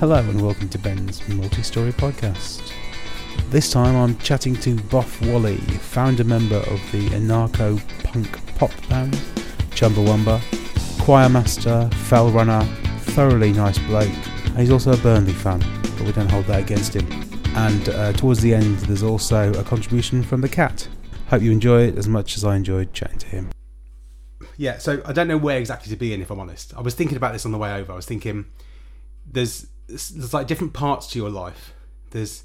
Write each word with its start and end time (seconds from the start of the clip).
Hello 0.00 0.14
and 0.14 0.40
welcome 0.40 0.68
to 0.68 0.78
Ben's 0.78 1.28
Multi 1.28 1.60
Story 1.60 1.90
Podcast. 1.90 2.72
This 3.50 3.72
time 3.72 3.96
I'm 3.96 4.16
chatting 4.18 4.54
to 4.60 4.76
Boff 4.76 5.20
Whalley, 5.26 5.56
founder 5.56 6.22
member 6.22 6.58
of 6.58 6.80
the 6.92 7.08
anarcho 7.08 7.82
punk 8.04 8.54
pop 8.54 8.70
band 8.88 9.14
Chumbawamba, 9.70 10.40
choir 11.02 11.28
master, 11.28 11.90
fell 12.04 12.30
runner, 12.30 12.62
thoroughly 13.00 13.52
nice 13.52 13.76
bloke. 13.80 14.06
And 14.44 14.58
he's 14.58 14.70
also 14.70 14.92
a 14.92 14.96
Burnley 14.98 15.32
fan, 15.32 15.58
but 15.82 16.02
we 16.02 16.12
don't 16.12 16.30
hold 16.30 16.44
that 16.44 16.60
against 16.60 16.94
him. 16.94 17.10
And 17.56 17.88
uh, 17.88 18.12
towards 18.12 18.40
the 18.40 18.54
end, 18.54 18.78
there's 18.82 19.02
also 19.02 19.52
a 19.54 19.64
contribution 19.64 20.22
from 20.22 20.42
the 20.42 20.48
cat. 20.48 20.86
Hope 21.26 21.42
you 21.42 21.50
enjoy 21.50 21.88
it 21.88 21.98
as 21.98 22.06
much 22.06 22.36
as 22.36 22.44
I 22.44 22.54
enjoyed 22.54 22.92
chatting 22.92 23.18
to 23.18 23.26
him. 23.26 23.50
Yeah, 24.56 24.78
so 24.78 25.02
I 25.04 25.12
don't 25.12 25.26
know 25.26 25.38
where 25.38 25.58
exactly 25.58 25.90
to 25.90 25.96
be 25.96 26.14
in, 26.14 26.22
if 26.22 26.30
I'm 26.30 26.38
honest. 26.38 26.72
I 26.76 26.82
was 26.82 26.94
thinking 26.94 27.16
about 27.16 27.32
this 27.32 27.44
on 27.44 27.50
the 27.50 27.58
way 27.58 27.74
over. 27.74 27.92
I 27.92 27.96
was 27.96 28.06
thinking 28.06 28.44
there's 29.26 29.66
there's 29.88 30.34
like 30.34 30.46
different 30.46 30.72
parts 30.72 31.06
to 31.08 31.18
your 31.18 31.30
life. 31.30 31.72
There's 32.10 32.44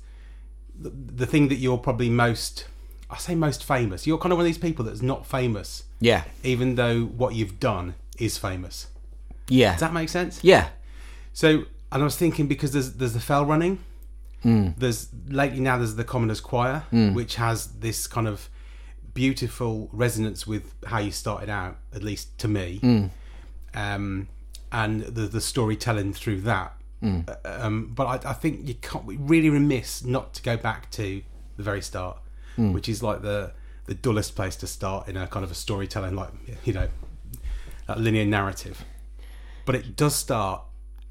the, 0.79 0.89
the 0.89 1.25
thing 1.25 1.49
that 1.49 1.55
you're 1.55 1.77
probably 1.77 2.09
most 2.09 2.65
I 3.09 3.17
say 3.17 3.35
most 3.35 3.63
famous. 3.63 4.07
You're 4.07 4.17
kind 4.17 4.31
of 4.31 4.37
one 4.37 4.45
of 4.45 4.47
these 4.47 4.57
people 4.57 4.85
that's 4.85 5.01
not 5.03 5.27
famous, 5.27 5.83
Yeah. 5.99 6.23
even 6.43 6.75
though 6.75 7.03
what 7.05 7.35
you've 7.35 7.59
done 7.59 7.93
is 8.17 8.37
famous. 8.39 8.87
Yeah. 9.47 9.71
Does 9.73 9.81
that 9.81 9.93
make 9.93 10.09
sense? 10.09 10.39
Yeah. 10.43 10.69
So, 11.31 11.65
and 11.91 12.01
I 12.01 12.03
was 12.03 12.15
thinking 12.15 12.47
because 12.47 12.71
there's 12.71 12.93
there's 12.93 13.13
the 13.13 13.19
fell 13.19 13.45
running. 13.45 13.79
Mm. 14.43 14.73
There's 14.77 15.09
lately 15.27 15.59
now 15.59 15.77
there's 15.77 15.95
the 15.95 16.03
Commoners 16.03 16.41
Choir, 16.41 16.83
which 16.91 17.35
has 17.35 17.67
this 17.79 18.07
kind 18.07 18.27
of 18.27 18.49
beautiful 19.13 19.89
resonance 19.93 20.47
with 20.47 20.73
how 20.87 20.97
you 20.99 21.11
started 21.11 21.49
out, 21.49 21.77
at 21.93 22.01
least 22.03 22.37
to 22.39 22.47
me, 22.47 22.79
Mm. 22.81 23.09
um, 23.75 24.27
and 24.71 25.01
the 25.01 25.27
the 25.27 25.41
storytelling 25.41 26.13
through 26.13 26.41
that. 26.41 26.73
Mm. 27.03 27.35
Um, 27.63 27.91
but 27.93 28.05
I, 28.25 28.29
I 28.29 28.33
think 28.33 28.67
you 28.67 28.75
can't 28.75 29.03
really 29.07 29.49
remiss 29.49 30.03
not 30.05 30.33
to 30.35 30.41
go 30.41 30.55
back 30.57 30.89
to 30.91 31.21
the 31.57 31.63
very 31.63 31.81
start, 31.81 32.17
Mm. 32.57 32.73
which 32.73 32.87
is 32.87 33.01
like 33.03 33.21
the 33.23 33.51
the 33.85 33.93
dullest 33.95 34.35
place 34.35 34.55
to 34.57 34.67
start 34.67 35.07
in 35.09 35.17
a 35.17 35.27
kind 35.27 35.43
of 35.43 35.51
a 35.51 35.55
storytelling, 35.55 36.15
like 36.15 36.29
you 36.63 36.71
know, 36.73 36.87
linear 37.97 38.25
narrative. 38.25 38.85
But 39.65 39.75
it 39.75 39.95
does 39.95 40.15
start. 40.15 40.61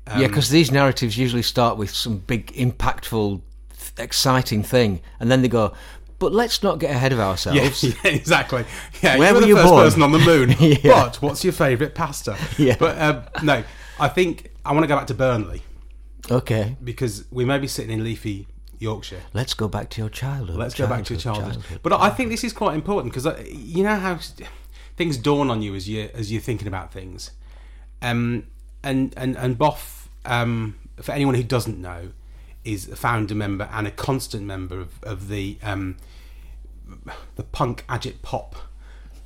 Um, 0.06 0.20
Yeah, 0.20 0.28
because 0.28 0.48
these 0.50 0.70
narratives 0.72 1.16
usually 1.18 1.42
start 1.42 1.76
with 1.76 1.90
some 1.90 2.18
big, 2.18 2.46
impactful, 2.54 3.40
exciting 3.98 4.62
thing, 4.62 5.00
and 5.20 5.30
then 5.30 5.42
they 5.42 5.48
go, 5.48 5.72
"But 6.18 6.32
let's 6.32 6.62
not 6.62 6.78
get 6.78 6.90
ahead 6.90 7.12
of 7.12 7.18
Yeah, 7.22 7.26
ourselves." 7.28 7.84
yeah, 7.84 7.94
exactly. 8.04 8.64
Yeah, 9.02 9.18
Where 9.18 9.28
you 9.28 9.34
were 9.34 9.34
were 9.34 9.40
the 9.40 9.46
you 9.48 9.56
first 9.56 9.68
born? 9.68 9.84
person 9.84 10.02
on 10.02 10.12
the 10.12 10.18
moon. 10.18 10.54
Yeah. 10.60 10.78
But 11.04 11.16
what's 11.22 11.44
your 11.44 11.52
favourite 11.52 11.94
pasta? 11.94 12.36
Yeah. 12.58 12.76
But 12.78 13.00
um, 13.00 13.22
no, 13.44 13.64
I 14.00 14.08
think 14.08 14.50
I 14.64 14.72
want 14.72 14.84
to 14.84 14.88
go 14.88 14.96
back 14.96 15.06
to 15.08 15.14
Burnley 15.14 15.62
Okay, 16.30 16.76
because 16.82 17.24
we 17.30 17.44
may 17.44 17.58
be 17.58 17.66
sitting 17.66 17.90
in 17.90 18.04
leafy 18.04 18.46
Yorkshire. 18.78 19.20
let's 19.32 19.54
go 19.54 19.68
back 19.68 19.90
to 19.90 20.00
your 20.00 20.10
childhood. 20.10 20.56
Let's 20.56 20.74
go 20.74 20.86
back 20.86 21.04
to 21.04 21.14
your 21.14 21.20
childhood. 21.20 21.80
But 21.82 21.92
I 21.92 22.10
think 22.10 22.30
this 22.30 22.44
is 22.44 22.52
quite 22.52 22.74
important 22.74 23.12
because 23.14 23.26
you 23.48 23.82
know 23.82 23.96
how 23.96 24.18
things 24.96 25.16
dawn 25.16 25.50
on 25.50 25.62
you 25.62 25.74
as 25.74 25.88
you 25.88 26.10
as 26.14 26.32
you're 26.32 26.40
thinking 26.40 26.68
about 26.68 26.92
things. 26.92 27.30
Um, 28.00 28.46
and 28.82 29.14
and 29.16 29.36
and 29.36 29.58
Boff, 29.58 30.06
um, 30.24 30.76
for 31.00 31.12
anyone 31.12 31.34
who 31.34 31.42
doesn't 31.42 31.80
know, 31.80 32.10
is 32.64 32.88
a 32.88 32.96
founder 32.96 33.34
member 33.34 33.68
and 33.72 33.86
a 33.86 33.90
constant 33.90 34.44
member 34.44 34.80
of 34.80 35.02
of 35.04 35.28
the 35.28 35.58
um, 35.62 35.96
the 37.36 37.44
punk 37.44 37.84
agit 37.88 38.22
pop 38.22 38.56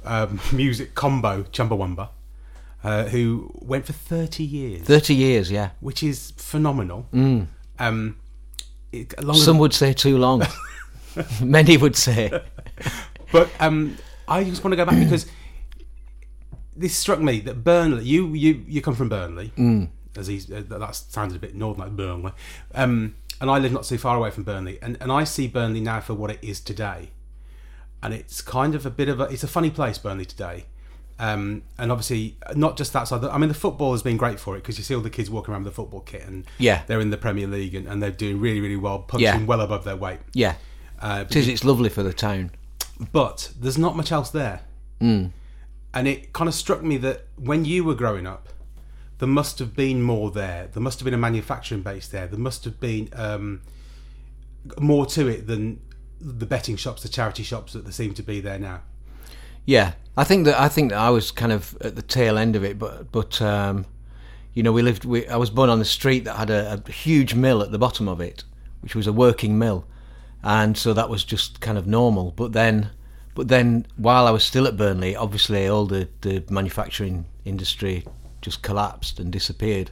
um, 0.04 0.40
music 0.52 0.94
combo 0.94 1.42
Chumbawamba, 1.44 2.10
uh, 2.86 3.04
who 3.08 3.50
went 3.54 3.84
for 3.84 3.92
thirty 3.92 4.44
years, 4.44 4.82
Thirty 4.82 5.14
years, 5.14 5.50
yeah. 5.50 5.70
which 5.80 6.04
is 6.04 6.32
phenomenal. 6.36 7.08
Um, 7.80 8.16
it, 8.92 9.12
Some 9.34 9.58
would 9.58 9.74
say 9.74 9.92
too 9.92 10.18
long. 10.18 10.44
Many 11.42 11.76
would 11.76 11.96
say. 11.96 12.30
But 13.32 13.50
um, 13.58 13.98
I 14.28 14.44
just 14.44 14.62
want 14.62 14.70
to 14.70 14.76
go 14.76 14.84
back 14.84 15.00
because 15.00 15.26
this 16.76 16.94
struck 16.94 17.18
me 17.18 17.40
that 17.40 17.64
Burnley. 17.64 18.04
You 18.04 18.32
you 18.34 18.64
you 18.68 18.80
come 18.80 18.94
from 18.94 19.08
Burnley, 19.08 19.52
mm. 19.58 19.88
as 20.16 20.28
he's 20.28 20.48
uh, 20.50 20.62
that 20.68 20.94
sounded 20.94 21.36
a 21.36 21.40
bit 21.40 21.56
northern 21.56 21.80
like 21.80 21.96
Burnley, 21.96 22.32
um, 22.72 23.16
and 23.40 23.50
I 23.50 23.58
live 23.58 23.72
not 23.72 23.82
too 23.82 23.98
far 23.98 24.16
away 24.16 24.30
from 24.30 24.44
Burnley, 24.44 24.78
and 24.80 24.96
and 25.00 25.10
I 25.10 25.24
see 25.24 25.48
Burnley 25.48 25.80
now 25.80 26.00
for 26.00 26.14
what 26.14 26.30
it 26.30 26.38
is 26.40 26.60
today, 26.60 27.10
and 28.00 28.14
it's 28.14 28.40
kind 28.40 28.76
of 28.76 28.86
a 28.86 28.90
bit 28.90 29.08
of 29.08 29.18
a 29.20 29.24
it's 29.24 29.42
a 29.42 29.48
funny 29.48 29.70
place 29.70 29.98
Burnley 29.98 30.24
today. 30.24 30.66
Um, 31.18 31.62
and 31.78 31.90
obviously, 31.90 32.36
not 32.54 32.76
just 32.76 32.92
that 32.92 33.04
side. 33.08 33.24
I 33.24 33.38
mean, 33.38 33.48
the 33.48 33.54
football 33.54 33.92
has 33.92 34.02
been 34.02 34.18
great 34.18 34.38
for 34.38 34.54
it 34.54 34.58
because 34.60 34.76
you 34.76 34.84
see 34.84 34.94
all 34.94 35.00
the 35.00 35.08
kids 35.08 35.30
walking 35.30 35.52
around 35.54 35.64
with 35.64 35.72
the 35.72 35.76
football 35.76 36.00
kit, 36.00 36.22
and 36.26 36.44
Yeah. 36.58 36.82
they're 36.86 37.00
in 37.00 37.08
the 37.10 37.16
Premier 37.16 37.46
League 37.46 37.74
and, 37.74 37.86
and 37.88 38.02
they're 38.02 38.10
doing 38.10 38.38
really, 38.38 38.60
really 38.60 38.76
well, 38.76 38.98
punching 38.98 39.24
Yeah. 39.24 39.44
well 39.44 39.60
above 39.62 39.84
their 39.84 39.96
weight. 39.96 40.18
Yeah, 40.34 40.56
Uh, 41.00 41.24
it 41.28 41.34
is. 41.36 41.48
It's 41.48 41.64
lovely 41.64 41.88
for 41.88 42.02
the 42.02 42.12
town. 42.12 42.50
but 43.12 43.52
there's 43.58 43.78
not 43.78 43.94
much 43.96 44.10
else 44.12 44.30
there. 44.30 44.60
Mm. 45.00 45.30
And 45.94 46.08
it 46.08 46.32
kind 46.34 46.48
of 46.48 46.54
struck 46.54 46.82
me 46.82 46.96
that 46.98 47.26
when 47.36 47.64
you 47.64 47.82
were 47.84 47.94
growing 47.94 48.26
up, 48.26 48.48
there 49.18 49.28
must 49.28 49.58
have 49.58 49.74
been 49.74 50.02
more 50.02 50.30
there. 50.30 50.68
There 50.72 50.82
must 50.82 50.98
have 51.00 51.04
been 51.04 51.14
a 51.14 51.18
manufacturing 51.18 51.80
base 51.82 52.08
there. 52.08 52.26
There 52.26 52.38
must 52.38 52.64
have 52.64 52.78
been 52.80 53.08
um, 53.14 53.62
more 54.78 55.06
to 55.06 55.28
it 55.28 55.46
than 55.46 55.80
the 56.20 56.46
betting 56.46 56.76
shops, 56.76 57.02
the 57.02 57.08
charity 57.08 57.42
shops 57.42 57.72
that 57.74 57.84
there 57.84 57.92
seem 57.92 58.12
to 58.14 58.22
be 58.22 58.40
there 58.40 58.58
now. 58.58 58.80
Yeah, 59.64 59.92
I 60.16 60.24
think 60.24 60.46
that 60.46 60.58
I 60.58 60.68
think 60.68 60.90
that 60.90 60.98
I 60.98 61.10
was 61.10 61.30
kind 61.30 61.52
of 61.52 61.76
at 61.80 61.94
the 61.94 62.02
tail 62.02 62.38
end 62.38 62.56
of 62.56 62.64
it, 62.64 62.78
but 62.78 63.12
but 63.12 63.42
um, 63.42 63.86
you 64.54 64.62
know 64.62 64.72
we 64.72 64.82
lived. 64.82 65.04
We, 65.04 65.26
I 65.28 65.36
was 65.36 65.50
born 65.50 65.68
on 65.68 65.78
the 65.78 65.84
street 65.84 66.24
that 66.24 66.36
had 66.36 66.50
a, 66.50 66.82
a 66.86 66.90
huge 66.90 67.34
mill 67.34 67.62
at 67.62 67.70
the 67.70 67.78
bottom 67.78 68.08
of 68.08 68.20
it, 68.20 68.44
which 68.80 68.94
was 68.94 69.06
a 69.06 69.12
working 69.12 69.58
mill, 69.58 69.86
and 70.42 70.76
so 70.76 70.94
that 70.94 71.10
was 71.10 71.22
just 71.22 71.60
kind 71.60 71.76
of 71.76 71.86
normal. 71.86 72.30
But 72.30 72.52
then, 72.52 72.90
but 73.34 73.48
then 73.48 73.86
while 73.96 74.26
I 74.26 74.30
was 74.30 74.44
still 74.44 74.66
at 74.66 74.76
Burnley, 74.76 75.14
obviously 75.14 75.66
all 75.66 75.84
the 75.84 76.08
the 76.22 76.42
manufacturing 76.48 77.26
industry 77.44 78.04
just 78.40 78.62
collapsed 78.62 79.20
and 79.20 79.30
disappeared. 79.30 79.90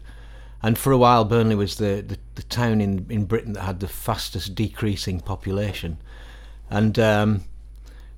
And 0.63 0.79
for 0.79 0.93
a 0.93 0.97
while, 0.97 1.27
Burnley 1.27 1.57
was 1.57 1.77
the, 1.77 2.03
the, 2.07 2.17
the 2.37 2.43
town 2.45 2.81
in, 2.81 3.05
in 3.11 3.27
Britain 3.27 3.53
that 3.53 3.65
had 3.65 3.81
the 3.81 3.89
fastest 3.89 4.55
decreasing 4.55 5.21
population, 5.21 5.99
and 6.71 6.99
um, 6.99 7.45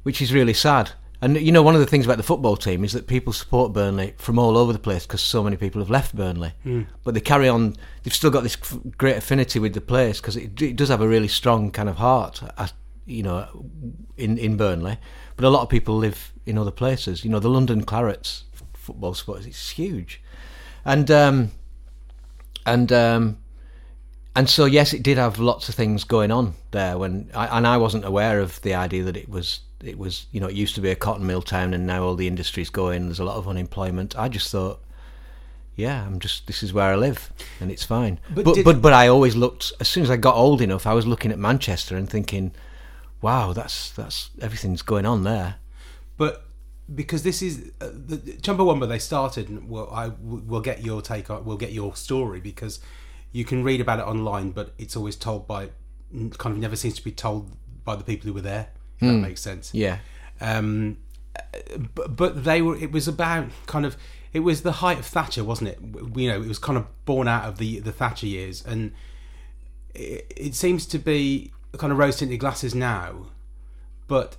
which 0.05 0.23
is 0.23 0.33
really 0.33 0.55
sad. 0.55 0.93
And 1.23 1.41
you 1.41 1.51
know, 1.51 1.63
one 1.63 1.75
of 1.75 1.81
the 1.81 1.87
things 1.87 2.05
about 2.05 2.19
the 2.19 2.23
football 2.23 2.57
team 2.57 2.85
is 2.85 2.93
that 2.93 3.07
people 3.07 3.33
support 3.33 3.73
Burnley 3.73 4.15
from 4.19 4.39
all 4.39 4.57
over 4.59 4.73
the 4.73 4.79
place 4.79 5.07
because 5.07 5.23
so 5.23 5.43
many 5.43 5.57
people 5.57 5.81
have 5.81 5.91
left 5.91 6.15
Burnley. 6.15 6.53
But 7.05 7.15
they 7.15 7.21
carry 7.21 7.49
on; 7.49 7.75
they've 8.03 8.15
still 8.15 8.31
got 8.31 8.43
this 8.43 8.57
f- 8.61 8.79
great 8.99 9.17
affinity 9.17 9.59
with 9.59 9.73
the 9.73 9.81
place 9.81 10.21
because 10.21 10.37
it, 10.37 10.61
it 10.61 10.77
does 10.77 10.91
have 10.91 11.01
a 11.01 11.09
really 11.09 11.29
strong 11.29 11.71
kind 11.71 11.89
of 11.89 11.97
heart, 11.97 12.43
uh, 12.59 12.69
you 13.07 13.23
know, 13.23 13.49
in 14.17 14.37
in 14.37 14.57
Burnley. 14.57 14.99
But 15.37 15.47
a 15.47 15.51
lot 15.51 15.63
of 15.63 15.69
people 15.69 15.97
live 15.97 16.33
in 16.45 16.59
other 16.59 16.71
places. 16.71 17.25
You 17.25 17.31
know, 17.31 17.41
the 17.41 17.49
London 17.49 17.85
Clarets 17.85 18.45
f- 18.55 18.63
football 18.75 19.15
sport 19.15 19.47
it's 19.47 19.71
huge, 19.71 20.21
and 20.85 21.11
um, 21.11 21.51
and 22.67 22.93
um, 22.93 23.39
and 24.35 24.51
so 24.51 24.67
yes, 24.67 24.93
it 24.93 25.03
did 25.03 25.17
have 25.17 25.39
lots 25.39 25.71
of 25.71 25.75
things 25.75 26.05
going 26.05 26.31
on 26.31 26.55
there. 26.73 26.99
When 26.99 27.31
I, 27.35 27.57
and 27.57 27.67
I 27.67 27.79
wasn't 27.79 28.05
aware 28.05 28.41
of 28.41 28.61
the 28.61 28.75
idea 28.75 29.03
that 29.05 29.17
it 29.17 29.31
was 29.31 29.61
it 29.87 29.99
was 29.99 30.27
you 30.33 30.41
know 30.41 30.49
it 30.49 30.55
used 30.55 30.75
to 30.75 30.81
be 30.81 30.91
a 30.91 30.97
cotton 30.97 31.27
mill 31.27 31.43
town 31.43 31.75
and 31.75 31.87
now 31.87 32.03
all 32.03 32.15
the 32.15 32.27
industry's 32.27 32.71
going. 32.71 33.07
There's 33.07 33.21
a 33.21 33.25
lot 33.25 33.37
of 33.37 33.49
unemployment. 33.49 34.19
I 34.19 34.29
just 34.29 34.51
thought, 34.51 34.83
yeah, 35.75 36.05
I'm 36.05 36.19
just 36.19 36.47
this 36.47 36.63
is 36.63 36.73
where 36.73 36.93
I 36.93 36.97
live 36.97 37.33
and 37.61 37.71
it's 37.71 37.85
fine. 37.85 38.19
But 38.35 38.45
But 38.45 38.65
but 38.65 38.83
but, 38.83 38.93
I 38.93 39.09
always 39.09 39.37
looked 39.37 39.73
as 39.81 39.89
soon 39.89 40.03
as 40.03 40.11
I 40.11 40.17
got 40.17 40.35
old 40.35 40.61
enough, 40.61 40.87
I 40.87 40.95
was 40.95 41.07
looking 41.07 41.33
at 41.33 41.39
Manchester 41.39 41.97
and 41.97 42.09
thinking, 42.09 42.53
wow, 43.21 43.53
that's 43.53 43.91
that's 43.91 44.31
everything's 44.41 44.83
going 44.83 45.07
on 45.07 45.25
there. 45.25 45.57
But 46.17 46.47
because 46.95 47.23
this 47.23 47.43
is 47.43 47.73
uh, 47.81 47.89
the 47.93 48.17
Chumbawamba, 48.17 48.89
they 48.89 48.99
started. 48.99 49.49
and 49.49 49.69
Well, 49.69 49.89
I 49.93 50.13
will 50.21 50.61
get 50.61 50.85
your 50.85 51.03
take 51.03 51.31
on. 51.31 51.45
We'll 51.45 51.57
get 51.57 51.73
your 51.73 51.97
story 51.97 52.41
because 52.41 52.81
you 53.33 53.45
can 53.45 53.65
read 53.65 53.81
about 53.81 53.99
it 53.99 54.07
online, 54.07 54.51
but 54.51 54.73
it's 54.79 54.97
always 54.97 55.17
told 55.17 55.47
by 55.47 55.71
kind 56.39 56.55
of 56.55 56.59
never 56.59 56.77
seems 56.77 56.95
to 56.95 57.05
be 57.05 57.13
told 57.13 57.51
by 57.85 57.97
the 57.97 58.05
people 58.05 58.29
who 58.29 58.33
were 58.33 58.41
there. 58.41 58.69
If 59.01 59.09
that 59.09 59.19
makes 59.19 59.41
sense. 59.41 59.75
Yeah, 59.75 59.99
Um, 60.41 60.97
but, 61.95 62.17
but 62.17 62.45
they 62.45 62.63
were. 62.63 62.77
It 62.77 62.93
was 62.93 63.07
about 63.09 63.49
kind 63.67 63.85
of. 63.87 63.97
It 64.33 64.41
was 64.41 64.63
the 64.63 64.73
height 64.73 64.99
of 64.99 65.07
Thatcher, 65.07 65.45
wasn't 65.45 65.71
it? 65.71 65.79
You 66.15 66.29
know, 66.31 66.43
it 66.43 66.49
was 66.49 66.59
kind 66.59 66.77
of 66.79 66.87
born 67.05 67.29
out 67.29 67.45
of 67.45 67.59
the 67.59 67.81
the 67.81 67.93
Thatcher 67.93 68.27
years, 68.27 68.65
and 68.65 68.93
it, 69.95 70.33
it 70.37 70.55
seems 70.55 70.87
to 70.87 70.99
be 70.99 71.53
kind 71.79 71.93
of 71.93 71.99
rose 71.99 72.17
tinted 72.19 72.41
glasses 72.41 72.75
now, 72.75 73.27
but 74.09 74.37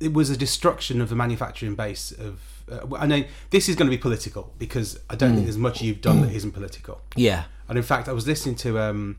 it 0.00 0.12
was 0.12 0.30
a 0.30 0.36
destruction 0.36 1.00
of 1.00 1.08
the 1.08 1.16
manufacturing 1.16 1.74
base 1.74 2.12
of. 2.12 2.40
Uh, 2.70 2.96
I 2.96 3.06
know 3.06 3.24
this 3.50 3.68
is 3.68 3.76
going 3.76 3.90
to 3.90 3.96
be 3.96 4.00
political 4.00 4.52
because 4.58 5.00
I 5.08 5.16
don't 5.16 5.32
think 5.32 5.44
there's 5.46 5.56
much 5.56 5.80
you've 5.80 6.02
done 6.02 6.20
that 6.20 6.32
isn't 6.32 6.52
political. 6.52 7.00
yeah, 7.16 7.44
And 7.68 7.78
in 7.78 7.84
fact, 7.84 8.08
I 8.08 8.12
was 8.12 8.26
listening 8.26 8.56
to 8.56 8.78
um, 8.78 9.16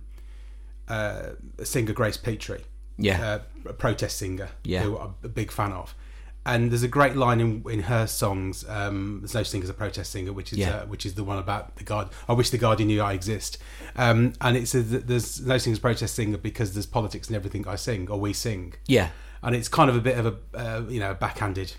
uh, 0.88 1.30
singer 1.64 1.94
Grace 1.94 2.18
Petrie, 2.18 2.64
yeah, 2.98 3.26
uh, 3.26 3.40
a 3.66 3.74
protest 3.74 4.18
singer 4.18 4.50
Yeah. 4.64 4.84
who 4.84 4.98
I'm 4.98 5.16
a 5.24 5.28
big 5.30 5.52
fan 5.52 5.72
of. 5.72 5.96
And 6.46 6.72
there's 6.72 6.84
a 6.84 6.88
great 6.88 7.16
line 7.16 7.42
in, 7.42 7.64
in 7.70 7.82
her 7.84 8.08
songs. 8.08 8.68
Um, 8.68 9.20
there's 9.22 9.34
no 9.36 9.44
singer 9.44 9.64
as 9.66 9.70
a 9.70 9.74
protest 9.74 10.12
singer, 10.12 10.32
which 10.34 10.52
is 10.54 10.60
Yeah. 10.60 10.78
uh, 10.78 10.86
which 10.86 11.06
is 11.06 11.14
the 11.16 11.24
one 11.24 11.38
about 11.38 11.76
the 11.76 11.84
guard. 11.84 12.08
I 12.28 12.34
wish 12.34 12.50
the 12.50 12.58
Guardian 12.58 12.88
knew 12.88 13.02
I 13.02 13.14
exist. 13.14 13.58
Um, 13.96 14.34
and 14.42 14.56
it 14.58 14.68
says 14.68 14.90
that 14.92 15.08
there's 15.08 15.42
no 15.42 15.58
singer 15.58 15.74
as 15.74 15.80
a 15.80 15.82
protest 15.82 16.16
singer 16.16 16.38
because 16.38 16.74
there's 16.74 16.86
politics 16.88 17.30
in 17.30 17.36
everything 17.36 17.68
I 17.68 17.76
sing 17.76 18.10
or 18.10 18.20
we 18.20 18.34
sing. 18.34 18.74
Yeah, 18.88 19.10
And 19.44 19.56
it's 19.56 19.68
kind 19.68 19.90
of 19.90 19.96
a 19.98 20.02
bit 20.02 20.18
of 20.18 20.26
a 20.26 20.36
uh, 20.58 20.82
you 20.90 21.00
know 21.02 21.14
backhanded 21.14 21.74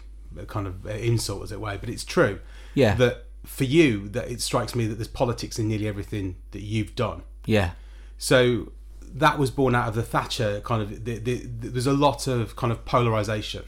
kind 0.47 0.67
of 0.67 0.87
uh, 0.87 0.91
insult 0.91 1.43
as 1.43 1.53
it 1.53 1.61
were, 1.61 1.77
but 1.79 1.89
it's 1.89 2.05
true. 2.05 2.39
Yeah. 2.75 2.95
That 2.95 3.25
for 3.45 3.65
you, 3.65 4.09
that 4.11 4.31
it 4.31 4.41
strikes 4.43 4.75
me 4.75 4.87
that 4.87 4.97
there's 4.97 5.09
politics 5.09 5.59
in 5.59 5.67
nearly 5.69 5.89
everything 5.89 6.37
that 6.53 6.61
you've 6.63 6.95
done. 6.95 7.23
yeah, 7.47 7.71
So 8.19 8.73
that 9.15 9.39
was 9.39 9.51
born 9.51 9.75
out 9.75 9.89
of 9.89 9.95
the 9.95 10.03
Thatcher 10.03 10.61
kind 10.65 10.83
of. 10.83 11.05
The, 11.05 11.19
the, 11.19 11.35
the, 11.37 11.69
there's 11.69 11.87
a 11.87 11.93
lot 11.93 12.27
of 12.27 12.57
kind 12.57 12.73
of 12.73 12.85
polarization. 12.85 13.65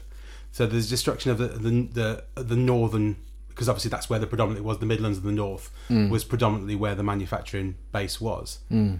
So 0.51 0.65
there's 0.65 0.89
destruction 0.89 1.31
of 1.31 1.37
the 1.37 1.47
the 1.47 2.23
the, 2.35 2.43
the 2.43 2.55
northern 2.55 3.17
because 3.49 3.69
obviously 3.69 3.89
that's 3.89 4.09
where 4.09 4.19
the 4.19 4.27
predominantly 4.27 4.65
was 4.65 4.79
the 4.79 4.85
Midlands 4.85 5.19
and 5.19 5.27
the 5.27 5.31
North 5.31 5.71
mm. 5.89 6.09
was 6.09 6.23
predominantly 6.23 6.75
where 6.75 6.95
the 6.95 7.03
manufacturing 7.03 7.75
base 7.91 8.19
was. 8.19 8.59
Mm. 8.71 8.99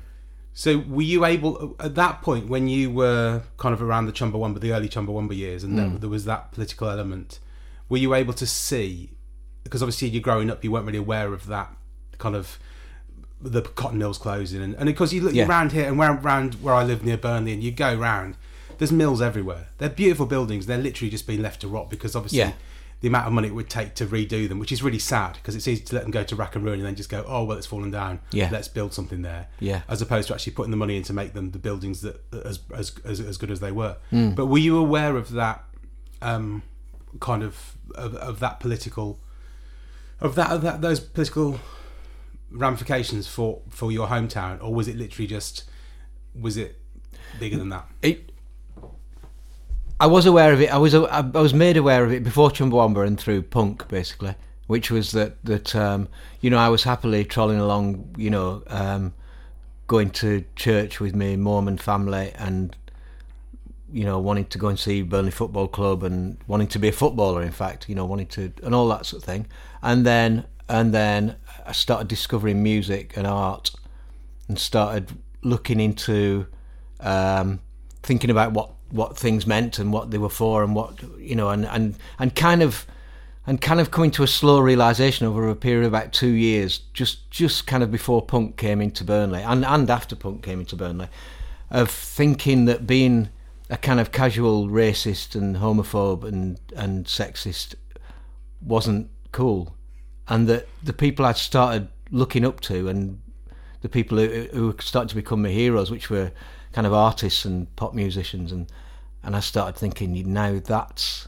So 0.53 0.83
were 0.87 1.01
you 1.01 1.25
able 1.25 1.75
at 1.79 1.95
that 1.95 2.21
point 2.21 2.47
when 2.47 2.67
you 2.67 2.91
were 2.91 3.41
kind 3.57 3.73
of 3.73 3.81
around 3.81 4.05
the 4.05 4.11
Chumbawamba, 4.11 4.59
the 4.59 4.71
early 4.71 4.87
Chumbawamba 4.87 5.35
years, 5.35 5.63
and 5.63 5.77
there, 5.77 5.87
mm. 5.87 5.99
there 5.99 6.09
was 6.09 6.25
that 6.25 6.51
political 6.51 6.87
element? 6.87 7.39
Were 7.89 7.97
you 7.97 8.13
able 8.13 8.33
to 8.33 8.45
see? 8.45 9.09
Because 9.63 9.81
obviously 9.81 10.09
you're 10.09 10.21
growing 10.21 10.51
up, 10.51 10.63
you 10.63 10.71
weren't 10.71 10.85
really 10.85 10.99
aware 10.99 11.33
of 11.33 11.47
that 11.47 11.75
kind 12.19 12.35
of 12.35 12.59
the 13.43 13.61
cotton 13.61 13.97
mills 13.99 14.17
closing, 14.17 14.61
and, 14.61 14.73
and 14.75 14.87
of 14.89 14.95
course 14.95 15.11
you 15.13 15.21
look 15.21 15.33
Yeah. 15.33 15.47
around 15.47 15.71
here 15.73 15.87
and 15.87 15.97
where, 15.97 16.13
around 16.13 16.55
where 16.55 16.73
I 16.73 16.83
live 16.83 17.03
near 17.03 17.17
Burnley, 17.17 17.53
and 17.53 17.61
you 17.63 17.71
go 17.71 17.93
round. 17.95 18.35
There's 18.79 18.91
mills 18.91 19.21
everywhere. 19.21 19.67
They're 19.77 19.89
beautiful 19.89 20.25
buildings. 20.25 20.65
They're 20.65 20.77
literally 20.77 21.11
just 21.11 21.27
being 21.27 21.41
left 21.41 21.61
to 21.61 21.67
rot 21.67 21.89
because 21.89 22.15
obviously 22.15 22.39
Yeah. 22.39 22.53
the 23.01 23.07
amount 23.09 23.27
of 23.27 23.33
money 23.33 23.47
it 23.49 23.53
would 23.53 23.69
take 23.69 23.93
to 23.95 24.05
redo 24.05 24.49
them, 24.49 24.57
which 24.59 24.71
is 24.71 24.81
really 24.81 24.97
sad 24.99 25.33
because 25.35 25.55
it's 25.55 25.67
easy 25.67 25.83
to 25.83 25.95
let 25.95 26.01
them 26.03 26.11
go 26.11 26.23
to 26.23 26.35
rack 26.35 26.55
and 26.55 26.65
ruin 26.65 26.79
and 26.79 26.87
then 26.87 26.95
just 26.95 27.09
go, 27.09 27.23
oh 27.27 27.43
well, 27.43 27.57
it's 27.57 27.67
fallen 27.67 27.91
down. 27.91 28.19
Yeah. 28.31 28.49
let's 28.51 28.67
build 28.67 28.93
something 28.93 29.21
there. 29.21 29.47
Yeah. 29.59 29.81
as 29.87 30.01
opposed 30.01 30.27
to 30.29 30.33
actually 30.33 30.53
putting 30.53 30.71
the 30.71 30.77
money 30.77 30.97
in 30.97 31.03
to 31.03 31.13
make 31.13 31.33
them 31.33 31.51
the 31.51 31.59
buildings 31.59 32.01
that 32.01 32.21
as 32.45 32.59
as 32.75 32.93
as, 33.05 33.19
as 33.19 33.37
good 33.37 33.51
as 33.51 33.59
they 33.59 33.71
were. 33.71 33.97
Hmm. 34.09 34.31
But 34.31 34.47
were 34.47 34.57
you 34.57 34.77
aware 34.77 35.15
of 35.17 35.31
that 35.33 35.63
um, 36.21 36.63
kind 37.19 37.43
of, 37.43 37.75
of 37.95 38.15
of 38.15 38.39
that 38.39 38.59
political 38.59 39.19
of 40.19 40.35
that 40.35 40.51
of 40.51 40.61
that 40.63 40.81
those 40.81 40.99
political 40.99 41.59
ramifications 42.53 43.27
for 43.27 43.61
for 43.69 43.91
your 43.91 44.07
hometown, 44.07 44.63
or 44.63 44.73
was 44.73 44.87
it 44.87 44.95
literally 44.95 45.27
just 45.27 45.65
was 46.39 46.57
it 46.57 46.79
bigger 47.39 47.57
than 47.57 47.69
that? 47.69 47.87
it. 48.01 48.31
I 49.99 50.07
was 50.07 50.25
aware 50.25 50.51
of 50.53 50.61
it. 50.61 50.73
I 50.73 50.77
was 50.77 50.93
I 50.95 51.21
was 51.21 51.53
made 51.53 51.77
aware 51.77 52.03
of 52.03 52.11
it 52.11 52.23
before 52.23 52.49
Chumbawamba 52.49 53.05
and 53.05 53.19
through 53.19 53.43
punk, 53.43 53.87
basically, 53.87 54.35
which 54.67 54.91
was 54.91 55.11
that 55.11 55.43
that 55.45 55.75
um, 55.75 56.07
you 56.41 56.49
know 56.49 56.57
I 56.57 56.69
was 56.69 56.83
happily 56.83 57.23
trolling 57.25 57.59
along, 57.59 58.13
you 58.17 58.29
know, 58.29 58.63
um, 58.67 59.13
going 59.87 60.09
to 60.11 60.43
church 60.55 60.99
with 60.99 61.15
my 61.15 61.35
Mormon 61.35 61.77
family, 61.77 62.31
and 62.35 62.75
you 63.91 64.03
know 64.03 64.19
wanting 64.19 64.45
to 64.45 64.57
go 64.57 64.67
and 64.67 64.79
see 64.79 65.03
Burnley 65.03 65.31
Football 65.31 65.67
Club 65.67 66.03
and 66.03 66.37
wanting 66.47 66.67
to 66.67 66.79
be 66.79 66.89
a 66.89 66.91
footballer. 66.91 67.41
In 67.41 67.51
fact, 67.51 67.87
you 67.87 67.95
know, 67.95 68.05
wanting 68.05 68.27
to 68.27 68.51
and 68.63 68.75
all 68.75 68.89
that 68.89 69.05
sort 69.05 69.21
of 69.21 69.25
thing, 69.25 69.47
and 69.81 70.05
then 70.05 70.45
and 70.67 70.93
then 70.93 71.35
I 71.65 71.71
started 71.71 72.07
discovering 72.07 72.61
music 72.61 73.13
and 73.15 73.25
art 73.25 73.71
and 74.47 74.59
started 74.59 75.11
looking 75.41 75.79
into 75.79 76.47
um, 76.99 77.59
thinking 78.01 78.29
about 78.29 78.53
what, 78.53 78.71
what 78.89 79.17
things 79.17 79.47
meant 79.47 79.79
and 79.79 79.91
what 79.91 80.11
they 80.11 80.17
were 80.17 80.29
for 80.29 80.63
and 80.63 80.75
what 80.75 81.01
you 81.17 81.35
know 81.35 81.49
and, 81.49 81.65
and, 81.65 81.95
and 82.19 82.35
kind 82.35 82.61
of 82.61 82.85
and 83.45 83.59
kind 83.59 83.81
of 83.81 83.91
coming 83.91 84.11
to 84.11 84.23
a 84.23 84.27
slow 84.27 84.59
realization 84.59 85.27
over 85.27 85.49
a 85.49 85.55
period 85.55 85.85
of 85.85 85.91
about 85.91 86.13
two 86.13 86.29
years 86.29 86.79
just 86.93 87.29
just 87.31 87.67
kind 87.67 87.83
of 87.83 87.91
before 87.91 88.21
punk 88.21 88.57
came 88.57 88.81
into 88.81 89.03
Burnley 89.03 89.41
and, 89.41 89.65
and 89.65 89.89
after 89.89 90.15
punk 90.15 90.43
came 90.43 90.59
into 90.59 90.75
Burnley 90.75 91.07
of 91.69 91.89
thinking 91.89 92.65
that 92.65 92.85
being 92.85 93.29
a 93.69 93.77
kind 93.77 93.99
of 93.99 94.11
casual 94.11 94.67
racist 94.67 95.35
and 95.35 95.57
homophobe 95.57 96.23
and, 96.23 96.59
and 96.75 97.05
sexist 97.05 97.75
wasn't 98.61 99.09
cool 99.31 99.75
and 100.27 100.47
that 100.47 100.67
the 100.81 100.93
people 100.93 101.25
I'd 101.25 101.37
started 101.37 101.87
looking 102.11 102.45
up 102.45 102.59
to 102.61 102.87
and 102.87 103.21
the 103.81 103.89
people 103.89 104.17
who, 104.17 104.47
who 104.53 104.67
were 104.67 104.75
starting 104.79 105.09
to 105.09 105.15
become 105.15 105.41
my 105.41 105.49
heroes, 105.49 105.91
which 105.91 106.09
were 106.09 106.31
kind 106.71 106.87
of 106.87 106.93
artists 106.93 107.45
and 107.45 107.73
pop 107.75 107.93
musicians, 107.93 108.51
and 108.51 108.71
and 109.23 109.35
I 109.35 109.39
started 109.39 109.77
thinking, 109.77 110.31
now 110.33 110.59
that's 110.63 111.27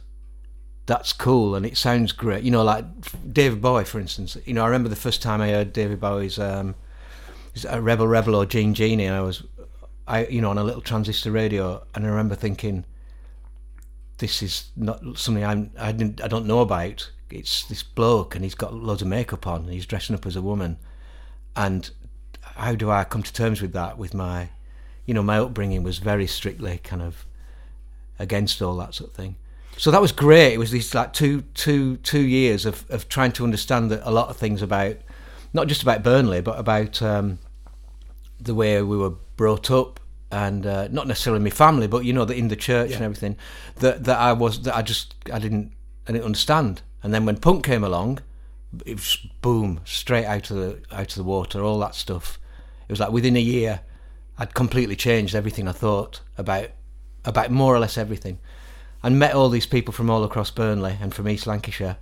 that's 0.85 1.13
cool 1.13 1.55
and 1.55 1.65
it 1.65 1.77
sounds 1.77 2.11
great. 2.11 2.43
You 2.43 2.51
know, 2.51 2.63
like 2.63 2.85
David 3.33 3.61
Bowie, 3.61 3.85
for 3.85 3.99
instance. 3.99 4.37
You 4.45 4.53
know, 4.53 4.63
I 4.63 4.67
remember 4.67 4.89
the 4.89 4.95
first 4.95 5.21
time 5.21 5.41
I 5.41 5.49
heard 5.49 5.73
David 5.73 5.99
Bowie's 5.99 6.37
um, 6.37 6.75
a 7.67 7.81
Rebel 7.81 8.07
Rebel 8.07 8.35
or 8.35 8.45
Jean 8.45 8.73
Genie, 8.73 9.05
and 9.05 9.15
I 9.15 9.21
was, 9.21 9.43
I 10.07 10.27
you 10.27 10.41
know, 10.41 10.49
on 10.49 10.57
a 10.57 10.63
little 10.63 10.81
transistor 10.81 11.31
radio, 11.31 11.85
and 11.95 12.05
I 12.05 12.09
remember 12.09 12.35
thinking, 12.35 12.85
this 14.17 14.43
is 14.43 14.69
not 14.75 15.01
something 15.17 15.43
I'm, 15.43 15.71
I 15.77 15.91
didn't, 15.91 16.21
I 16.21 16.27
don't 16.27 16.45
know 16.45 16.59
about. 16.59 17.11
It's 17.29 17.65
this 17.65 17.83
bloke, 17.83 18.35
and 18.35 18.43
he's 18.43 18.55
got 18.55 18.73
loads 18.73 19.01
of 19.01 19.07
makeup 19.07 19.47
on, 19.47 19.63
and 19.63 19.73
he's 19.73 19.85
dressing 19.85 20.15
up 20.15 20.25
as 20.25 20.35
a 20.35 20.41
woman, 20.41 20.77
and 21.55 21.89
how 22.41 22.75
do 22.75 22.91
I 22.91 23.03
come 23.03 23.23
to 23.23 23.33
terms 23.33 23.61
with 23.61 23.73
that? 23.73 23.97
With 23.97 24.13
my, 24.13 24.49
you 25.05 25.13
know, 25.13 25.23
my 25.23 25.39
upbringing 25.39 25.83
was 25.83 25.97
very 25.97 26.27
strictly 26.27 26.79
kind 26.83 27.01
of 27.01 27.25
against 28.19 28.61
all 28.61 28.75
that 28.77 28.93
sort 28.93 29.09
of 29.09 29.15
thing. 29.15 29.35
So 29.77 29.91
that 29.91 30.01
was 30.01 30.11
great. 30.11 30.53
It 30.53 30.57
was 30.57 30.71
these 30.71 30.93
like 30.95 31.11
two, 31.11 31.41
two, 31.53 31.97
two 31.97 32.21
years 32.21 32.65
of, 32.65 32.89
of 32.89 33.09
trying 33.09 33.33
to 33.33 33.43
understand 33.43 33.91
a 33.91 34.11
lot 34.11 34.29
of 34.29 34.37
things 34.37 34.61
about, 34.61 34.95
not 35.53 35.67
just 35.67 35.83
about 35.83 36.01
Burnley, 36.01 36.41
but 36.41 36.57
about 36.57 37.01
um, 37.01 37.39
the 38.39 38.55
way 38.55 38.81
we 38.81 38.97
were 38.97 39.13
brought 39.35 39.69
up, 39.69 39.99
and 40.31 40.65
uh, 40.65 40.87
not 40.89 41.07
necessarily 41.07 41.43
my 41.43 41.49
family, 41.49 41.87
but 41.87 42.03
you 42.03 42.13
know, 42.13 42.25
that 42.25 42.37
in 42.37 42.47
the 42.47 42.55
church 42.55 42.91
and 42.91 43.03
everything, 43.03 43.37
that 43.77 44.03
that 44.05 44.17
I 44.17 44.33
was 44.33 44.61
that 44.63 44.75
I 44.75 44.81
just 44.81 45.15
I 45.31 45.39
didn't 45.39 45.71
I 46.07 46.13
didn't 46.13 46.25
understand. 46.25 46.81
And 47.05 47.13
then 47.13 47.23
when 47.23 47.37
punk 47.37 47.63
came 47.63 47.83
along, 47.83 48.17
it 48.83 48.95
was 48.95 49.19
boom 49.43 49.79
straight 49.85 50.25
out 50.25 50.49
of 50.49 50.57
the 50.57 50.81
out 50.91 51.11
of 51.11 51.15
the 51.15 51.23
water, 51.23 51.61
all 51.61 51.77
that 51.81 51.93
stuff. 51.93 52.39
It 52.89 52.91
was 52.91 52.99
like 52.99 53.11
within 53.11 53.35
a 53.35 53.39
year, 53.39 53.81
I'd 54.39 54.55
completely 54.55 54.95
changed 54.95 55.35
everything 55.35 55.67
I 55.67 55.71
thought 55.71 56.21
about 56.35 56.71
about 57.23 57.51
more 57.51 57.75
or 57.75 57.77
less 57.77 57.95
everything, 57.95 58.39
and 59.03 59.19
met 59.19 59.35
all 59.35 59.49
these 59.49 59.67
people 59.67 59.93
from 59.93 60.09
all 60.09 60.23
across 60.23 60.49
Burnley 60.49 60.97
and 60.99 61.13
from 61.13 61.29
East 61.29 61.45
Lancashire, 61.45 61.97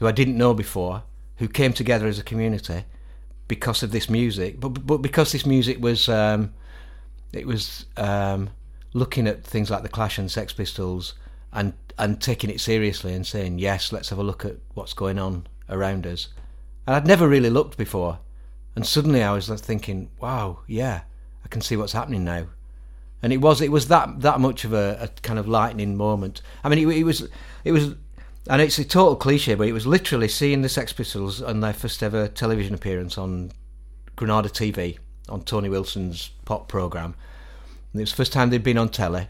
who 0.00 0.06
I 0.06 0.12
didn't 0.12 0.36
know 0.36 0.52
before, 0.52 1.04
who 1.38 1.48
came 1.48 1.72
together 1.72 2.06
as 2.06 2.18
a 2.18 2.22
community 2.22 2.84
because 3.48 3.82
of 3.82 3.90
this 3.90 4.10
music, 4.10 4.60
but 4.60 4.86
but 4.86 4.98
because 4.98 5.32
this 5.32 5.46
music 5.46 5.80
was 5.80 6.10
um, 6.10 6.52
it 7.32 7.46
was 7.46 7.86
um, 7.96 8.50
looking 8.92 9.26
at 9.26 9.44
things 9.44 9.70
like 9.70 9.82
the 9.82 9.88
Clash 9.88 10.18
and 10.18 10.30
Sex 10.30 10.52
Pistols 10.52 11.14
and 11.52 11.74
and 11.98 12.20
taking 12.20 12.50
it 12.50 12.60
seriously 12.60 13.14
and 13.14 13.26
saying 13.26 13.58
yes, 13.58 13.92
let's 13.92 14.08
have 14.08 14.18
a 14.18 14.24
look 14.24 14.44
at 14.44 14.56
what's 14.74 14.94
going 14.94 15.18
on 15.18 15.46
around 15.68 16.06
us. 16.06 16.28
And 16.86 16.96
I'd 16.96 17.06
never 17.06 17.28
really 17.28 17.50
looked 17.50 17.76
before, 17.76 18.18
and 18.74 18.86
suddenly 18.86 19.22
I 19.22 19.32
was 19.32 19.48
thinking, 19.48 20.10
wow, 20.20 20.60
yeah, 20.66 21.02
I 21.44 21.48
can 21.48 21.60
see 21.60 21.76
what's 21.76 21.92
happening 21.92 22.24
now. 22.24 22.46
And 23.22 23.32
it 23.32 23.38
was 23.38 23.60
it 23.60 23.70
was 23.70 23.88
that 23.88 24.20
that 24.20 24.40
much 24.40 24.64
of 24.64 24.72
a, 24.72 24.98
a 25.00 25.08
kind 25.22 25.38
of 25.38 25.46
lightning 25.46 25.96
moment. 25.96 26.42
I 26.64 26.68
mean, 26.68 26.78
it, 26.78 26.96
it 26.96 27.04
was 27.04 27.28
it 27.64 27.72
was. 27.72 27.94
And 28.50 28.60
it's 28.60 28.76
a 28.80 28.84
total 28.84 29.14
cliche, 29.14 29.54
but 29.54 29.68
it 29.68 29.72
was 29.72 29.86
literally 29.86 30.26
seeing 30.26 30.62
the 30.62 30.68
Sex 30.68 30.92
Pistols 30.92 31.40
on 31.40 31.60
their 31.60 31.72
first 31.72 32.02
ever 32.02 32.26
television 32.26 32.74
appearance 32.74 33.16
on 33.16 33.52
Granada 34.16 34.48
TV 34.48 34.98
on 35.28 35.42
Tony 35.42 35.68
Wilson's 35.68 36.30
pop 36.44 36.66
program. 36.66 37.14
And 37.92 38.00
it 38.00 38.02
was 38.02 38.10
the 38.10 38.16
first 38.16 38.32
time 38.32 38.50
they'd 38.50 38.62
been 38.62 38.78
on 38.78 38.88
telly. 38.88 39.28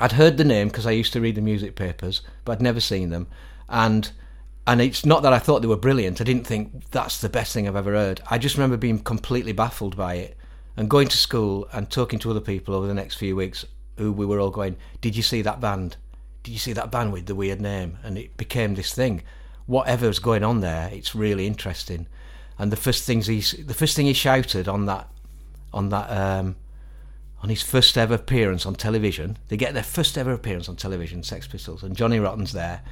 I'd 0.00 0.12
heard 0.12 0.38
the 0.38 0.44
name 0.44 0.68
because 0.68 0.86
I 0.86 0.92
used 0.92 1.12
to 1.12 1.20
read 1.20 1.34
the 1.34 1.42
music 1.42 1.76
papers, 1.76 2.22
but 2.44 2.52
I'd 2.52 2.62
never 2.62 2.80
seen 2.80 3.10
them. 3.10 3.28
And 3.68 4.10
and 4.66 4.80
it's 4.80 5.04
not 5.04 5.22
that 5.22 5.32
I 5.32 5.38
thought 5.38 5.62
they 5.62 5.68
were 5.68 5.76
brilliant. 5.76 6.20
I 6.20 6.24
didn't 6.24 6.46
think 6.46 6.90
that's 6.90 7.20
the 7.20 7.28
best 7.28 7.52
thing 7.52 7.66
I've 7.66 7.76
ever 7.76 7.92
heard. 7.92 8.20
I 8.30 8.38
just 8.38 8.56
remember 8.56 8.76
being 8.76 9.00
completely 9.00 9.52
baffled 9.52 9.96
by 9.96 10.14
it 10.14 10.36
and 10.76 10.88
going 10.88 11.08
to 11.08 11.16
school 11.16 11.68
and 11.72 11.90
talking 11.90 12.18
to 12.20 12.30
other 12.30 12.40
people 12.40 12.74
over 12.74 12.86
the 12.86 12.94
next 12.94 13.16
few 13.16 13.34
weeks 13.36 13.64
who 13.96 14.12
we 14.12 14.24
were 14.24 14.40
all 14.40 14.50
going, 14.50 14.76
"Did 15.00 15.16
you 15.16 15.22
see 15.22 15.42
that 15.42 15.60
band? 15.60 15.96
Did 16.42 16.52
you 16.52 16.58
see 16.58 16.72
that 16.72 16.90
band 16.90 17.12
with 17.12 17.26
the 17.26 17.34
weird 17.34 17.60
name?" 17.60 17.98
And 18.02 18.16
it 18.16 18.36
became 18.36 18.74
this 18.74 18.94
thing. 18.94 19.22
Whatever's 19.66 20.18
going 20.18 20.42
on 20.42 20.60
there, 20.60 20.88
it's 20.92 21.14
really 21.14 21.46
interesting. 21.46 22.06
And 22.58 22.72
the 22.72 22.76
first 22.76 23.04
things 23.04 23.26
he 23.26 23.40
the 23.62 23.74
first 23.74 23.96
thing 23.96 24.06
he 24.06 24.14
shouted 24.14 24.66
on 24.66 24.86
that 24.86 25.08
on 25.72 25.90
that 25.90 26.10
um, 26.10 26.56
on 27.42 27.48
his 27.48 27.62
first 27.62 27.96
ever 27.96 28.14
appearance 28.14 28.66
on 28.66 28.74
television. 28.74 29.38
They 29.48 29.56
get 29.56 29.74
their 29.74 29.82
first 29.82 30.18
ever 30.18 30.32
appearance 30.32 30.68
on 30.68 30.76
television, 30.76 31.22
Sex 31.22 31.46
Pistols, 31.46 31.82
and 31.82 31.96
Johnny 31.96 32.18
Rotten's 32.18 32.52
there, 32.52 32.82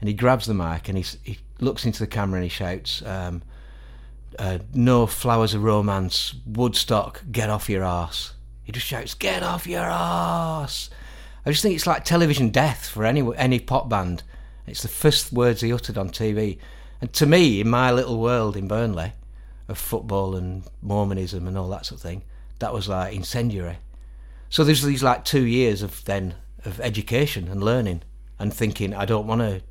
and 0.00 0.08
he 0.08 0.14
grabs 0.14 0.46
the 0.46 0.54
mic 0.54 0.88
and 0.88 0.96
he 0.96 1.04
he 1.22 1.38
looks 1.60 1.84
into 1.84 1.98
the 2.00 2.06
camera 2.06 2.36
and 2.36 2.44
he 2.44 2.48
shouts, 2.48 3.02
um, 3.04 3.42
uh, 4.38 4.58
"No 4.72 5.06
flowers 5.06 5.54
of 5.54 5.62
romance, 5.62 6.34
Woodstock, 6.46 7.22
get 7.30 7.50
off 7.50 7.68
your 7.68 7.84
arse." 7.84 8.34
He 8.64 8.72
just 8.72 8.86
shouts, 8.86 9.14
"Get 9.14 9.42
off 9.42 9.66
your 9.66 9.84
arse!" 9.84 10.90
I 11.44 11.50
just 11.50 11.62
think 11.62 11.74
it's 11.74 11.86
like 11.86 12.04
television 12.04 12.50
death 12.50 12.88
for 12.88 13.04
any 13.04 13.26
any 13.36 13.58
pop 13.58 13.88
band, 13.88 14.22
It's 14.66 14.82
the 14.82 14.88
first 14.88 15.32
words 15.32 15.62
he 15.62 15.72
uttered 15.72 15.96
on 15.96 16.10
TV. 16.10 16.58
And 17.00 17.12
to 17.14 17.26
me, 17.26 17.60
in 17.60 17.70
my 17.70 17.90
little 17.90 18.20
world 18.20 18.56
in 18.56 18.68
Burnley, 18.68 19.12
of 19.68 19.78
football 19.78 20.34
and 20.34 20.64
Mormonism 20.82 21.46
and 21.46 21.56
all 21.56 21.68
that 21.68 21.86
sort 21.86 22.00
of 22.00 22.02
thing, 22.02 22.22
that 22.58 22.72
was 22.74 22.88
like 22.88 23.14
incendiary. 23.14 23.78
So 24.50 24.64
there's 24.64 24.82
these 24.82 25.02
like 25.02 25.24
two 25.24 25.44
years 25.44 25.82
of 25.82 26.04
then 26.04 26.34
of 26.64 26.80
education 26.80 27.48
and 27.48 27.62
learning 27.62 28.02
and 28.38 28.52
thinking 28.52 28.94
I 28.94 29.04
don't 29.04 29.26
want 29.26 29.40
to, 29.40 29.62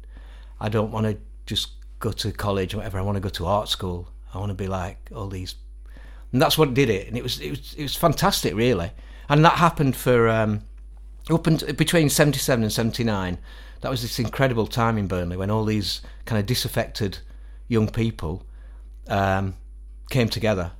I 0.59 0.69
don't 0.69 0.91
want 0.91 1.05
to 1.05 1.17
just 1.45 1.71
go 1.99 2.11
to 2.11 2.31
college 2.31 2.73
or 2.73 2.77
whatever. 2.77 2.99
I 2.99 3.01
want 3.01 3.15
to 3.15 3.21
go 3.21 3.29
to 3.29 3.45
art 3.45 3.69
school. 3.69 4.09
I 4.33 4.39
want 4.39 4.49
to 4.49 4.55
be 4.55 4.67
like 4.67 5.09
all 5.15 5.27
these, 5.27 5.55
and 6.31 6.41
that's 6.41 6.57
what 6.57 6.73
did 6.73 6.89
it. 6.89 7.07
And 7.07 7.17
it 7.17 7.23
was 7.23 7.39
it 7.39 7.51
was 7.51 7.73
it 7.73 7.83
was 7.83 7.95
fantastic, 7.95 8.53
really. 8.53 8.91
And 9.29 9.43
that 9.43 9.53
happened 9.53 9.95
for 9.95 10.29
um, 10.29 10.61
up 11.29 11.47
and 11.47 11.77
between 11.77 12.09
seventy 12.09 12.39
seven 12.39 12.63
and 12.63 12.71
seventy 12.71 13.03
nine. 13.03 13.37
That 13.81 13.91
was 13.91 14.01
this 14.01 14.19
incredible 14.19 14.67
time 14.67 14.97
in 14.97 15.07
Burnley 15.07 15.37
when 15.37 15.51
all 15.51 15.63
these 15.63 16.01
kind 16.25 16.39
of 16.39 16.45
disaffected 16.47 17.19
young 17.67 17.89
people 17.89 18.43
um, 19.07 19.55
came 20.09 20.29
together 20.29 20.71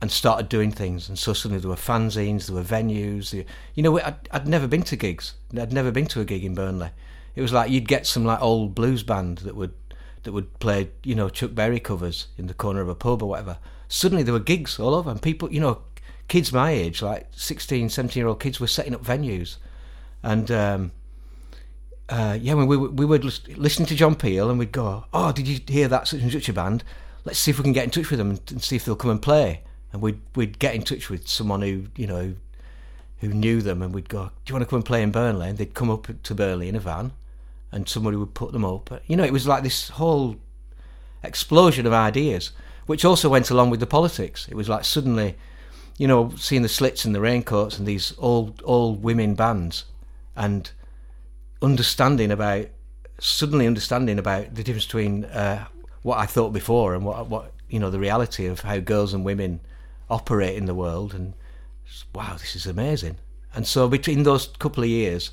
and 0.00 0.10
started 0.10 0.48
doing 0.48 0.70
things. 0.70 1.08
And 1.08 1.18
so 1.18 1.32
suddenly 1.32 1.60
there 1.60 1.70
were 1.70 1.76
fanzines, 1.76 2.46
there 2.46 2.56
were 2.56 2.62
venues. 2.62 3.32
You 3.74 3.82
know, 3.82 3.98
I'd, 4.00 4.28
I'd 4.30 4.48
never 4.48 4.66
been 4.66 4.82
to 4.84 4.96
gigs. 4.96 5.34
I'd 5.56 5.72
never 5.72 5.90
been 5.90 6.06
to 6.06 6.20
a 6.20 6.24
gig 6.24 6.44
in 6.44 6.54
Burnley. 6.54 6.90
It 7.34 7.42
was 7.42 7.52
like 7.52 7.70
you'd 7.70 7.88
get 7.88 8.06
some 8.06 8.24
like 8.24 8.40
old 8.40 8.74
blues 8.74 9.02
band 9.02 9.38
that 9.38 9.54
would 9.56 9.74
that 10.22 10.32
would 10.32 10.58
play, 10.58 10.90
you 11.02 11.14
know, 11.14 11.28
Chuck 11.28 11.54
Berry 11.54 11.80
covers 11.80 12.28
in 12.36 12.46
the 12.46 12.54
corner 12.54 12.80
of 12.80 12.88
a 12.88 12.94
pub 12.94 13.22
or 13.22 13.30
whatever. 13.30 13.58
Suddenly 13.88 14.22
there 14.22 14.34
were 14.34 14.40
gigs 14.40 14.78
all 14.78 14.94
over, 14.94 15.10
and 15.10 15.20
people, 15.20 15.50
you 15.50 15.60
know, 15.60 15.82
kids 16.28 16.52
my 16.52 16.70
age, 16.70 17.00
like 17.00 17.26
16, 17.32 17.88
17 17.88 18.20
year 18.20 18.28
old 18.28 18.40
kids, 18.40 18.60
were 18.60 18.66
setting 18.66 18.94
up 18.94 19.02
venues. 19.02 19.56
And 20.22 20.50
um, 20.50 20.92
uh, 22.08 22.36
yeah, 22.40 22.54
when 22.54 22.66
we, 22.66 22.76
we 22.76 23.06
would 23.06 23.24
listen 23.56 23.86
to 23.86 23.94
John 23.94 24.14
Peel 24.14 24.50
and 24.50 24.58
we'd 24.58 24.72
go, 24.72 25.04
Oh, 25.12 25.32
did 25.32 25.48
you 25.48 25.60
hear 25.66 25.88
that 25.88 26.08
such 26.08 26.20
and 26.20 26.30
such 26.32 26.48
a 26.48 26.52
band? 26.52 26.84
Let's 27.24 27.38
see 27.38 27.50
if 27.50 27.58
we 27.58 27.64
can 27.64 27.72
get 27.72 27.84
in 27.84 27.90
touch 27.90 28.10
with 28.10 28.18
them 28.18 28.38
and 28.48 28.62
see 28.62 28.76
if 28.76 28.84
they'll 28.84 28.96
come 28.96 29.10
and 29.10 29.22
play. 29.22 29.62
And 29.92 30.02
we'd, 30.02 30.20
we'd 30.34 30.58
get 30.58 30.74
in 30.74 30.82
touch 30.82 31.10
with 31.10 31.28
someone 31.28 31.62
who, 31.62 31.86
you 31.96 32.06
know, 32.06 32.34
who 33.18 33.28
knew 33.28 33.60
them 33.60 33.82
and 33.82 33.94
we'd 33.94 34.08
go, 34.08 34.30
Do 34.44 34.50
you 34.50 34.54
want 34.54 34.64
to 34.64 34.70
come 34.70 34.78
and 34.78 34.84
play 34.84 35.02
in 35.02 35.10
Burnley? 35.10 35.48
And 35.48 35.58
they'd 35.58 35.74
come 35.74 35.90
up 35.90 36.08
to 36.22 36.34
Burnley 36.34 36.68
in 36.68 36.76
a 36.76 36.80
van 36.80 37.12
and 37.72 37.88
somebody 37.88 38.16
would 38.16 38.34
put 38.34 38.52
them 38.52 38.64
up. 38.64 38.90
You 39.06 39.16
know, 39.16 39.24
it 39.24 39.32
was 39.32 39.46
like 39.46 39.62
this 39.62 39.90
whole 39.90 40.36
explosion 41.22 41.86
of 41.86 41.92
ideas, 41.92 42.50
which 42.86 43.04
also 43.04 43.28
went 43.28 43.50
along 43.50 43.70
with 43.70 43.80
the 43.80 43.86
politics. 43.86 44.48
It 44.48 44.54
was 44.54 44.68
like 44.68 44.84
suddenly, 44.84 45.36
you 45.98 46.08
know, 46.08 46.32
seeing 46.36 46.62
the 46.62 46.68
slits 46.68 47.04
and 47.04 47.14
the 47.14 47.20
raincoats 47.20 47.78
and 47.78 47.86
these 47.86 48.14
old 48.18 48.62
old 48.64 49.02
women 49.02 49.34
bands, 49.34 49.84
and 50.34 50.70
understanding 51.62 52.30
about 52.30 52.66
suddenly 53.18 53.66
understanding 53.66 54.18
about 54.18 54.54
the 54.54 54.64
difference 54.64 54.86
between 54.86 55.26
uh, 55.26 55.66
what 56.02 56.18
I 56.18 56.26
thought 56.26 56.52
before 56.52 56.94
and 56.94 57.04
what 57.04 57.26
what 57.28 57.52
you 57.68 57.78
know 57.78 57.90
the 57.90 58.00
reality 58.00 58.46
of 58.46 58.60
how 58.60 58.78
girls 58.78 59.14
and 59.14 59.24
women 59.24 59.60
operate 60.10 60.56
in 60.56 60.66
the 60.66 60.74
world 60.74 61.14
and 61.14 61.34
wow 62.14 62.34
this 62.34 62.54
is 62.56 62.66
amazing 62.66 63.16
and 63.54 63.66
so 63.66 63.88
between 63.88 64.22
those 64.22 64.48
couple 64.58 64.82
of 64.82 64.88
years 64.88 65.30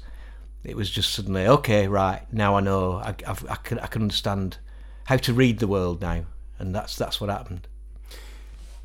it 0.68 0.76
was 0.76 0.90
just 0.90 1.14
suddenly 1.14 1.48
okay, 1.48 1.88
right 1.88 2.22
now 2.32 2.56
I 2.56 2.60
know 2.60 2.94
I, 2.94 3.16
I've, 3.26 3.50
I 3.50 3.56
can 3.56 3.80
I 3.80 3.88
can 3.88 4.02
understand 4.04 4.58
how 5.06 5.16
to 5.16 5.34
read 5.34 5.60
the 5.60 5.68
world 5.68 6.02
now, 6.02 6.26
and 6.60 6.76
that's 6.76 6.98
that's 6.98 7.22
what 7.22 7.30
happened. 7.30 7.68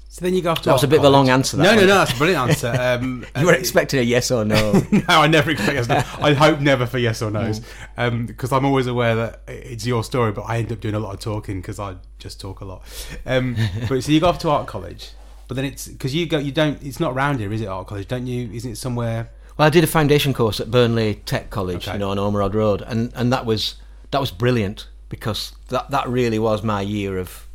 So 0.09 0.25
then 0.25 0.35
you 0.35 0.43
go 0.43 0.51
off 0.51 0.59
to 0.59 0.67
that 0.67 0.75
was 0.75 0.85
a 0.85 0.89
bit 0.89 0.99
college. 0.99 1.09
of 1.09 1.13
a 1.15 1.17
long 1.17 1.29
answer. 1.31 1.57
That 1.57 1.63
no, 1.63 1.75
no, 1.75 1.81
no, 1.81 1.95
that's 1.95 2.13
a 2.13 2.17
brilliant 2.17 2.51
answer. 2.51 2.69
Um, 2.79 3.27
you 3.37 3.47
were 3.47 3.55
expecting 3.55 3.99
a 3.99 4.03
yes 4.03 4.31
or 4.31 4.45
no. 4.45 4.73
no, 4.93 5.03
I 5.09 5.27
never 5.27 5.51
expect 5.51 5.75
yes. 5.75 5.87
Or 5.87 5.95
no. 5.95 6.03
I 6.27 6.35
hope 6.35 6.61
never 6.61 6.87
for 6.87 6.99
yes 6.99 7.23
or 7.23 7.31
no's, 7.31 7.61
because 7.97 8.53
um, 8.53 8.59
I'm 8.59 8.65
always 8.67 8.87
aware 8.87 9.17
that 9.17 9.43
it's 9.49 9.87
your 9.87 10.05
story, 10.05 10.31
but 10.31 10.43
I 10.43 10.59
end 10.59 10.71
up 10.71 10.81
doing 10.81 10.95
a 10.95 11.01
lot 11.01 11.15
of 11.15 11.21
talking 11.21 11.63
because 11.63 11.81
I 11.81 11.97
just 12.19 12.41
talk 12.41 12.61
a 12.61 12.67
lot. 12.67 12.83
Um, 13.25 13.57
but 13.89 14.05
so 14.05 14.13
you 14.13 14.21
go 14.21 14.29
off 14.29 14.39
to 14.41 14.51
art 14.51 14.69
college, 14.69 15.13
but 15.53 15.57
then 15.57 15.67
it's 15.67 15.87
because 15.87 16.15
you 16.15 16.25
go, 16.25 16.39
you 16.39 16.51
don't. 16.51 16.83
It's 16.83 16.99
not 16.99 17.13
around 17.13 17.41
here, 17.41 17.53
is 17.53 17.61
it? 17.61 17.67
Art 17.69 17.87
college, 17.87 18.09
don't 18.09 18.27
you? 18.27 18.51
Isn't 18.53 18.73
it 18.73 18.77
somewhere? 18.77 19.31
Well, 19.59 19.67
I 19.67 19.71
did 19.71 19.85
a 19.85 19.87
foundation 19.87 20.33
course 20.33 20.61
at 20.61 20.71
Burnley 20.71 21.17
Tech 21.27 21.51
College, 21.51 21.87
Okay. 21.87 21.93
you 21.93 21.99
know, 21.99 22.09
on 22.09 22.17
Ormerod 22.17 22.55
Road, 22.55 22.81
and, 22.81 23.13
and 23.15 23.31
that 23.35 23.45
was 23.45 23.75
that 24.11 24.19
was 24.21 24.31
brilliant 24.31 24.89
because 25.11 25.53
that 25.69 25.91
that 25.91 26.09
really 26.09 26.39
was 26.39 26.63
my 26.63 26.81
year 26.81 27.19
of 27.19 27.47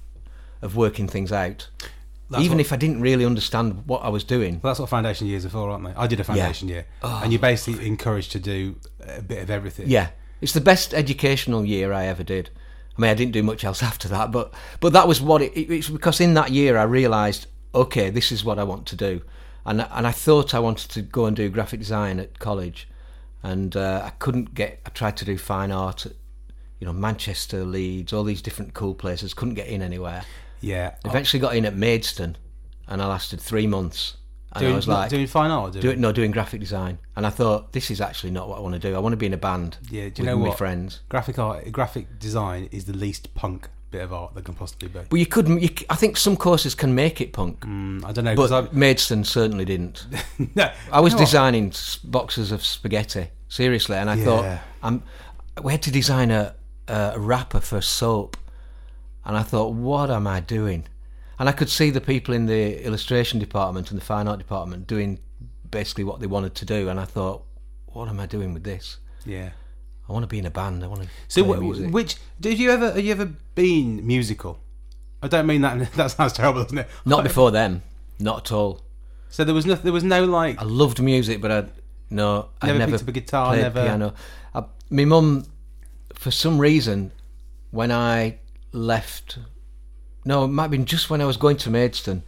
of 0.61 0.75
working 0.75 1.07
things 1.07 1.31
out. 1.31 1.69
That's 2.29 2.43
Even 2.43 2.57
what- 2.57 2.65
if 2.67 2.73
I 2.73 2.75
didn't 2.75 3.01
really 3.01 3.25
understand 3.25 3.87
what 3.87 4.03
I 4.03 4.09
was 4.09 4.23
doing, 4.23 4.59
Well, 4.61 4.71
that's 4.73 4.79
what 4.79 4.89
foundation 4.89 5.25
years 5.25 5.43
are 5.45 5.49
for, 5.49 5.69
aren't 5.71 5.85
they? 5.85 5.93
I 5.95 6.05
did 6.05 6.19
a 6.19 6.23
foundation 6.23 6.67
year, 6.67 6.85
oh, 7.01 7.21
and 7.23 7.31
you're 7.33 7.39
basically 7.41 7.87
encouraged 7.87 8.31
to 8.33 8.39
do 8.39 8.75
a 9.01 9.21
bit 9.23 9.41
of 9.41 9.49
everything. 9.49 9.89
yeah, 9.89 10.09
it's 10.39 10.53
the 10.53 10.61
best 10.61 10.93
educational 10.93 11.65
year 11.65 11.91
I 11.93 12.05
ever 12.05 12.23
did. 12.23 12.51
I 12.97 13.01
mean, 13.01 13.11
I 13.11 13.13
didn't 13.15 13.31
do 13.33 13.43
much 13.43 13.63
else 13.63 13.81
after 13.91 14.07
that, 14.09 14.31
but 14.31 14.53
but 14.81 14.93
that 14.93 15.07
was 15.07 15.19
what 15.19 15.41
it, 15.41 15.53
it, 15.53 15.71
it's 15.73 15.89
because 15.89 16.19
in 16.21 16.35
that 16.35 16.51
year 16.51 16.77
I 16.77 16.83
realised, 16.83 17.47
okay, 17.73 18.09
this 18.09 18.31
is 18.31 18.43
what 18.43 18.59
I 18.59 18.63
want 18.63 18.85
to 18.87 18.95
do, 18.95 19.21
and 19.65 19.81
and 19.81 20.07
I 20.07 20.11
thought 20.11 20.53
I 20.53 20.59
wanted 20.59 20.89
to 20.91 21.01
go 21.01 21.25
and 21.25 21.35
do 21.35 21.49
graphic 21.49 21.79
design 21.79 22.19
at 22.19 22.39
college, 22.39 22.87
and 23.43 23.75
uh, 23.75 24.01
I 24.05 24.09
couldn't 24.11 24.53
get. 24.53 24.79
I 24.85 24.89
tried 24.89 25.17
to 25.17 25.25
do 25.25 25.37
fine 25.37 25.71
art 25.71 26.05
at, 26.05 26.13
you 26.79 26.85
know, 26.87 26.93
Manchester, 26.93 27.63
Leeds, 27.65 28.13
all 28.13 28.23
these 28.23 28.41
different 28.41 28.73
cool 28.73 28.93
places. 28.95 29.33
Couldn't 29.33 29.55
get 29.55 29.67
in 29.67 29.81
anywhere. 29.81 30.23
yeah. 30.61 30.95
Eventually 31.05 31.39
got 31.39 31.55
in 31.55 31.65
at 31.65 31.75
Maidstone, 31.75 32.37
and 32.87 33.01
I 33.01 33.07
lasted 33.07 33.41
three 33.41 33.67
months. 33.67 34.17
And 34.53 34.61
doing, 34.61 34.73
I 34.73 34.75
was 34.77 34.87
like, 34.87 35.09
doing 35.09 35.27
fine 35.27 35.51
art. 35.51 35.75
or 35.75 35.81
Doing, 35.81 35.95
do, 35.95 36.01
no, 36.01 36.11
doing 36.13 36.31
graphic 36.31 36.61
design, 36.61 36.99
and 37.17 37.27
I 37.27 37.29
thought 37.29 37.73
this 37.73 37.91
is 37.91 37.99
actually 37.99 38.31
not 38.31 38.47
what 38.47 38.57
I 38.57 38.61
want 38.61 38.73
to 38.75 38.79
do. 38.79 38.95
I 38.95 38.99
want 38.99 39.11
to 39.13 39.17
be 39.17 39.25
in 39.25 39.33
a 39.33 39.37
band. 39.37 39.77
Yeah, 39.91 40.03
do 40.03 40.05
you 40.05 40.09
with 40.09 40.25
know 40.25 40.37
my 40.37 40.47
what? 40.47 40.57
friends. 40.57 41.01
graphic 41.09 41.37
art, 41.37 41.69
graphic 41.71 42.17
design 42.17 42.69
is 42.71 42.85
the 42.85 42.95
least 42.95 43.33
punk 43.35 43.67
bit 43.91 44.01
of 44.01 44.11
art 44.13 44.33
that 44.35 44.43
can 44.45 44.53
possibly 44.53 44.89
be. 44.89 44.99
But 45.09 45.19
you 45.19 45.25
could, 45.25 45.47
you, 45.47 45.69
I 45.89 45.95
think 45.95 46.17
some 46.17 46.35
courses 46.35 46.75
can 46.75 46.93
make 46.93 47.21
it 47.21 47.31
punk, 47.33 47.61
Mm, 47.61 48.03
I 48.03 48.11
don't 48.11 48.25
know 48.25 48.35
but 48.35 48.49
because 48.63 48.73
Maidstone 48.73 49.23
certainly 49.23 49.65
didn't. 49.65 50.05
I've 50.13 50.55
no, 50.55 50.71
I 50.91 50.99
was 50.99 51.13
know 51.13 51.19
what? 51.19 51.25
designing 51.25 51.73
boxes 52.03 52.51
of 52.51 52.63
spaghetti 52.65 53.29
seriously, 53.47 53.95
and 53.97 54.09
I 54.09 54.15
Yeah. 54.15 54.23
thought 54.25 54.59
I'm. 54.83 55.03
We 55.63 55.71
had 55.71 55.81
to 55.83 55.91
design 55.91 56.31
a, 56.31 56.53
a 56.87 57.15
wrapper 57.17 57.59
for 57.61 57.81
soap, 57.81 58.37
and 59.25 59.35
I 59.37 59.41
thought, 59.43 59.73
what 59.73 60.11
am 60.11 60.27
I 60.27 60.39
doing? 60.41 60.85
And 61.39 61.47
I 61.47 61.51
could 61.51 61.69
see 61.69 61.89
the 61.89 62.01
people 62.01 62.33
in 62.33 62.45
the 62.47 62.83
illustration 62.85 63.39
department 63.39 63.89
and 63.91 63.99
the 63.99 64.05
fine 64.05 64.27
art 64.27 64.37
department 64.39 64.85
doing 64.87 65.19
basically 65.71 66.03
what 66.03 66.19
they 66.19 66.27
wanted 66.27 66.55
to 66.55 66.65
do, 66.65 66.89
and 66.89 66.99
I 66.99 67.05
thought, 67.05 67.43
what 67.87 68.07
am 68.09 68.19
I 68.19 68.25
doing 68.25 68.53
with 68.53 68.63
this? 68.63 68.97
Yeah. 69.25 69.49
I 70.09 70.13
want 70.13 70.23
to 70.23 70.27
be 70.27 70.39
in 70.39 70.45
a 70.45 70.51
band. 70.51 70.83
I 70.83 70.87
want 70.87 71.03
to. 71.03 71.09
So, 71.27 71.43
play 71.43 71.57
wh- 71.57 71.61
music. 71.61 71.91
which 71.93 72.15
did 72.39 72.59
you 72.59 72.71
ever? 72.71 72.87
Have 72.93 73.03
you 73.03 73.11
ever 73.11 73.25
been 73.55 74.05
musical? 74.05 74.59
I 75.21 75.27
don't 75.27 75.47
mean 75.47 75.61
that. 75.61 75.91
That 75.95 76.11
sounds 76.11 76.33
terrible, 76.33 76.63
doesn't 76.63 76.77
it? 76.77 76.87
Not 77.05 77.23
before 77.23 77.51
them. 77.51 77.83
Not 78.19 78.45
at 78.45 78.51
all. 78.51 78.81
So 79.29 79.43
there 79.43 79.53
was 79.55 79.65
no. 79.65 79.75
There 79.75 79.93
was 79.93 80.03
no 80.03 80.23
like. 80.25 80.61
I 80.61 80.63
loved 80.65 81.01
music, 81.01 81.41
but 81.41 81.51
I 81.51 81.65
no, 82.09 82.49
I 82.61 82.67
Never 82.67 82.79
never 82.79 82.91
picked 82.93 83.03
up 83.03 83.07
a 83.09 83.11
guitar, 83.11 83.47
played 83.53 83.61
never- 83.63 83.83
piano. 83.83 84.13
I, 84.55 84.63
my 84.89 85.05
mum, 85.05 85.45
for 86.13 86.31
some 86.31 86.57
reason, 86.57 87.11
when 87.71 87.91
I 87.91 88.37
left, 88.71 89.37
no, 90.23 90.45
it 90.45 90.47
might 90.47 90.63
have 90.63 90.71
been 90.71 90.85
just 90.85 91.09
when 91.09 91.19
I 91.21 91.25
was 91.25 91.35
going 91.35 91.57
to 91.57 91.69
Maidstone, 91.69 92.23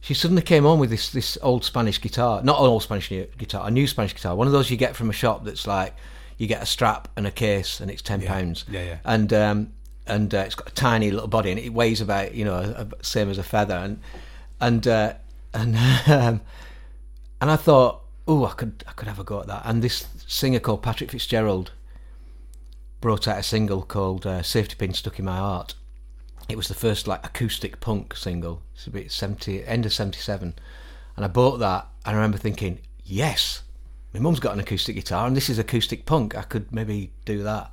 she 0.00 0.14
suddenly 0.14 0.42
came 0.42 0.64
on 0.64 0.78
with 0.78 0.88
this 0.90 1.10
this 1.10 1.36
old 1.42 1.64
Spanish 1.64 2.00
guitar, 2.00 2.42
not 2.42 2.58
an 2.60 2.66
old 2.66 2.82
Spanish 2.82 3.08
guitar, 3.10 3.66
a 3.66 3.70
new 3.70 3.86
Spanish 3.86 4.14
guitar, 4.14 4.34
one 4.34 4.46
of 4.46 4.52
those 4.54 4.70
you 4.70 4.76
get 4.78 4.96
from 4.96 5.10
a 5.10 5.12
shop 5.12 5.44
that's 5.44 5.66
like 5.66 5.94
you 6.38 6.46
get 6.46 6.62
a 6.62 6.66
strap 6.66 7.08
and 7.16 7.26
a 7.26 7.30
case 7.30 7.80
and 7.80 7.90
it's 7.90 8.00
ten 8.02 8.22
pounds, 8.22 8.64
Yeah, 8.70 8.82
yeah. 8.84 8.98
and 9.04 9.32
um, 9.32 9.72
and 10.06 10.34
uh, 10.34 10.38
it's 10.38 10.54
got 10.54 10.68
a 10.70 10.74
tiny 10.74 11.10
little 11.10 11.28
body 11.28 11.50
and 11.50 11.60
it 11.60 11.72
weighs 11.74 12.00
about 12.00 12.34
you 12.34 12.44
know 12.44 12.54
a, 12.54 12.82
a- 12.82 13.04
same 13.04 13.28
as 13.28 13.36
a 13.38 13.42
feather 13.42 13.74
and 13.76 14.00
and 14.60 14.86
uh, 14.88 15.12
and 15.52 15.76
um, 16.08 16.40
and 17.40 17.50
I 17.50 17.56
thought, 17.56 18.02
oh, 18.26 18.46
I 18.46 18.52
could 18.52 18.84
I 18.88 18.92
could 18.92 19.08
have 19.08 19.18
a 19.18 19.24
go 19.24 19.40
at 19.40 19.46
that. 19.48 19.62
And 19.64 19.82
this 19.82 20.06
singer 20.26 20.60
called 20.60 20.82
Patrick 20.82 21.10
Fitzgerald 21.10 21.72
brought 23.00 23.28
out 23.28 23.38
a 23.38 23.42
single 23.42 23.82
called 23.82 24.26
uh, 24.26 24.42
"Safety 24.42 24.74
Pin 24.76 24.94
Stuck 24.94 25.18
in 25.18 25.24
My 25.24 25.36
Heart." 25.36 25.74
It 26.48 26.56
was 26.56 26.68
the 26.68 26.74
first 26.74 27.06
like 27.06 27.24
acoustic 27.26 27.78
punk 27.80 28.16
single. 28.16 28.62
It's 28.74 28.86
a 28.86 28.90
bit 28.90 29.12
seventy 29.12 29.64
end 29.64 29.84
of 29.86 29.92
seventy 29.92 30.18
seven, 30.20 30.54
and 31.16 31.24
I 31.24 31.28
bought 31.28 31.58
that. 31.58 31.86
And 32.06 32.14
I 32.16 32.18
remember 32.18 32.38
thinking, 32.38 32.78
yes, 33.04 33.62
my 34.14 34.20
mum's 34.20 34.40
got 34.40 34.54
an 34.54 34.60
acoustic 34.60 34.96
guitar, 34.96 35.26
and 35.26 35.36
this 35.36 35.50
is 35.50 35.58
acoustic 35.58 36.06
punk. 36.06 36.36
I 36.36 36.42
could 36.42 36.72
maybe 36.72 37.12
do 37.24 37.42
that. 37.42 37.70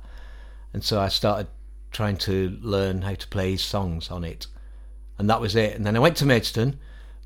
And 0.72 0.84
so 0.84 1.00
I 1.00 1.08
started 1.08 1.48
trying 1.90 2.18
to 2.18 2.58
learn 2.60 3.02
how 3.02 3.14
to 3.14 3.28
play 3.28 3.52
his 3.52 3.62
songs 3.62 4.10
on 4.10 4.24
it, 4.24 4.46
and 5.18 5.30
that 5.30 5.40
was 5.40 5.56
it. 5.56 5.74
And 5.74 5.86
then 5.86 5.96
I 5.96 6.00
went 6.00 6.16
to 6.18 6.26
Maidstone, 6.26 6.78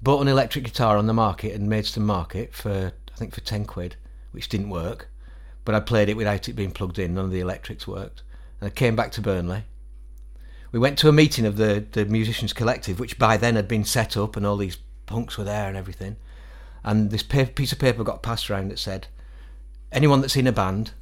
bought 0.03 0.21
an 0.21 0.29
electric 0.29 0.65
guitar 0.65 0.97
on 0.97 1.07
the 1.07 1.13
market 1.13 1.53
in 1.53 1.69
Maidstone 1.69 2.07
Market 2.07 2.55
for 2.55 2.93
I 3.13 3.17
think 3.17 3.35
for 3.35 3.41
ten 3.41 3.65
quid, 3.65 3.97
which 4.31 4.49
didn't 4.49 4.71
work. 4.71 5.09
But 5.65 5.75
I 5.75 5.81
played 5.81 6.09
it 6.09 6.17
without 6.17 6.49
it 6.49 6.55
being 6.55 6.71
plugged 6.71 6.99
in. 6.99 7.15
None 7.15 7.27
of 7.27 7.31
the 7.31 7.41
electrics 7.41 7.87
worked. 7.87 8.23
And 8.61 8.69
I 8.69 8.71
came 8.71 8.97
back 8.97 9.13
to 9.13 9.21
Burnley. 9.21 9.65
We 10.73 10.79
went 10.79 10.99
to 10.99 11.09
a 11.09 11.13
meeting 11.13 11.47
of 11.47 11.57
the 11.57 11.85
the 11.91 12.05
musicians 12.05 12.53
collective, 12.53 13.01
which 13.01 13.19
by 13.19 13.37
then 13.37 13.57
had 13.57 13.67
been 13.67 13.85
set 13.85 14.17
up, 14.17 14.37
and 14.37 14.47
all 14.47 14.57
these 14.57 14.79
punks 15.07 15.37
were 15.37 15.45
there 15.45 15.67
and 15.67 15.77
everything. 15.77 16.17
And 16.83 17.11
this 17.11 17.23
pa 17.23 17.45
piece 17.45 17.73
of 17.73 17.79
paper 17.79 18.05
got 18.05 18.23
passed 18.23 18.51
around 18.51 18.71
that 18.71 18.79
said, 18.79 19.09
"Anyone 19.93 20.21
that's 20.21 20.37
in 20.37 20.47
a 20.47 20.53
band 20.53 20.93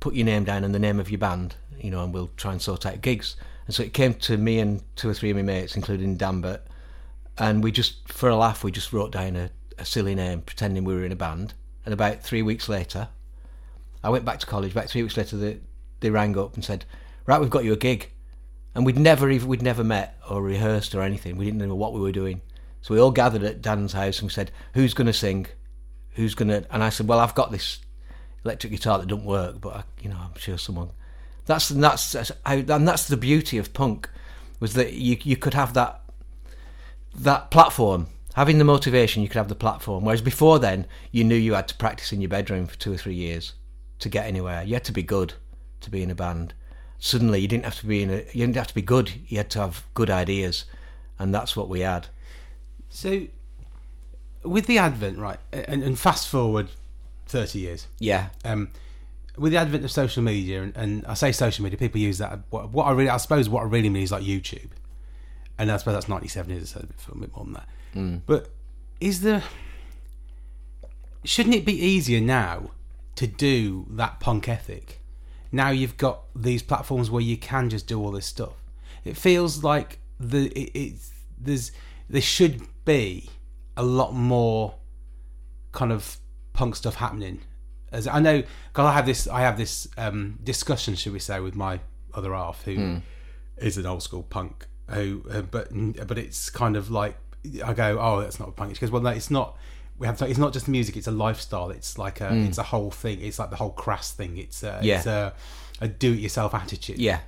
put 0.00 0.14
your 0.14 0.26
name 0.26 0.44
down 0.44 0.64
and 0.64 0.74
the 0.74 0.78
name 0.78 1.00
of 1.00 1.10
your 1.10 1.18
band, 1.18 1.56
you 1.80 1.90
know, 1.90 2.04
and 2.04 2.12
we'll 2.12 2.30
try 2.36 2.52
and 2.52 2.62
sort 2.62 2.86
out 2.86 3.00
gigs. 3.00 3.36
And 3.66 3.74
so 3.74 3.82
it 3.82 3.92
came 3.92 4.14
to 4.14 4.36
me 4.36 4.58
and 4.60 4.82
two 4.94 5.08
or 5.08 5.14
three 5.14 5.30
of 5.30 5.36
my 5.36 5.42
mates, 5.42 5.74
including 5.74 6.16
Danbert, 6.16 6.60
and 7.38 7.62
we 7.62 7.72
just, 7.72 8.10
for 8.12 8.28
a 8.28 8.36
laugh, 8.36 8.64
we 8.64 8.70
just 8.70 8.92
wrote 8.92 9.12
down 9.12 9.36
a, 9.36 9.50
a 9.78 9.84
silly 9.84 10.14
name, 10.14 10.40
pretending 10.42 10.84
we 10.84 10.94
were 10.94 11.04
in 11.04 11.12
a 11.12 11.16
band. 11.16 11.54
And 11.84 11.92
about 11.92 12.22
three 12.22 12.42
weeks 12.42 12.68
later, 12.68 13.08
I 14.02 14.10
went 14.10 14.24
back 14.24 14.38
to 14.40 14.46
college. 14.46 14.72
About 14.72 14.88
three 14.88 15.02
weeks 15.02 15.16
later, 15.16 15.36
they, 15.36 15.58
they 16.00 16.10
rang 16.10 16.38
up 16.38 16.54
and 16.54 16.64
said, 16.64 16.84
"Right, 17.26 17.40
we've 17.40 17.50
got 17.50 17.64
you 17.64 17.72
a 17.72 17.76
gig." 17.76 18.10
And 18.74 18.84
we'd 18.84 18.98
never 18.98 19.30
even 19.30 19.48
we'd 19.48 19.62
never 19.62 19.82
met 19.82 20.18
or 20.28 20.42
rehearsed 20.42 20.94
or 20.94 21.02
anything. 21.02 21.36
We 21.36 21.46
didn't 21.46 21.66
know 21.66 21.74
what 21.74 21.94
we 21.94 22.00
were 22.00 22.12
doing. 22.12 22.42
So 22.86 22.94
we 22.94 23.00
all 23.00 23.10
gathered 23.10 23.42
at 23.42 23.62
Dan's 23.62 23.94
house 23.94 24.22
and 24.22 24.30
said, 24.30 24.52
"Who's 24.74 24.94
going 24.94 25.08
to 25.08 25.12
sing? 25.12 25.48
Who's 26.10 26.36
going 26.36 26.50
to?" 26.50 26.64
And 26.72 26.84
I 26.84 26.90
said, 26.90 27.08
"Well, 27.08 27.18
I've 27.18 27.34
got 27.34 27.50
this 27.50 27.80
electric 28.44 28.70
guitar 28.70 29.00
that 29.00 29.08
don't 29.08 29.24
work, 29.24 29.60
but 29.60 29.74
I, 29.74 29.82
you 30.00 30.08
know, 30.08 30.16
I'm 30.16 30.38
sure 30.38 30.56
someone." 30.56 30.90
That's 31.46 31.70
that's, 31.70 32.12
that's 32.12 32.30
how, 32.44 32.54
and 32.54 32.86
that's 32.86 33.08
the 33.08 33.16
beauty 33.16 33.58
of 33.58 33.72
punk 33.72 34.08
was 34.60 34.74
that 34.74 34.92
you 34.92 35.16
you 35.24 35.36
could 35.36 35.54
have 35.54 35.74
that 35.74 36.00
that 37.12 37.50
platform 37.50 38.06
having 38.34 38.58
the 38.58 38.64
motivation 38.64 39.20
you 39.20 39.28
could 39.28 39.38
have 39.38 39.48
the 39.48 39.56
platform 39.56 40.04
whereas 40.04 40.22
before 40.22 40.60
then 40.60 40.86
you 41.10 41.24
knew 41.24 41.34
you 41.34 41.54
had 41.54 41.66
to 41.68 41.74
practice 41.74 42.12
in 42.12 42.20
your 42.20 42.28
bedroom 42.28 42.68
for 42.68 42.78
two 42.78 42.92
or 42.92 42.96
three 42.96 43.14
years 43.14 43.54
to 43.98 44.08
get 44.08 44.26
anywhere 44.26 44.62
you 44.62 44.74
had 44.74 44.84
to 44.84 44.92
be 44.92 45.02
good 45.02 45.34
to 45.80 45.90
be 45.90 46.02
in 46.02 46.10
a 46.10 46.14
band 46.14 46.52
suddenly 46.98 47.40
you 47.40 47.48
didn't 47.48 47.64
have 47.64 47.80
to 47.80 47.86
be 47.86 48.02
in 48.02 48.10
a 48.10 48.18
you 48.32 48.46
didn't 48.46 48.56
have 48.56 48.66
to 48.66 48.74
be 48.74 48.82
good 48.82 49.12
you 49.28 49.38
had 49.38 49.50
to 49.50 49.58
have 49.58 49.86
good 49.94 50.10
ideas 50.10 50.66
and 51.18 51.34
that's 51.34 51.56
what 51.56 51.68
we 51.68 51.80
had 51.80 52.08
So, 52.88 53.26
with 54.44 54.66
the 54.66 54.78
advent, 54.78 55.18
right, 55.18 55.38
and, 55.52 55.82
and 55.82 55.98
fast 55.98 56.28
forward 56.28 56.68
thirty 57.26 57.58
years, 57.58 57.86
yeah 57.98 58.28
um, 58.44 58.70
with 59.36 59.52
the 59.52 59.58
advent 59.58 59.84
of 59.84 59.90
social 59.90 60.22
media, 60.22 60.62
and, 60.62 60.76
and 60.76 61.06
I 61.06 61.14
say 61.14 61.32
social 61.32 61.62
media, 61.62 61.78
people 61.78 62.00
use 62.00 62.18
that. 62.18 62.40
What, 62.50 62.70
what 62.70 62.86
I 62.86 62.92
really, 62.92 63.10
I 63.10 63.18
suppose, 63.18 63.48
what 63.48 63.62
I 63.62 63.66
really 63.66 63.90
mean 63.90 64.02
is 64.02 64.12
like 64.12 64.22
YouTube, 64.22 64.70
and 65.58 65.70
I 65.70 65.76
suppose 65.76 65.94
that's 65.94 66.08
ninety-seven 66.08 66.52
years, 66.54 66.70
so 66.70 66.80
a 66.80 67.18
bit, 67.18 67.36
more 67.36 67.44
than 67.44 67.54
that. 67.54 67.68
But 68.26 68.48
is 69.00 69.20
there? 69.22 69.42
Shouldn't 71.24 71.54
it 71.54 71.64
be 71.64 71.74
easier 71.74 72.20
now 72.20 72.70
to 73.16 73.26
do 73.26 73.86
that 73.90 74.20
punk 74.20 74.48
ethic? 74.48 75.00
Now 75.50 75.70
you've 75.70 75.96
got 75.96 76.22
these 76.34 76.62
platforms 76.62 77.10
where 77.10 77.22
you 77.22 77.36
can 77.36 77.68
just 77.68 77.86
do 77.86 78.00
all 78.00 78.12
this 78.12 78.26
stuff. 78.26 78.54
It 79.04 79.16
feels 79.16 79.64
like 79.64 79.98
the 80.20 80.46
it, 80.48 80.70
it's 80.74 81.12
there's 81.38 81.72
there 82.08 82.22
should 82.22 82.62
be 82.84 83.28
a 83.76 83.82
lot 83.82 84.14
more 84.14 84.74
kind 85.72 85.92
of 85.92 86.18
punk 86.52 86.76
stuff 86.76 86.96
happening. 86.96 87.40
As 87.92 88.06
I 88.06 88.18
know, 88.20 88.42
because 88.72 88.86
I 88.86 88.92
have 88.92 89.06
this, 89.06 89.26
I 89.28 89.40
have 89.40 89.56
this 89.56 89.86
um, 89.96 90.38
discussion, 90.42 90.94
should 90.94 91.12
we 91.12 91.18
say, 91.18 91.40
with 91.40 91.54
my 91.54 91.80
other 92.14 92.32
half, 92.34 92.62
who 92.64 93.00
is 93.58 93.76
an 93.78 93.86
old 93.86 94.02
school 94.02 94.22
punk. 94.22 94.66
Who, 94.90 95.22
uh, 95.30 95.42
but 95.42 95.68
but 96.06 96.18
it's 96.18 96.50
kind 96.50 96.76
of 96.76 96.90
like 96.90 97.16
I 97.64 97.72
go, 97.74 97.98
oh, 98.00 98.20
that's 98.20 98.38
not 98.40 98.54
punk. 98.56 98.74
She 98.74 98.80
goes, 98.80 98.90
well, 98.90 99.02
no, 99.02 99.10
it's 99.10 99.30
not. 99.30 99.56
We 99.98 100.06
have 100.06 100.18
to, 100.18 100.28
it's 100.28 100.38
not 100.38 100.52
just 100.52 100.68
music; 100.68 100.96
it's 100.96 101.06
a 101.06 101.10
lifestyle. 101.12 101.70
It's 101.70 101.96
like 101.98 102.20
a, 102.20 102.30
it's 102.46 102.58
a 102.58 102.62
whole 102.64 102.90
thing. 102.90 103.20
It's 103.20 103.38
like 103.38 103.50
the 103.50 103.56
whole 103.56 103.70
crass 103.70 104.12
thing. 104.12 104.36
It's 104.36 104.62
a, 104.62 104.80
Yeah. 104.82 104.96
it's 104.98 105.06
a, 105.06 105.32
a 105.80 105.88
do-it-yourself 105.88 106.54
attitude 106.54 106.98
yeah 106.98 107.20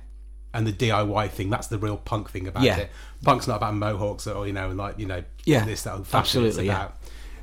and 0.53 0.65
the 0.65 0.73
DIY 0.73 1.29
thing. 1.29 1.49
That's 1.49 1.67
the 1.67 1.77
real 1.77 1.97
punk 1.97 2.29
thing 2.31 2.47
about 2.47 2.63
Yeah. 2.63 2.77
it. 2.77 2.89
Punk's 3.23 3.47
not 3.47 3.57
about 3.57 3.75
mohawks 3.75 4.25
or 4.27 4.47
you 4.47 4.53
know, 4.53 4.69
like 4.69 4.97
you 4.99 5.05
know, 5.05 5.23
Yeah, 5.45 5.65
this 5.65 5.83
that 5.83 5.93
old 5.95 6.07
fashion. 6.07 6.19
absolutely, 6.43 6.63
It's 6.63 6.67
yeah. 6.67 6.75
about 6.85 6.95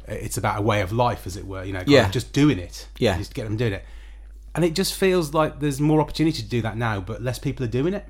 it's 0.08 0.37
about 0.38 0.59
a 0.59 0.62
way 0.62 0.83
of 0.83 0.92
life, 0.92 1.26
as 1.26 1.37
it 1.37 1.46
were. 1.46 1.64
You 1.64 1.72
know, 1.72 1.83
Yeah. 1.87 2.09
just 2.11 2.33
doing 2.33 2.59
it. 2.59 2.88
Yeah. 2.98 3.16
just 3.18 3.35
get 3.35 3.44
them 3.44 3.57
doing 3.57 3.72
it, 3.72 3.85
and 4.54 4.64
it 4.64 4.74
just 4.74 4.94
feels 4.94 5.35
like 5.35 5.61
there's 5.61 5.81
more 5.81 6.00
opportunity 6.00 6.42
to 6.42 6.48
do 6.48 6.62
that 6.62 6.76
now, 6.76 7.00
but 7.00 7.22
less 7.22 7.38
people 7.38 7.64
are 7.64 7.68
doing 7.68 7.94
it. 7.94 8.07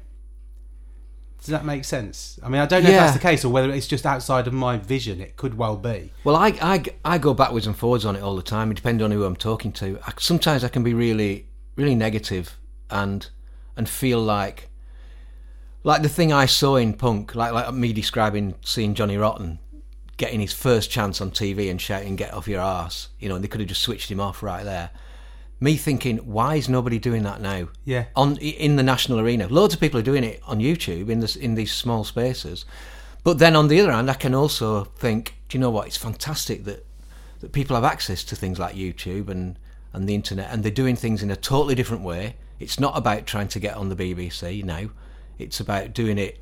Does 1.38 1.48
that 1.52 1.64
make 1.64 1.84
sense? 1.84 2.40
I 2.42 2.48
mean, 2.48 2.60
I 2.60 2.66
don't 2.66 2.82
know 2.82 2.90
if 2.90 2.96
that's 2.96 3.12
the 3.12 3.18
case 3.20 3.44
or 3.44 3.50
whether 3.50 3.70
it's 3.70 3.86
just 3.86 4.04
outside 4.04 4.46
of 4.48 4.52
my 4.52 4.78
vision. 4.78 5.20
It 5.20 5.36
could 5.36 5.56
well 5.56 5.76
be. 5.76 6.10
Well, 6.24 6.34
I, 6.34 6.48
I, 6.60 6.82
I 7.04 7.18
go 7.18 7.34
backwards 7.34 7.66
and 7.68 7.76
forwards 7.76 8.04
on 8.04 8.16
it 8.16 8.22
all 8.22 8.34
the 8.34 8.42
time. 8.42 8.70
It 8.72 8.74
depends 8.74 9.00
on 9.02 9.12
who 9.12 9.22
I'm 9.24 9.36
talking 9.36 9.70
to. 9.72 9.98
I, 10.04 10.12
sometimes 10.18 10.64
I 10.64 10.68
can 10.68 10.82
be 10.82 10.92
really, 10.94 11.46
really 11.76 11.94
negative 11.94 12.56
and 12.90 13.28
and 13.76 13.88
feel 13.88 14.20
like 14.20 14.70
like 15.86 16.02
the 16.02 16.08
thing 16.08 16.32
I 16.32 16.46
saw 16.46 16.74
in 16.74 16.94
punk, 16.94 17.36
like 17.36 17.52
like 17.52 17.72
me 17.72 17.92
describing 17.92 18.56
seeing 18.62 18.94
Johnny 18.94 19.16
Rotten 19.16 19.60
getting 20.16 20.40
his 20.40 20.52
first 20.52 20.90
chance 20.90 21.20
on 21.20 21.30
TV 21.30 21.70
and 21.70 21.80
shouting 21.80 22.16
"Get 22.16 22.34
off 22.34 22.48
your 22.48 22.60
ass," 22.60 23.08
you 23.20 23.28
know, 23.28 23.36
and 23.36 23.44
they 23.44 23.48
could 23.48 23.60
have 23.60 23.68
just 23.68 23.82
switched 23.82 24.10
him 24.10 24.18
off 24.18 24.42
right 24.42 24.64
there. 24.64 24.90
Me 25.60 25.76
thinking, 25.76 26.18
why 26.18 26.56
is 26.56 26.68
nobody 26.68 26.98
doing 26.98 27.22
that 27.22 27.40
now? 27.40 27.68
Yeah. 27.84 28.06
on 28.16 28.36
in 28.38 28.74
the 28.74 28.82
national 28.82 29.20
arena. 29.20 29.46
Loads 29.46 29.74
of 29.74 29.80
people 29.80 30.00
are 30.00 30.02
doing 30.10 30.24
it 30.24 30.42
on 30.44 30.58
YouTube 30.58 31.08
in 31.08 31.20
this 31.20 31.36
in 31.36 31.54
these 31.54 31.72
small 31.72 32.02
spaces. 32.02 32.64
But 33.22 33.38
then 33.38 33.54
on 33.54 33.68
the 33.68 33.80
other 33.80 33.92
hand, 33.92 34.10
I 34.10 34.14
can 34.14 34.34
also 34.34 34.84
think, 34.84 35.36
do 35.48 35.56
you 35.56 35.60
know 35.60 35.70
what? 35.70 35.86
It's 35.86 35.96
fantastic 35.96 36.64
that 36.64 36.84
that 37.38 37.52
people 37.52 37.76
have 37.76 37.84
access 37.84 38.24
to 38.24 38.34
things 38.34 38.58
like 38.58 38.74
YouTube 38.74 39.28
and 39.28 39.56
and 39.92 40.08
the 40.08 40.16
internet, 40.16 40.50
and 40.52 40.64
they're 40.64 40.72
doing 40.72 40.96
things 40.96 41.22
in 41.22 41.30
a 41.30 41.36
totally 41.36 41.76
different 41.76 42.02
way. 42.02 42.34
It's 42.58 42.80
not 42.80 42.98
about 42.98 43.24
trying 43.24 43.48
to 43.48 43.60
get 43.60 43.76
on 43.76 43.88
the 43.88 43.96
BBC 43.96 44.64
now. 44.64 44.90
It's 45.38 45.60
about 45.60 45.92
doing 45.92 46.18
it, 46.18 46.38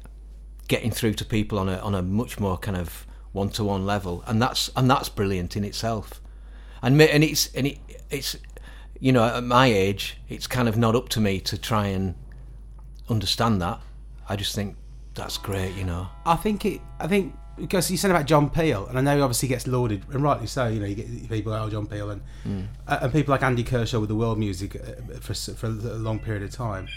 getting 0.68 0.90
through 0.90 1.14
to 1.14 1.24
people 1.24 1.58
on 1.58 1.68
a 1.68 1.78
on 1.78 1.94
a 1.94 2.02
much 2.02 2.38
more 2.38 2.58
kind 2.58 2.76
of 2.76 3.06
one 3.32 3.48
to 3.50 3.64
one 3.64 3.84
level, 3.84 4.22
and 4.26 4.40
that's 4.40 4.70
and 4.76 4.90
that's 4.90 5.08
brilliant 5.08 5.56
in 5.56 5.64
itself. 5.64 6.20
And 6.82 7.00
and 7.00 7.24
it's 7.24 7.52
and 7.54 7.66
it, 7.66 7.78
it's 8.10 8.36
you 9.00 9.12
know 9.12 9.24
at 9.24 9.44
my 9.44 9.66
age, 9.66 10.18
it's 10.28 10.46
kind 10.46 10.68
of 10.68 10.76
not 10.76 10.94
up 10.94 11.08
to 11.10 11.20
me 11.20 11.40
to 11.40 11.58
try 11.58 11.88
and 11.88 12.14
understand 13.08 13.60
that. 13.62 13.80
I 14.28 14.36
just 14.36 14.54
think 14.54 14.76
that's 15.14 15.38
great, 15.38 15.74
you 15.74 15.84
know. 15.84 16.08
I 16.24 16.36
think 16.36 16.64
it. 16.64 16.80
I 16.98 17.06
think 17.06 17.34
because 17.56 17.90
you 17.90 17.96
said 17.96 18.10
about 18.10 18.26
John 18.26 18.50
Peel, 18.50 18.86
and 18.86 18.98
I 18.98 19.00
know 19.00 19.16
he 19.16 19.22
obviously 19.22 19.48
gets 19.48 19.66
lauded, 19.66 20.04
and 20.12 20.22
rightly 20.22 20.46
so. 20.46 20.66
You 20.66 20.80
know, 20.80 20.86
you 20.86 20.94
get 20.94 21.28
people 21.28 21.52
like 21.52 21.62
oh, 21.62 21.70
John 21.70 21.86
Peel, 21.86 22.10
and 22.10 22.22
uh, 22.86 22.98
and 23.02 23.12
people 23.12 23.32
like 23.32 23.42
Andy 23.42 23.64
Kershaw 23.64 24.00
with 24.00 24.08
the 24.08 24.14
world 24.14 24.38
music 24.38 24.76
uh, 24.76 25.18
for 25.20 25.34
for 25.34 25.66
a 25.66 25.70
long 25.70 26.18
period 26.18 26.42
of 26.42 26.50
time. 26.50 26.88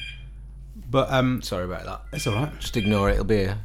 But 0.90 1.12
um, 1.12 1.42
Sorry 1.42 1.66
about 1.66 1.86
that. 1.86 2.02
it's 2.14 2.28
all 2.28 2.36
right. 2.36 2.60
Just 2.60 2.78
ignore 2.78 3.10
it. 3.10 3.14
It'll 3.14 3.26
be 3.26 3.44
a, 3.44 3.58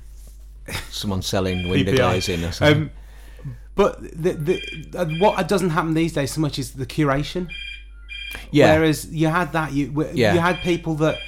someone 0.91 1.23
selling 1.23 1.69
window 1.71 1.95
glazing 1.95 2.43
or 2.45 2.53
something. 2.53 2.83
Um, 2.85 2.91
but 3.75 4.01
the, 4.03 4.33
the 4.33 4.99
uh, 4.99 5.07
what 5.19 5.47
doesn't 5.49 5.71
happen 5.71 5.95
these 5.95 6.13
days 6.13 6.33
so 6.33 6.41
much 6.41 6.59
is 6.59 6.73
the 6.73 6.85
curation. 6.87 7.51
yeah, 8.51 8.75
Whereas 8.77 9.07
you 9.13 9.29
had 9.29 9.53
that, 9.53 9.73
you 9.73 10.09
Yeah. 10.15 10.35
you 10.35 10.41
had 10.41 10.59
people 10.61 10.95
that 10.97 11.19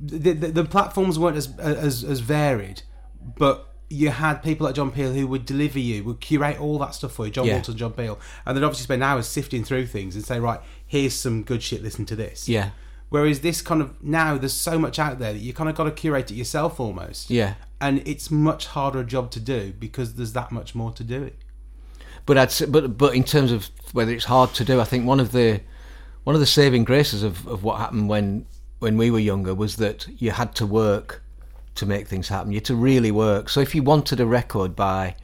the, 0.00 0.32
the, 0.32 0.46
the 0.48 0.64
platforms 0.64 1.18
weren't 1.18 1.36
as 1.36 1.56
as 1.58 2.04
as 2.04 2.20
varied, 2.20 2.82
but 3.36 3.64
you 3.90 4.10
had 4.10 4.42
people 4.42 4.66
like 4.66 4.74
John 4.76 4.90
Peel 4.92 5.12
who 5.12 5.26
would 5.26 5.44
deliver 5.46 5.78
you, 5.78 6.04
would 6.04 6.20
curate 6.20 6.60
all 6.60 6.78
that 6.78 6.94
stuff 6.94 7.12
for 7.12 7.24
you. 7.26 7.32
John 7.32 7.46
Yeah. 7.46 7.54
Walton, 7.54 7.76
John 7.76 7.92
Peel, 7.92 8.18
and 8.46 8.56
they'd 8.56 8.62
obviously 8.62 8.84
spend 8.84 9.02
hours 9.02 9.26
sifting 9.26 9.64
through 9.64 9.86
things 9.86 10.14
and 10.14 10.24
say, 10.24 10.38
right, 10.38 10.60
here's 10.86 11.14
some 11.14 11.42
good 11.42 11.62
shit. 11.62 11.82
Listen 11.82 12.04
to 12.06 12.14
this. 12.16 12.48
yeah, 12.48 12.70
Whereas 13.10 13.40
this 13.40 13.62
kind 13.62 13.80
of 13.80 14.02
now, 14.02 14.36
there's 14.36 14.52
so 14.52 14.78
much 14.78 14.98
out 14.98 15.18
there 15.18 15.32
that 15.32 15.38
you 15.38 15.52
kind 15.54 15.70
of 15.70 15.76
got 15.76 15.84
to 15.84 15.90
curate 15.90 16.30
it 16.30 16.34
yourself 16.34 16.78
almost. 16.78 17.30
yeah. 17.30 17.54
And 17.80 18.06
it's 18.06 18.28
much 18.30 18.66
harder 18.66 19.00
a 19.00 19.04
job 19.04 19.30
to 19.30 19.40
do 19.40 19.72
because 19.78 20.14
there's 20.14 20.32
that 20.32 20.50
much 20.50 20.74
more 20.74 20.90
to 20.92 21.04
do 21.04 21.22
it. 21.22 21.36
But 22.26 22.36
I'd 22.36 22.50
say, 22.50 22.66
but 22.66 22.98
but 22.98 23.14
in 23.14 23.22
terms 23.24 23.52
of 23.52 23.70
whether 23.92 24.12
it's 24.12 24.24
hard 24.24 24.52
to 24.54 24.64
do, 24.64 24.80
I 24.80 24.84
think 24.84 25.06
one 25.06 25.20
of 25.20 25.30
the 25.32 25.60
one 26.24 26.34
of 26.34 26.40
the 26.40 26.46
saving 26.46 26.84
graces 26.84 27.22
of, 27.22 27.46
of 27.46 27.62
what 27.62 27.78
happened 27.78 28.08
when 28.08 28.46
when 28.80 28.96
we 28.96 29.10
were 29.10 29.18
younger 29.18 29.54
was 29.54 29.76
that 29.76 30.06
you 30.20 30.32
had 30.32 30.54
to 30.56 30.66
work 30.66 31.22
to 31.76 31.86
make 31.86 32.08
things 32.08 32.28
happen. 32.28 32.50
You 32.50 32.56
had 32.56 32.64
to 32.66 32.74
really 32.74 33.10
work. 33.10 33.48
So 33.48 33.60
if 33.60 33.74
you 33.74 33.82
wanted 33.82 34.20
a 34.20 34.26
record 34.26 34.74
by, 34.76 35.14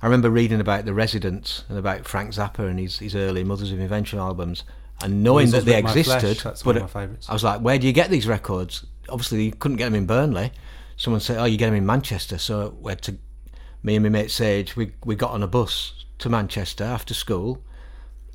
I 0.00 0.06
remember 0.06 0.30
reading 0.30 0.60
about 0.60 0.84
the 0.86 0.94
Residents 0.94 1.64
and 1.68 1.78
about 1.78 2.06
Frank 2.08 2.30
Zappa 2.32 2.68
and 2.68 2.80
his 2.80 2.98
his 2.98 3.14
early 3.14 3.44
Mothers 3.44 3.70
of 3.70 3.78
Invention 3.78 4.18
albums, 4.18 4.64
and 5.04 5.22
knowing 5.22 5.46
Weasels 5.46 5.64
that 5.64 5.70
they 5.70 5.80
Flesh, 5.82 5.96
existed. 5.96 6.38
that's 6.44 6.62
but 6.62 6.74
one 6.74 6.76
of 6.76 6.94
my 6.94 7.00
favourites. 7.00 7.28
I 7.28 7.32
was 7.32 7.44
like, 7.44 7.60
where 7.60 7.78
do 7.78 7.86
you 7.86 7.92
get 7.92 8.10
these 8.10 8.26
records? 8.26 8.86
Obviously, 9.08 9.44
you 9.44 9.52
couldn't 9.52 9.76
get 9.76 9.86
them 9.86 9.94
in 9.94 10.06
Burnley. 10.06 10.52
Someone 10.96 11.20
said, 11.20 11.38
oh, 11.38 11.44
you 11.44 11.56
get 11.56 11.66
them 11.66 11.74
in 11.74 11.86
Manchester. 11.86 12.38
So 12.38 12.76
we 12.80 12.92
had 12.92 13.02
to, 13.02 13.16
me 13.82 13.96
and 13.96 14.04
my 14.04 14.08
mate 14.08 14.30
Sage, 14.30 14.76
we 14.76 14.92
we 15.04 15.16
got 15.16 15.30
on 15.32 15.42
a 15.42 15.48
bus 15.48 16.04
to 16.18 16.28
Manchester 16.28 16.84
after 16.84 17.14
school, 17.14 17.62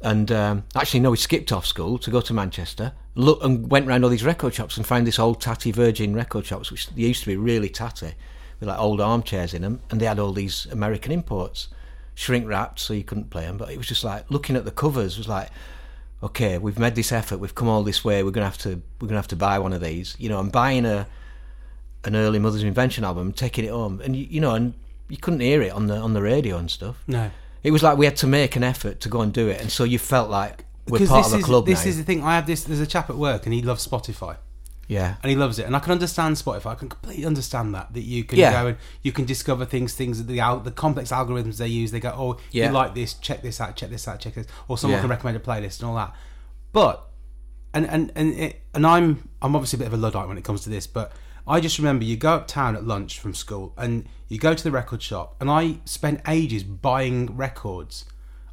and 0.01 0.31
um, 0.31 0.63
actually 0.75 0.99
no, 0.99 1.11
we 1.11 1.17
skipped 1.17 1.51
off 1.51 1.65
school 1.65 1.97
to 1.99 2.11
go 2.11 2.21
to 2.21 2.33
Manchester. 2.33 2.93
Look 3.15 3.43
and 3.43 3.71
went 3.71 3.87
round 3.87 4.03
all 4.03 4.09
these 4.09 4.23
record 4.23 4.53
shops 4.53 4.77
and 4.77 4.85
found 4.85 5.07
this 5.07 5.17
old 5.17 5.41
tatty 5.41 5.71
Virgin 5.71 6.13
record 6.13 6.45
shops, 6.45 6.69
which 6.69 6.89
used 6.95 7.21
to 7.21 7.27
be 7.27 7.37
really 7.37 7.69
tatty, 7.69 8.13
with 8.59 8.69
like 8.69 8.79
old 8.79 9.01
armchairs 9.01 9.53
in 9.53 9.61
them, 9.61 9.81
and 9.89 9.99
they 9.99 10.05
had 10.05 10.19
all 10.19 10.33
these 10.33 10.67
American 10.71 11.11
imports, 11.11 11.69
shrink 12.13 12.47
wrapped 12.47 12.79
so 12.79 12.93
you 12.93 13.03
couldn't 13.03 13.29
play 13.29 13.45
them. 13.45 13.57
But 13.57 13.71
it 13.71 13.77
was 13.77 13.87
just 13.87 14.03
like 14.03 14.29
looking 14.29 14.55
at 14.55 14.65
the 14.65 14.71
covers 14.71 15.17
was 15.17 15.27
like, 15.27 15.49
okay, 16.21 16.57
we've 16.57 16.79
made 16.79 16.95
this 16.95 17.11
effort, 17.11 17.37
we've 17.37 17.55
come 17.55 17.67
all 17.67 17.83
this 17.83 18.03
way, 18.03 18.23
we're 18.23 18.31
gonna 18.31 18.45
have 18.45 18.57
to 18.59 18.81
we're 18.99 19.07
gonna 19.07 19.19
have 19.19 19.27
to 19.27 19.35
buy 19.35 19.59
one 19.59 19.73
of 19.73 19.81
these, 19.81 20.15
you 20.19 20.29
know, 20.29 20.39
I'm 20.39 20.49
buying 20.49 20.85
a 20.85 21.07
an 22.03 22.15
early 22.15 22.39
Mother's 22.39 22.63
Invention 22.63 23.03
album, 23.03 23.33
taking 23.33 23.65
it 23.65 23.71
home, 23.71 24.01
and 24.03 24.15
you, 24.15 24.25
you 24.29 24.41
know, 24.41 24.55
and 24.55 24.73
you 25.09 25.17
couldn't 25.17 25.41
hear 25.41 25.61
it 25.61 25.71
on 25.71 25.87
the 25.87 25.97
on 25.97 26.13
the 26.13 26.21
radio 26.21 26.57
and 26.57 26.69
stuff. 26.71 27.03
No. 27.07 27.31
It 27.63 27.71
was 27.71 27.83
like 27.83 27.97
we 27.97 28.05
had 28.05 28.15
to 28.17 28.27
make 28.27 28.55
an 28.55 28.63
effort 28.63 28.99
to 29.01 29.09
go 29.09 29.21
and 29.21 29.33
do 29.33 29.49
it, 29.49 29.61
and 29.61 29.71
so 29.71 29.83
you 29.83 29.99
felt 29.99 30.29
like 30.29 30.65
we're 30.87 31.05
part 31.05 31.27
of 31.27 31.33
a 31.33 31.37
is 31.37 31.45
club 31.45 31.65
this 31.65 31.83
now. 31.83 31.89
is 31.89 31.97
the 31.97 32.03
thing. 32.03 32.23
I 32.23 32.35
have 32.35 32.47
this. 32.47 32.63
There's 32.63 32.79
a 32.79 32.87
chap 32.87 33.09
at 33.09 33.17
work, 33.17 33.45
and 33.45 33.53
he 33.53 33.61
loves 33.61 33.85
Spotify. 33.85 34.37
Yeah, 34.87 35.15
and 35.21 35.29
he 35.29 35.35
loves 35.35 35.59
it. 35.59 35.65
And 35.65 35.75
I 35.75 35.79
can 35.79 35.91
understand 35.91 36.35
Spotify. 36.37 36.67
I 36.67 36.75
can 36.75 36.89
completely 36.89 37.25
understand 37.25 37.75
that 37.75 37.93
that 37.93 38.01
you 38.03 38.23
can 38.23 38.39
Yeah. 38.39 38.51
go 38.51 38.67
and 38.69 38.77
you 39.03 39.11
can 39.11 39.25
discover 39.25 39.65
things, 39.65 39.93
things 39.93 40.17
that 40.17 40.27
the 40.27 40.39
al- 40.39 40.59
the 40.61 40.71
complex 40.71 41.11
algorithms 41.11 41.57
they 41.57 41.67
use. 41.67 41.91
They 41.91 41.99
go, 41.99 42.13
oh, 42.15 42.37
Yeah. 42.51 42.67
you 42.67 42.71
like 42.73 42.95
this, 42.95 43.13
check 43.15 43.41
this 43.41 43.59
out, 43.61 43.75
check 43.75 43.89
this 43.89 44.07
out, 44.07 44.19
check 44.19 44.33
this, 44.35 44.47
or 44.67 44.77
someone 44.77 44.97
Yeah. 44.97 45.01
can 45.01 45.09
recommend 45.09 45.37
a 45.37 45.39
playlist 45.41 45.79
and 45.79 45.89
all 45.89 45.95
that. 45.95 46.13
But 46.71 47.03
and 47.73 47.85
and 47.87 48.11
and 48.15 48.33
it, 48.33 48.61
and 48.73 48.85
I'm 48.87 49.29
I'm 49.41 49.55
obviously 49.55 49.77
a 49.77 49.79
bit 49.79 49.87
of 49.87 49.93
a 49.93 49.97
luddite 49.97 50.27
when 50.27 50.37
it 50.37 50.43
comes 50.43 50.61
to 50.61 50.69
this, 50.69 50.87
but 50.87 51.11
I 51.47 51.59
just 51.59 51.77
remember 51.77 52.03
you 52.05 52.17
go 52.17 52.33
uptown 52.35 52.75
at 52.75 52.83
lunch 52.85 53.19
from 53.19 53.33
school 53.33 53.73
and 53.77 54.05
you 54.29 54.37
go 54.37 54.53
to 54.53 54.63
the 54.63 54.71
record 54.71 55.01
shop, 55.01 55.35
and 55.39 55.49
I 55.49 55.79
spent 55.85 56.21
ages 56.27 56.63
buying 56.63 57.35
records 57.37 58.05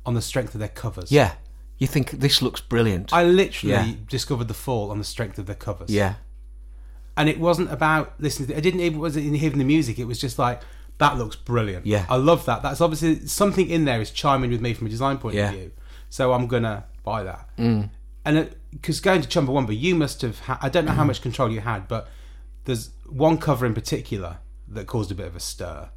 on 0.06 0.14
the 0.14 0.22
strength 0.22 0.54
of 0.54 0.58
their 0.60 0.68
covers. 0.68 1.10
yeah. 1.10 1.32
You 1.76 1.88
think 1.88 2.12
this 2.12 2.40
looks 2.40 2.60
brilliant? 2.60 3.12
I 3.12 3.24
literally 3.24 3.72
Yeah. 3.74 3.94
discovered 4.08 4.46
the 4.46 4.54
fall 4.54 4.92
on 4.92 4.98
the 4.98 5.04
strength 5.04 5.38
of 5.40 5.46
their 5.46 5.56
covers 5.56 5.90
yeah, 5.90 6.14
and 7.16 7.28
it 7.28 7.38
wasn't 7.38 7.70
about 7.72 8.14
listening. 8.18 8.48
To, 8.48 8.56
I 8.56 8.60
didn't 8.60 8.80
even 8.80 8.98
wasn't 9.00 9.26
even 9.26 9.38
hearing 9.38 9.58
the 9.58 9.64
music. 9.64 9.98
It 9.98 10.04
was 10.06 10.20
just 10.20 10.38
like 10.38 10.60
that 10.98 11.18
looks 11.18 11.36
brilliant. 11.36 11.86
Yeah. 11.86 12.06
I 12.08 12.16
love 12.16 12.44
that. 12.46 12.62
That's 12.62 12.80
obviously 12.80 13.26
something 13.26 13.68
in 13.68 13.84
there 13.84 14.00
is 14.00 14.10
chiming 14.10 14.50
with 14.50 14.60
me 14.60 14.74
from 14.74 14.86
a 14.86 14.90
design 14.90 15.18
point 15.18 15.34
Yeah. 15.34 15.48
of 15.50 15.54
view. 15.54 15.72
So 16.10 16.32
I'm 16.32 16.46
gonna 16.46 16.84
buy 17.04 17.24
that. 17.24 17.48
Mm. 17.58 17.90
And 18.24 18.54
because 18.70 19.00
going 19.00 19.20
to 19.22 19.28
Chumbawamba, 19.28 19.78
you 19.78 19.94
must 19.94 20.22
have. 20.22 20.38
Ha- 20.40 20.58
I 20.62 20.68
don't 20.68 20.84
know 20.84 20.92
how 20.92 21.04
much 21.04 21.20
control 21.20 21.50
you 21.50 21.60
had, 21.60 21.88
but 21.88 22.08
there's 22.64 22.90
one 23.08 23.36
cover 23.38 23.66
in 23.66 23.74
particular 23.74 24.38
that 24.68 24.86
caused 24.86 25.10
a 25.10 25.14
bit 25.14 25.26
of 25.26 25.36
a 25.36 25.40
stir. 25.40 25.90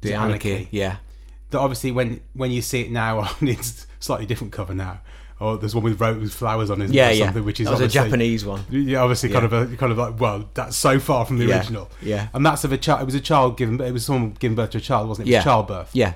the 0.00 0.10
it 0.10 0.14
anarchy. 0.14 0.68
Yeah, 0.72 0.96
That 1.50 1.58
obviously 1.60 1.92
when 1.92 2.20
when 2.32 2.50
you 2.50 2.62
see 2.62 2.80
it 2.80 2.90
now, 2.90 3.30
it's 3.40 3.86
slightly 4.00 4.26
different 4.26 4.52
cover 4.52 4.74
now. 4.74 5.00
Or 5.40 5.56
there's 5.56 5.74
one 5.74 5.82
with 5.84 5.98
with 5.98 6.34
flowers 6.34 6.70
on 6.70 6.82
it, 6.82 6.90
yeah, 6.90 7.08
or 7.08 7.12
yeah. 7.12 7.24
something, 7.24 7.44
which 7.46 7.60
is 7.60 7.66
that 7.66 7.72
was 7.72 7.80
a 7.80 7.88
Japanese 7.88 8.44
one. 8.44 8.62
yeah, 8.70 8.98
obviously, 8.98 9.30
kind 9.30 9.46
of 9.46 9.52
a 9.54 9.74
kind 9.76 9.90
of 9.90 9.96
like, 9.96 10.20
well, 10.20 10.48
that's 10.52 10.76
so 10.76 11.00
far 11.00 11.24
from 11.24 11.38
the 11.38 11.46
Yeah, 11.46 11.56
original. 11.58 11.90
yeah. 12.02 12.28
and 12.34 12.44
that's 12.44 12.62
of 12.64 12.72
a 12.72 12.76
child. 12.78 13.00
It 13.00 13.06
was 13.06 13.14
a 13.14 13.20
child 13.20 13.56
given. 13.56 13.80
It 13.80 13.92
was 13.92 14.04
someone 14.04 14.36
giving 14.38 14.54
birth 14.54 14.70
to 14.70 14.78
a 14.78 14.80
child, 14.82 15.08
wasn't 15.08 15.26
it? 15.28 15.32
It 15.32 15.36
was 15.36 15.40
Yeah. 15.40 15.50
childbirth. 15.50 15.90
Yeah, 15.94 16.12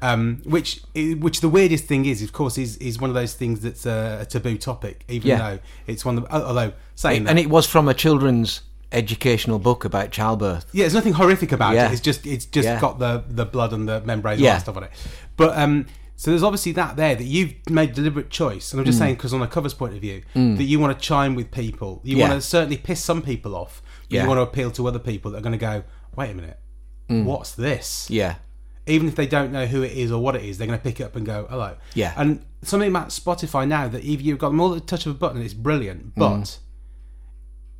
Um, 0.00 0.42
which, 0.44 0.80
which 0.94 1.40
the 1.40 1.48
weirdest 1.48 1.86
thing 1.86 2.06
is, 2.06 2.22
of 2.22 2.32
course, 2.32 2.56
is 2.56 2.76
is 2.76 3.00
one 3.00 3.10
of 3.10 3.14
those 3.14 3.34
things 3.34 3.60
that's 3.62 3.84
a, 3.84 4.18
a 4.22 4.24
taboo 4.26 4.56
topic, 4.56 5.02
even 5.08 5.28
Yeah. 5.28 5.38
though 5.38 5.58
it's 5.88 6.04
one. 6.04 6.18
Of 6.18 6.24
the, 6.28 6.32
although 6.46 6.72
saying 6.94 7.24
that, 7.24 7.30
and 7.30 7.38
it 7.40 7.50
was 7.50 7.66
from 7.66 7.88
a 7.88 7.94
children's 7.94 8.60
educational 8.92 9.58
book 9.58 9.84
about 9.84 10.10
childbirth. 10.12 10.66
yeah, 10.72 10.84
there's 10.84 10.94
nothing 10.94 11.12
horrific 11.14 11.50
about 11.52 11.74
Yeah. 11.74 11.88
it. 11.88 11.92
It's 11.92 12.00
just 12.00 12.24
it's 12.26 12.46
just 12.46 12.66
Yeah. 12.66 12.80
got 12.80 13.00
the 13.00 13.24
the 13.28 13.44
blood 13.44 13.72
and 13.72 13.88
the 13.88 14.00
membranes 14.02 14.40
Yeah. 14.40 14.52
and 14.54 14.62
stuff 14.62 14.76
on 14.76 14.84
it. 14.84 14.90
But 15.36 15.58
um, 15.58 15.86
so 16.20 16.30
there's 16.32 16.42
obviously 16.42 16.72
that 16.72 16.96
there 16.96 17.14
that 17.14 17.24
you've 17.24 17.54
made 17.70 17.90
a 17.90 17.92
deliberate 17.94 18.28
choice, 18.28 18.72
and 18.72 18.80
I'm 18.80 18.84
Mm. 18.84 18.88
just 18.88 18.98
saying 18.98 19.14
because 19.14 19.32
on 19.32 19.40
a 19.40 19.46
covers 19.46 19.72
point 19.72 19.94
of 19.94 20.00
view, 20.00 20.22
that 20.34 20.64
you 20.64 20.78
want 20.78 20.92
to 20.98 21.02
chime 21.02 21.34
with 21.34 21.50
people. 21.50 22.00
You 22.04 22.16
Yeah. 22.16 22.28
want 22.28 22.42
to 22.42 22.46
certainly 22.46 22.76
piss 22.76 23.00
some 23.02 23.22
people 23.22 23.54
off, 23.54 23.80
but 24.08 24.14
Yeah. 24.16 24.22
you 24.22 24.28
want 24.28 24.38
to 24.38 24.42
appeal 24.42 24.70
to 24.72 24.86
other 24.88 24.98
people 24.98 25.30
that 25.30 25.38
are 25.38 25.42
going 25.48 25.52
to 25.52 25.58
go, 25.58 25.84
wait 26.16 26.30
a 26.30 26.34
minute, 26.34 26.58
what's 27.08 27.52
this? 27.52 28.06
Yeah, 28.10 28.34
Even 28.86 29.06
if 29.06 29.14
they 29.16 29.26
don't 29.26 29.52
know 29.52 29.66
who 29.66 29.82
it 29.82 29.92
is 29.92 30.10
or 30.10 30.18
what 30.22 30.34
it 30.34 30.42
is, 30.44 30.56
they're 30.56 30.66
going 30.66 30.78
to 30.78 30.82
pick 30.82 30.98
it 30.98 31.04
up 31.04 31.14
and 31.14 31.24
go, 31.26 31.46
hello. 31.50 31.76
Yeah. 31.94 32.14
And 32.16 32.40
something 32.62 32.88
about 32.88 33.08
Spotify 33.10 33.68
now 33.68 33.86
that 33.86 34.02
if 34.02 34.22
you've 34.22 34.38
got 34.38 34.48
them 34.48 34.60
all 34.60 34.72
at 34.74 34.80
the 34.80 34.86
touch 34.86 35.04
of 35.04 35.12
a 35.14 35.18
button, 35.18 35.42
it's 35.42 35.52
brilliant, 35.54 36.06
Mm. 36.06 36.12
but. 36.16 36.58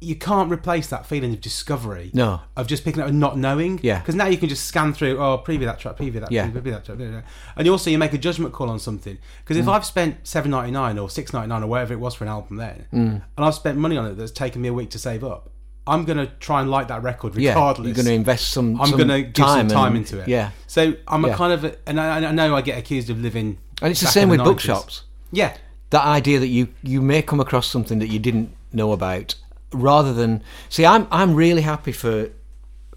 You 0.01 0.15
can't 0.15 0.51
replace 0.51 0.87
that 0.89 1.07
feeling 1.07 1.33
of 1.33 1.41
discovery 1.41 2.11
No. 2.15 2.41
of 2.57 2.69
just 2.69 2.85
picking 2.85 3.03
up 3.03 3.09
and 3.09 3.19
not 3.19 3.37
knowing. 3.37 3.81
Yeah. 3.83 3.99
Because 3.99 4.15
now 4.15 4.27
you 4.27 4.37
can 4.37 4.49
just 4.49 4.65
scan 4.67 4.93
through, 4.95 5.19
oh, 5.19 5.43
preview 5.45 5.65
that 5.65 5.81
track, 5.81 5.97
preview 5.97 6.21
that, 6.21 6.31
Yeah. 6.31 6.49
preview 6.49 6.71
that 6.71 6.85
track, 6.85 6.99
preview 6.99 7.13
that. 7.13 7.25
and 7.57 7.67
you 7.67 7.73
also 7.73 7.91
you 7.91 7.99
make 7.99 8.13
a 8.13 8.19
judgment 8.19 8.53
call 8.55 8.71
on 8.71 8.79
something. 8.79 9.19
Because 9.43 9.57
Mm. 9.57 9.61
if 9.63 9.69
I've 9.69 9.85
spent 9.85 10.19
seven 10.23 10.53
ninety 10.53 10.71
nine 10.71 10.99
or 10.99 11.11
six 11.11 11.33
ninety 11.33 11.49
nine 11.49 11.63
or 11.65 11.67
whatever 11.67 11.95
it 11.95 12.01
was 12.01 12.15
for 12.15 12.23
an 12.25 12.31
album 12.31 12.59
then, 12.59 12.85
Mm. 12.95 13.23
and 13.37 13.45
I've 13.45 13.55
spent 13.57 13.77
money 13.79 13.97
on 13.97 14.07
it 14.07 14.17
that's 14.17 14.31
taken 14.31 14.63
me 14.63 14.69
a 14.69 14.73
week 14.73 14.91
to 14.91 14.99
save 15.01 15.25
up, 15.25 15.51
I'm 15.87 16.05
gonna 16.05 16.27
try 16.39 16.61
and 16.61 16.71
like 16.71 16.87
that 16.89 17.03
record 17.03 17.35
Yeah, 17.35 17.55
you're 17.55 17.75
going 17.95 17.95
to 18.07 18.13
invest 18.13 18.51
some. 18.51 18.79
I'm 18.81 18.91
gonna 18.91 19.23
give 19.23 19.47
some 19.47 19.69
time 19.69 19.87
and- 19.89 19.97
into 19.97 20.21
it. 20.21 20.29
Yeah, 20.29 20.51
So 20.67 20.93
I'm 21.09 21.25
a 21.25 21.35
kind 21.35 21.51
of, 21.53 21.65
a, 21.65 21.77
and 21.89 21.99
I, 21.99 22.19
I 22.29 22.31
know 22.33 22.55
I 22.55 22.61
get 22.61 22.77
accused 22.79 23.09
of 23.11 23.19
living. 23.21 23.57
and 23.81 23.91
it's 23.91 24.01
the 24.01 24.07
same 24.07 24.25
in 24.25 24.29
with 24.31 24.41
90s. 24.41 24.45
bookshops. 24.45 25.03
Yeah. 25.33 25.55
that 25.91 26.05
idea 26.05 26.39
that 26.39 26.49
you 26.49 26.69
you 26.83 27.01
may 27.01 27.23
come 27.23 27.41
across 27.41 27.67
something 27.67 27.99
that 28.01 28.09
you 28.09 28.19
didn't 28.19 28.55
know 28.75 28.93
about 28.93 29.35
rather 29.73 30.13
than 30.15 30.43
see 30.69 30.85
i'm 30.87 31.07
i'm 31.11 31.35
really 31.35 31.63
happy 31.63 31.93
for 31.93 32.31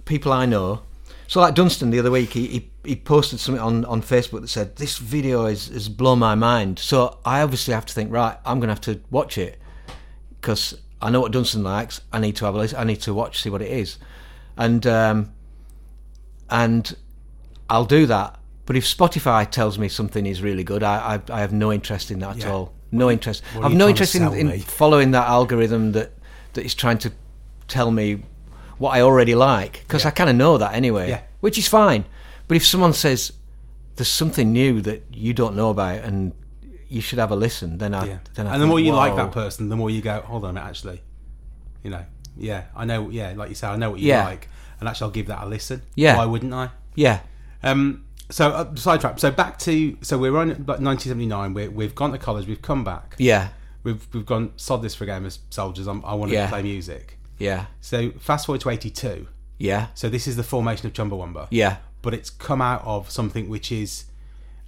people 0.06 0.32
i 0.32 0.46
know 0.46 0.82
so 1.28 1.40
like 1.42 1.54
dunstan 1.54 1.90
the 1.90 2.00
other 2.00 2.12
week 2.12 2.32
he 2.34 2.48
he, 2.48 2.72
he 2.86 2.96
posted 2.96 3.40
something 3.40 3.62
on 3.62 3.84
on 3.86 4.02
facebook 4.02 4.42
that 4.42 4.48
said 4.48 4.76
this 4.78 4.98
video 4.98 5.46
is 5.46 5.68
has 5.68 5.90
blown 5.90 6.18
my 6.20 6.34
mind 6.36 6.80
so 6.80 7.20
i 7.26 7.42
obviously 7.42 7.74
have 7.74 7.86
to 7.86 7.94
think 7.94 8.12
right 8.12 8.38
i'm 8.46 8.60
gonna 8.60 8.72
have 8.72 8.82
to 8.82 9.00
watch 9.10 9.38
it 9.38 9.60
because 10.40 10.80
i 11.02 11.10
know 11.10 11.20
what 11.22 11.32
dunstan 11.32 11.64
likes 11.64 12.02
i 12.14 12.20
need 12.20 12.36
to 12.36 12.46
have 12.46 12.56
a 12.56 12.58
listen 12.58 12.80
i 12.80 12.84
need 12.84 13.02
to 13.02 13.14
watch 13.14 13.42
see 13.42 13.50
what 13.50 13.62
it 13.62 13.72
is 13.72 13.98
and 14.58 14.86
um 14.88 15.32
and 16.50 16.96
I'll 17.70 17.86
do 17.86 18.06
that. 18.08 18.38
But 18.66 18.76
if 18.76 18.84
Spotify 18.86 19.50
tells 19.50 19.80
me 19.80 19.88
something 19.88 20.26
is 20.26 20.42
really 20.42 20.64
good, 20.64 20.84
I 20.84 21.16
I, 21.30 21.38
I 21.38 21.40
have 21.40 21.54
no 21.54 21.72
interest 21.72 22.12
in 22.12 22.20
that 22.20 22.32
at 22.32 22.38
Yeah. 22.38 22.52
all. 22.52 22.74
No 22.92 23.10
interest. 23.10 23.42
I've 23.62 23.74
no 23.74 23.88
interest 23.88 24.16
in, 24.16 24.34
in 24.34 24.60
following 24.60 25.12
that 25.12 25.28
algorithm 25.28 25.94
that 25.94 26.12
that 26.54 26.66
is 26.66 26.74
trying 26.76 26.98
to 27.00 27.12
tell 27.68 27.92
me 27.92 28.24
what 28.78 28.92
I 28.98 29.02
already 29.02 29.36
like 29.36 29.82
because 29.88 30.04
Yeah. 30.04 30.10
I 30.10 30.12
kind 30.12 30.30
of 30.30 30.36
know 30.36 30.58
that 30.58 30.74
anyway, 30.74 31.10
Yeah. 31.10 31.22
which 31.40 31.58
is 31.58 31.68
fine. 31.68 32.06
But 32.48 32.58
if 32.58 32.66
someone 32.66 32.94
says 32.94 33.32
there's 33.96 34.08
something 34.10 34.52
new 34.52 34.82
that 34.82 35.04
you 35.14 35.34
don't 35.34 35.56
know 35.56 35.70
about 35.70 36.00
and 36.00 36.34
you 36.90 37.00
should 37.02 37.20
have 37.20 37.32
a 37.32 37.36
listen, 37.36 37.78
then 37.78 37.94
I 37.94 38.06
Yeah. 38.08 38.18
then 38.36 38.48
I 38.48 38.54
and 38.54 38.62
the 38.62 38.66
think, 38.66 38.70
more 38.70 38.80
you 38.80 38.94
like 38.94 39.16
that 39.16 39.32
person, 39.32 39.70
the 39.70 39.76
more 39.78 39.90
you 39.90 40.02
go, 40.02 40.22
hold 40.22 40.44
on 40.46 40.58
actually. 40.58 41.02
You 41.84 41.92
know, 41.92 42.06
yeah, 42.38 42.64
I 42.76 42.86
know, 42.86 43.10
yeah, 43.10 43.34
like 43.36 43.50
you 43.50 43.56
said, 43.56 43.70
I 43.72 43.76
know 43.76 43.92
what 43.92 44.00
you 44.00 44.14
like. 44.14 44.50
And 44.80 44.90
actually, 44.90 45.06
I'll 45.06 45.12
give 45.12 45.28
that 45.28 45.44
a 45.44 45.46
listen. 45.46 45.84
Yeah. 45.96 46.18
Why 46.18 46.26
wouldn't 46.26 46.54
I? 46.54 46.70
yeah, 46.96 47.20
Um, 47.64 48.04
so, 48.30 48.50
uh, 48.50 48.76
sidetrack. 48.76 49.20
So, 49.20 49.30
back 49.30 49.60
to, 49.60 49.96
so 50.02 50.18
we're 50.18 50.36
on 50.38 50.50
like 50.50 50.80
1979. 50.80 51.54
We're, 51.54 51.70
we've 51.70 51.94
gone 51.94 52.12
to 52.14 52.18
college, 52.18 52.48
we've 52.48 52.62
come 52.62 52.84
back. 52.84 53.16
yeah, 53.20 53.50
We've, 53.84 54.06
we've 54.14 54.26
gone, 54.26 54.54
sod 54.58 54.82
this 54.82 54.94
for 54.96 55.04
a 55.06 55.08
game 55.08 55.26
of 55.26 55.36
soldiers. 55.50 55.88
I'm, 55.88 56.04
I 56.06 56.14
want 56.14 56.30
to 56.32 56.36
Yeah. 56.38 56.50
play 56.50 56.62
music. 56.62 57.18
yeah, 57.40 57.66
So, 57.82 58.12
fast 58.20 58.46
forward 58.46 58.62
to 58.62 58.70
82. 58.70 59.28
yeah, 59.58 59.88
So, 59.96 60.10
this 60.10 60.28
is 60.28 60.36
the 60.36 60.44
formation 60.44 60.86
of 60.88 60.94
Chumbawamba. 60.94 61.48
yeah, 61.50 61.78
but 62.04 62.14
it's 62.14 62.30
come 62.30 62.62
out 62.62 62.84
of 62.86 63.10
something 63.10 63.50
which 63.50 63.72
is, 63.72 64.06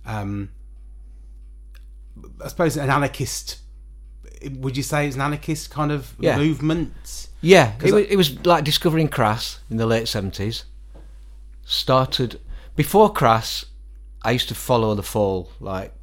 um, 0.06 0.50
I 2.44 2.48
suppose, 2.48 2.78
an 2.78 2.90
anarchist. 2.90 3.60
Would 4.52 4.76
you 4.78 4.84
say 4.84 5.06
it's 5.08 5.16
an 5.16 5.22
anarchist 5.22 5.70
kind 5.70 5.92
of 5.92 6.16
Yeah. 6.20 6.38
movement? 6.38 7.28
Yeah. 7.42 7.74
it, 7.84 7.92
I- 7.92 7.96
was, 7.96 8.06
it 8.10 8.16
was 8.16 8.46
like 8.46 8.64
discovering 8.64 9.08
Crass 9.08 9.60
in 9.70 9.78
the 9.78 9.86
late 9.86 10.08
seventies. 10.08 10.64
Started 11.66 12.40
before 12.76 13.12
Crass. 13.14 13.66
I 14.26 14.32
used 14.32 14.48
to 14.50 14.56
follow 14.56 14.96
the 14.96 15.04
Fall 15.04 15.52
like 15.60 15.94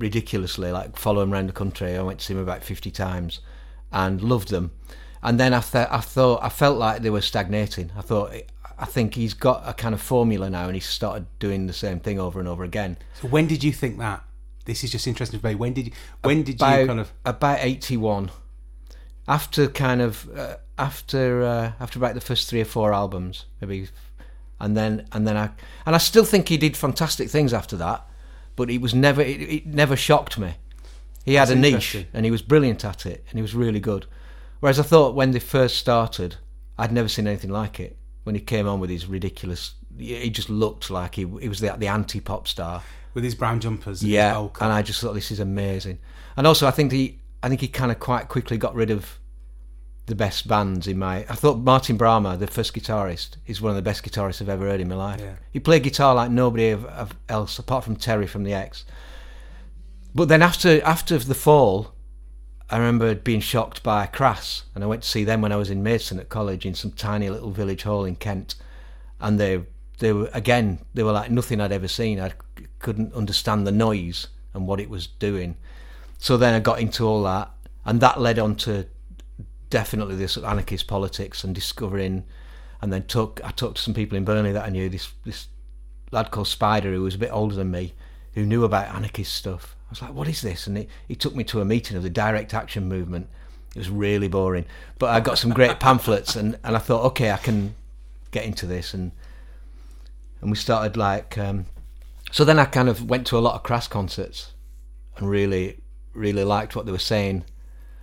ridiculously, 0.00 0.72
like 0.72 0.96
follow 0.96 1.22
him 1.22 1.32
around 1.32 1.48
the 1.48 1.52
country. 1.52 1.96
I 1.96 2.02
went 2.02 2.20
to 2.20 2.24
see 2.26 2.34
him 2.34 2.40
about 2.40 2.64
fifty 2.64 2.90
times, 2.90 3.40
and 3.92 4.22
loved 4.22 4.48
them. 4.48 4.72
And 5.22 5.38
then 5.38 5.52
I, 5.52 5.60
th- 5.60 5.88
I 5.90 6.00
thought 6.00 6.42
I 6.42 6.48
felt 6.48 6.78
like 6.78 7.02
they 7.02 7.10
were 7.10 7.20
stagnating. 7.20 7.92
I 7.96 8.00
thought 8.00 8.34
I 8.78 8.86
think 8.86 9.14
he's 9.14 9.34
got 9.34 9.62
a 9.68 9.74
kind 9.74 9.94
of 9.94 10.00
formula 10.00 10.48
now, 10.48 10.64
and 10.64 10.74
he 10.74 10.80
started 10.80 11.26
doing 11.38 11.66
the 11.66 11.72
same 11.72 12.00
thing 12.00 12.18
over 12.18 12.40
and 12.40 12.48
over 12.48 12.64
again. 12.64 12.96
So 13.20 13.28
when 13.28 13.46
did 13.46 13.62
you 13.62 13.72
think 13.72 13.98
that? 13.98 14.24
This 14.64 14.82
is 14.82 14.90
just 14.90 15.06
interesting 15.06 15.40
to 15.40 15.46
me. 15.46 15.54
When 15.54 15.74
did 15.74 15.86
you? 15.86 15.92
When 16.22 16.42
did 16.42 16.56
about, 16.56 16.80
you 16.80 16.86
kind 16.86 17.00
of? 17.00 17.12
about 17.24 17.58
81 17.60 18.30
after 19.28 19.68
kind 19.68 20.00
of 20.00 20.28
uh, 20.36 20.56
after 20.78 21.42
uh, 21.42 21.72
after 21.78 21.98
about 21.98 22.14
the 22.14 22.20
first 22.20 22.48
three 22.48 22.60
or 22.60 22.64
four 22.64 22.92
albums 22.92 23.44
maybe 23.60 23.88
and 24.58 24.76
then 24.76 25.06
and 25.12 25.26
then 25.26 25.36
I 25.36 25.50
and 25.86 25.94
I 25.94 25.98
still 25.98 26.24
think 26.24 26.48
he 26.48 26.56
did 26.56 26.76
fantastic 26.76 27.30
things 27.30 27.52
after 27.52 27.76
that 27.76 28.06
but 28.56 28.70
it 28.70 28.80
was 28.80 28.94
never 28.94 29.22
it, 29.22 29.40
it 29.40 29.66
never 29.66 29.96
shocked 29.96 30.38
me. 30.38 30.54
He 31.24 31.34
had 31.34 31.48
That's 31.48 31.56
a 31.56 31.60
niche 31.60 32.06
and 32.12 32.24
he 32.24 32.30
was 32.30 32.42
brilliant 32.42 32.84
at 32.84 33.06
it 33.06 33.24
and 33.28 33.38
he 33.38 33.42
was 33.42 33.54
really 33.54 33.80
good. 33.80 34.06
Whereas 34.60 34.78
I 34.78 34.82
thought 34.82 35.14
when 35.14 35.30
they 35.30 35.38
first 35.38 35.76
started 35.76 36.36
I'd 36.78 36.92
never 36.92 37.08
seen 37.08 37.26
anything 37.26 37.50
like 37.50 37.78
it. 37.80 37.96
When 38.24 38.34
he 38.34 38.40
came 38.40 38.68
on 38.68 38.80
with 38.80 38.90
his 38.90 39.06
ridiculous 39.06 39.74
he 39.98 40.30
just 40.30 40.50
looked 40.50 40.90
like 40.90 41.14
he, 41.14 41.26
he 41.40 41.48
was 41.48 41.60
the, 41.60 41.74
the 41.76 41.88
anti-pop 41.88 42.48
star. 42.48 42.82
With 43.12 43.24
his 43.24 43.34
brown 43.34 43.60
jumpers, 43.60 44.02
and 44.02 44.10
yeah, 44.10 44.38
and 44.38 44.72
I 44.72 44.82
just 44.82 45.00
thought 45.00 45.14
this 45.14 45.32
is 45.32 45.40
amazing. 45.40 45.98
And 46.36 46.46
also, 46.46 46.68
I 46.68 46.70
think 46.70 46.92
he, 46.92 47.18
I 47.42 47.48
think 47.48 47.60
he 47.60 47.66
kind 47.66 47.90
of 47.90 47.98
quite 47.98 48.28
quickly 48.28 48.56
got 48.56 48.72
rid 48.74 48.90
of 48.90 49.18
the 50.06 50.14
best 50.14 50.48
bands 50.48 50.86
in 50.86 50.98
my. 50.98 51.18
I 51.28 51.34
thought 51.34 51.58
Martin 51.58 51.96
Bramah, 51.96 52.38
the 52.38 52.46
first 52.46 52.74
guitarist, 52.74 53.36
is 53.46 53.60
one 53.60 53.70
of 53.70 53.76
the 53.76 53.82
best 53.82 54.02
guitarists 54.02 54.42
I've 54.42 54.48
ever 54.48 54.66
heard 54.66 54.80
in 54.80 54.88
my 54.88 54.96
life. 54.96 55.20
Yeah. 55.20 55.34
He 55.52 55.60
played 55.60 55.82
guitar 55.84 56.14
like 56.14 56.30
nobody 56.30 56.70
of- 56.70 56.84
of 56.86 57.14
else, 57.28 57.58
apart 57.58 57.84
from 57.84 57.96
Terry 57.96 58.26
from 58.26 58.42
the 58.44 58.52
Ex. 58.52 58.84
But 60.14 60.28
then 60.28 60.42
after 60.42 60.82
after 60.82 61.16
the 61.18 61.34
fall, 61.34 61.92
I 62.68 62.78
remember 62.78 63.14
being 63.14 63.40
shocked 63.40 63.82
by 63.82 64.06
Crass, 64.06 64.64
and 64.74 64.82
I 64.82 64.86
went 64.86 65.02
to 65.02 65.08
see 65.08 65.24
them 65.24 65.40
when 65.40 65.52
I 65.52 65.56
was 65.56 65.70
in 65.70 65.82
Maidstone 65.82 66.18
at 66.18 66.28
college 66.28 66.66
in 66.66 66.74
some 66.74 66.92
tiny 66.92 67.30
little 67.30 67.50
village 67.52 67.82
hall 67.84 68.04
in 68.04 68.16
Kent, 68.16 68.56
and 69.20 69.38
they 69.38 69.62
they 69.98 70.12
were 70.12 70.30
again 70.32 70.80
they 70.94 71.02
were 71.02 71.12
like 71.12 71.30
nothing 71.30 71.60
I'd 71.60 71.72
ever 71.72 71.88
seen. 71.88 72.18
I 72.20 72.32
couldn't 72.80 73.12
understand 73.14 73.66
the 73.66 73.72
noise 73.72 74.26
and 74.54 74.66
what 74.66 74.80
it 74.80 74.90
was 74.90 75.06
doing, 75.06 75.56
so 76.18 76.36
then 76.36 76.54
I 76.54 76.58
got 76.60 76.80
into 76.80 77.06
all 77.06 77.22
that, 77.22 77.50
and 77.84 78.00
that 78.00 78.20
led 78.20 78.38
on 78.40 78.56
to 78.56 78.86
definitely 79.70 80.16
this 80.16 80.36
anarchist 80.36 80.86
politics 80.86 81.44
and 81.44 81.54
discovering. 81.54 82.24
And 82.82 82.92
then 82.92 83.04
took 83.06 83.40
I 83.44 83.50
talked 83.50 83.76
to 83.76 83.82
some 83.82 83.94
people 83.94 84.16
in 84.18 84.24
Burnley 84.24 84.52
that 84.52 84.66
I 84.66 84.70
knew. 84.70 84.88
This 84.88 85.12
this 85.24 85.48
lad 86.10 86.30
called 86.30 86.48
Spider 86.48 86.92
who 86.92 87.02
was 87.02 87.14
a 87.14 87.18
bit 87.18 87.32
older 87.32 87.54
than 87.54 87.70
me, 87.70 87.94
who 88.34 88.44
knew 88.44 88.64
about 88.64 88.94
anarchist 88.94 89.32
stuff. 89.32 89.76
I 89.88 89.90
was 89.90 90.02
like, 90.02 90.14
"What 90.14 90.28
is 90.28 90.42
this?" 90.42 90.66
And 90.66 90.76
he, 90.76 90.88
he 91.08 91.14
took 91.14 91.34
me 91.34 91.44
to 91.44 91.60
a 91.60 91.64
meeting 91.64 91.96
of 91.96 92.02
the 92.02 92.10
Direct 92.10 92.54
Action 92.54 92.88
Movement. 92.88 93.28
It 93.74 93.78
was 93.78 93.90
really 93.90 94.28
boring, 94.28 94.64
but 94.98 95.10
I 95.10 95.20
got 95.20 95.38
some 95.38 95.52
great 95.52 95.78
pamphlets, 95.80 96.36
and, 96.36 96.58
and 96.64 96.74
I 96.74 96.80
thought, 96.80 97.04
okay, 97.06 97.30
I 97.30 97.36
can 97.36 97.74
get 98.32 98.44
into 98.44 98.66
this, 98.66 98.94
and 98.94 99.12
and 100.40 100.50
we 100.50 100.56
started 100.56 100.96
like. 100.96 101.36
Um, 101.38 101.66
so 102.32 102.44
then 102.44 102.58
I 102.58 102.64
kind 102.64 102.88
of 102.88 103.08
went 103.08 103.26
to 103.28 103.38
a 103.38 103.40
lot 103.40 103.56
of 103.56 103.62
Crass 103.62 103.88
concerts, 103.88 104.52
and 105.16 105.28
really 105.28 105.80
really 106.14 106.44
liked 106.44 106.74
what 106.74 106.86
they 106.86 106.92
were 106.92 106.98
saying. 106.98 107.44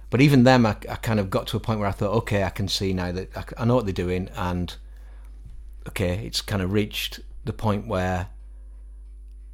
But 0.10 0.22
even 0.22 0.44
them, 0.44 0.66
I, 0.66 0.78
I 0.90 0.96
kind 0.96 1.20
of 1.20 1.30
got 1.30 1.48
to 1.48 1.58
a 1.58 1.60
point 1.60 1.80
where 1.80 1.90
I 1.90 1.92
thought, 1.92 2.14
okay, 2.20 2.44
I 2.44 2.50
can 2.50 2.68
see 2.68 2.94
now 2.94 3.12
that 3.12 3.36
I, 3.36 3.44
I 3.58 3.66
know 3.66 3.76
what 3.76 3.86
they're 3.86 3.94
doing, 3.94 4.30
and 4.36 4.74
okay, 5.88 6.26
it's 6.26 6.42
kind 6.42 6.62
of 6.62 6.72
reached 6.72 7.20
the 7.44 7.54
point 7.54 7.88
where 7.88 8.30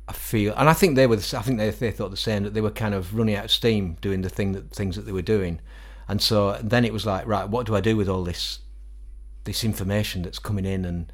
I 0.07 0.13
feel, 0.13 0.53
and 0.55 0.69
I 0.69 0.73
think 0.73 0.95
they 0.95 1.07
were, 1.07 1.15
I 1.15 1.41
think 1.41 1.57
they, 1.57 1.69
they 1.69 1.91
thought 1.91 2.11
the 2.11 2.17
same 2.17 2.43
that 2.43 2.53
they 2.53 2.61
were 2.61 2.71
kind 2.71 2.93
of 2.93 3.15
running 3.15 3.35
out 3.35 3.45
of 3.45 3.51
steam 3.51 3.97
doing 4.01 4.21
the 4.21 4.29
thing 4.29 4.51
that 4.51 4.71
things 4.71 4.95
that 4.95 5.03
they 5.03 5.11
were 5.11 5.21
doing, 5.21 5.59
and 6.07 6.21
so 6.21 6.59
then 6.61 6.85
it 6.85 6.93
was 6.93 7.05
like, 7.05 7.25
right, 7.25 7.49
what 7.49 7.65
do 7.65 7.75
I 7.75 7.81
do 7.81 7.95
with 7.95 8.09
all 8.09 8.23
this, 8.23 8.59
this 9.45 9.63
information 9.63 10.21
that's 10.21 10.39
coming 10.39 10.65
in, 10.65 10.85
and 10.85 11.11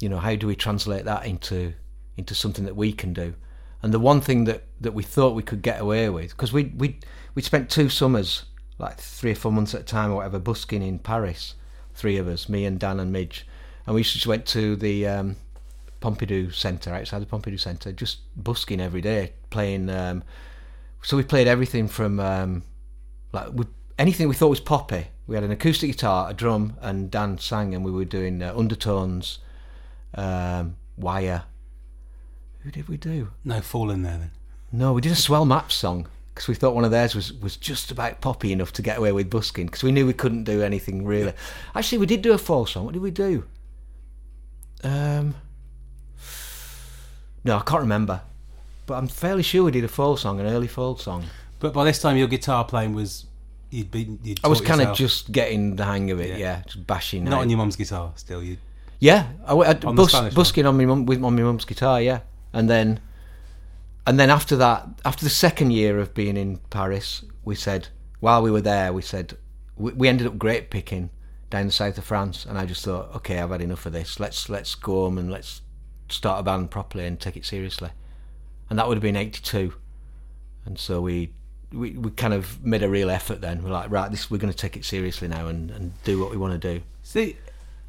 you 0.00 0.08
know, 0.08 0.18
how 0.18 0.34
do 0.34 0.46
we 0.46 0.56
translate 0.56 1.04
that 1.04 1.24
into 1.24 1.74
into 2.16 2.34
something 2.34 2.64
that 2.64 2.76
we 2.76 2.92
can 2.92 3.12
do? 3.12 3.34
And 3.82 3.94
the 3.94 4.00
one 4.00 4.20
thing 4.20 4.44
that, 4.44 4.64
that 4.80 4.94
we 4.94 5.02
thought 5.02 5.34
we 5.34 5.42
could 5.42 5.62
get 5.62 5.80
away 5.80 6.08
with, 6.10 6.30
because 6.30 6.52
we 6.52 6.72
we 6.76 6.98
we 7.34 7.42
spent 7.42 7.70
two 7.70 7.88
summers, 7.88 8.44
like 8.78 8.98
three 8.98 9.32
or 9.32 9.36
four 9.36 9.52
months 9.52 9.74
at 9.74 9.82
a 9.82 9.84
time 9.84 10.10
or 10.10 10.16
whatever, 10.16 10.38
busking 10.38 10.82
in 10.82 10.98
Paris, 10.98 11.54
three 11.94 12.16
of 12.16 12.26
us, 12.26 12.48
me 12.48 12.64
and 12.64 12.78
Dan 12.78 13.00
and 13.00 13.12
Midge, 13.12 13.46
and 13.86 13.94
we 13.94 14.02
just 14.02 14.26
went 14.26 14.46
to 14.46 14.76
the 14.76 15.06
um, 15.06 15.36
Pompidou 16.00 16.52
Centre 16.52 16.94
outside 16.94 17.20
the 17.20 17.26
Pompidou 17.26 17.58
Centre, 17.58 17.92
just 17.92 18.18
busking 18.36 18.80
every 18.80 19.00
day, 19.00 19.32
playing. 19.50 19.88
Um, 19.90 20.22
so 21.02 21.16
we 21.16 21.22
played 21.22 21.46
everything 21.46 21.88
from 21.88 22.18
um, 22.18 22.62
like 23.32 23.48
we, 23.52 23.64
anything 23.98 24.28
we 24.28 24.34
thought 24.34 24.48
was 24.48 24.60
poppy. 24.60 25.08
We 25.26 25.34
had 25.34 25.44
an 25.44 25.50
acoustic 25.50 25.90
guitar, 25.90 26.30
a 26.30 26.34
drum, 26.34 26.76
and 26.80 27.10
Dan 27.10 27.38
sang, 27.38 27.74
and 27.74 27.84
we 27.84 27.90
were 27.90 28.04
doing 28.04 28.42
uh, 28.42 28.54
undertones, 28.56 29.38
um, 30.14 30.76
wire. 30.96 31.44
Who 32.60 32.70
did 32.70 32.88
we 32.88 32.96
do? 32.96 33.30
No 33.44 33.60
fall 33.60 33.90
in 33.90 34.02
there 34.02 34.18
then. 34.18 34.30
No, 34.72 34.92
we 34.92 35.00
did 35.00 35.12
a 35.12 35.16
Swell 35.16 35.44
map 35.44 35.70
song 35.70 36.08
because 36.34 36.48
we 36.48 36.54
thought 36.54 36.74
one 36.74 36.84
of 36.84 36.90
theirs 36.90 37.14
was, 37.14 37.32
was 37.32 37.56
just 37.56 37.90
about 37.92 38.20
poppy 38.20 38.52
enough 38.52 38.72
to 38.72 38.82
get 38.82 38.98
away 38.98 39.12
with 39.12 39.30
busking 39.30 39.66
because 39.66 39.84
we 39.84 39.92
knew 39.92 40.06
we 40.06 40.12
couldn't 40.12 40.44
do 40.44 40.62
anything 40.62 41.04
really. 41.04 41.32
Actually, 41.74 41.98
we 41.98 42.06
did 42.06 42.22
do 42.22 42.32
a 42.32 42.38
fall 42.38 42.66
song. 42.66 42.84
What 42.84 42.94
did 42.94 43.02
we 43.02 43.10
do? 43.12 43.44
Um, 44.82 45.36
no, 47.44 47.58
I 47.58 47.62
can't 47.62 47.82
remember, 47.82 48.22
but 48.86 48.94
I'm 48.94 49.08
fairly 49.08 49.42
sure 49.42 49.64
we 49.64 49.70
did 49.70 49.84
a 49.84 49.88
fall 49.88 50.16
song, 50.16 50.40
an 50.40 50.46
early 50.46 50.68
fall 50.68 50.96
song. 50.96 51.24
But 51.60 51.72
by 51.72 51.84
this 51.84 52.00
time, 52.00 52.16
your 52.16 52.28
guitar 52.28 52.64
playing 52.64 52.94
was 52.94 53.26
you'd 53.70 53.90
been. 53.90 54.18
You'd 54.22 54.40
I 54.44 54.48
was 54.48 54.60
kind 54.60 54.80
of 54.80 54.96
just 54.96 55.32
getting 55.32 55.76
the 55.76 55.84
hang 55.84 56.10
of 56.10 56.20
it. 56.20 56.30
Yeah. 56.30 56.36
Yeah, 56.36 56.62
just 56.66 56.86
bashing. 56.86 57.24
not 57.24 57.34
out. 57.34 57.40
on 57.42 57.50
your 57.50 57.58
mum's 57.58 57.76
guitar. 57.76 58.12
Still, 58.16 58.42
you. 58.42 58.58
Yeah, 58.98 59.28
I 59.46 59.52
On 59.52 59.94
bus, 59.96 60.10
Spanish 60.10 60.32
one? 60.32 60.34
busking 60.34 60.66
on 60.66 60.76
my 60.76 60.84
mum 60.84 61.06
with 61.06 61.22
on 61.22 61.36
my 61.36 61.42
mum's 61.42 61.64
guitar. 61.64 62.00
Yeah, 62.00 62.20
and 62.52 62.70
then, 62.70 63.00
and 64.06 64.18
then 64.18 64.30
after 64.30 64.56
that, 64.56 64.88
after 65.04 65.24
the 65.24 65.30
second 65.30 65.72
year 65.72 65.98
of 65.98 66.14
being 66.14 66.36
in 66.36 66.58
Paris, 66.70 67.24
we 67.44 67.54
said 67.54 67.88
while 68.20 68.42
we 68.42 68.50
were 68.50 68.60
there, 68.60 68.92
we 68.92 69.02
said 69.02 69.36
we, 69.76 69.92
we 69.92 70.08
ended 70.08 70.26
up 70.26 70.38
grape 70.38 70.70
picking 70.70 71.10
down 71.50 71.66
the 71.66 71.72
south 71.72 71.98
of 71.98 72.04
France, 72.04 72.44
and 72.44 72.58
I 72.58 72.66
just 72.66 72.84
thought, 72.84 73.14
okay, 73.16 73.38
I've 73.38 73.50
had 73.50 73.60
enough 73.60 73.86
of 73.86 73.92
this. 73.92 74.18
Let's 74.20 74.48
let's 74.48 74.74
go 74.74 75.04
home 75.04 75.18
and 75.18 75.30
let's 75.30 75.62
start 76.08 76.40
a 76.40 76.42
band 76.42 76.70
properly 76.70 77.06
and 77.06 77.18
take 77.18 77.36
it 77.36 77.44
seriously. 77.44 77.90
And 78.70 78.78
that 78.78 78.88
would 78.88 78.96
have 78.96 79.02
been 79.02 79.16
eighty 79.16 79.40
two, 79.42 79.74
and 80.64 80.78
so 80.78 81.00
we. 81.00 81.32
We, 81.72 81.90
we 81.90 82.12
kind 82.12 82.32
of 82.32 82.64
made 82.64 82.84
a 82.84 82.88
real 82.88 83.10
effort 83.10 83.40
then. 83.40 83.64
We're 83.64 83.70
like, 83.70 83.90
right, 83.90 84.08
this 84.08 84.30
we're 84.30 84.38
going 84.38 84.52
to 84.52 84.56
take 84.56 84.76
it 84.76 84.84
seriously 84.84 85.26
now 85.26 85.48
and, 85.48 85.72
and 85.72 85.92
do 86.04 86.20
what 86.20 86.30
we 86.30 86.36
want 86.36 86.52
to 86.52 86.74
do. 86.74 86.84
See, 87.02 87.36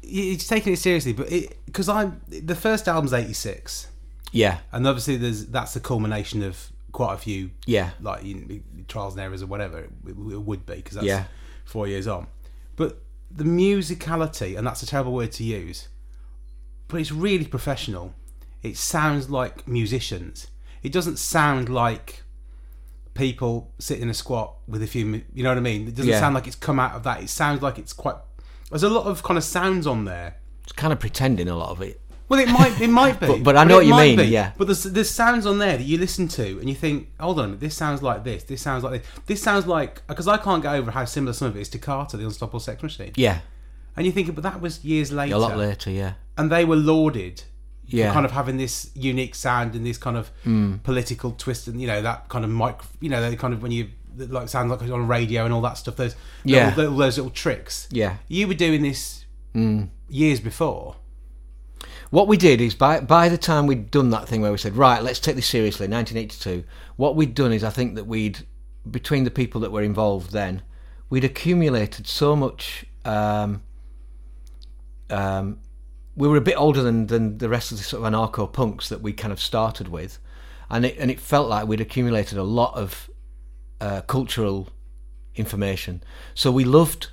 you're 0.02 0.36
taking 0.38 0.72
it 0.72 0.80
seriously, 0.80 1.12
but 1.12 1.28
because 1.66 1.88
I'm 1.88 2.20
the 2.28 2.56
first 2.56 2.88
album's 2.88 3.12
'86, 3.12 3.86
Yeah, 4.32 4.58
and 4.72 4.86
obviously 4.86 5.16
there's 5.16 5.46
that's 5.46 5.74
the 5.74 5.80
culmination 5.80 6.42
of 6.42 6.70
quite 6.92 7.14
a 7.14 7.18
few 7.18 7.50
yeah, 7.66 7.90
like 8.00 8.24
you 8.24 8.62
trials 8.88 9.14
and 9.14 9.22
errors 9.22 9.42
or 9.42 9.46
whatever 9.46 9.80
it, 9.80 9.90
it 10.06 10.16
would 10.16 10.64
be 10.66 10.76
because 10.76 10.94
that's 10.94 11.06
Yeah. 11.06 11.24
four 11.64 11.86
years 11.86 12.06
on. 12.06 12.26
But 12.76 13.02
the 13.30 13.44
musicality, 13.44 14.56
and 14.56 14.66
that's 14.66 14.82
a 14.82 14.86
terrible 14.86 15.12
word 15.12 15.32
to 15.32 15.44
use, 15.44 15.88
but 16.88 17.00
it's 17.00 17.12
really 17.12 17.46
professional. 17.46 18.14
It 18.62 18.76
sounds 18.76 19.28
like 19.30 19.66
musicians. 19.68 20.46
It 20.82 20.92
doesn't 20.92 21.18
sound 21.18 21.68
like 21.68 22.22
people 23.14 23.72
sitting 23.78 24.04
in 24.04 24.10
a 24.10 24.14
squat 24.14 24.54
with 24.68 24.82
a 24.82 24.86
few. 24.86 25.22
You 25.34 25.42
know 25.42 25.50
what 25.50 25.58
I 25.58 25.60
mean? 25.60 25.88
It 25.88 25.94
doesn't 25.94 26.10
Yeah. 26.10 26.20
sound 26.20 26.34
like 26.34 26.46
it's 26.46 26.56
come 26.56 26.78
out 26.78 26.92
of 26.94 27.02
that. 27.04 27.22
It 27.22 27.28
sounds 27.30 27.62
like 27.62 27.78
it's 27.78 27.92
quite. 27.92 28.16
There's 28.70 28.82
a 28.82 28.88
lot 28.90 29.06
of 29.06 29.22
kind 29.22 29.38
of 29.38 29.44
sounds 29.44 29.86
on 29.86 30.04
there. 30.04 30.36
it's 30.64 30.72
kind 30.72 30.92
of 30.92 30.98
pretending 30.98 31.46
a 31.48 31.56
lot 31.56 31.70
of 31.70 31.80
it. 31.80 32.00
Well, 32.28 32.40
it 32.40 32.48
might, 32.48 32.80
it 32.80 32.90
might 32.90 33.20
be, 33.20 33.26
But- 33.26 33.42
but 33.44 33.56
I 33.56 33.64
know 33.64 33.74
it 33.78 33.86
what 33.86 33.86
you 33.86 33.94
mean, 33.96 34.16
be. 34.16 34.24
yeah. 34.24 34.52
But 34.58 34.66
there's 34.66 34.82
there's 34.84 35.10
sounds 35.10 35.46
on 35.46 35.58
there 35.58 35.76
that 35.76 35.84
you 35.84 35.96
listen 35.98 36.26
to 36.28 36.58
and 36.58 36.68
you 36.68 36.74
think, 36.74 37.08
hold 37.20 37.38
on, 37.38 37.44
a 37.44 37.48
minute, 37.48 37.60
this 37.60 37.76
sounds 37.76 38.02
like 38.02 38.24
this. 38.24 38.42
This 38.44 38.60
sounds 38.62 38.82
like 38.84 39.02
this. 39.02 39.10
This 39.26 39.42
sounds 39.42 39.66
like 39.66 40.06
because 40.08 40.26
I 40.26 40.36
can't 40.36 40.62
get 40.62 40.74
over 40.74 40.90
how 40.90 41.04
similar 41.04 41.32
some 41.32 41.48
of 41.48 41.56
it 41.56 41.60
is 41.60 41.68
to 41.70 41.78
Carter, 41.78 42.16
the 42.16 42.24
Unstoppable 42.24 42.60
Sex 42.60 42.82
Machine. 42.82 43.12
Yeah, 43.16 43.40
And 43.96 44.04
you 44.06 44.12
think, 44.12 44.34
but 44.34 44.42
that 44.42 44.60
was 44.60 44.84
years 44.84 45.12
later, 45.12 45.34
a 45.36 45.38
lot 45.38 45.56
later. 45.56 45.90
Yeah, 45.90 46.14
and 46.36 46.50
they 46.50 46.64
were 46.64 46.76
lauded 46.76 47.44
yeah, 47.88 48.12
kind 48.12 48.26
of 48.26 48.32
having 48.32 48.56
this 48.56 48.90
unique 48.96 49.36
sound 49.36 49.76
and 49.76 49.86
this 49.86 49.96
kind 49.98 50.16
of 50.16 50.28
Hmm. 50.42 50.78
political 50.82 51.30
twist 51.30 51.68
and 51.68 51.80
you 51.80 51.86
know 51.86 52.02
that 52.02 52.28
kind 52.28 52.44
of 52.44 52.50
mic, 52.50 52.74
you 53.00 53.08
know, 53.08 53.20
they 53.20 53.36
kind 53.36 53.54
of 53.54 53.62
when 53.62 53.70
you 53.70 53.90
like 54.16 54.48
sounds 54.48 54.70
like 54.70 54.80
on 54.90 55.06
radio 55.06 55.44
and 55.44 55.54
all 55.54 55.60
that 55.60 55.74
stuff. 55.78 55.94
Those 55.94 56.16
Yeah. 56.42 56.70
those 56.70 56.90
little 57.18 57.30
tricks. 57.30 57.86
yeah. 57.92 58.16
You 58.26 58.48
were 58.48 58.54
doing 58.54 58.82
this 58.82 59.24
Hmm. 59.52 59.84
years 60.08 60.40
before. 60.40 60.96
What 62.10 62.28
we 62.28 62.36
did 62.36 62.60
is 62.60 62.74
by 62.74 63.00
by 63.00 63.28
the 63.28 63.38
time 63.38 63.66
we'd 63.66 63.90
done 63.90 64.10
that 64.10 64.28
thing 64.28 64.40
where 64.40 64.52
we 64.52 64.58
said, 64.58 64.76
right, 64.76 65.02
let's 65.02 65.20
take 65.20 65.36
this 65.36 65.46
seriously, 65.46 65.88
1982. 65.88 66.64
What 66.96 67.16
we'd 67.16 67.34
done 67.34 67.52
is, 67.52 67.64
I 67.64 67.70
think 67.70 67.94
that 67.96 68.06
we'd 68.06 68.46
between 68.90 69.24
the 69.24 69.30
people 69.30 69.60
that 69.62 69.72
were 69.72 69.82
involved 69.82 70.30
then, 70.30 70.62
we'd 71.10 71.24
accumulated 71.24 72.06
so 72.06 72.36
much. 72.36 72.86
Um, 73.04 73.62
um, 75.10 75.58
we 76.16 76.28
were 76.28 76.36
a 76.36 76.42
bit 76.42 76.56
older 76.56 76.82
than, 76.82 77.08
than 77.08 77.38
the 77.38 77.48
rest 77.48 77.70
of 77.70 77.78
the 77.78 77.84
sort 77.84 78.04
of 78.04 78.12
anarcho 78.12 78.50
punks 78.50 78.88
that 78.88 79.02
we 79.02 79.12
kind 79.12 79.32
of 79.32 79.40
started 79.40 79.88
with, 79.88 80.18
and 80.70 80.86
it 80.86 80.96
and 80.98 81.10
it 81.10 81.20
felt 81.20 81.48
like 81.48 81.66
we'd 81.66 81.80
accumulated 81.80 82.38
a 82.38 82.42
lot 82.42 82.74
of 82.74 83.10
uh, 83.80 84.00
cultural 84.02 84.68
information. 85.34 86.02
So 86.34 86.50
we 86.50 86.64
loved 86.64 87.08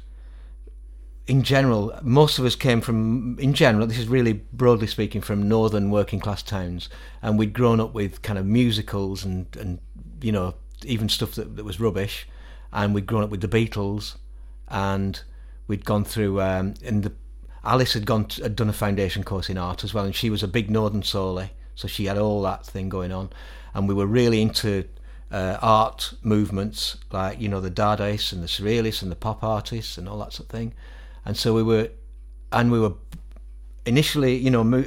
in 1.25 1.43
general, 1.43 1.97
most 2.01 2.37
of 2.37 2.45
us 2.45 2.55
came 2.55 2.81
from, 2.81 3.39
in 3.39 3.53
general, 3.53 3.87
this 3.87 3.97
is 3.97 4.07
really 4.07 4.33
broadly 4.33 4.87
speaking, 4.87 5.21
from 5.21 5.47
northern 5.47 5.89
working 5.89 6.19
class 6.19 6.43
towns, 6.43 6.89
and 7.21 7.39
we'd 7.39 7.53
grown 7.53 7.79
up 7.79 7.93
with 7.93 8.21
kind 8.21 8.37
of 8.37 8.45
musicals 8.45 9.23
and, 9.23 9.47
and 9.57 9.79
you 10.21 10.31
know, 10.31 10.55
even 10.83 11.07
stuff 11.07 11.31
that, 11.35 11.55
that 11.55 11.63
was 11.63 11.79
rubbish, 11.79 12.27
and 12.73 12.93
we'd 12.93 13.05
grown 13.05 13.23
up 13.23 13.29
with 13.29 13.41
the 13.41 13.47
Beatles, 13.47 14.15
and 14.67 15.21
we'd 15.67 15.85
gone 15.85 16.03
through, 16.03 16.41
um, 16.41 16.73
and 16.83 17.03
the, 17.03 17.13
Alice 17.63 17.93
had 17.93 18.05
gone 18.05 18.25
to, 18.25 18.43
had 18.43 18.55
done 18.57 18.69
a 18.69 18.73
foundation 18.73 19.23
course 19.23 19.49
in 19.49 19.57
art 19.57 19.85
as 19.85 19.93
well, 19.93 20.03
and 20.03 20.13
she 20.13 20.29
was 20.29 20.43
a 20.43 20.47
big 20.47 20.69
northern 20.69 21.03
soulie, 21.03 21.51
so 21.75 21.87
she 21.87 22.05
had 22.05 22.17
all 22.17 22.41
that 22.41 22.65
thing 22.65 22.89
going 22.89 23.13
on, 23.13 23.29
and 23.73 23.87
we 23.87 23.93
were 23.93 24.05
really 24.05 24.41
into 24.41 24.83
uh, 25.31 25.57
art 25.61 26.13
movements 26.21 26.97
like 27.11 27.39
you 27.41 27.47
know 27.47 27.59
the 27.59 27.71
Dadaists 27.71 28.31
and 28.33 28.43
the 28.43 28.47
Surrealists 28.47 29.01
and 29.01 29.11
the 29.11 29.15
pop 29.15 29.43
artists 29.43 29.97
and 29.97 30.07
all 30.07 30.19
that 30.19 30.33
sort 30.33 30.47
of 30.47 30.51
thing, 30.51 30.73
and 31.25 31.37
so 31.37 31.53
we 31.53 31.63
were, 31.63 31.89
and 32.51 32.71
we 32.71 32.79
were 32.79 32.93
initially 33.85 34.35
you 34.35 34.49
know 34.49 34.85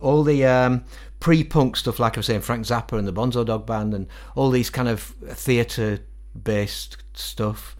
all 0.00 0.22
the 0.22 0.44
um, 0.44 0.84
pre-punk 1.20 1.76
stuff 1.76 1.98
like 1.98 2.16
I 2.16 2.20
was 2.20 2.26
saying 2.26 2.42
Frank 2.42 2.66
Zappa 2.66 2.98
and 2.98 3.06
the 3.06 3.12
Bonzo 3.12 3.44
Dog 3.44 3.66
Band 3.66 3.94
and 3.94 4.06
all 4.34 4.50
these 4.50 4.70
kind 4.70 4.88
of 4.88 5.00
theatre 5.00 6.00
based 6.40 6.98
stuff. 7.14 7.76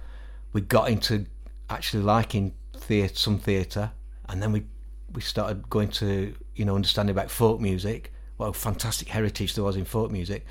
We 0.52 0.60
got 0.60 0.90
into 0.90 1.26
actually 1.70 2.02
liking 2.02 2.54
theatre, 2.74 3.14
some 3.14 3.38
theatre, 3.38 3.92
and 4.28 4.42
then 4.42 4.52
we 4.52 4.64
we 5.12 5.20
started 5.20 5.68
going 5.70 5.88
to 5.88 6.34
you 6.54 6.64
know 6.64 6.74
understanding 6.74 7.14
about 7.14 7.30
folk 7.30 7.60
music. 7.60 8.12
What 8.36 8.48
a 8.48 8.52
fantastic 8.52 9.08
heritage 9.08 9.54
there 9.54 9.64
was 9.64 9.76
in 9.76 9.84
folk 9.84 10.10
music. 10.10 10.46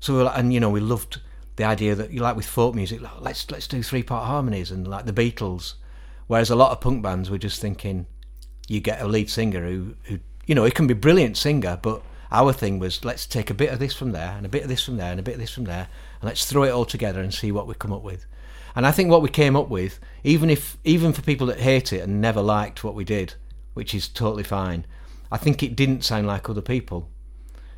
So 0.00 0.16
we 0.16 0.22
like, 0.22 0.38
and 0.38 0.52
you 0.52 0.60
know 0.60 0.70
we 0.70 0.80
loved 0.80 1.20
the 1.56 1.64
idea 1.64 1.94
that 1.94 2.10
you 2.10 2.20
like 2.20 2.36
with 2.36 2.46
folk 2.46 2.74
music, 2.74 3.00
like, 3.00 3.20
let's 3.20 3.50
let's 3.50 3.66
do 3.66 3.82
three 3.82 4.02
part 4.02 4.26
harmonies 4.26 4.70
and 4.70 4.86
like 4.86 5.06
the 5.06 5.12
Beatles. 5.12 5.74
Whereas 6.32 6.48
a 6.48 6.56
lot 6.56 6.72
of 6.72 6.80
punk 6.80 7.02
bands 7.02 7.28
were 7.28 7.36
just 7.36 7.60
thinking, 7.60 8.06
you 8.66 8.80
get 8.80 9.02
a 9.02 9.06
lead 9.06 9.28
singer 9.28 9.66
who 9.66 9.96
who 10.04 10.18
you 10.46 10.54
know 10.54 10.64
he 10.64 10.70
can 10.70 10.86
be 10.86 10.92
a 10.92 10.96
brilliant 10.96 11.36
singer, 11.36 11.78
but 11.82 12.00
Our 12.30 12.54
thing 12.54 12.78
was 12.78 13.04
let's 13.04 13.26
take 13.26 13.50
a 13.50 13.54
bit 13.54 13.70
of 13.70 13.78
this 13.78 13.92
from 13.94 14.12
there 14.12 14.32
and 14.38 14.46
a 14.46 14.48
bit 14.48 14.62
of 14.62 14.68
this 14.70 14.82
from 14.82 14.96
there 14.96 15.10
and 15.10 15.20
a 15.20 15.22
bit 15.22 15.34
of 15.34 15.40
this 15.40 15.52
from 15.52 15.64
there 15.64 15.88
and 16.20 16.28
let's 16.28 16.46
throw 16.46 16.62
it 16.62 16.70
all 16.70 16.86
together 16.86 17.20
and 17.20 17.34
see 17.34 17.52
what 17.52 17.66
we 17.66 17.74
come 17.74 17.92
up 17.92 18.02
with. 18.02 18.24
And 18.74 18.86
I 18.86 18.92
think 18.92 19.10
what 19.10 19.20
we 19.20 19.28
came 19.28 19.54
up 19.54 19.68
with, 19.68 20.00
even 20.24 20.48
if 20.48 20.78
even 20.84 21.12
for 21.12 21.20
people 21.20 21.46
that 21.48 21.60
hate 21.60 21.92
it 21.92 22.00
and 22.00 22.22
never 22.22 22.40
liked 22.40 22.82
what 22.82 22.94
we 22.94 23.04
did, 23.04 23.34
which 23.74 23.94
is 23.94 24.08
totally 24.08 24.42
fine, 24.44 24.86
I 25.30 25.36
think 25.36 25.62
it 25.62 25.76
didn't 25.76 26.02
sound 26.02 26.26
like 26.26 26.48
other 26.48 26.62
people 26.62 27.10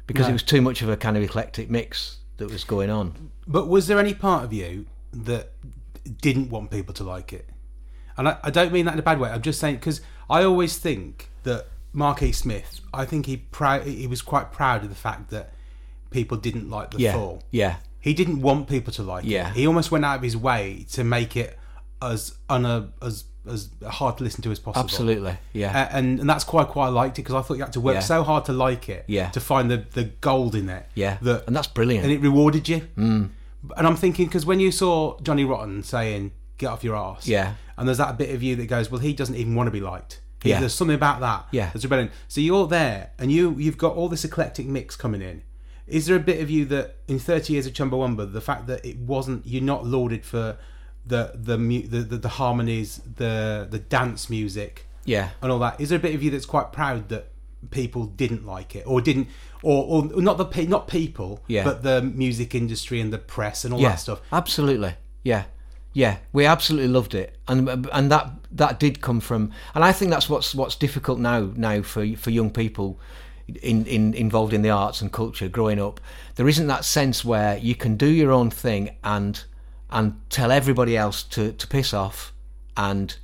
because 0.07 0.27
No. 0.27 0.31
it 0.31 0.35
was 0.35 0.45
too 0.45 0.63
much 0.63 0.81
of 0.81 0.89
a 0.89 0.97
kind 0.97 1.17
of 1.17 1.25
eclectic 1.25 1.69
mix 1.69 2.19
that 2.37 2.49
was 2.49 2.63
going 2.63 2.91
on. 2.91 3.31
But 3.49 3.67
was 3.67 3.89
there 3.89 3.99
any 3.99 4.15
part 4.15 4.45
of 4.45 4.53
you 4.53 4.87
that 5.13 5.51
didn't 6.23 6.51
want 6.51 6.71
people 6.71 6.95
to 6.95 7.03
like 7.03 7.33
it? 7.33 7.49
And 8.17 8.29
I, 8.29 8.37
I 8.45 8.51
don't 8.51 8.73
mean 8.73 8.85
that 8.87 8.95
in 8.95 8.99
a 8.99 9.03
bad 9.03 9.19
way. 9.21 9.31
I'm 9.31 9.43
just 9.43 9.59
saying 9.61 9.77
because 9.77 10.01
I 10.31 10.43
always 10.45 10.79
think 10.79 11.31
that 11.43 11.67
Marquis 11.93 12.33
Smith. 12.33 12.81
I 12.93 13.05
think 13.05 13.27
he 13.27 13.37
proud. 13.37 13.83
He 13.87 14.07
was 14.07 14.23
quite 14.23 14.53
proud 14.53 14.83
of 14.85 14.89
the 14.89 14.95
fact 14.97 15.31
that 15.31 15.53
people 16.11 16.37
didn't 16.37 16.71
like 16.71 16.91
the 16.93 16.99
Yeah, 16.99 17.13
fall. 17.15 17.43
yeah, 17.51 17.77
He 18.01 18.15
didn't 18.15 18.41
want 18.43 18.69
people 18.69 18.93
to 18.95 19.03
like 19.03 19.25
Yeah. 19.25 19.49
it. 19.51 19.55
He 19.57 19.67
almost 19.67 19.91
went 19.91 20.05
out 20.05 20.17
of 20.17 20.23
his 20.23 20.37
way 20.37 20.87
to 20.93 21.03
make 21.05 21.37
it 21.37 21.59
as 22.03 22.35
una, 22.51 22.91
as 23.03 23.25
as 23.47 23.69
hard 23.87 24.17
to 24.19 24.25
listen 24.25 24.41
to 24.43 24.51
as 24.51 24.59
possible. 24.59 24.83
absolutely, 24.85 25.37
yeah, 25.53 25.71
A- 25.89 25.97
and 25.97 26.19
and 26.21 26.31
that's 26.31 26.45
quite 26.45 26.69
quite 26.69 26.87
I 26.87 26.89
liked 26.91 27.19
it 27.19 27.23
because 27.23 27.35
I 27.35 27.43
thought 27.43 27.59
you 27.59 27.63
had 27.65 27.75
to 27.75 27.81
work 27.81 27.95
Yeah. 27.97 28.01
so 28.01 28.23
hard 28.23 28.45
to 28.47 28.53
like 28.55 28.89
it. 28.89 29.05
Yeah. 29.07 29.29
To 29.31 29.41
find 29.41 29.71
the 29.71 29.85
the 29.93 30.05
gold 30.05 30.55
in 30.55 30.69
it. 30.71 30.87
yeah, 30.95 31.19
That 31.23 31.45
and 31.47 31.55
that's 31.55 31.67
brilliant. 31.69 32.05
and 32.05 32.13
it 32.13 32.21
rewarded 32.23 32.69
you. 32.71 32.83
Mm. 32.97 33.31
And 33.77 33.87
I'm 33.87 33.97
thinking 33.97 34.27
because 34.27 34.47
when 34.47 34.61
you 34.61 34.71
saw 34.73 35.19
Johnny 35.21 35.45
Rotten 35.45 35.83
saying 35.83 36.33
"get 36.59 36.69
off 36.69 36.83
your 36.85 36.97
ass," 36.97 37.27
Yeah. 37.27 37.55
and 37.77 37.87
there's 37.89 37.99
that 37.99 38.17
bit 38.19 38.35
of 38.35 38.43
you 38.43 38.57
that 38.57 38.67
goes, 38.67 38.91
"Well, 38.91 39.01
he 39.01 39.13
doesn't 39.13 39.35
even 39.37 39.55
want 39.55 39.67
to 39.67 39.71
be 39.73 39.81
liked." 39.81 40.21
He- 40.43 40.51
Yeah. 40.51 40.61
There's 40.61 40.75
something 40.75 40.95
about 40.95 41.21
that. 41.21 41.47
Yeah. 41.53 41.71
That's 41.73 41.85
rebellion. 41.85 42.11
So 42.29 42.41
you're 42.41 42.67
there, 42.67 43.11
and 43.19 43.33
you 43.33 43.57
you've 43.59 43.79
got 43.79 43.95
all 43.95 44.09
this 44.09 44.25
eclectic 44.25 44.67
mix 44.67 44.95
coming 44.97 45.23
in. 45.23 45.43
Is 45.87 46.07
there 46.07 46.17
a 46.17 46.21
bit 46.21 46.41
of 46.43 46.51
you 46.51 46.65
that 46.67 46.97
in 47.09 47.19
30 47.19 47.53
years 47.53 47.67
of 47.67 47.73
Chumbawamba, 47.75 48.33
the 48.33 48.41
fact 48.41 48.67
that 48.69 48.85
it 48.85 48.99
wasn't 48.99 49.47
you're 49.47 49.63
not 49.63 49.87
lauded 49.87 50.25
for 50.25 50.57
the 51.07 51.33
the 51.35 51.57
the, 51.57 51.99
the, 52.03 52.17
the 52.19 52.29
harmonies, 52.29 53.01
the 53.17 53.67
the 53.71 53.79
dance 53.79 54.29
music, 54.31 54.87
yeah, 55.05 55.31
and 55.43 55.51
all 55.53 55.59
that. 55.59 55.81
Is 55.81 55.89
there 55.91 55.99
a 55.99 56.03
bit 56.03 56.15
of 56.15 56.23
you 56.23 56.31
that's 56.31 56.47
quite 56.47 56.73
proud 56.73 57.09
that 57.11 57.31
people 57.71 58.05
didn't 58.05 58.45
like 58.47 58.77
it, 58.77 58.85
or 58.87 59.01
didn't, 59.01 59.29
or, 59.63 59.85
or 60.15 60.21
not 60.23 60.37
the 60.37 60.67
not 60.67 60.87
people, 60.89 61.43
Yeah. 61.49 61.65
but 61.65 61.83
the 61.83 62.03
music 62.03 62.55
industry 62.55 63.01
and 63.01 63.11
the 63.13 63.19
press 63.19 63.65
and 63.65 63.73
all 63.73 63.81
yeah, 63.81 63.91
that 63.91 64.01
stuff? 64.01 64.21
absolutely, 64.33 64.95
yeah, 65.23 65.45
yeah. 65.95 66.19
We 66.33 66.45
absolutely 66.45 66.89
loved 66.89 67.15
it, 67.15 67.39
and 67.49 67.89
and 67.93 68.11
that 68.11 68.31
that 68.53 68.79
did 68.79 69.01
come 69.01 69.21
from, 69.21 69.53
and 69.75 69.83
I 69.83 69.93
think 69.93 70.11
that's 70.11 70.29
what's 70.29 70.55
what's 70.55 70.77
difficult 70.77 71.19
now 71.19 71.51
now 71.57 71.81
for 71.83 72.07
for 72.17 72.31
young 72.31 72.51
people. 72.51 73.01
In, 73.63 73.85
in 73.85 74.15
involved 74.15 74.55
in 74.55 74.63
the 74.63 74.71
arts 74.71 75.03
and 75.03 75.13
culture 75.13 75.49
growing 75.49 75.79
up 75.79 76.01
there 76.37 76.49
isn't 76.49 76.67
that 76.69 76.83
sense 76.83 77.27
where 77.27 77.59
you 77.59 77.75
can 77.75 77.95
do 77.99 78.07
your 78.07 78.33
own 78.33 78.49
thing 78.49 78.97
and 79.05 79.45
and 79.91 80.19
tell 80.31 80.51
everybody 80.51 80.97
else 80.97 81.23
to, 81.23 81.53
to 81.53 81.67
piss 81.67 81.93
off 81.93 82.33
and 82.75 83.19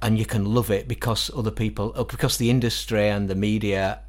and 0.00 0.18
you 0.18 0.26
can 0.26 0.44
love 0.44 0.70
it 0.70 0.86
because 0.86 1.30
other 1.34 1.50
people 1.50 1.92
because 2.10 2.36
the 2.36 2.50
industry 2.50 3.08
and 3.08 3.28
the 3.28 3.34
media 3.34 4.00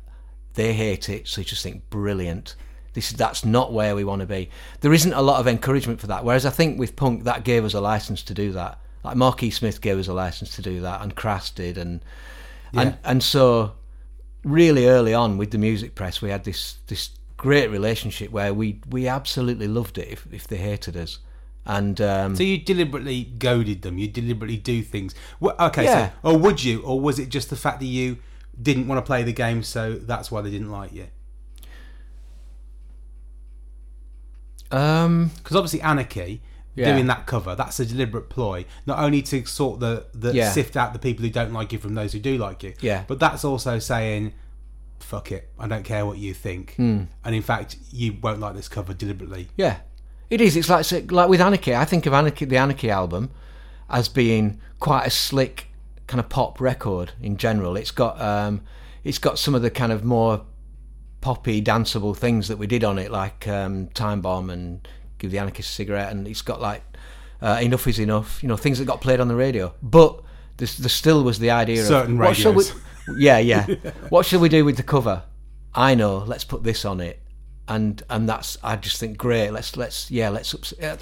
they 0.56 0.74
hate 0.74 1.10
it 1.10 1.26
so 1.28 1.42
you 1.42 1.46
just 1.46 1.64
think 1.64 1.90
brilliant 1.90 2.56
this 2.94 3.12
is 3.12 3.18
that's 3.18 3.46
not 3.46 3.72
where 3.74 3.96
we 3.96 4.04
want 4.04 4.20
to 4.22 4.26
be 4.26 4.50
there 4.82 4.94
isn't 4.94 5.14
a 5.14 5.22
lot 5.22 5.40
of 5.40 5.48
encouragement 5.48 6.00
for 6.00 6.08
that 6.08 6.24
whereas 6.24 6.46
i 6.46 6.50
think 6.50 6.80
with 6.80 6.96
punk 6.96 7.24
that 7.24 7.44
gave 7.44 7.64
us 7.66 7.74
a 7.74 7.82
license 7.82 8.24
to 8.24 8.34
do 8.34 8.52
that 8.52 8.80
like 9.04 9.16
marquis 9.16 9.52
smith 9.52 9.82
gave 9.82 9.98
us 9.98 10.08
a 10.08 10.14
license 10.14 10.56
to 10.56 10.62
do 10.62 10.82
that 10.82 11.02
and 11.02 11.16
crass 11.16 11.50
did 11.50 11.78
and 11.78 12.04
and 12.74 12.98
and 13.04 13.24
so 13.24 13.74
really 14.44 14.88
early 14.88 15.14
on 15.14 15.38
with 15.38 15.52
the 15.52 15.58
music 15.58 15.96
press 15.96 16.22
we 16.22 16.30
had 16.30 16.44
this 16.44 16.78
this 16.88 17.10
great 17.38 17.70
relationship 17.70 18.32
where 18.32 18.54
we 18.54 18.80
we 18.90 19.08
absolutely 19.08 19.68
loved 19.68 19.98
it 19.98 20.08
if, 20.10 20.28
if 20.32 20.48
they 20.48 20.58
hated 20.58 20.96
us 20.98 21.20
and 21.66 22.02
um 22.02 22.36
So 22.36 22.44
you 22.44 22.58
deliberately 22.58 23.26
goaded 23.38 23.82
them. 23.84 23.98
You 23.98 24.08
deliberately 24.08 24.58
do 24.58 24.82
things. 24.82 25.14
Okay, 25.42 25.84
Yeah. 25.84 26.10
so 26.10 26.14
or 26.24 26.38
would 26.38 26.64
you, 26.64 26.82
or 26.82 27.00
was 27.00 27.20
it 27.20 27.30
just 27.30 27.50
the 27.50 27.56
fact 27.56 27.80
that 27.80 27.86
you 27.86 28.18
didn't 28.60 28.88
want 28.88 28.98
to 28.98 29.06
play 29.06 29.24
the 29.24 29.34
game, 29.34 29.62
so 29.62 29.94
that's 29.96 30.32
why 30.32 30.42
they 30.42 30.50
didn't 30.50 30.72
like 30.72 30.94
you? 30.94 31.08
Um 34.72 35.32
Because 35.38 35.56
obviously, 35.58 35.82
Anarchy 35.82 36.42
Yeah. 36.76 36.94
doing 36.94 37.08
that 37.08 37.26
cover, 37.26 37.56
that's 37.56 37.80
a 37.80 37.86
deliberate 37.86 38.30
ploy, 38.30 38.66
not 38.86 39.00
only 39.00 39.22
to 39.24 39.46
sort 39.46 39.80
the, 39.80 40.06
the 40.14 40.34
Yeah. 40.34 40.52
sift 40.52 40.78
out 40.78 40.94
the 40.94 41.00
people 41.00 41.24
who 41.26 41.32
don't 41.32 41.52
like 41.52 41.74
you 41.74 41.80
from 41.80 41.96
those 41.96 42.14
who 42.14 42.20
do 42.20 42.38
like 42.38 42.64
you, 42.64 42.74
Yeah. 42.80 43.04
but 43.08 43.20
that's 43.20 43.44
also 43.44 43.80
saying, 43.80 44.34
"Fuck 45.00 45.32
it, 45.32 45.50
I 45.60 45.68
don't 45.68 45.84
care 45.84 46.06
what 46.06 46.18
you 46.20 46.34
think," 46.34 46.76
Hmm. 46.76 47.04
and 47.26 47.36
in 47.36 47.42
fact, 47.42 47.78
you 47.92 48.16
won't 48.22 48.40
like 48.40 48.56
this 48.56 48.68
cover 48.70 48.94
deliberately. 48.94 49.50
Yeah, 49.58 49.78
it 50.30 50.40
is. 50.42 50.56
It's 50.56 50.70
like 50.70 51.12
like 51.12 51.28
with 51.30 51.42
Anarchy. 51.42 51.76
I 51.76 51.86
think 51.86 52.06
of 52.06 52.14
Anarchy, 52.14 52.46
the 52.46 52.58
Anarchy 52.58 52.90
album, 52.90 53.32
as 53.90 54.08
being 54.08 54.60
quite 54.80 55.06
a 55.06 55.10
slick 55.10 55.68
kind 56.08 56.20
of 56.20 56.30
pop 56.30 56.62
record 56.62 57.12
in 57.22 57.38
general. 57.38 57.76
It's 57.76 57.92
got 57.92 58.22
um, 58.22 58.62
it's 59.04 59.18
got 59.18 59.38
some 59.40 59.56
of 59.56 59.62
the 59.64 59.70
kind 59.72 59.92
of 59.92 60.04
more 60.06 60.42
poppy, 61.22 61.62
danceable 61.62 62.16
things 62.16 62.48
that 62.48 62.58
we 62.58 62.68
did 62.68 62.84
on 62.84 62.98
it, 62.98 63.12
like 63.12 63.48
um, 63.48 63.88
Time 63.90 64.22
Bomb 64.22 64.50
and 64.50 64.88
Give 65.18 65.32
the 65.32 65.40
Anarchist 65.40 65.70
a 65.70 65.74
Cigarette, 65.74 66.12
and 66.12 66.28
it's 66.28 66.42
got 66.42 66.62
like 66.62 66.84
uh, 67.42 67.60
Enough 67.62 67.88
is 67.88 68.00
Enough. 68.00 68.42
You 68.42 68.50
know, 68.50 68.58
things 68.58 68.80
that 68.80 68.86
got 68.86 69.02
played 69.02 69.20
on 69.20 69.28
the 69.28 69.36
radio. 69.36 69.74
But 69.82 70.22
there, 70.58 70.68
there 70.68 70.90
still 70.90 71.24
was 71.24 71.40
the 71.40 71.52
idea 71.52 71.84
Certain 71.84 72.14
of 72.14 72.20
what 72.20 72.36
shall 72.36 72.54
we? 72.54 72.64
radios. 72.64 72.82
Yeah, 73.18 73.38
yeah. 73.40 73.66
what 74.10 74.28
shall 74.28 74.40
we 74.40 74.50
do 74.50 74.64
with 74.64 74.78
the 74.78 74.84
cover? 74.84 75.24
I 75.74 75.96
know. 75.96 76.20
Let's 76.20 76.44
put 76.44 76.64
this 76.64 76.86
on 76.86 77.00
it 77.00 77.20
and 77.70 78.02
and 78.10 78.28
that's 78.28 78.58
I 78.64 78.76
just 78.76 79.00
think 79.00 79.18
great. 79.18 79.52
Let's 79.52 79.78
let's 79.78 80.12
yeah 80.12 80.30
let's. 80.30 80.54
Ups- 80.54 80.74
uh, 80.82 80.98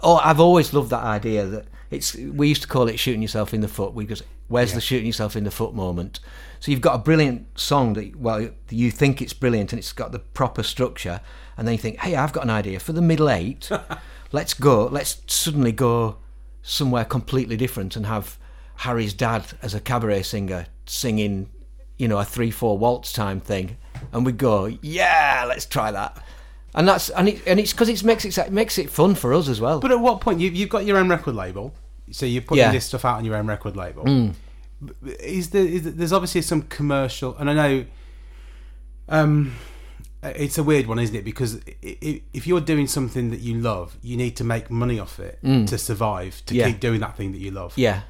oh, 0.00 0.16
I've 0.16 0.38
always 0.38 0.72
loved 0.72 0.90
that 0.90 1.02
idea 1.02 1.46
that 1.46 1.66
it's. 1.90 2.14
We 2.14 2.48
used 2.48 2.62
to 2.62 2.68
call 2.68 2.86
it 2.88 2.98
shooting 2.98 3.22
yourself 3.22 3.52
in 3.52 3.62
the 3.62 3.68
foot. 3.68 3.94
We 3.94 4.04
where's 4.50 4.74
the 4.74 4.80
shooting 4.80 5.06
yourself 5.06 5.36
in 5.36 5.44
the 5.44 5.50
foot 5.50 5.74
moment? 5.74 6.20
So 6.58 6.70
you've 6.70 6.80
got 6.82 6.96
a 6.96 6.98
brilliant 6.98 7.58
song 7.58 7.94
that 7.94 8.16
well 8.16 8.50
you 8.68 8.90
think 8.90 9.22
it's 9.22 9.32
brilliant 9.32 9.72
and 9.72 9.78
it's 9.78 9.92
got 9.92 10.12
the 10.12 10.18
proper 10.18 10.62
structure, 10.62 11.20
and 11.56 11.66
then 11.66 11.72
you 11.72 11.78
think, 11.78 12.00
hey, 12.00 12.16
I've 12.16 12.32
got 12.32 12.44
an 12.44 12.50
idea 12.50 12.80
for 12.80 12.92
the 12.92 13.00
middle 13.00 13.30
eight. 13.30 13.70
let's 14.32 14.52
go. 14.52 14.86
Let's 14.86 15.22
suddenly 15.26 15.72
go 15.72 16.16
somewhere 16.62 17.04
completely 17.04 17.56
different 17.56 17.96
and 17.96 18.06
have 18.06 18.38
Harry's 18.76 19.14
dad 19.14 19.46
as 19.62 19.74
a 19.74 19.80
cabaret 19.80 20.22
singer 20.22 20.66
singing, 20.84 21.48
you 21.96 22.08
know, 22.08 22.18
a 22.18 22.24
three 22.24 22.50
four 22.50 22.76
waltz 22.76 23.12
time 23.12 23.40
thing, 23.40 23.76
and 24.12 24.26
we 24.26 24.32
go, 24.32 24.66
yeah, 24.82 25.44
let's 25.46 25.64
try 25.64 25.90
that. 25.92 26.22
And 26.74 26.86
that's 26.86 27.10
and 27.10 27.28
it 27.28 27.42
and 27.46 27.58
it's 27.58 27.72
because 27.72 27.88
it 27.88 28.04
makes 28.04 28.24
it 28.24 28.36
it 28.36 28.52
makes 28.52 28.78
it 28.78 28.90
fun 28.90 29.14
for 29.14 29.32
us 29.32 29.48
as 29.48 29.60
well. 29.60 29.80
But 29.80 29.92
at 29.92 30.00
what 30.00 30.20
point 30.20 30.40
you, 30.40 30.50
you've 30.50 30.68
got 30.68 30.84
your 30.84 30.98
own 30.98 31.08
record 31.08 31.34
label, 31.34 31.74
so 32.10 32.26
you're 32.26 32.42
putting 32.42 32.60
Yeah. 32.62 32.70
Mm. 32.70 32.72
this 32.72 32.86
stuff 32.86 33.04
out 33.04 33.18
on 33.18 33.24
your 33.24 33.36
own 33.36 33.46
record 33.46 33.76
label. 33.76 34.04
B- 34.04 35.10
Is 35.20 35.50
there? 35.50 35.64
Is 35.64 35.82
there 35.82 35.92
there's 35.92 36.12
obviously 36.12 36.42
some 36.42 36.62
commercial, 36.62 37.36
and 37.36 37.50
I 37.50 37.54
know. 37.54 37.84
Um, 39.08 39.54
it's 40.22 40.58
a 40.58 40.62
weird 40.62 40.86
one, 40.86 40.98
isn't 40.98 41.16
it? 41.16 41.24
Because 41.24 41.60
if 41.82 42.46
you're 42.46 42.60
doing 42.60 42.86
something 42.86 43.30
that 43.30 43.40
you 43.40 43.54
love, 43.58 43.96
you 44.02 44.16
need 44.16 44.36
to 44.36 44.44
make 44.44 44.70
money 44.70 44.98
off 44.98 45.18
it 45.18 45.38
to 45.42 45.78
survive, 45.78 46.42
to 46.46 46.54
Mm. 46.54 46.56
Yeah. 46.58 46.66
keep 46.68 46.80
doing 46.80 47.00
that 47.00 47.16
thing 47.16 47.32
that 47.32 47.38
you 47.38 47.50
love. 47.50 47.72
yeah, 47.76 48.02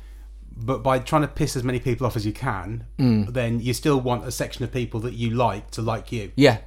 But 0.56 0.82
by 0.82 0.98
trying 0.98 1.22
to 1.22 1.28
piss 1.28 1.56
as 1.56 1.62
many 1.64 1.78
people 1.78 2.06
off 2.06 2.16
as 2.16 2.26
you 2.26 2.32
can, 2.32 2.84
Mm. 2.98 3.32
then 3.32 3.60
you 3.60 3.72
still 3.72 4.00
want 4.00 4.26
a 4.26 4.32
section 4.32 4.64
of 4.64 4.72
people 4.72 5.00
that 5.00 5.14
you 5.14 5.30
like 5.30 5.70
to 5.72 5.82
like 5.82 6.12
you. 6.12 6.32
yeah, 6.36 6.58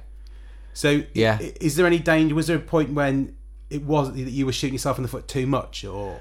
So, 0.72 1.02
Yeah. 1.14 1.38
is 1.60 1.76
there 1.76 1.86
any 1.86 2.00
danger? 2.00 2.34
Was 2.34 2.48
there 2.48 2.56
a 2.56 2.60
point 2.60 2.92
when 2.94 3.36
it 3.70 3.84
was 3.84 4.12
that 4.14 4.18
you 4.30 4.44
were 4.46 4.52
shooting 4.52 4.74
yourself 4.74 4.98
in 4.98 5.02
the 5.02 5.08
foot 5.08 5.28
too 5.28 5.46
much, 5.46 5.84
or 5.84 6.18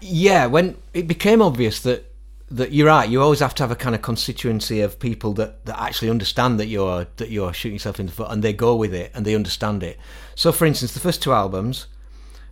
yeah. 0.00 0.46
When 0.46 0.76
it 0.94 1.06
became 1.06 1.42
obvious 1.42 1.80
that 1.80 2.06
that 2.50 2.72
you're 2.72 2.88
right, 2.88 3.08
you 3.08 3.22
always 3.22 3.40
have 3.40 3.54
to 3.54 3.62
have 3.62 3.70
a 3.70 3.76
kind 3.76 3.94
of 3.94 4.02
constituency 4.02 4.80
of 4.80 4.98
people 4.98 5.32
that, 5.34 5.64
that 5.66 5.80
actually 5.80 6.10
understand 6.10 6.58
that 6.58 6.66
you're 6.66 7.06
that 7.16 7.30
you're 7.30 7.52
shooting 7.52 7.74
yourself 7.74 8.00
in 8.00 8.06
the 8.06 8.12
foot, 8.12 8.30
and 8.30 8.42
they 8.42 8.52
go 8.52 8.74
with 8.74 8.92
it 8.92 9.12
and 9.14 9.24
they 9.24 9.34
understand 9.34 9.82
it. 9.82 9.98
So, 10.34 10.52
for 10.52 10.66
instance, 10.66 10.92
the 10.92 11.00
first 11.00 11.22
two 11.22 11.32
albums 11.32 11.86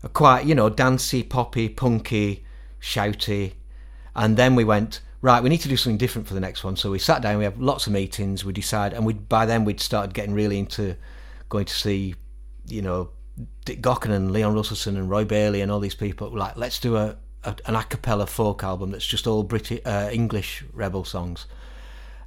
are 0.02 0.08
quite 0.08 0.46
you 0.46 0.54
know 0.54 0.68
dancey, 0.68 1.22
poppy, 1.22 1.68
punky, 1.68 2.44
shouty, 2.80 3.54
and 4.14 4.36
then 4.36 4.54
we 4.54 4.64
went 4.64 5.00
right. 5.20 5.42
We 5.42 5.48
need 5.48 5.62
to 5.62 5.68
do 5.68 5.76
something 5.76 5.98
different 5.98 6.28
for 6.28 6.34
the 6.34 6.40
next 6.40 6.62
one. 6.62 6.76
So 6.76 6.90
we 6.90 6.98
sat 6.98 7.22
down. 7.22 7.38
We 7.38 7.44
have 7.44 7.60
lots 7.60 7.86
of 7.86 7.92
meetings. 7.92 8.44
We 8.44 8.52
decide, 8.52 8.92
and 8.92 9.04
we 9.04 9.14
by 9.14 9.46
then 9.46 9.64
we'd 9.64 9.80
started 9.80 10.14
getting 10.14 10.34
really 10.34 10.58
into 10.58 10.96
going 11.48 11.64
to 11.64 11.74
see, 11.74 12.14
you 12.66 12.82
know, 12.82 13.10
Dick 13.64 13.80
Gaughan 13.80 14.10
and 14.10 14.32
Leon 14.32 14.54
Rosselson 14.54 14.96
and 14.96 15.10
Roy 15.10 15.24
Bailey 15.24 15.60
and 15.60 15.72
all 15.72 15.80
these 15.80 15.94
people. 15.94 16.30
Like, 16.30 16.56
let's 16.56 16.78
do 16.78 16.96
a, 16.96 17.16
a 17.48 17.68
an 17.68 17.74
a 17.74 17.84
cappella 17.84 18.26
folk 18.26 18.62
album 18.62 18.90
that's 18.90 19.06
just 19.06 19.26
all 19.26 19.42
British 19.42 19.80
uh, 19.84 20.10
English 20.12 20.64
rebel 20.72 21.04
songs, 21.04 21.46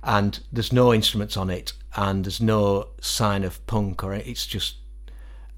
and 0.03 0.39
there's 0.51 0.73
no 0.73 0.93
instruments 0.93 1.37
on 1.37 1.49
it, 1.49 1.73
and 1.95 2.25
there's 2.25 2.41
no 2.41 2.87
sign 2.99 3.43
of 3.43 3.65
punk 3.67 4.03
or 4.03 4.13
it's 4.13 4.45
just. 4.45 4.75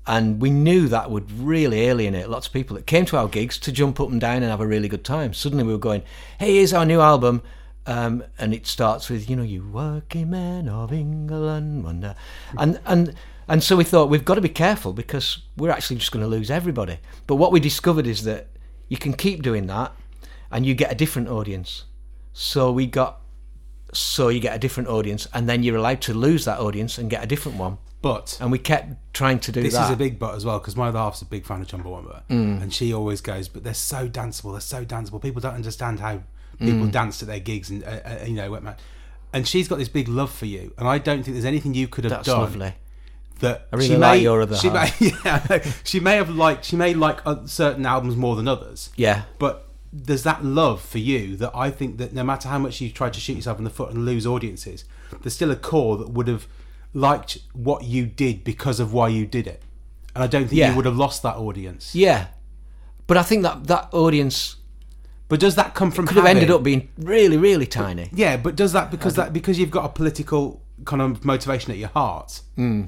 And 0.05 0.41
we 0.41 0.49
knew 0.49 0.89
that 0.89 1.11
would 1.11 1.31
really 1.31 1.79
alienate 1.87 2.27
lots 2.27 2.47
of 2.47 2.51
people 2.51 2.75
that 2.75 2.85
came 2.85 3.05
to 3.05 3.15
our 3.15 3.29
gigs 3.29 3.57
to 3.59 3.71
jump 3.71 4.01
up 4.01 4.09
and 4.09 4.19
down 4.19 4.43
and 4.43 4.51
have 4.51 4.59
a 4.59 4.67
really 4.67 4.89
good 4.89 5.05
time. 5.05 5.33
Suddenly 5.33 5.63
we 5.63 5.71
were 5.71 5.79
going, 5.79 6.03
"Hey, 6.39 6.55
here's 6.55 6.73
our 6.73 6.85
new 6.85 6.99
album," 6.99 7.41
um, 7.85 8.23
and 8.37 8.53
it 8.53 8.67
starts 8.67 9.09
with 9.09 9.29
you 9.29 9.37
know 9.37 9.43
you 9.43 9.65
working 9.65 10.31
men 10.31 10.67
of 10.67 10.91
England, 10.91 11.85
wonder, 11.85 12.15
and 12.57 12.81
and 12.85 13.15
and 13.47 13.63
so 13.63 13.75
we 13.75 13.83
thought 13.83 14.09
we've 14.09 14.25
got 14.25 14.35
to 14.35 14.41
be 14.41 14.49
careful 14.49 14.93
because 14.93 15.39
we're 15.57 15.71
actually 15.71 15.97
just 15.97 16.11
going 16.11 16.23
to 16.23 16.29
lose 16.29 16.49
everybody. 16.51 16.99
But 17.27 17.35
what 17.35 17.51
we 17.51 17.59
discovered 17.59 18.07
is 18.07 18.23
that 18.23 18.47
you 18.93 18.97
can 19.05 19.13
keep 19.13 19.41
doing 19.41 19.65
that, 19.75 19.91
and 20.51 20.59
you 20.67 20.73
get 20.75 20.91
a 20.91 20.95
different 21.03 21.27
audience. 21.27 21.85
So 22.31 22.71
we 22.71 22.85
got 22.85 23.21
so 23.91 24.29
you 24.29 24.39
get 24.39 24.55
a 24.55 24.59
different 24.59 24.87
audience, 24.89 25.27
and 25.33 25.49
then 25.49 25.63
you're 25.63 25.77
allowed 25.77 26.01
to 26.01 26.13
lose 26.13 26.45
that 26.45 26.59
audience 26.59 26.97
and 26.99 27.09
get 27.09 27.23
a 27.23 27.27
different 27.27 27.57
one. 27.57 27.77
But 28.03 28.37
And 28.41 28.51
we 28.51 28.59
kept 28.59 28.87
trying 29.13 29.39
to 29.39 29.51
do 29.51 29.61
this 29.63 29.73
that. 29.73 29.85
is 29.85 29.89
a 29.91 29.95
big 29.95 30.19
but 30.19 30.35
as 30.35 30.43
well 30.45 30.59
because 30.59 30.75
my 30.75 30.89
other 30.89 30.99
half's 30.99 31.21
a 31.23 31.25
big 31.25 31.43
fan 31.45 31.61
of 31.61 31.67
Chumbawamba, 31.67 32.21
Mm. 32.29 32.61
and 32.61 32.73
she 32.73 32.93
always 32.93 33.19
goes, 33.21 33.47
"But 33.47 33.63
they're 33.63 33.73
so 33.95 34.07
danceable. 34.09 34.51
They're 34.51 34.61
so 34.77 34.83
danceable. 34.85 35.21
People 35.21 35.41
don't 35.41 35.55
understand 35.55 35.99
how 35.99 36.21
people 36.59 36.87
Mm. 36.87 36.91
dance 36.91 37.21
at 37.23 37.27
their 37.27 37.39
gigs, 37.39 37.69
and 37.71 37.83
uh, 37.83 37.87
uh, 38.05 38.25
you 38.27 38.33
know, 38.35 38.51
what 38.51 38.61
man." 38.63 38.75
And 39.35 39.47
she's 39.47 39.67
got 39.67 39.79
this 39.79 39.89
big 39.89 40.07
love 40.07 40.31
for 40.31 40.45
you, 40.45 40.71
and 40.77 40.87
I 40.87 40.97
don't 40.99 41.23
think 41.23 41.33
there's 41.35 41.45
anything 41.55 41.73
you 41.73 41.87
could 41.87 42.03
have 42.03 42.11
That's 42.11 42.27
done 42.27 42.41
lovely. 42.41 42.73
That 43.39 43.67
I 43.71 43.75
really 43.75 43.87
she 43.89 43.97
like 43.97 44.21
may, 44.23 44.55
she 44.57 44.67
half. 44.69 45.01
May, 45.01 45.11
yeah, 45.25 45.71
she 45.83 45.99
may 45.99 46.15
have 46.15 46.29
liked. 46.29 46.65
She 46.65 46.75
may 46.75 46.93
like 46.93 47.19
uh, 47.25 47.45
certain 47.45 47.85
albums 47.85 48.15
more 48.15 48.35
than 48.35 48.47
others. 48.47 48.89
Yeah. 48.95 49.23
But 49.39 49.67
there's 49.91 50.23
that 50.23 50.43
love 50.43 50.81
for 50.81 50.97
you 50.97 51.35
that 51.37 51.51
I 51.53 51.69
think 51.69 51.97
that 51.97 52.13
no 52.13 52.23
matter 52.23 52.47
how 52.49 52.57
much 52.57 52.81
you 52.81 52.89
try 52.89 53.09
to 53.09 53.19
shoot 53.19 53.33
yourself 53.35 53.57
in 53.57 53.63
the 53.63 53.69
foot 53.69 53.91
and 53.91 54.05
lose 54.05 54.25
audiences, 54.25 54.85
there's 55.21 55.33
still 55.35 55.51
a 55.51 55.55
core 55.55 55.97
that 55.97 56.09
would 56.09 56.27
have 56.27 56.47
liked 56.93 57.37
what 57.53 57.83
you 57.83 58.05
did 58.05 58.43
because 58.43 58.79
of 58.79 58.93
why 58.93 59.07
you 59.09 59.25
did 59.25 59.47
it. 59.47 59.61
And 60.15 60.23
I 60.23 60.27
don't 60.27 60.47
think 60.47 60.59
Yeah. 60.59 60.69
you 60.71 60.75
would 60.75 60.85
have 60.85 60.97
lost 60.97 61.23
that 61.23 61.35
audience. 61.35 61.93
Yeah, 61.95 62.27
but 63.07 63.17
I 63.17 63.23
think 63.23 63.43
that 63.43 63.67
that 63.67 63.89
audience 63.93 64.55
But 65.27 65.39
does 65.39 65.55
that 65.55 65.73
come 65.73 65.89
from 65.91 66.05
could 66.07 66.17
have 66.17 66.25
ended 66.25 66.51
up 66.51 66.61
being 66.63 66.89
really, 66.97 67.37
really 67.37 67.65
tiny. 67.65 68.09
Yeah, 68.13 68.37
but 68.37 68.55
does 68.55 68.73
that 68.73 68.91
because 68.91 69.15
that 69.15 69.33
because 69.33 69.57
you've 69.59 69.71
got 69.71 69.85
a 69.85 69.89
political 69.89 70.61
kind 70.85 71.01
of 71.01 71.25
motivation 71.25 71.71
at 71.71 71.77
your 71.77 71.89
heart? 71.89 72.41
Hmm. 72.55 72.83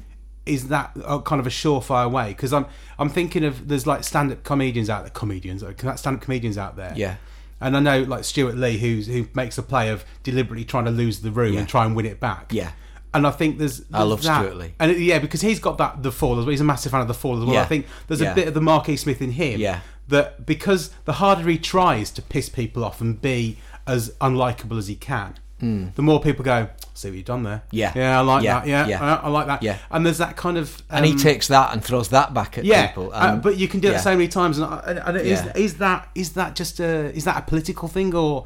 Is 0.45 0.67
that 0.67 0.91
a 1.05 1.19
kind 1.21 1.39
of 1.39 1.47
a 1.47 1.49
surefire 1.51 2.09
way? 2.09 2.29
Because 2.29 2.53
I'm 2.53 2.65
I'm 2.99 3.09
thinking 3.09 3.43
of 3.43 3.67
there's 3.67 3.87
like 3.87 4.03
stand 4.03 4.31
up 4.31 4.43
comedians 4.43 4.89
out 4.89 5.03
there, 5.03 5.09
comedians, 5.11 5.63
stand 5.99 6.17
up 6.17 6.21
comedians 6.21 6.57
out 6.57 6.75
there. 6.75 6.93
Yeah. 6.95 7.15
And 7.61 7.75
I 7.75 7.79
know 7.79 8.03
like 8.03 8.23
Stewart 8.25 8.55
Lee, 8.55 8.77
who's 8.77 9.07
who 9.07 9.27
makes 9.33 9.57
a 9.57 9.63
play 9.63 9.89
of 9.89 10.05
deliberately 10.23 10.65
trying 10.65 10.85
to 10.85 10.91
lose 10.91 11.21
the 11.21 11.31
room 11.31 11.53
Yeah. 11.53 11.59
and 11.61 11.69
try 11.69 11.85
and 11.85 11.95
win 11.95 12.05
it 12.05 12.19
back. 12.19 12.51
Yeah. 12.53 12.71
And 13.13 13.25
I 13.25 13.31
think 13.31 13.59
there's, 13.59 13.81
I 13.93 14.03
love 14.03 14.21
that. 14.23 14.41
Stewart 14.41 14.57
Lee. 14.57 14.73
and 14.77 14.91
it- 14.91 14.99
yeah, 14.99 15.19
because 15.19 15.39
he's 15.39 15.59
got 15.59 15.77
that 15.77 16.03
the 16.03 16.11
fall 16.11 16.33
as 16.37 16.45
well. 16.45 16.51
He's 16.51 16.59
a 16.59 16.65
massive 16.65 16.91
fan 16.91 16.99
of 17.01 17.07
the 17.07 17.13
fall 17.13 17.37
as 17.39 17.45
well. 17.45 17.53
Yeah. 17.55 17.61
I 17.61 17.65
think 17.65 17.87
there's 18.07 18.19
Yeah. 18.21 18.33
a 18.33 18.35
bit 18.35 18.47
of 18.49 18.53
the 18.53 18.61
Mark 18.61 18.89
E. 18.89 18.97
Smith 18.97 19.21
in 19.21 19.31
him. 19.31 19.59
Yeah. 19.59 19.79
That 20.09 20.45
because 20.45 20.89
the 21.05 21.13
harder 21.13 21.49
he 21.49 21.57
tries 21.57 22.11
to 22.11 22.21
piss 22.21 22.49
people 22.49 22.83
off 22.83 22.99
and 23.01 23.19
be 23.19 23.57
as 23.87 24.11
unlikable 24.21 24.77
as 24.77 24.87
he 24.87 24.95
can, 24.95 25.35
the 25.59 26.01
more 26.01 26.19
people 26.21 26.43
go, 26.45 26.67
"See 26.93 27.07
what 27.09 27.15
you've 27.17 27.25
done 27.25 27.43
there." 27.43 27.63
Yeah. 27.71 27.91
yeah, 27.95 28.19
I 28.19 28.21
like 28.21 28.43
Yeah. 28.43 28.59
that. 28.59 28.67
Yeah, 28.67 28.87
Yeah. 28.87 29.03
I, 29.03 29.13
I 29.25 29.29
like 29.29 29.47
that. 29.47 29.63
Yeah. 29.63 29.77
and 29.89 30.05
there's 30.05 30.17
that 30.19 30.35
kind 30.35 30.57
of 30.57 30.81
And 30.89 31.05
he 31.05 31.13
um, 31.13 31.17
takes 31.17 31.47
that 31.47 31.73
and 31.73 31.83
throws 31.83 32.09
that 32.09 32.33
back 32.33 32.57
at 32.57 32.65
yeah, 32.65 32.87
people. 32.87 33.09
uh, 33.13 33.37
but 33.37 33.57
you 33.57 33.67
can 33.67 33.79
do 33.79 33.87
yeah. 33.87 33.93
that 33.95 34.03
so 34.03 34.11
many 34.15 34.27
times, 34.27 34.59
and, 34.59 34.71
and, 34.85 34.99
and 34.99 35.17
is, 35.17 35.43
is 35.55 35.77
that 35.77 36.09
is 36.13 36.33
that 36.33 36.55
just 36.55 36.79
a 36.79 37.11
is 37.15 37.23
that 37.23 37.37
a 37.37 37.41
political 37.41 37.87
thing 37.87 38.13
or 38.13 38.45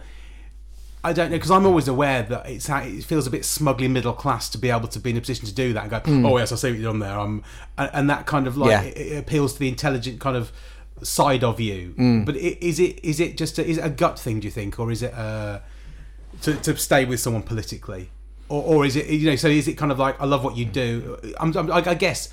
I 1.03 1.13
don't 1.13 1.29
know 1.31 1.37
because 1.37 1.51
I'm 1.51 1.65
always 1.65 1.87
aware 1.87 2.23
that 2.23 2.49
it's 2.49 2.67
how- 2.67 2.81
it 2.81 3.03
feels 3.05 3.25
a 3.25 3.29
bit 3.29 3.45
smugly 3.45 3.87
middle 3.87 4.11
class 4.13 4.49
to 4.49 4.57
be 4.57 4.69
able 4.69 4.89
to 4.89 4.99
be 4.99 5.11
in 5.11 5.17
a 5.17 5.21
position 5.21 5.45
to 5.45 5.53
do 5.53 5.71
that 5.73 5.83
and 5.83 5.89
go, 5.89 6.01
oh 6.29 6.37
yes, 6.37 6.51
I 6.51 6.55
see 6.55 6.69
what 6.71 6.75
you've 6.77 6.83
done 6.83 6.99
there. 6.99 7.17
Um, 7.17 7.41
and, 7.77 7.89
and 7.93 8.09
that 8.09 8.25
kind 8.25 8.47
of 8.47 8.57
like 8.57 8.85
it, 8.87 8.97
it 8.97 9.17
appeals 9.17 9.53
to 9.53 9.59
the 9.59 9.69
intelligent 9.69 10.19
kind 10.19 10.35
of 10.35 10.51
side 11.01 11.43
of 11.43 11.61
you. 11.61 11.93
Hmm. 11.95 12.23
But 12.25 12.35
is 12.35 12.79
it 12.81 12.99
is 13.03 13.19
it 13.21 13.37
just 13.37 13.57
a, 13.57 13.65
is 13.65 13.77
it 13.77 13.85
a 13.85 13.89
gut 13.89 14.19
thing? 14.19 14.41
Do 14.41 14.47
you 14.47 14.51
think, 14.51 14.77
or 14.77 14.91
is 14.91 15.01
it 15.01 15.13
uh, 15.13 15.59
to 16.43 16.55
to 16.55 16.75
stay 16.77 17.05
with 17.05 17.19
someone 17.19 17.43
politically? 17.43 18.09
Or, 18.49 18.63
or 18.63 18.85
is 18.85 18.95
it 18.95 19.07
you 19.07 19.29
know? 19.29 19.35
So 19.35 19.47
is 19.47 19.67
it 19.67 19.75
kind 19.77 19.91
of 19.91 19.99
like 19.99 20.19
I 20.21 20.25
love 20.25 20.43
what 20.43 20.57
you 20.57 20.65
do? 20.65 21.17
I'm, 21.39 21.55
I'm, 21.55 21.71
I 21.71 21.77
I 21.77 21.93
guess 21.93 22.29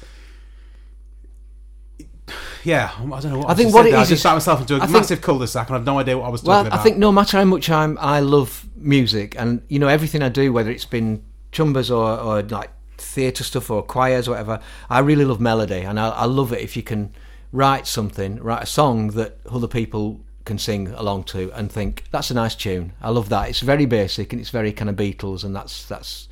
yeah, 2.64 2.90
I 2.98 2.98
don't 3.20 3.24
know 3.30 3.38
what 3.38 3.50
I 3.50 3.54
think 3.54 3.66
just 3.68 3.74
what 3.74 3.86
it 3.86 3.90
there. 3.90 4.00
I 4.00 4.02
is 4.02 4.09
just 4.09 4.18
is- 4.20 4.22
found 4.24 4.36
myself 4.36 4.61
into 4.61 4.74
a 4.74 4.78
I 4.78 4.80
think- 4.80 4.92
massive 4.92 5.20
cul-de-sac, 5.20 5.68
and 5.68 5.76
I've 5.76 5.84
no 5.84 5.98
idea 6.00 6.18
what 6.18 6.26
I 6.26 6.30
was 6.30 6.40
talking 6.40 6.50
Well, 6.50 6.66
about. 6.66 6.78
I 6.80 6.82
think 6.82 6.96
no 6.98 7.12
matter 7.12 7.36
how 7.38 7.44
much 7.44 7.70
I'm, 7.70 7.96
I 8.00 8.18
love 8.20 8.66
music, 8.74 9.36
and 9.38 9.62
you 9.68 9.78
know 9.78 9.86
everything 9.88 10.22
I 10.22 10.28
do, 10.28 10.52
whether 10.52 10.70
it's 10.70 10.84
been 10.84 11.22
chumbas 11.52 11.90
or, 11.90 12.18
or 12.18 12.42
like 12.42 12.70
theatre 12.98 13.44
stuff 13.44 13.70
or 13.70 13.82
choirs 13.84 14.26
or 14.26 14.32
whatever, 14.32 14.61
I 14.90 14.98
really 14.98 15.24
love 15.24 15.40
melody, 15.40 15.80
and 15.82 16.00
I, 16.00 16.09
I 16.09 16.24
love 16.24 16.52
it 16.52 16.61
if 16.61 16.76
you 16.76 16.82
can 16.82 17.14
write 17.52 17.86
something, 17.86 18.42
write 18.42 18.64
a 18.64 18.66
song 18.66 19.09
that 19.09 19.38
other 19.48 19.68
people 19.68 20.20
can 20.47 20.59
sing 20.59 20.88
along 20.88 21.24
to 21.24 21.53
and 21.53 21.70
think 21.70 22.05
that's 22.11 22.30
a 22.30 22.34
nice 22.34 22.55
tune. 22.55 22.92
I 23.03 23.11
love 23.11 23.28
that. 23.28 23.51
It's 23.51 23.61
very 23.61 23.84
basic 23.84 24.32
and 24.32 24.40
it's 24.40 24.51
very 24.51 24.72
kind 24.72 24.88
of 24.88 24.97
Beatles, 24.97 25.44
and 25.44 25.55
that's 25.55 25.84
that's 25.86 26.28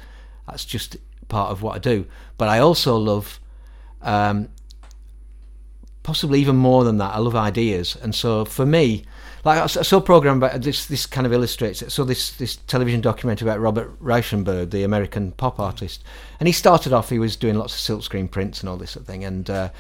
that's 0.49 0.65
just 0.65 0.97
part 1.29 1.51
of 1.51 1.61
what 1.61 1.77
I 1.77 1.79
do. 1.79 2.07
But 2.39 2.49
I 2.49 2.61
also 2.61 2.97
love. 2.97 3.41
Um, 4.01 4.49
possibly 6.03 6.39
even 6.39 6.55
more 6.55 6.85
than 6.85 6.99
that. 6.99 7.15
I 7.15 7.19
love 7.19 7.35
ideas, 7.35 7.97
and 7.97 8.15
so 8.15 8.45
for 8.45 8.65
me, 8.65 9.05
like 9.45 9.59
I 9.59 9.67
saw 9.67 9.97
a 9.97 10.01
program 10.01 10.37
about 10.37 10.63
this. 10.63 10.87
This 10.87 11.07
kind 11.07 11.27
of 11.27 11.33
illustrates 11.33 11.83
it. 11.83 11.91
So 11.91 12.05
this 12.05 12.33
this 12.33 12.57
television 12.57 13.01
documentary 13.01 13.49
about 13.49 13.61
Robert 13.61 14.01
Rauschenberg, 14.01 14.71
the 14.71 14.85
American 14.85 15.33
pop 15.33 15.59
artist, 15.59 16.05
and 16.39 16.47
he 16.47 16.53
started 16.53 16.93
off. 16.93 17.11
He 17.11 17.19
was 17.19 17.37
doing 17.37 17.57
lots 17.57 17.75
of 17.75 17.81
silkscreen 17.81 18.31
prints 18.31 18.61
and 18.61 18.69
all 18.69 18.77
this 18.77 18.93
sort 18.93 19.03
of 19.03 19.07
thing, 19.07 19.25
and 19.25 19.51
uh, 19.51 19.71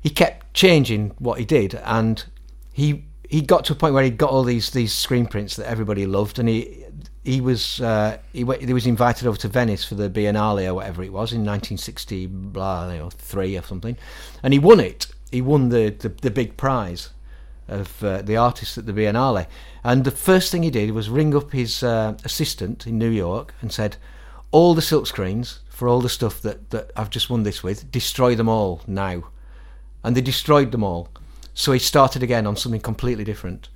he 0.00 0.10
kept 0.10 0.52
changing 0.54 1.12
what 1.18 1.38
he 1.38 1.44
did, 1.44 1.74
and 1.84 2.24
he 2.72 3.04
he 3.28 3.42
got 3.42 3.66
to 3.66 3.74
a 3.74 3.76
point 3.76 3.92
where 3.92 4.02
he 4.02 4.10
got 4.10 4.30
all 4.30 4.42
these 4.42 4.70
these 4.70 4.92
screen 4.92 5.26
prints 5.26 5.56
that 5.56 5.68
everybody 5.68 6.06
loved, 6.06 6.38
and 6.38 6.48
he. 6.48 6.84
He 7.24 7.42
was 7.42 7.78
uh, 7.82 8.16
he, 8.32 8.42
went, 8.42 8.62
he 8.62 8.72
was 8.72 8.86
invited 8.86 9.28
over 9.28 9.36
to 9.38 9.48
Venice 9.48 9.84
for 9.84 9.96
the 9.96 10.08
Biennale 10.08 10.66
or 10.66 10.72
whatever 10.72 11.02
it 11.02 11.12
was 11.12 11.32
in 11.32 11.40
1960 11.40 12.24
blah 12.24 13.10
three 13.10 13.54
or 13.58 13.62
something, 13.62 13.98
and 14.42 14.54
he 14.54 14.58
won 14.58 14.80
it. 14.80 15.08
He 15.30 15.42
won 15.42 15.68
the, 15.68 15.90
the, 15.90 16.08
the 16.08 16.30
big 16.30 16.56
prize 16.56 17.10
of 17.66 18.02
uh, 18.02 18.22
the 18.22 18.36
artist 18.36 18.78
at 18.78 18.86
the 18.86 18.94
Biennale. 18.94 19.46
And 19.84 20.04
the 20.04 20.10
first 20.10 20.50
thing 20.50 20.62
he 20.62 20.70
did 20.70 20.92
was 20.92 21.10
ring 21.10 21.36
up 21.36 21.52
his 21.52 21.82
uh, 21.82 22.16
assistant 22.24 22.86
in 22.86 22.98
New 22.98 23.10
York 23.10 23.52
and 23.60 23.70
said, 23.70 23.96
"All 24.50 24.74
the 24.74 24.80
silk 24.80 25.06
screens 25.06 25.60
for 25.68 25.86
all 25.86 26.00
the 26.00 26.08
stuff 26.08 26.40
that, 26.40 26.70
that 26.70 26.90
I've 26.96 27.10
just 27.10 27.28
won 27.28 27.42
this 27.42 27.62
with, 27.62 27.92
destroy 27.92 28.34
them 28.34 28.48
all 28.48 28.80
now." 28.86 29.24
And 30.02 30.16
they 30.16 30.22
destroyed 30.22 30.72
them 30.72 30.82
all. 30.82 31.10
So 31.58 31.72
he 31.72 31.80
started 31.80 32.22
again 32.22 32.46
on 32.46 32.54
something 32.54 32.80
completely 32.80 33.24
different. 33.24 33.68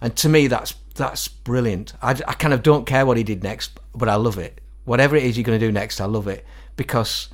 And 0.00 0.16
to 0.16 0.28
me, 0.30 0.46
that's 0.46 0.74
that's 0.94 1.28
brilliant. 1.28 1.92
I, 2.00 2.12
I 2.12 2.32
kind 2.32 2.54
of 2.54 2.62
don't 2.62 2.86
care 2.86 3.04
what 3.04 3.18
he 3.18 3.22
did 3.22 3.42
next, 3.42 3.78
but 3.94 4.08
I 4.08 4.14
love 4.14 4.38
it. 4.38 4.62
Whatever 4.86 5.16
it 5.16 5.22
is 5.22 5.36
you're 5.36 5.44
going 5.44 5.60
to 5.60 5.66
do 5.66 5.70
next, 5.70 6.00
I 6.00 6.06
love 6.06 6.28
it 6.28 6.46
because 6.76 7.28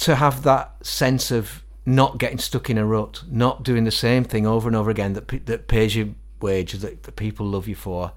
to 0.00 0.16
have 0.16 0.42
that 0.42 0.84
sense 0.84 1.30
of 1.30 1.62
not 1.86 2.18
getting 2.18 2.36
stuck 2.36 2.68
in 2.68 2.76
a 2.76 2.84
rut, 2.84 3.22
not 3.30 3.62
doing 3.62 3.84
the 3.84 3.90
same 3.90 4.22
thing 4.22 4.46
over 4.46 4.68
and 4.68 4.76
over 4.76 4.90
again 4.90 5.14
that 5.14 5.46
that 5.46 5.66
pays 5.66 5.96
you 5.96 6.14
wage 6.42 6.74
that, 6.74 7.04
that 7.04 7.16
people 7.16 7.46
love 7.46 7.66
you 7.66 7.74
for, 7.74 8.12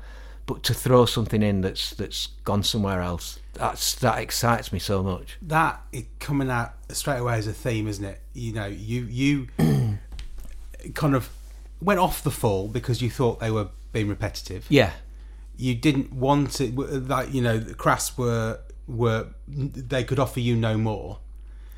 but 0.48 0.64
to 0.64 0.74
throw 0.74 1.06
something 1.06 1.42
in 1.42 1.62
that's 1.62 1.92
that's 1.92 2.28
gone 2.44 2.62
somewhere 2.62 3.02
else. 3.02 3.40
That's 3.54 3.96
that 3.96 4.20
excites 4.20 4.74
me 4.74 4.80
so 4.80 5.02
much. 5.02 5.38
that 5.44 5.82
is 5.94 6.04
coming 6.20 6.50
out 6.50 6.74
straight 6.90 7.20
away 7.20 7.36
as 7.36 7.48
a 7.48 7.54
theme, 7.54 7.88
isn't 7.88 8.04
it? 8.04 8.20
You 8.34 8.52
know, 8.52 8.66
you 8.66 9.04
you 9.04 9.48
kind 10.94 11.16
of 11.16 11.30
went 11.82 12.00
off 12.00 12.24
the 12.24 12.32
fall 12.32 12.68
because 12.68 13.02
you 13.02 13.10
thought 13.10 13.40
they 13.40 13.52
were 13.52 13.70
being 13.92 14.08
repetitive. 14.08 14.66
Yeah, 14.70 14.92
You 15.58 15.76
didn't 15.76 16.14
want 16.14 16.60
it 16.62 16.76
that 17.08 17.34
you 17.34 17.42
know 17.42 17.58
the 17.58 17.74
Crass 17.74 18.18
were 18.18 18.60
were 18.88 19.28
they 19.48 20.04
could 20.04 20.20
offer 20.20 20.40
you 20.40 20.56
no 20.56 20.78
more. 20.78 21.20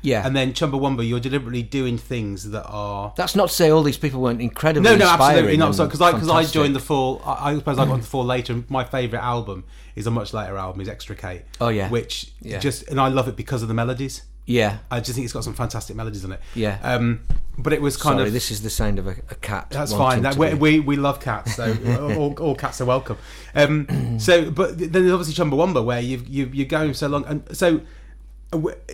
yeah. 0.02 0.26
And 0.26 0.34
then 0.34 0.52
Chumbawamba, 0.52 1.06
you're 1.06 1.20
deliberately 1.20 1.62
doing 1.62 1.96
things 1.98 2.50
that 2.50 2.64
are 2.66 3.12
that's 3.16 3.36
not 3.36 3.48
to 3.48 3.54
say 3.54 3.70
all 3.70 3.82
these 3.82 3.98
people 3.98 4.20
weren't 4.20 4.40
incredibly 4.40 4.90
no, 4.90 4.96
no, 4.96 5.08
absolutely 5.08 5.56
not. 5.56 5.76
Because 5.76 6.00
I 6.00 6.12
because 6.12 6.28
I 6.30 6.44
joined 6.44 6.74
the 6.74 6.80
fall. 6.80 7.20
I, 7.24 7.50
I 7.50 7.54
suppose 7.58 7.78
I 7.78 7.84
got 7.86 8.00
the 8.00 8.06
fall 8.06 8.24
later. 8.24 8.52
And 8.54 8.68
my 8.70 8.82
favourite 8.84 9.22
album 9.22 9.64
is 9.94 10.06
a 10.06 10.10
much 10.10 10.32
later 10.32 10.56
album. 10.56 10.80
Is 10.80 10.88
Extricate. 10.88 11.44
Oh, 11.60 11.68
yeah. 11.68 11.88
which 11.90 12.32
Yeah. 12.40 12.58
just 12.58 12.88
and 12.88 12.98
I 13.00 13.08
love 13.08 13.28
it 13.28 13.36
because 13.36 13.62
of 13.62 13.68
the 13.68 13.74
melodies. 13.74 14.22
Yeah, 14.44 14.78
I 14.90 14.98
just 15.00 15.14
think 15.14 15.24
it's 15.24 15.32
got 15.32 15.44
some 15.44 15.54
fantastic 15.54 15.94
melodies 15.94 16.24
on 16.24 16.32
it. 16.32 16.40
Yeah. 16.54 16.78
Um, 16.82 17.20
but 17.58 17.72
it 17.72 17.80
was 17.80 17.96
kind 17.96 18.16
sorry, 18.16 18.28
of 18.28 18.32
this 18.32 18.50
is 18.50 18.62
the 18.62 18.70
sound 18.70 18.98
of 18.98 19.06
a, 19.06 19.16
a 19.30 19.34
cat. 19.36 19.68
that's 19.70 19.92
fine. 19.92 20.22
That, 20.22 20.36
we, 20.36 20.54
we 20.54 20.80
we 20.80 20.96
love 20.96 21.20
cats, 21.20 21.54
so 21.56 21.76
all, 22.18 22.34
all 22.40 22.54
cats 22.56 22.80
are 22.80 22.84
welcome. 22.84 23.18
Um, 23.54 24.18
so, 24.18 24.50
but 24.50 24.78
then 24.78 24.90
there's 24.90 25.12
obviously 25.12 25.34
Chumbawamba 25.44 25.84
where 25.84 26.00
you've 26.00 26.26
you, 26.26 26.46
you're 26.52 26.66
going 26.66 26.94
so 26.94 27.06
long, 27.08 27.24
and 27.26 27.56
so 27.56 27.82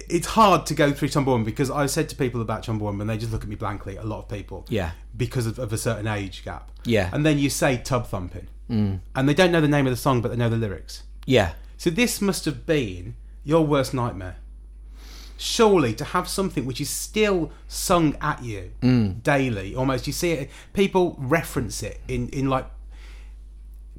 it's 0.09 0.27
hard 0.29 0.67
to 0.67 0.75
go 0.75 0.93
through 0.93 1.09
Chumbawamba 1.09 1.45
because 1.45 1.71
I 1.71 1.87
said 1.87 2.09
to 2.11 2.17
people 2.17 2.41
about 2.41 2.63
Chumbawamba 2.63 3.01
and 3.03 3.11
they 3.11 3.19
just 3.19 3.33
look 3.33 3.43
at 3.43 3.49
me 3.49 3.57
blankly. 3.57 3.97
A 3.97 4.05
lot 4.05 4.21
of 4.21 4.29
people, 4.29 4.65
Yeah. 4.69 4.93
because 5.17 5.47
of, 5.47 5.59
of 5.59 5.73
a 5.73 5.79
certain 5.79 6.07
age 6.07 6.45
gap, 6.45 6.71
Yeah. 6.85 7.11
and 7.13 7.27
then 7.27 7.39
you 7.39 7.51
say 7.51 7.77
tub 7.79 8.07
thumping, 8.07 8.47
mm. 8.71 9.01
and 9.15 9.29
they 9.29 9.35
don't 9.35 9.51
know 9.51 9.61
the 9.61 9.69
name 9.69 9.87
of 9.87 9.93
the 9.93 9.97
song, 9.97 10.21
but 10.21 10.29
they 10.31 10.37
know 10.37 10.49
the 10.49 10.57
lyrics. 10.57 11.03
yeah, 11.27 11.53
So 11.77 11.91
this 11.91 12.21
must 12.21 12.45
have 12.45 12.67
been 12.67 13.17
your 13.45 13.67
worst 13.67 13.95
nightmare. 13.95 14.37
Surely 15.41 15.95
to 15.95 16.05
have 16.05 16.29
something 16.29 16.67
which 16.67 16.81
is 16.81 16.91
still 16.91 17.53
sung 17.69 18.17
at 18.21 18.43
you 18.43 18.73
daily, 19.23 19.75
almost 19.75 20.07
you 20.09 20.13
see 20.13 20.33
it. 20.33 20.51
People 20.73 21.15
reference 21.19 21.83
it 21.83 22.01
in 22.09 22.29
in 22.31 22.51
like 22.51 22.67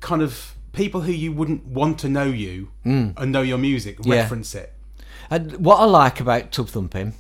kind 0.02 0.22
of 0.22 0.54
people 0.74 1.02
who 1.02 1.12
you 1.12 1.32
wouldn't 1.32 1.66
want 1.66 1.98
to 2.00 2.10
know 2.10 2.26
you 2.26 2.70
and 2.84 3.32
know 3.32 3.42
your 3.42 3.58
music 3.58 3.98
Mm. 4.00 4.06
Yeah. 4.08 4.16
reference 4.22 4.54
it. 4.56 4.74
And 5.30 5.54
what 5.58 5.78
I 5.80 5.86
like 5.86 6.20
about 6.20 6.52
Tub 6.52 6.68
Thumping, 6.68 7.14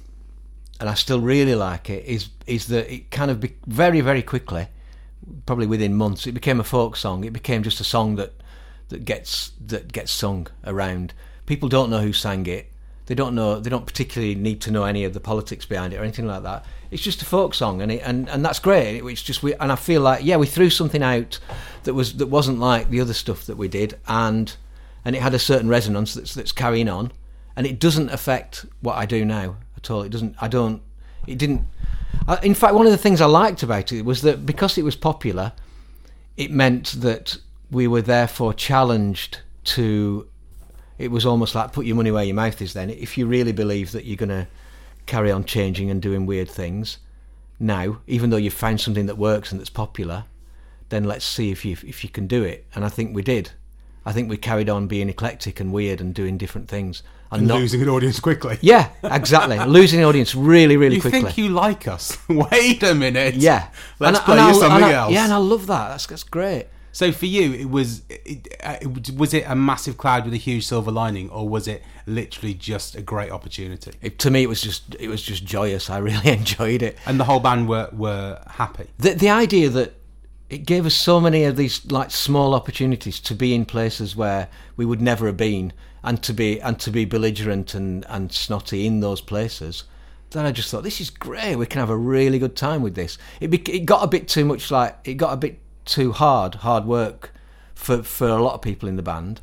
and 0.79 0.89
I 0.89 0.93
still 0.95 1.21
really 1.21 1.55
like 1.55 1.89
it, 1.89 2.03
is 2.05 2.29
is 2.45 2.67
that 2.67 2.91
it 2.93 3.11
kind 3.11 3.31
of 3.31 3.39
be, 3.39 3.55
very 3.67 4.01
very 4.01 4.21
quickly, 4.21 4.67
probably 5.45 5.67
within 5.67 5.93
months, 5.95 6.27
it 6.27 6.33
became 6.33 6.59
a 6.59 6.63
folk 6.63 6.95
song. 6.95 7.23
It 7.23 7.33
became 7.33 7.63
just 7.63 7.79
a 7.79 7.83
song 7.85 8.15
that 8.15 8.33
that 8.89 9.05
gets 9.05 9.51
that 9.65 9.91
gets 9.93 10.11
sung 10.11 10.47
around. 10.65 11.13
People 11.45 11.69
don't 11.69 11.89
know 11.89 12.01
who 12.01 12.13
sang 12.13 12.45
it. 12.47 12.68
They 13.09 13.15
don't 13.15 13.33
know. 13.33 13.59
They 13.59 13.71
don't 13.71 13.87
particularly 13.87 14.35
need 14.35 14.61
to 14.61 14.71
know 14.71 14.83
any 14.83 15.03
of 15.03 15.15
the 15.15 15.19
politics 15.19 15.65
behind 15.65 15.93
it 15.93 15.97
or 15.97 16.03
anything 16.03 16.27
like 16.27 16.43
that. 16.43 16.63
It's 16.91 17.01
just 17.01 17.23
a 17.23 17.25
folk 17.25 17.55
song, 17.55 17.81
and 17.81 17.91
it, 17.91 18.03
and 18.05 18.29
and 18.29 18.45
that's 18.45 18.59
great. 18.59 19.01
It's 19.03 19.23
just 19.23 19.41
we 19.41 19.55
and 19.55 19.71
I 19.71 19.77
feel 19.77 20.01
like 20.01 20.23
yeah, 20.23 20.37
we 20.37 20.45
threw 20.45 20.69
something 20.69 21.01
out 21.01 21.39
that 21.85 21.95
was 21.95 22.17
that 22.17 22.27
wasn't 22.27 22.59
like 22.59 22.91
the 22.91 23.01
other 23.01 23.15
stuff 23.15 23.47
that 23.47 23.57
we 23.57 23.67
did, 23.67 23.97
and 24.07 24.55
and 25.03 25.15
it 25.15 25.23
had 25.23 25.33
a 25.33 25.39
certain 25.39 25.67
resonance 25.69 26.13
that's 26.13 26.35
that's 26.35 26.51
carrying 26.51 26.87
on, 26.87 27.11
and 27.55 27.65
it 27.65 27.79
doesn't 27.79 28.11
affect 28.11 28.67
what 28.81 28.95
I 28.95 29.07
do 29.07 29.25
now 29.25 29.55
at 29.75 29.89
all. 29.89 30.03
It 30.03 30.09
doesn't. 30.09 30.35
I 30.39 30.47
don't. 30.47 30.83
It 31.25 31.39
didn't. 31.39 31.65
In 32.43 32.53
fact, 32.53 32.75
one 32.75 32.85
of 32.85 32.91
the 32.91 32.97
things 32.99 33.21
I 33.21 33.25
liked 33.25 33.63
about 33.63 33.91
it 33.91 34.05
was 34.05 34.21
that 34.21 34.45
because 34.45 34.77
it 34.77 34.83
was 34.83 34.95
popular, 34.95 35.53
it 36.37 36.51
meant 36.51 37.01
that 37.01 37.37
we 37.71 37.87
were 37.87 38.03
therefore 38.03 38.53
challenged 38.53 39.39
to. 39.63 40.27
It 40.99 41.09
was 41.09 41.25
almost 41.25 41.55
like 41.55 41.71
put 41.73 41.85
your 41.87 41.95
money 41.95 42.11
where 42.11 42.23
your 42.23 42.35
mouth 42.35 42.61
is. 42.61 42.73
Then, 42.73 42.89
if 42.91 43.17
you 43.17 43.25
really 43.25 43.51
believe 43.53 43.91
that 43.93 44.05
you're 44.05 44.17
going 44.17 44.29
to 44.29 44.47
carry 45.07 45.31
on 45.31 45.43
changing 45.45 45.89
and 45.89 45.99
doing 46.01 46.25
weird 46.27 46.49
things 46.49 46.99
now, 47.59 47.99
even 48.05 48.29
though 48.29 48.37
you've 48.37 48.53
found 48.53 48.79
something 48.81 49.05
that 49.07 49.17
works 49.17 49.51
and 49.51 49.59
that's 49.59 49.69
popular, 49.69 50.25
then 50.89 51.03
let's 51.05 51.25
see 51.25 51.51
if 51.51 51.65
you 51.65 51.75
if 51.87 52.03
you 52.03 52.09
can 52.09 52.27
do 52.27 52.43
it. 52.43 52.65
And 52.75 52.85
I 52.85 52.89
think 52.89 53.15
we 53.15 53.21
did. 53.23 53.51
I 54.05 54.11
think 54.11 54.29
we 54.29 54.37
carried 54.37 54.69
on 54.69 54.87
being 54.87 55.09
eclectic 55.09 55.59
and 55.59 55.71
weird 55.73 55.99
and 56.01 56.13
doing 56.15 56.37
different 56.37 56.67
things 56.67 57.03
and, 57.31 57.41
And 57.41 57.47
not. 57.49 57.59
losing 57.59 57.81
an 57.81 57.89
audience 57.89 58.19
quickly. 58.19 58.57
Yeah, 58.61 58.89
exactly. 59.03 59.59
Losing 59.65 59.99
the 59.99 60.05
audience 60.05 60.33
really, 60.33 60.77
really 60.77 60.95
You 60.95 61.01
quickly. 61.01 61.19
You 61.19 61.25
think 61.25 61.37
you 61.37 61.49
like 61.49 61.87
us? 61.87 62.17
Wait 62.29 62.81
a 62.81 62.95
minute. 62.95 63.35
yeah, 63.35 63.67
Let's 63.99 64.17
And 64.17 64.25
play 64.25 64.37
and 64.39 64.47
you 64.47 64.55
I- 64.63 64.67
something 64.67 64.83
I- 64.89 64.93
else. 64.93 65.13
Yeah, 65.13 65.25
and 65.25 65.33
I 65.33 65.37
love 65.37 65.67
that. 65.67 65.89
That's 65.89 66.07
that's 66.07 66.23
great. 66.23 66.67
So 66.91 67.11
for 67.11 67.25
you, 67.27 67.53
it 67.53 67.69
was 67.69 68.01
it, 68.09 68.47
it, 68.63 69.15
was 69.15 69.33
it 69.33 69.43
a 69.47 69.55
massive 69.55 69.97
cloud 69.97 70.25
with 70.25 70.33
a 70.33 70.37
huge 70.37 70.65
silver 70.65 70.91
lining, 70.91 71.29
or 71.29 71.47
was 71.47 71.67
it 71.67 71.83
literally 72.05 72.53
just 72.53 72.95
a 72.95 73.01
great 73.01 73.31
opportunity? 73.31 73.93
It, 74.01 74.19
to 74.19 74.31
me, 74.31 74.43
it 74.43 74.49
was 74.49 74.61
just 74.61 74.95
it 74.99 75.07
was 75.07 75.21
just 75.21 75.45
joyous. 75.45 75.89
I 75.89 75.97
really 76.09 76.29
enjoyed 76.29 76.81
it. 76.81 76.97
And 77.05 77.19
the 77.19 77.25
whole 77.25 77.39
band 77.39 77.69
were 77.69 77.89
were 77.91 78.41
happy. 78.47 78.87
The 78.97 79.13
the 79.13 79.29
idea 79.29 79.69
that 79.69 79.93
it 80.49 80.65
gave 80.65 80.85
us 80.85 80.95
so 80.95 81.21
many 81.21 81.43
of 81.43 81.55
these 81.57 81.89
like 81.91 82.11
small 82.11 82.55
opportunities 82.55 83.19
to 83.19 83.35
be 83.35 83.53
in 83.53 83.65
places 83.65 84.15
where 84.15 84.47
we 84.75 84.85
would 84.85 85.01
never 85.01 85.27
have 85.27 85.37
been, 85.37 85.73
and 86.03 86.23
to 86.23 86.33
be 86.33 86.59
and 86.59 86.79
to 86.79 86.91
be 86.91 87.05
belligerent 87.05 87.73
and 87.73 88.05
and 88.09 88.31
snotty 88.31 88.85
in 88.85 88.99
those 88.99 89.21
places. 89.21 89.83
Then 90.31 90.45
I 90.45 90.51
just 90.51 90.69
thought 90.69 90.83
this 90.83 91.01
is 91.01 91.09
great. 91.09 91.55
We 91.55 91.65
can 91.65 91.79
have 91.79 91.89
a 91.89 91.97
really 91.97 92.37
good 92.37 92.55
time 92.55 92.83
with 92.83 92.93
this. 92.93 93.17
It 93.39 93.47
be, 93.47 93.57
it 93.71 93.85
got 93.85 94.03
a 94.03 94.07
bit 94.07 94.27
too 94.27 94.45
much 94.45 94.69
like 94.69 94.95
it 95.03 95.15
got 95.15 95.33
a 95.33 95.37
bit 95.37 95.59
too 95.89 96.11
hard, 96.13 96.55
hard 96.55 96.85
work 96.85 97.31
for 97.75 98.03
for 98.03 98.27
a 98.27 98.41
lot 98.41 98.53
of 98.55 98.61
people 98.61 98.87
in 98.89 98.95
the 98.95 99.03
band. 99.03 99.41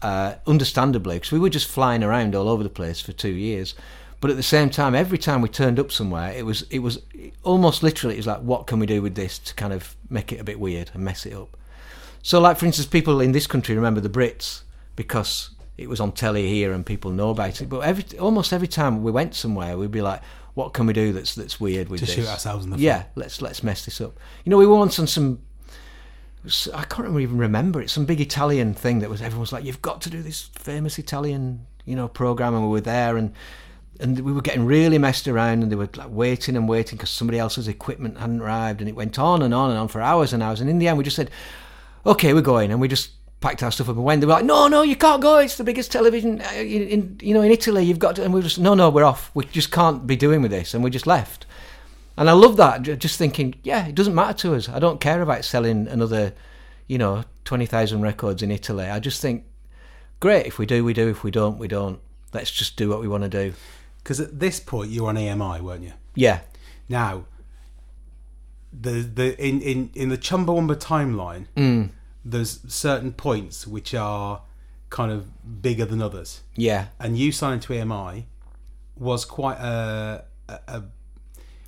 uh, 0.00 0.34
understandably, 0.46 1.16
because 1.16 1.32
we 1.32 1.40
were 1.40 1.50
just 1.50 1.66
flying 1.66 2.04
around 2.04 2.32
all 2.34 2.48
over 2.48 2.62
the 2.62 2.68
place 2.70 3.00
for 3.00 3.12
two 3.12 3.34
years. 3.34 3.74
But 4.20 4.30
at 4.30 4.36
the 4.36 4.44
same 4.44 4.70
time, 4.70 4.94
every 4.94 5.18
time 5.18 5.42
we 5.42 5.48
turned 5.48 5.78
up 5.80 5.90
somewhere, 5.90 6.32
it 6.32 6.44
was 6.46 6.62
it 6.70 6.78
was 6.80 7.00
almost 7.42 7.82
literally 7.82 8.14
it 8.14 8.18
was 8.18 8.26
like, 8.26 8.40
what 8.42 8.66
can 8.68 8.78
we 8.78 8.86
do 8.86 9.02
with 9.02 9.14
this 9.16 9.38
to 9.40 9.54
kind 9.54 9.72
of 9.72 9.96
make 10.08 10.32
it 10.32 10.40
a 10.40 10.44
bit 10.44 10.58
weird 10.60 10.90
and 10.94 11.04
mess 11.04 11.26
it 11.26 11.34
up? 11.34 11.56
So, 12.22 12.40
like 12.40 12.58
for 12.58 12.66
instance, 12.66 12.86
people 12.88 13.20
in 13.20 13.32
this 13.32 13.46
country 13.48 13.74
remember 13.74 14.00
the 14.00 14.08
Brits 14.08 14.62
because 14.96 15.50
it 15.76 15.88
was 15.88 16.00
on 16.00 16.12
telly 16.12 16.46
here 16.48 16.72
and 16.72 16.84
people 16.86 17.10
know 17.10 17.30
about 17.30 17.60
it. 17.60 17.68
But 17.68 17.80
every 17.80 18.04
almost 18.18 18.52
every 18.52 18.68
time 18.68 19.02
we 19.02 19.10
went 19.12 19.34
somewhere, 19.34 19.76
we'd 19.78 19.90
be 19.92 20.02
like, 20.02 20.20
what 20.54 20.74
can 20.74 20.86
we 20.86 20.92
do 20.92 21.12
that's 21.12 21.34
that's 21.34 21.58
weird 21.60 21.88
with 21.88 22.00
To 22.00 22.06
this? 22.06 22.14
shoot 22.14 22.28
ourselves 22.28 22.64
in 22.64 22.70
the 22.70 22.78
yeah, 22.78 23.04
let's 23.16 23.40
let's 23.42 23.62
mess 23.62 23.84
this 23.84 24.00
up. 24.00 24.16
You 24.44 24.50
know, 24.50 24.58
we 24.58 24.66
were 24.66 24.76
once 24.78 24.98
on 25.00 25.06
some 25.06 25.38
I 26.72 26.84
can't 26.84 27.08
even 27.20 27.38
remember 27.38 27.80
it. 27.80 27.90
Some 27.90 28.06
big 28.06 28.20
Italian 28.20 28.74
thing 28.74 29.00
that 29.00 29.10
was 29.10 29.20
everyone 29.20 29.40
was 29.40 29.52
like, 29.52 29.64
"You've 29.64 29.82
got 29.82 30.00
to 30.02 30.10
do 30.10 30.22
this 30.22 30.50
famous 30.54 30.98
Italian, 30.98 31.66
you 31.84 31.96
know, 31.96 32.08
program." 32.08 32.54
And 32.54 32.64
we 32.64 32.70
were 32.70 32.80
there, 32.80 33.16
and 33.16 33.34
and 34.00 34.20
we 34.20 34.32
were 34.32 34.42
getting 34.42 34.64
really 34.64 34.98
messed 34.98 35.26
around, 35.26 35.62
and 35.62 35.72
they 35.72 35.76
were 35.76 35.88
like 35.96 36.10
waiting 36.10 36.56
and 36.56 36.68
waiting 36.68 36.96
because 36.96 37.10
somebody 37.10 37.38
else's 37.38 37.68
equipment 37.68 38.18
hadn't 38.18 38.40
arrived, 38.40 38.80
and 38.80 38.88
it 38.88 38.94
went 38.94 39.18
on 39.18 39.42
and 39.42 39.52
on 39.52 39.70
and 39.70 39.78
on 39.78 39.88
for 39.88 40.00
hours 40.00 40.32
and 40.32 40.42
hours. 40.42 40.60
And 40.60 40.70
in 40.70 40.78
the 40.78 40.88
end, 40.88 40.96
we 40.96 41.04
just 41.04 41.16
said, 41.16 41.30
"Okay, 42.06 42.32
we're 42.32 42.40
going," 42.40 42.70
and 42.70 42.80
we 42.80 42.88
just 42.88 43.10
packed 43.40 43.62
our 43.62 43.70
stuff 43.70 43.88
up 43.88 43.96
and 43.96 44.04
went. 44.04 44.20
They 44.20 44.26
were 44.26 44.34
like, 44.34 44.44
"No, 44.44 44.68
no, 44.68 44.82
you 44.82 44.96
can't 44.96 45.20
go. 45.20 45.38
It's 45.38 45.56
the 45.56 45.64
biggest 45.64 45.90
television 45.90 46.40
uh, 46.40 46.52
in, 46.54 46.88
in 46.88 47.18
you 47.20 47.34
know 47.34 47.42
in 47.42 47.50
Italy. 47.50 47.84
You've 47.84 47.98
got 47.98 48.16
to." 48.16 48.24
And 48.24 48.32
we 48.32 48.38
were 48.38 48.44
just, 48.44 48.58
"No, 48.58 48.74
no, 48.74 48.90
we're 48.90 49.04
off. 49.04 49.30
We 49.34 49.44
just 49.46 49.72
can't 49.72 50.06
be 50.06 50.16
doing 50.16 50.42
with 50.42 50.52
this," 50.52 50.72
and 50.74 50.84
we 50.84 50.90
just 50.90 51.06
left. 51.06 51.46
And 52.18 52.28
I 52.28 52.32
love 52.32 52.56
that. 52.58 52.82
Just 52.82 53.16
thinking, 53.16 53.54
yeah, 53.62 53.86
it 53.86 53.94
doesn't 53.94 54.14
matter 54.14 54.36
to 54.38 54.54
us. 54.56 54.68
I 54.68 54.78
don't 54.78 55.00
care 55.00 55.22
about 55.22 55.44
selling 55.44 55.86
another, 55.88 56.34
you 56.86 56.98
know, 56.98 57.24
twenty 57.44 57.64
thousand 57.66 58.02
records 58.02 58.42
in 58.42 58.50
Italy. 58.50 58.84
I 58.86 58.98
just 58.98 59.22
think, 59.22 59.44
great. 60.20 60.44
If 60.46 60.58
we 60.58 60.66
do, 60.66 60.84
we 60.84 60.92
do. 60.92 61.08
If 61.08 61.22
we 61.24 61.30
don't, 61.30 61.58
we 61.58 61.68
don't. 61.68 62.00
Let's 62.34 62.50
just 62.50 62.76
do 62.76 62.88
what 62.90 63.00
we 63.00 63.08
want 63.08 63.22
to 63.22 63.28
do. 63.28 63.54
Because 63.98 64.20
at 64.20 64.38
this 64.40 64.58
point, 64.60 64.90
you 64.90 65.02
were 65.04 65.08
on 65.10 65.16
EMI, 65.16 65.60
weren't 65.60 65.82
you? 65.84 65.92
Yeah, 66.14 66.40
Now, 66.88 67.24
the 68.72 68.90
the 69.02 69.40
in 69.44 69.60
in 69.62 69.90
in 69.94 70.08
the 70.08 70.18
Chumbawamba 70.18 70.76
timeline, 70.76 71.46
Mm. 71.56 71.90
there's 72.24 72.60
certain 72.72 73.12
points 73.12 73.66
which 73.66 73.94
are 73.94 74.42
kind 74.90 75.12
of 75.12 75.62
bigger 75.62 75.84
than 75.84 76.02
others, 76.02 76.40
yeah. 76.56 76.86
and 76.98 77.16
you 77.18 77.30
signing 77.32 77.60
to 77.60 77.72
EMI 77.72 78.24
was 78.96 79.24
quite 79.24 79.58
a. 79.58 80.24
a, 80.48 80.58
a 80.68 80.82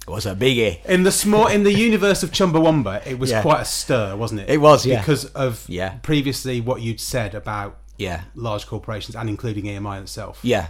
was 0.08 0.26
a 0.26 0.34
biggie. 0.34 0.84
in 0.86 1.02
the 1.04 1.12
small 1.12 1.46
in 1.46 1.62
the 1.62 1.72
universe 1.72 2.22
of 2.22 2.30
Chumbawamba, 2.30 3.06
it 3.06 3.18
was 3.18 3.30
Yeah. 3.30 3.42
quite 3.42 3.60
a 3.60 3.64
stir, 3.64 4.16
wasn't 4.16 4.40
it? 4.40 4.50
It 4.50 4.58
was, 4.60 4.84
yeah. 4.86 4.98
because 5.00 5.26
of 5.26 5.64
Yeah. 5.68 5.98
previously 6.02 6.60
what 6.60 6.80
you'd 6.82 7.00
said 7.00 7.34
about 7.34 7.78
Yeah, 7.98 8.22
large 8.34 8.66
corporations 8.66 9.14
and 9.14 9.28
including 9.28 9.66
EMI 9.66 9.98
itself. 10.00 10.38
yeah, 10.42 10.68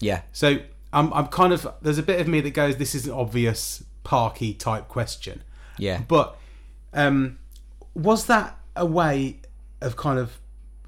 yeah. 0.00 0.22
So 0.32 0.58
I'm 0.92 1.12
I'm 1.12 1.26
kind 1.28 1.52
of 1.52 1.66
there's 1.82 1.98
a 1.98 2.02
bit 2.02 2.20
of 2.20 2.28
me 2.28 2.40
that 2.40 2.50
goes, 2.50 2.76
this 2.76 2.94
is 2.94 3.06
an 3.06 3.12
obvious 3.12 3.82
parky 4.04 4.52
type 4.54 4.88
question, 4.88 5.42
Yeah. 5.78 6.02
but 6.08 6.36
um, 6.92 7.38
was 7.94 8.26
that 8.26 8.58
a 8.74 8.86
way 8.86 9.40
of 9.80 9.96
kind 9.96 10.18
of 10.18 10.38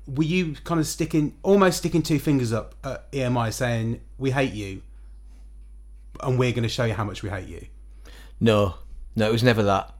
were 0.06 0.24
you 0.24 0.54
kind 0.64 0.80
of 0.80 0.86
sticking 0.86 1.34
almost 1.42 1.78
sticking 1.78 2.02
two 2.02 2.18
fingers 2.18 2.52
up 2.52 2.74
at 2.82 3.10
EMI 3.12 3.50
saying 3.52 4.00
we 4.18 4.30
hate 4.30 4.52
you 4.54 4.80
and 6.22 6.38
we're 6.38 6.52
going 6.52 6.62
to 6.62 6.68
show 6.68 6.84
you 6.84 6.94
how 6.94 7.04
much 7.04 7.22
we 7.22 7.30
hate 7.30 7.48
you? 7.48 7.66
No, 8.40 8.76
no, 9.16 9.28
it 9.28 9.32
was 9.32 9.42
never 9.42 9.62
that. 9.64 9.94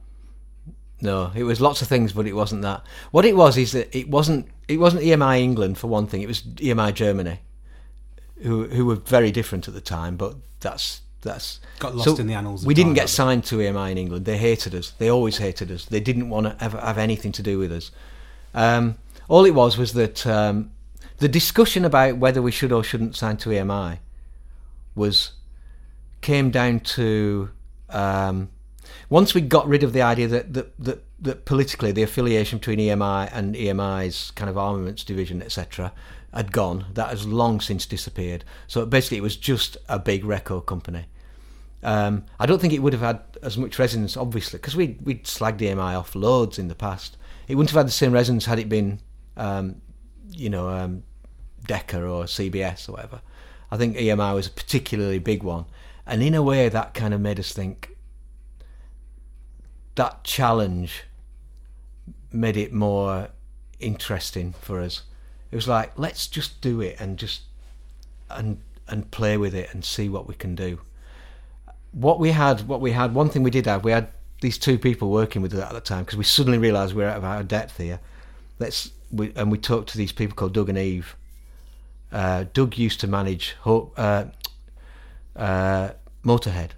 No, 1.01 1.31
it 1.35 1.45
was 1.45 1.61
lots 1.61 1.81
of 1.81 1.89
things, 1.89 2.13
but 2.13 2.27
it 2.27 2.33
wasn't 2.33 2.63
that. 2.63 2.83
What 3.11 3.25
it 3.25 3.37
was 3.37 3.57
is 3.57 3.73
that 3.73 3.97
it 3.97 4.09
wasn't 4.09 4.49
it 4.67 4.79
wasn't 4.79 5.03
EMI 5.03 5.41
England 5.41 5.79
for 5.79 5.87
one 5.87 6.07
thing. 6.07 6.23
It 6.23 6.29
was 6.29 6.43
EMI 6.43 6.93
Germany, 6.95 7.41
who 8.43 8.67
who 8.67 8.85
were 8.87 8.97
very 8.97 9.31
different 9.31 9.69
at 9.69 9.75
the 9.75 9.81
time. 9.81 10.17
But 10.17 10.35
that's 10.61 11.03
that's 11.23 11.61
Got 11.79 11.95
lost 11.95 12.19
in 12.19 12.27
the 12.27 12.35
annals 12.35 12.65
We 12.65 12.75
didn't 12.75 12.95
get 12.95 13.09
signed 13.09 13.45
to 13.45 13.57
EMI 13.57 13.93
in 13.93 13.99
England. 13.99 14.25
They 14.25 14.39
hated 14.39 14.75
us. 14.75 14.91
They 14.99 15.09
always 15.11 15.39
hated 15.39 15.71
us. 15.71 15.85
They 15.85 16.01
didn't 16.01 16.31
want 16.31 16.47
to 16.47 16.65
ever 16.65 16.79
have 16.79 16.99
anything 16.99 17.33
to 17.33 17.43
do 17.43 17.59
with 17.59 17.73
us. 17.73 17.91
Um, 18.55 18.97
all 19.29 19.45
it 19.45 19.55
was 19.55 19.77
was 19.77 19.93
that 19.93 20.27
um, 20.27 20.71
the 21.19 21.29
discussion 21.29 21.85
about 21.85 22.19
whether 22.19 22.41
we 22.41 22.51
should 22.51 22.73
or 22.73 22.83
shouldn't 22.83 23.17
sign 23.17 23.37
to 23.39 23.51
EMI 23.51 23.99
was 24.95 25.33
came 26.21 26.51
down 26.51 26.81
to 26.81 27.51
um, 27.91 28.51
once 29.09 29.35
we 29.35 29.41
got 29.41 29.67
rid 29.67 29.83
of 29.83 29.93
the 29.93 30.03
idea 30.03 30.29
that, 30.29 30.53
that 30.55 30.79
that 30.79 31.05
that 31.21 31.45
politically 31.45 31.93
the 31.93 32.03
affiliation 32.03 32.59
between 32.59 32.79
EMI 32.79 33.29
and 33.33 33.57
EMI's 33.57 34.31
kind 34.33 34.49
of 34.49 34.57
armaments 34.57 35.03
division, 35.03 35.43
etc., 35.43 35.93
had 36.33 36.53
gone. 36.53 36.87
That 36.95 37.09
has 37.09 37.27
long 37.27 37.61
since 37.61 37.87
disappeared. 37.87 38.45
So 38.67 38.87
basically, 38.87 39.19
it 39.19 39.23
was 39.23 39.37
just 39.37 39.77
a 39.89 39.99
big 39.99 40.25
record 40.25 40.67
company. 40.67 41.07
Um, 41.83 42.25
I 42.39 42.47
don't 42.47 42.61
think 42.61 42.73
it 42.73 42.81
would 42.81 42.93
have 42.93 43.03
had 43.03 43.21
as 43.43 43.57
much 43.57 43.79
resonance, 43.79 44.17
obviously, 44.17 44.59
because 44.59 44.77
we 44.77 44.99
we'd 45.03 45.25
slagged 45.25 45.59
EMI 45.59 45.99
off 45.99 46.15
loads 46.15 46.59
in 46.59 46.69
the 46.69 46.75
past. 46.75 47.17
It 47.47 47.55
wouldn't 47.55 47.71
have 47.71 47.79
had 47.79 47.87
the 47.87 47.93
same 47.93 48.13
resonance 48.13 48.45
had 48.45 48.59
it 48.59 48.69
been, 48.69 49.01
um, 49.37 49.81
you 50.31 50.51
know, 50.51 50.69
um, 50.69 51.03
Decca 51.67 52.03
or 52.03 52.25
CBS 52.25 52.89
or 52.89 52.93
whatever. 52.93 53.23
I 53.71 53.77
think 53.77 53.97
EMI 53.97 54.35
was 54.35 54.47
a 54.47 54.51
particularly 54.51 55.19
big 55.19 55.43
one, 55.43 55.67
and 56.09 56.23
in 56.23 56.35
a 56.35 56.43
way 56.43 56.69
that 56.69 56.95
kind 56.95 57.15
of 57.15 57.21
made 57.21 57.39
us 57.39 57.53
think. 57.53 57.91
That 59.95 60.25
challenge 60.25 61.05
made 62.33 62.57
it 62.57 62.73
more 62.73 63.29
interesting 63.79 64.55
for 64.61 64.81
us. 64.81 65.03
It 65.51 65.57
was 65.57 65.69
like 65.69 65.93
let's 65.97 66.27
just 66.27 66.61
do 66.61 66.81
it 66.81 66.97
and 66.99 67.19
just 67.19 67.43
and 68.31 68.61
and 68.89 69.11
play 69.11 69.37
with 69.37 69.55
it 69.55 69.73
and 69.73 69.85
see 69.85 70.09
what 70.09 70.27
we 70.27 70.35
can 70.35 70.55
do. 70.55 70.81
What 71.93 72.19
we 72.19 72.31
had, 72.31 72.67
what 72.69 72.81
we 72.81 72.93
had, 72.93 73.15
one 73.15 73.29
thing 73.29 73.43
we 73.43 73.51
did 73.51 73.67
have, 73.67 73.85
we 73.85 73.93
had 73.93 74.09
these 74.41 74.59
two 74.59 74.79
people 74.79 75.11
working 75.11 75.43
with 75.43 75.53
us 75.55 75.61
at 75.61 75.73
the 75.73 75.81
time 75.81 76.05
because 76.05 76.19
we 76.19 76.25
suddenly 76.25 76.59
realised 76.59 76.95
we're 76.95 77.09
out 77.09 77.17
of 77.17 77.25
our 77.25 77.43
depth 77.43 77.77
here. 77.77 78.01
let's 78.59 78.93
we, 79.11 79.33
and 79.37 79.51
we 79.51 79.59
talked 79.59 79.89
to 79.91 79.99
these 79.99 80.13
people 80.13 80.35
called 80.35 80.53
Doug 80.55 80.69
and 80.69 80.79
Eve. 80.79 81.17
Uh, 82.13 82.45
Doug 82.53 82.79
used 82.79 83.01
to 83.01 83.07
manage 83.07 83.57
Ho- 83.61 83.93
uh, 83.97 84.27
uh, 85.39 85.93
Motorhead. 86.25 86.71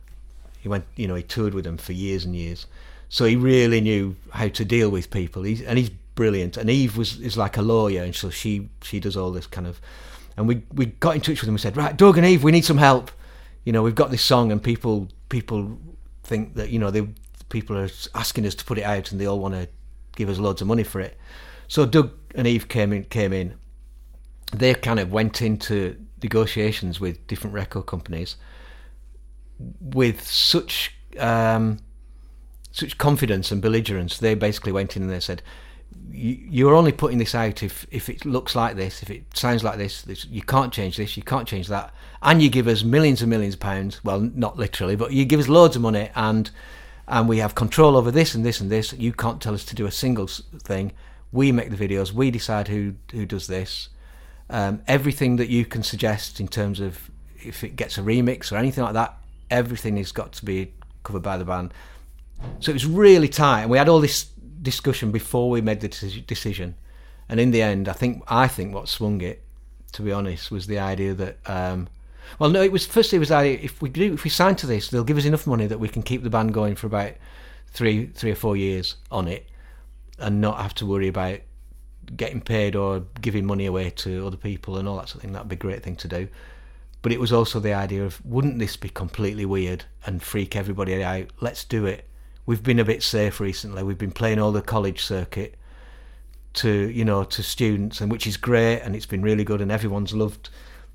He 0.61 0.69
went, 0.69 0.85
you 0.95 1.09
know, 1.09 1.15
he 1.15 1.23
toured 1.23 1.55
with 1.55 1.65
them 1.65 1.79
for 1.79 1.93
years 1.93 2.25
and 2.25 2.37
years, 2.37 2.67
so 3.09 3.25
he 3.25 3.35
really 3.35 3.81
knew 3.81 4.15
how 4.31 4.49
to 4.49 4.65
deal 4.65 4.91
with 4.91 5.11
people. 5.11 5.43
He's, 5.43 5.63
and 5.63 5.79
he's 5.79 5.91
brilliant. 6.15 6.59
And 6.59 6.69
Eve 6.69 6.97
was 6.97 7.19
is 7.19 7.37
like 7.37 7.57
a 7.57 7.63
lawyer, 7.63 8.03
and 8.03 8.15
so 8.15 8.31
she 8.31 8.69
she 8.83 9.01
does 9.01 9.17
all 9.17 9.33
this 9.33 9.47
kind 9.47 9.67
of. 9.67 9.81
And 10.37 10.47
we 10.47 10.63
we 10.73 10.87
got 10.87 11.15
in 11.15 11.21
touch 11.21 11.41
with 11.41 11.47
them. 11.47 11.55
We 11.55 11.61
said, 11.61 11.77
right, 11.77 11.97
Doug 11.97 12.19
and 12.19 12.27
Eve, 12.27 12.45
we 12.45 12.53
need 12.53 12.65
some 12.65 12.79
help. 12.79 13.11
You 13.65 13.73
know, 13.73 13.83
we've 13.83 13.95
got 13.95 14.11
this 14.11 14.23
song, 14.23 14.53
and 14.53 14.63
people 14.63 15.09
people 15.29 15.79
think 16.23 16.55
that 16.55 16.71
you 16.71 16.79
know 16.79 16.91
they 16.91 17.09
people 17.49 17.77
are 17.77 17.89
asking 18.15 18.47
us 18.47 18.55
to 18.57 18.65
put 18.65 18.79
it 18.79 18.85
out, 18.85 19.11
and 19.11 19.21
they 19.21 19.27
all 19.27 19.41
want 19.41 19.55
to 19.55 19.67
give 20.17 20.29
us 20.29 20.39
loads 20.39 20.61
of 20.61 20.69
money 20.69 20.85
for 20.85 21.01
it. 21.01 21.19
So 21.69 21.87
Doug 21.87 22.13
and 22.35 22.47
Eve 22.47 22.69
came 22.69 22.93
in 22.93 23.05
came 23.05 23.33
in. 23.33 23.55
They 24.53 24.75
kind 24.75 25.01
of 25.01 25.11
went 25.11 25.41
into 25.41 25.97
negotiations 26.23 27.01
with 27.01 27.27
different 27.27 27.55
record 27.55 27.87
companies 27.87 28.37
with 29.81 30.27
such 30.27 30.95
um, 31.19 31.79
such 32.73 32.99
confidence 32.99 33.51
and 33.51 33.61
belligerence. 33.61 34.19
They 34.19 34.35
basically 34.35 34.73
went 34.73 34.97
in 34.97 35.03
and 35.03 35.11
they 35.11 35.21
said, 35.21 35.43
"You're 36.11 36.75
only 36.75 36.93
putting 36.93 37.19
this 37.19 37.35
out 37.35 37.63
if 37.63 37.87
if 37.91 38.09
it 38.09 38.25
looks 38.25 38.55
like 38.55 38.77
this, 38.77 39.03
if 39.03 39.11
it 39.11 39.37
sounds 39.37 39.63
like 39.63 39.79
this. 39.79 40.03
this 40.03 40.25
you 40.27 40.43
can't 40.43 40.73
change 40.73 40.97
this, 40.97 41.17
you 41.17 41.23
can't 41.23 41.49
change 41.49 41.69
that, 41.69 41.93
and 42.23 42.43
you 42.43 42.49
give 42.49 42.69
us 42.69 42.83
millions 42.83 43.23
and 43.23 43.31
millions 43.31 43.55
of 43.55 43.61
pounds. 43.61 44.03
Well, 44.05 44.21
not 44.21 44.57
literally, 44.57 44.97
but 44.97 45.13
you 45.13 45.25
give 45.25 45.41
us 45.41 45.49
loads 45.49 45.77
of 45.77 45.83
money 45.83 46.11
and." 46.15 46.51
And 47.09 47.29
we 47.29 47.39
have 47.39 47.57
control 47.57 47.97
over 47.97 48.13
this 48.13 48.37
and 48.37 48.47
this 48.47 48.61
and 48.61 48.71
this. 48.71 48.93
You 48.93 49.13
can't 49.13 49.43
tell 49.43 49.53
us 49.53 49.65
to 49.65 49.75
do 49.75 49.85
a 49.85 49.91
single 49.91 50.29
thing. 50.29 50.93
We 51.33 51.51
make 51.51 51.71
the 51.71 51.89
videos. 51.89 52.13
We 52.13 52.31
decide 52.31 52.69
who 52.69 52.95
who 53.11 53.27
does 53.27 53.49
this. 53.49 53.89
Um, 54.53 54.83
everything 54.89 55.37
that 55.37 55.49
you 55.49 55.65
can 55.65 55.85
suggest 55.85 56.41
in 56.41 56.49
terms 56.49 56.81
of 56.81 57.09
if 57.37 57.63
it 57.63 57.77
gets 57.77 57.97
a 57.99 58.03
remix 58.03 58.51
or 58.51 58.57
anything 58.57 58.83
like 58.83 58.95
that, 58.95 59.17
everything 59.49 59.97
has 59.97 60.11
got 60.13 60.33
to 60.33 60.45
be 60.45 60.73
covered 61.05 61.23
by 61.23 61.37
the 61.37 61.45
band. 61.45 61.73
So 62.59 62.71
it 62.71 62.75
was 62.75 62.87
really 62.87 63.29
tight, 63.29 63.63
and 63.63 63.71
we 63.71 63.79
had 63.79 63.89
all 63.89 64.01
this 64.01 64.25
discussion 64.61 65.13
before 65.13 65.51
we 65.51 65.61
made 65.61 65.81
the 65.81 65.89
decision. 66.27 66.75
And 67.29 67.39
in 67.39 67.53
the 67.53 67.63
end, 67.63 67.89
I 67.89 67.93
think 67.93 68.25
I 68.27 68.49
think 68.49 68.75
what 68.75 68.89
swung 68.89 69.21
it, 69.21 69.43
to 69.93 70.03
be 70.03 70.13
honest, 70.13 70.51
was 70.51 70.67
the 70.67 70.79
idea 70.79 71.15
that. 71.15 71.39
Um, 71.47 71.89
well, 72.39 72.51
no, 72.51 72.63
it 72.63 72.71
was 72.71 72.87
firstly 72.87 73.17
it 73.17 73.21
was 73.21 73.31
the 73.31 73.37
idea 73.37 73.59
if 73.61 73.83
we 73.83 73.89
do 73.89 74.15
if 74.15 74.25
we 74.25 74.31
sign 74.31 74.55
to 74.57 74.67
this, 74.67 74.89
they'll 74.89 75.05
give 75.05 75.19
us 75.19 75.25
enough 75.25 75.47
money 75.47 75.67
that 75.67 75.81
we 75.81 75.89
can 75.89 76.03
keep 76.03 76.23
the 76.23 76.31
band 76.31 76.55
going 76.55 76.77
for 76.77 76.87
about 76.87 77.13
three 77.69 78.07
three 78.07 78.31
or 78.31 78.37
four 78.37 78.57
years 78.57 78.97
on 79.11 79.29
it, 79.29 79.49
and 80.19 80.41
not 80.41 80.61
have 80.61 80.75
to 80.75 80.87
worry 80.87 81.09
about 81.09 81.41
getting 82.17 82.41
paid 82.41 82.75
or 82.77 83.05
giving 83.21 83.47
money 83.47 83.67
away 83.67 83.91
to 83.91 84.27
other 84.27 84.37
people 84.37 84.77
and 84.79 84.89
all 84.89 84.97
that 84.97 85.09
sort 85.09 85.17
of 85.17 85.21
thing. 85.23 85.33
That'd 85.33 85.49
be 85.49 85.57
a 85.57 85.59
great 85.59 85.83
thing 85.83 85.97
to 85.97 86.09
do. 86.09 86.29
But 87.03 87.13
it 87.13 87.21
was 87.21 87.33
also 87.33 87.61
the 87.61 87.73
idea 87.73 88.05
of 88.05 88.25
wouldn't 88.25 88.59
this 88.59 88.77
be 88.77 88.89
completely 88.89 89.47
weird 89.47 89.85
and 90.05 90.23
freak 90.23 90.55
everybody 90.55 91.03
out? 91.03 91.29
Let's 91.41 91.65
do 91.65 91.87
it. 91.87 92.07
We've 92.47 92.63
been 92.63 92.79
a 92.79 92.85
bit 92.85 93.03
safe 93.03 93.41
recently. 93.41 93.83
We've 93.83 93.99
been 93.99 94.11
playing 94.11 94.39
all 94.39 94.53
the 94.53 94.63
college 94.63 95.03
circuit 95.03 95.57
to 96.53 96.89
you 96.89 97.05
know 97.05 97.25
to 97.25 97.43
students, 97.43 98.01
and 98.01 98.11
which 98.11 98.27
is 98.27 98.37
great, 98.37 98.81
and 98.81 98.97
it's 98.97 99.07
been 99.07 99.23
really 99.23 99.45
good, 99.45 99.61
and 99.61 99.71
everyone's 99.71 100.13
loved 100.13 100.49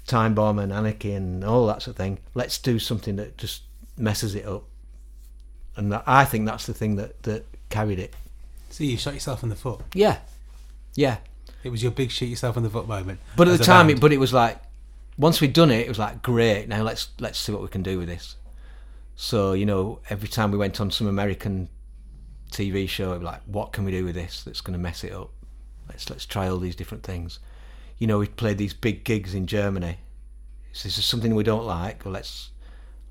Time 0.06 0.36
Bomb 0.36 0.60
and 0.60 0.74
Anarchy 0.74 1.14
and 1.14 1.44
all 1.44 1.66
that 1.68 1.82
sort 1.82 1.94
of 1.94 1.98
thing. 1.98 2.20
Let's 2.34 2.58
do 2.58 2.78
something 2.78 3.16
that 3.16 3.38
just 3.38 3.64
messes 3.98 4.36
it 4.36 4.46
up, 4.46 4.66
and 5.76 5.92
that, 5.92 6.04
I 6.06 6.26
think 6.26 6.46
that's 6.46 6.66
the 6.66 6.74
thing 6.74 6.98
that 6.98 7.24
that 7.24 7.46
carried 7.70 8.00
it. 8.00 8.14
So 8.70 8.84
you 8.84 8.98
shot 8.98 9.14
yourself 9.14 9.44
in 9.44 9.50
the 9.50 9.56
foot. 9.56 9.82
Yeah, 9.94 10.18
yeah. 10.96 11.18
It 11.64 11.70
was 11.70 11.82
your 11.82 11.92
big 11.92 12.12
shoot 12.12 12.28
yourself 12.28 12.58
in 12.58 12.64
the 12.64 12.70
foot 12.70 12.88
moment. 12.88 13.20
But 13.36 13.48
at 13.48 13.58
the 13.58 13.64
time, 13.64 13.90
it, 13.90 14.00
but 14.00 14.14
it 14.14 14.20
was 14.20 14.32
like 14.34 14.62
once 15.18 15.42
we'd 15.42 15.54
done 15.54 15.72
it, 15.72 15.86
it 15.86 15.90
was 15.90 16.00
like 16.00 16.22
great. 16.22 16.68
Now 16.68 16.84
let's 16.84 17.10
let's 17.20 17.40
see 17.40 17.52
what 17.52 17.62
we 17.62 17.68
can 17.68 17.84
do 17.84 17.98
with 17.98 18.08
this. 18.08 18.36
So 19.16 19.54
you 19.54 19.66
know, 19.66 20.00
every 20.10 20.28
time 20.28 20.52
we 20.52 20.58
went 20.58 20.80
on 20.80 20.92
some 20.92 21.08
American 21.08 21.70
TV 22.52 22.88
show, 22.88 23.14
like, 23.14 23.42
what 23.46 23.74
can 23.74 23.84
we 23.84 23.92
do 23.92 24.06
with 24.06 24.16
this 24.16 24.44
that's 24.44 24.62
going 24.62 24.74
to 24.74 24.80
mess 24.80 25.04
it 25.04 25.14
up? 25.14 25.32
Let's 25.90 26.10
let's 26.10 26.26
try 26.26 26.48
all 26.48 26.58
these 26.58 26.76
different 26.76 27.04
things. 27.04 27.40
You 27.98 28.08
know, 28.08 28.20
we 28.20 28.28
played 28.28 28.58
these 28.58 28.74
big 28.74 29.04
gigs 29.04 29.34
in 29.34 29.48
Germany. 29.48 29.98
So 30.72 30.88
this 30.88 30.98
is 30.98 31.06
something 31.06 31.34
we 31.36 31.44
don't 31.44 31.66
like. 31.66 32.06
Well, 32.06 32.14
let's 32.14 32.52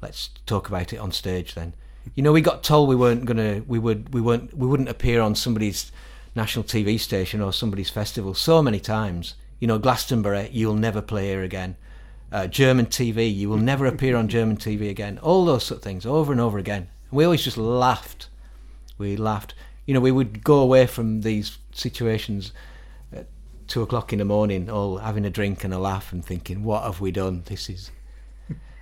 let's 0.01 0.29
talk 0.47 0.69
about 0.69 0.93
it 0.93 0.99
on 0.99 1.13
stage 1.13 1.55
then. 1.55 1.75
You 2.15 2.23
know, 2.23 2.33
we 2.33 2.43
got 2.43 2.63
told 2.63 2.89
we 2.89 2.97
weren't 2.97 3.25
gonna, 3.25 3.63
we 3.67 3.79
would, 3.79 4.13
we 4.13 4.21
weren't, 4.21 4.53
we 4.53 4.67
wouldn't 4.67 4.91
appear 4.91 5.23
on 5.23 5.35
somebody's 5.35 5.91
national 6.35 6.65
TV 6.65 6.99
station 6.99 7.41
or 7.41 7.53
somebody's 7.53 7.91
festival 7.91 8.35
so 8.35 8.63
many 8.63 8.81
times. 8.81 9.35
You 9.61 9.69
know, 9.69 9.79
Glastonbury, 9.79 10.49
you'll 10.53 10.75
never 10.75 11.01
play 11.01 11.29
here 11.29 11.43
again. 11.43 11.77
Uh, 12.33 12.47
German 12.47 12.87
TV, 12.87 13.33
you 13.33 13.49
will 13.49 13.59
never 13.59 13.87
appear 13.87 14.17
on 14.17 14.29
German 14.29 14.57
TV 14.57 14.91
again. 14.91 15.19
All 15.19 15.45
those 15.45 15.65
sort 15.65 15.79
of 15.79 15.85
things, 15.85 16.05
over 16.05 16.33
and 16.33 16.41
over 16.41 16.59
again. 16.59 16.89
We 17.11 17.25
always 17.25 17.45
just 17.45 17.57
laughed. 17.57 18.29
We 18.99 19.17
laughed. 19.17 19.55
You 19.87 19.95
know, 19.95 20.01
we 20.01 20.11
would 20.11 20.43
go 20.43 20.59
away 20.59 20.87
from 20.87 21.21
these 21.21 21.59
situations 21.73 22.53
at 23.13 23.27
two 23.69 23.83
o'clock 23.83 24.13
in 24.13 24.19
the 24.19 24.25
morning, 24.25 24.69
all 24.69 24.99
having 24.99 25.25
a 25.25 25.31
drink 25.31 25.63
and 25.63 25.73
a 25.73 25.79
laugh 25.79 26.13
and 26.13 26.25
thinking, 26.25 26.65
"What 26.65 26.83
have 26.83 27.01
we 27.01 27.13
done? 27.13 27.43
This 27.47 27.71
is." 27.71 27.91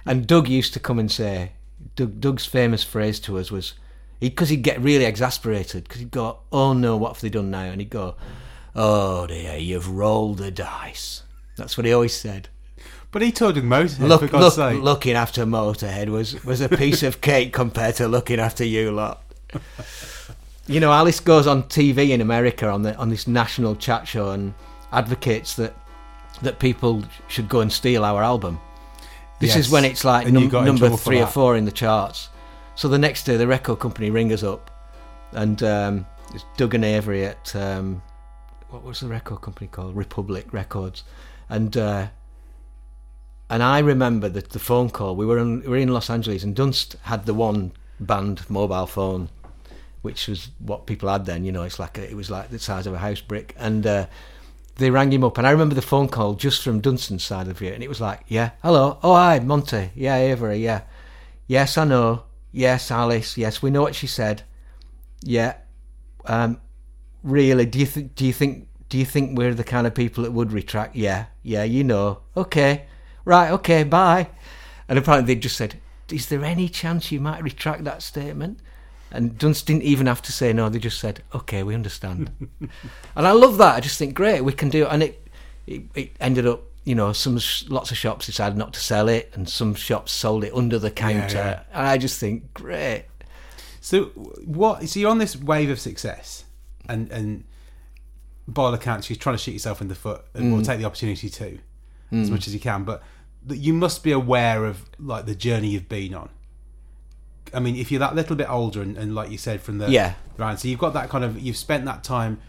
And 0.04 0.26
Doug 0.26 0.48
used 0.48 0.72
to 0.74 0.80
come 0.80 0.98
and 0.98 1.10
say, 1.10 1.52
Doug, 1.96 2.20
Doug's 2.20 2.46
famous 2.46 2.82
phrase 2.82 3.20
to 3.20 3.38
us 3.38 3.50
was, 3.50 3.74
because 4.30 4.48
he'd 4.48 4.62
get 4.62 4.80
really 4.80 5.04
exasperated, 5.04 5.84
because 5.84 6.00
he'd 6.00 6.10
go, 6.10 6.38
"Oh 6.52 6.72
no, 6.72 6.96
what 6.96 7.12
have 7.14 7.20
they 7.20 7.28
done 7.30 7.50
now?" 7.50 7.64
And 7.64 7.80
he'd 7.80 7.90
go, 7.90 8.14
"Oh 8.74 9.26
dear, 9.26 9.56
you've 9.56 9.88
rolled 9.90 10.38
the 10.38 10.50
dice." 10.50 11.22
That's 11.56 11.76
what 11.76 11.84
he 11.86 11.92
always 11.92 12.14
said. 12.14 12.48
But 13.10 13.20
he 13.22 13.30
told 13.30 13.56
with 13.56 13.64
Motorhead, 13.64 13.96
for 13.98 14.06
Look, 14.06 14.20
God's 14.30 14.56
look, 14.56 14.72
sake. 14.72 14.82
looking 14.82 15.12
after 15.14 15.44
Motorhead 15.44 16.08
was, 16.08 16.42
was 16.44 16.62
a 16.62 16.68
piece 16.70 17.02
of 17.02 17.20
cake 17.20 17.52
compared 17.52 17.96
to 17.96 18.08
looking 18.08 18.40
after 18.40 18.64
you 18.64 18.90
lot. 18.90 19.22
You 20.66 20.80
know, 20.80 20.92
Alice 20.92 21.20
goes 21.20 21.46
on 21.46 21.64
TV 21.64 22.10
in 22.10 22.20
America 22.20 22.68
on 22.68 22.82
the 22.82 22.96
on 22.96 23.10
this 23.10 23.26
national 23.26 23.76
chat 23.76 24.06
show 24.08 24.30
and 24.30 24.54
advocates 24.92 25.56
that 25.56 25.74
that 26.40 26.58
people 26.58 27.04
should 27.28 27.48
go 27.48 27.60
and 27.60 27.70
steal 27.72 28.04
our 28.04 28.22
album. 28.22 28.60
This 29.40 29.50
Yes. 29.56 29.66
is 29.66 29.70
when 29.70 29.84
it's 29.84 30.04
like 30.04 30.28
num- 30.28 30.48
number 30.48 30.88
three 30.96 31.20
or 31.20 31.26
four 31.26 31.56
in 31.56 31.64
the 31.64 31.72
charts. 31.72 32.28
So 32.74 32.88
the 32.88 32.98
next 32.98 33.24
day, 33.24 33.36
the 33.36 33.46
record 33.46 33.78
company 33.78 34.10
ring 34.10 34.32
us 34.32 34.42
up, 34.42 34.70
and 35.32 35.62
um, 35.62 36.06
it's 36.34 36.44
Doug 36.56 36.74
and 36.74 36.84
Avery 36.84 37.26
at 37.26 37.54
um, 37.54 38.02
what 38.70 38.82
was 38.82 39.00
the 39.00 39.08
record 39.08 39.42
company 39.42 39.68
called? 39.68 39.94
Republic 39.94 40.52
Records, 40.52 41.04
and 41.50 41.76
uh, 41.76 42.08
and 43.50 43.62
I 43.62 43.80
remember 43.80 44.30
the, 44.30 44.40
the 44.40 44.58
phone 44.58 44.88
call. 44.88 45.14
We 45.14 45.26
were 45.26 45.38
in, 45.38 45.60
we 45.60 45.68
were 45.68 45.76
in 45.76 45.92
Los 45.92 46.08
Angeles, 46.08 46.42
and 46.42 46.56
Dunst 46.56 46.96
had 47.02 47.26
the 47.26 47.34
one 47.34 47.72
band 48.00 48.48
mobile 48.48 48.86
phone, 48.86 49.28
which 50.00 50.26
was 50.26 50.48
what 50.58 50.86
people 50.86 51.10
had 51.10 51.26
then. 51.26 51.44
You 51.44 51.52
know, 51.52 51.64
it's 51.64 51.78
like 51.78 51.98
a, 51.98 52.10
it 52.10 52.16
was 52.16 52.30
like 52.30 52.48
the 52.48 52.58
size 52.58 52.86
of 52.86 52.94
a 52.94 52.98
house 52.98 53.20
brick, 53.20 53.54
and 53.58 53.86
uh, 53.86 54.06
they 54.76 54.90
rang 54.90 55.12
him 55.12 55.22
up. 55.22 55.36
And 55.36 55.46
I 55.46 55.50
remember 55.50 55.74
the 55.74 55.82
phone 55.82 56.08
call 56.08 56.32
just 56.34 56.62
from 56.62 56.80
Dunstan's 56.80 57.22
side 57.22 57.48
of 57.48 57.60
it, 57.60 57.74
and 57.74 57.82
it 57.82 57.88
was 57.88 58.00
like, 58.00 58.22
"Yeah, 58.26 58.52
hello, 58.62 58.98
oh 59.02 59.14
hi, 59.14 59.38
Monte, 59.40 59.90
yeah, 59.94 60.16
Avery, 60.16 60.56
yeah, 60.56 60.80
yes, 61.46 61.76
I 61.76 61.84
know, 61.84 62.22
yes, 62.52 62.90
Alice, 62.90 63.36
yes, 63.36 63.62
we 63.62 63.70
know 63.70 63.82
what 63.82 63.94
she 63.94 64.06
said, 64.06 64.42
yeah, 65.22 65.54
um, 66.26 66.60
really, 67.22 67.66
do 67.66 67.78
you 67.78 67.86
think, 67.86 68.14
do 68.14 68.24
you 68.24 68.32
think, 68.32 68.68
do 68.88 68.98
you 68.98 69.04
think 69.04 69.36
we're 69.36 69.54
the 69.54 69.64
kind 69.64 69.86
of 69.86 69.94
people 69.94 70.22
that 70.22 70.32
would 70.32 70.52
retract? 70.52 70.94
Yeah, 70.94 71.26
yeah, 71.42 71.64
you 71.64 71.82
know, 71.82 72.20
okay." 72.36 72.86
Right, 73.24 73.50
okay, 73.52 73.84
bye. 73.84 74.28
And 74.88 74.98
apparently 74.98 75.34
they 75.34 75.40
just 75.40 75.56
said, 75.56 75.80
Is 76.10 76.26
there 76.26 76.44
any 76.44 76.68
chance 76.68 77.12
you 77.12 77.20
might 77.20 77.42
retract 77.42 77.84
that 77.84 78.02
statement? 78.02 78.58
And 79.10 79.38
Dunst 79.38 79.66
didn't 79.66 79.82
even 79.82 80.06
have 80.06 80.22
to 80.22 80.32
say 80.32 80.52
no, 80.52 80.68
they 80.68 80.78
just 80.78 80.98
said, 80.98 81.22
Okay, 81.34 81.62
we 81.62 81.74
understand. 81.74 82.30
and 82.60 82.70
I 83.28 83.32
love 83.32 83.58
that. 83.58 83.76
I 83.76 83.80
just 83.80 83.98
think, 83.98 84.14
great, 84.14 84.40
we 84.42 84.52
can 84.52 84.70
do 84.70 84.84
it. 84.84 84.88
And 84.90 85.02
it, 85.02 85.28
it, 85.66 85.82
it 85.94 86.16
ended 86.20 86.46
up, 86.46 86.64
you 86.84 86.94
know, 86.94 87.12
some 87.12 87.38
sh- 87.38 87.64
lots 87.68 87.90
of 87.90 87.96
shops 87.96 88.26
decided 88.26 88.58
not 88.58 88.72
to 88.74 88.80
sell 88.80 89.08
it, 89.08 89.30
and 89.34 89.48
some 89.48 89.74
shops 89.74 90.12
sold 90.12 90.44
it 90.44 90.52
under 90.54 90.78
the 90.78 90.90
counter. 90.90 91.36
yeah. 91.36 91.62
And 91.72 91.86
I 91.86 91.96
just 91.98 92.18
think, 92.18 92.52
great. 92.54 93.04
So 93.80 94.04
what? 94.44 94.88
So 94.88 95.00
you're 95.00 95.10
on 95.10 95.18
this 95.18 95.36
wave 95.36 95.70
of 95.70 95.78
success, 95.80 96.44
and 96.88 97.10
and 97.10 97.44
by 98.48 98.62
all 98.64 98.74
accounts, 98.74 99.08
you're 99.08 99.16
trying 99.16 99.36
to 99.36 99.42
shoot 99.42 99.52
yourself 99.52 99.80
in 99.80 99.88
the 99.88 99.94
foot, 99.94 100.24
and 100.34 100.46
Mm. 100.52 100.56
will 100.56 100.62
take 100.64 100.78
the 100.78 100.84
opportunity 100.84 101.28
to, 101.28 101.58
as 102.12 102.30
much 102.30 102.46
as 102.46 102.54
you 102.54 102.60
can. 102.60 102.84
But 102.84 103.02
that 103.46 103.56
you 103.58 103.72
must 103.72 104.02
be 104.04 104.12
aware 104.12 104.64
of 104.66 104.84
like 104.98 105.26
the 105.26 105.34
journey 105.34 105.68
you've 105.68 105.88
been 105.88 106.14
on. 106.14 106.28
I 107.54 107.60
mean, 107.60 107.76
if 107.76 107.90
you're 107.90 107.98
that 108.00 108.14
little 108.14 108.36
bit 108.36 108.48
older, 108.48 108.80
and, 108.82 108.96
and 108.96 109.14
like 109.14 109.30
you 109.30 109.38
said 109.38 109.60
from 109.60 109.78
the 109.78 109.90
Yeah. 109.90 110.14
right, 110.38 110.58
so 110.58 110.68
you've 110.68 110.78
got 110.78 110.94
that 110.94 111.08
kind 111.10 111.24
of 111.24 111.40
you've 111.40 111.56
spent 111.56 111.84
that 111.86 112.02
time 112.04 112.40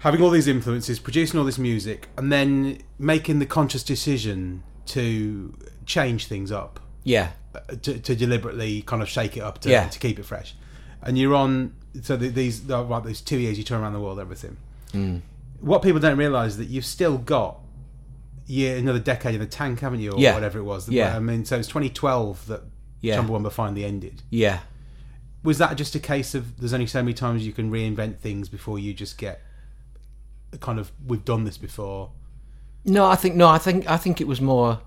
having 0.00 0.22
all 0.22 0.30
these 0.30 0.46
influences, 0.46 0.98
producing 0.98 1.38
all 1.38 1.46
this 1.46 1.58
music, 1.58 2.08
and 2.16 2.32
then 2.32 2.78
making 2.98 3.38
the 3.38 3.46
conscious 3.46 3.82
decision 3.82 4.62
to 4.86 5.54
change 5.84 6.26
things 6.26 6.52
up 6.52 6.80
Yeah, 7.04 7.30
to, 7.82 7.98
to 7.98 8.14
deliberately 8.14 8.82
kind 8.82 9.02
of 9.02 9.08
shake 9.08 9.36
it 9.36 9.40
up 9.40 9.60
to, 9.60 9.70
Yeah. 9.70 9.88
to 9.88 9.98
keep 9.98 10.18
it 10.18 10.24
fresh. 10.24 10.54
And 11.02 11.16
you're 11.18 11.34
on 11.34 11.74
so 12.02 12.16
the, 12.16 12.28
these 12.28 12.68
uh, 12.70 12.84
right, 12.84 13.02
these 13.04 13.20
two 13.20 13.38
years 13.38 13.56
you 13.58 13.64
turn 13.64 13.80
around 13.80 13.92
the 13.94 14.00
world, 14.00 14.18
everything. 14.20 14.56
what 15.60 15.82
people 15.82 16.00
don't 16.00 16.18
realise 16.18 16.52
is 16.52 16.58
that 16.58 16.68
you've 16.68 16.84
still 16.84 17.18
got 17.18 17.58
yeah 18.46 18.70
another 18.72 18.98
decade 19.00 19.34
in 19.34 19.40
the 19.40 19.46
tank, 19.46 19.80
haven't 19.80 20.00
you, 20.00 20.12
or 20.12 20.18
Yeah. 20.20 20.34
whatever 20.34 20.58
it 20.58 20.64
was. 20.64 20.88
Yeah. 20.88 21.16
I 21.16 21.20
mean, 21.20 21.44
so 21.44 21.58
it's 21.58 21.68
2012 21.68 22.46
that 22.48 22.62
Yeah. 23.00 23.16
Chumbawamba 23.20 23.50
finally 23.52 23.84
ended. 23.84 24.22
Yeah. 24.30 24.60
Was 25.42 25.58
that 25.58 25.76
just 25.76 25.94
a 25.94 26.00
case 26.00 26.34
of 26.34 26.58
there's 26.58 26.72
only 26.72 26.86
so 26.86 27.02
many 27.02 27.14
times 27.14 27.46
you 27.46 27.52
can 27.52 27.70
reinvent 27.70 28.18
things 28.18 28.48
before 28.48 28.78
you 28.78 28.92
just 28.94 29.16
get 29.18 29.40
kind 30.58 30.78
of 30.78 30.92
we've 31.06 31.24
done 31.24 31.44
this 31.44 31.58
before? 31.58 32.10
No, 32.84 33.06
I 33.06 33.16
think 33.16 33.34
no, 33.34 33.48
I 33.48 33.58
think 33.58 33.88
I 33.88 33.96
think 33.96 34.20
it 34.20 34.26
was 34.26 34.40
more. 34.40 34.80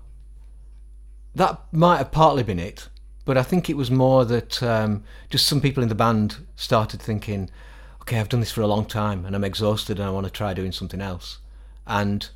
That 1.34 1.60
might 1.70 1.98
have 1.98 2.10
partly 2.10 2.42
been 2.42 2.58
it, 2.58 2.88
but 3.24 3.36
I 3.36 3.42
think 3.42 3.70
it 3.70 3.76
was 3.76 3.90
more 3.90 4.24
that 4.24 4.62
um, 4.62 5.04
just 5.28 5.46
some 5.46 5.60
people 5.60 5.82
in 5.82 5.88
the 5.88 5.94
band 5.94 6.36
started 6.56 7.00
thinking, 7.00 7.50
"Okay, 8.02 8.18
I've 8.18 8.28
done 8.28 8.40
this 8.40 8.50
for 8.50 8.62
a 8.62 8.66
long 8.66 8.86
time, 8.86 9.24
and 9.24 9.36
I'm 9.36 9.44
exhausted, 9.44 9.98
and 9.98 10.08
I 10.08 10.10
want 10.10 10.26
to 10.26 10.32
try 10.32 10.54
doing 10.54 10.72
something 10.72 11.00
else." 11.00 11.38
And 11.86 12.28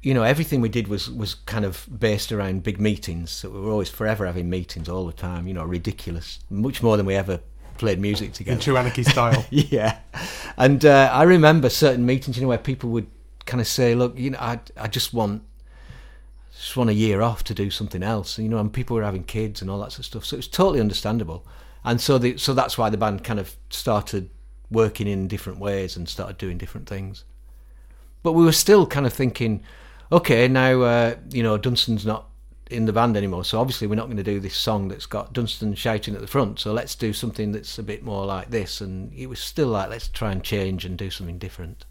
you 0.00 0.14
know, 0.14 0.22
everything 0.22 0.60
we 0.60 0.68
did 0.68 0.88
was 0.88 1.10
was 1.10 1.34
kind 1.34 1.64
of 1.64 1.86
based 1.98 2.30
around 2.30 2.62
big 2.62 2.80
meetings. 2.80 3.30
So 3.30 3.50
we 3.50 3.60
were 3.60 3.70
always 3.70 3.90
forever 3.90 4.26
having 4.26 4.48
meetings 4.48 4.88
all 4.88 5.06
the 5.06 5.12
time. 5.12 5.46
You 5.48 5.54
know, 5.54 5.64
ridiculous, 5.64 6.38
much 6.48 6.82
more 6.82 6.96
than 6.96 7.06
we 7.06 7.14
ever 7.14 7.40
played 7.78 7.98
music 7.98 8.32
together 8.32 8.56
In 8.56 8.60
true 8.60 8.76
anarchy 8.76 9.02
style. 9.02 9.46
yeah. 9.50 9.98
And 10.56 10.84
uh, 10.84 11.10
I 11.12 11.22
remember 11.22 11.70
certain 11.70 12.04
meetings, 12.04 12.36
you 12.36 12.42
know, 12.42 12.48
where 12.48 12.58
people 12.58 12.90
would 12.90 13.06
kind 13.46 13.60
of 13.60 13.66
say, 13.66 13.94
"Look, 13.94 14.18
you 14.18 14.30
know, 14.30 14.38
I 14.38 14.60
I 14.76 14.88
just 14.88 15.14
want 15.14 15.42
just 16.54 16.76
want 16.76 16.90
a 16.90 16.94
year 16.94 17.22
off 17.22 17.44
to 17.44 17.54
do 17.54 17.70
something 17.70 18.02
else." 18.02 18.38
You 18.38 18.48
know, 18.48 18.58
and 18.58 18.72
people 18.72 18.96
were 18.96 19.04
having 19.04 19.24
kids 19.24 19.62
and 19.62 19.70
all 19.70 19.78
that 19.80 19.92
sort 19.92 20.00
of 20.00 20.04
stuff. 20.06 20.24
So 20.26 20.36
it 20.36 20.38
was 20.38 20.48
totally 20.48 20.80
understandable. 20.80 21.46
And 21.84 22.00
so 22.00 22.18
the 22.18 22.36
so 22.36 22.54
that's 22.54 22.76
why 22.76 22.90
the 22.90 22.98
band 22.98 23.24
kind 23.24 23.40
of 23.40 23.56
started 23.70 24.30
working 24.70 25.06
in 25.06 25.28
different 25.28 25.58
ways 25.58 25.96
and 25.96 26.08
started 26.08 26.36
doing 26.38 26.58
different 26.58 26.88
things. 26.88 27.24
But 28.22 28.32
we 28.32 28.44
were 28.44 28.52
still 28.52 28.86
kind 28.86 29.06
of 29.06 29.12
thinking, 29.12 29.62
okay, 30.12 30.48
now 30.48 30.82
uh, 30.82 31.14
you 31.30 31.42
know 31.42 31.56
Dunstan's 31.56 32.04
not 32.04 32.27
in 32.70 32.84
the 32.86 32.92
band 32.92 33.16
anymore, 33.16 33.44
so 33.44 33.60
obviously 33.60 33.86
we're 33.86 33.94
not 33.96 34.06
going 34.06 34.16
to 34.18 34.22
do 34.22 34.40
this 34.40 34.56
song 34.56 34.88
that's 34.88 35.06
got 35.06 35.32
Dunstan 35.32 35.74
shouting 35.74 36.14
at 36.14 36.20
the 36.20 36.26
front. 36.26 36.58
So 36.60 36.72
let's 36.72 36.94
do 36.94 37.12
something 37.12 37.52
that's 37.52 37.78
a 37.78 37.82
bit 37.82 38.02
more 38.02 38.24
like 38.26 38.50
this. 38.50 38.80
And 38.80 39.12
it 39.14 39.26
was 39.26 39.40
still 39.40 39.68
like, 39.68 39.88
let's 39.90 40.08
try 40.08 40.32
and 40.32 40.42
change 40.42 40.84
and 40.84 40.96
do 40.98 41.10
something 41.10 41.38
different. 41.38 41.84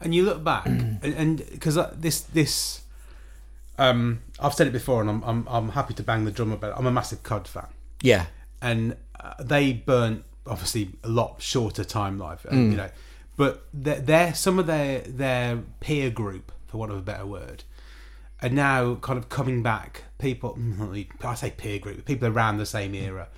and 0.00 0.14
you 0.14 0.24
look 0.24 0.42
back 0.44 0.66
and 0.66 1.38
because 1.50 1.78
this 1.98 2.20
this 2.20 2.82
um 3.78 4.20
I've 4.40 4.54
said 4.54 4.66
it 4.66 4.72
before 4.72 5.00
and 5.00 5.08
I'm, 5.10 5.22
I'm 5.24 5.46
I'm 5.48 5.68
happy 5.70 5.94
to 5.94 6.02
bang 6.02 6.24
the 6.24 6.30
drum 6.30 6.52
about 6.52 6.70
it. 6.72 6.78
I'm 6.78 6.86
a 6.86 6.90
massive 6.92 7.22
Cud 7.22 7.46
fan 7.48 7.68
Yeah, 8.02 8.26
and 8.60 8.96
uh, 9.20 9.34
they 9.42 9.72
burnt 9.72 10.24
obviously 10.46 10.90
a 11.02 11.08
lot 11.08 11.42
shorter 11.42 11.84
time 11.84 12.18
life 12.18 12.46
uh, 12.48 12.52
Mm. 12.54 12.70
you 12.70 12.76
know 12.76 12.90
but 13.36 13.66
they're, 13.74 14.00
they're 14.00 14.34
some 14.34 14.58
of 14.58 14.66
their 14.66 15.00
their 15.00 15.58
peer 15.80 16.08
group 16.10 16.52
for 16.66 16.78
want 16.78 16.92
of 16.92 16.98
a 16.98 17.02
better 17.02 17.26
word 17.26 17.64
are 18.46 18.54
now 18.54 18.94
kind 18.96 19.18
of 19.18 19.28
coming 19.28 19.62
back 19.62 20.04
people 20.18 20.58
I 21.22 21.34
say 21.34 21.50
peer 21.50 21.78
group 21.78 22.04
people 22.04 22.28
around 22.28 22.58
the 22.58 22.66
same 22.66 22.94
era 22.94 23.28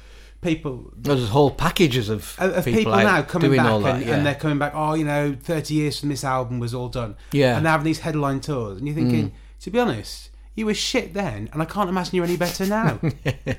people 0.40 0.92
there's 0.96 1.28
whole 1.28 1.50
packages 1.50 2.08
of, 2.08 2.34
of 2.38 2.58
of 2.58 2.64
people, 2.64 2.78
people, 2.78 2.96
now 2.96 3.22
coming 3.22 3.56
back 3.56 3.66
all 3.66 3.80
that. 3.80 3.96
and, 3.96 4.06
yeah. 4.06 4.16
and 4.16 4.26
they're 4.26 4.34
coming 4.34 4.58
back. 4.58 4.72
Oh, 4.74 4.94
you 4.94 5.04
know, 5.04 5.36
thirty 5.40 5.74
years 5.74 5.98
from 5.98 6.08
this 6.10 6.24
album 6.24 6.60
was 6.60 6.74
all 6.74 6.88
done. 6.88 7.16
Yeah. 7.32 7.54
Mm. 7.54 7.56
and 7.58 7.66
they're 7.66 7.72
having 7.72 7.84
these 7.84 8.00
headline 8.00 8.40
tours, 8.40 8.78
and 8.78 8.86
you're 8.86 8.94
thinking, 8.94 9.32
to 9.60 9.70
be 9.70 9.78
honest, 9.78 10.30
you 10.54 10.66
were 10.66 10.74
shit 10.74 11.14
then, 11.14 11.48
and 11.52 11.62
I 11.62 11.64
can't 11.64 11.88
imagine 11.88 12.16
you're 12.16 12.24
any 12.24 12.36
better 12.36 12.66
now. 12.66 12.98
you 13.02 13.10
know 13.14 13.54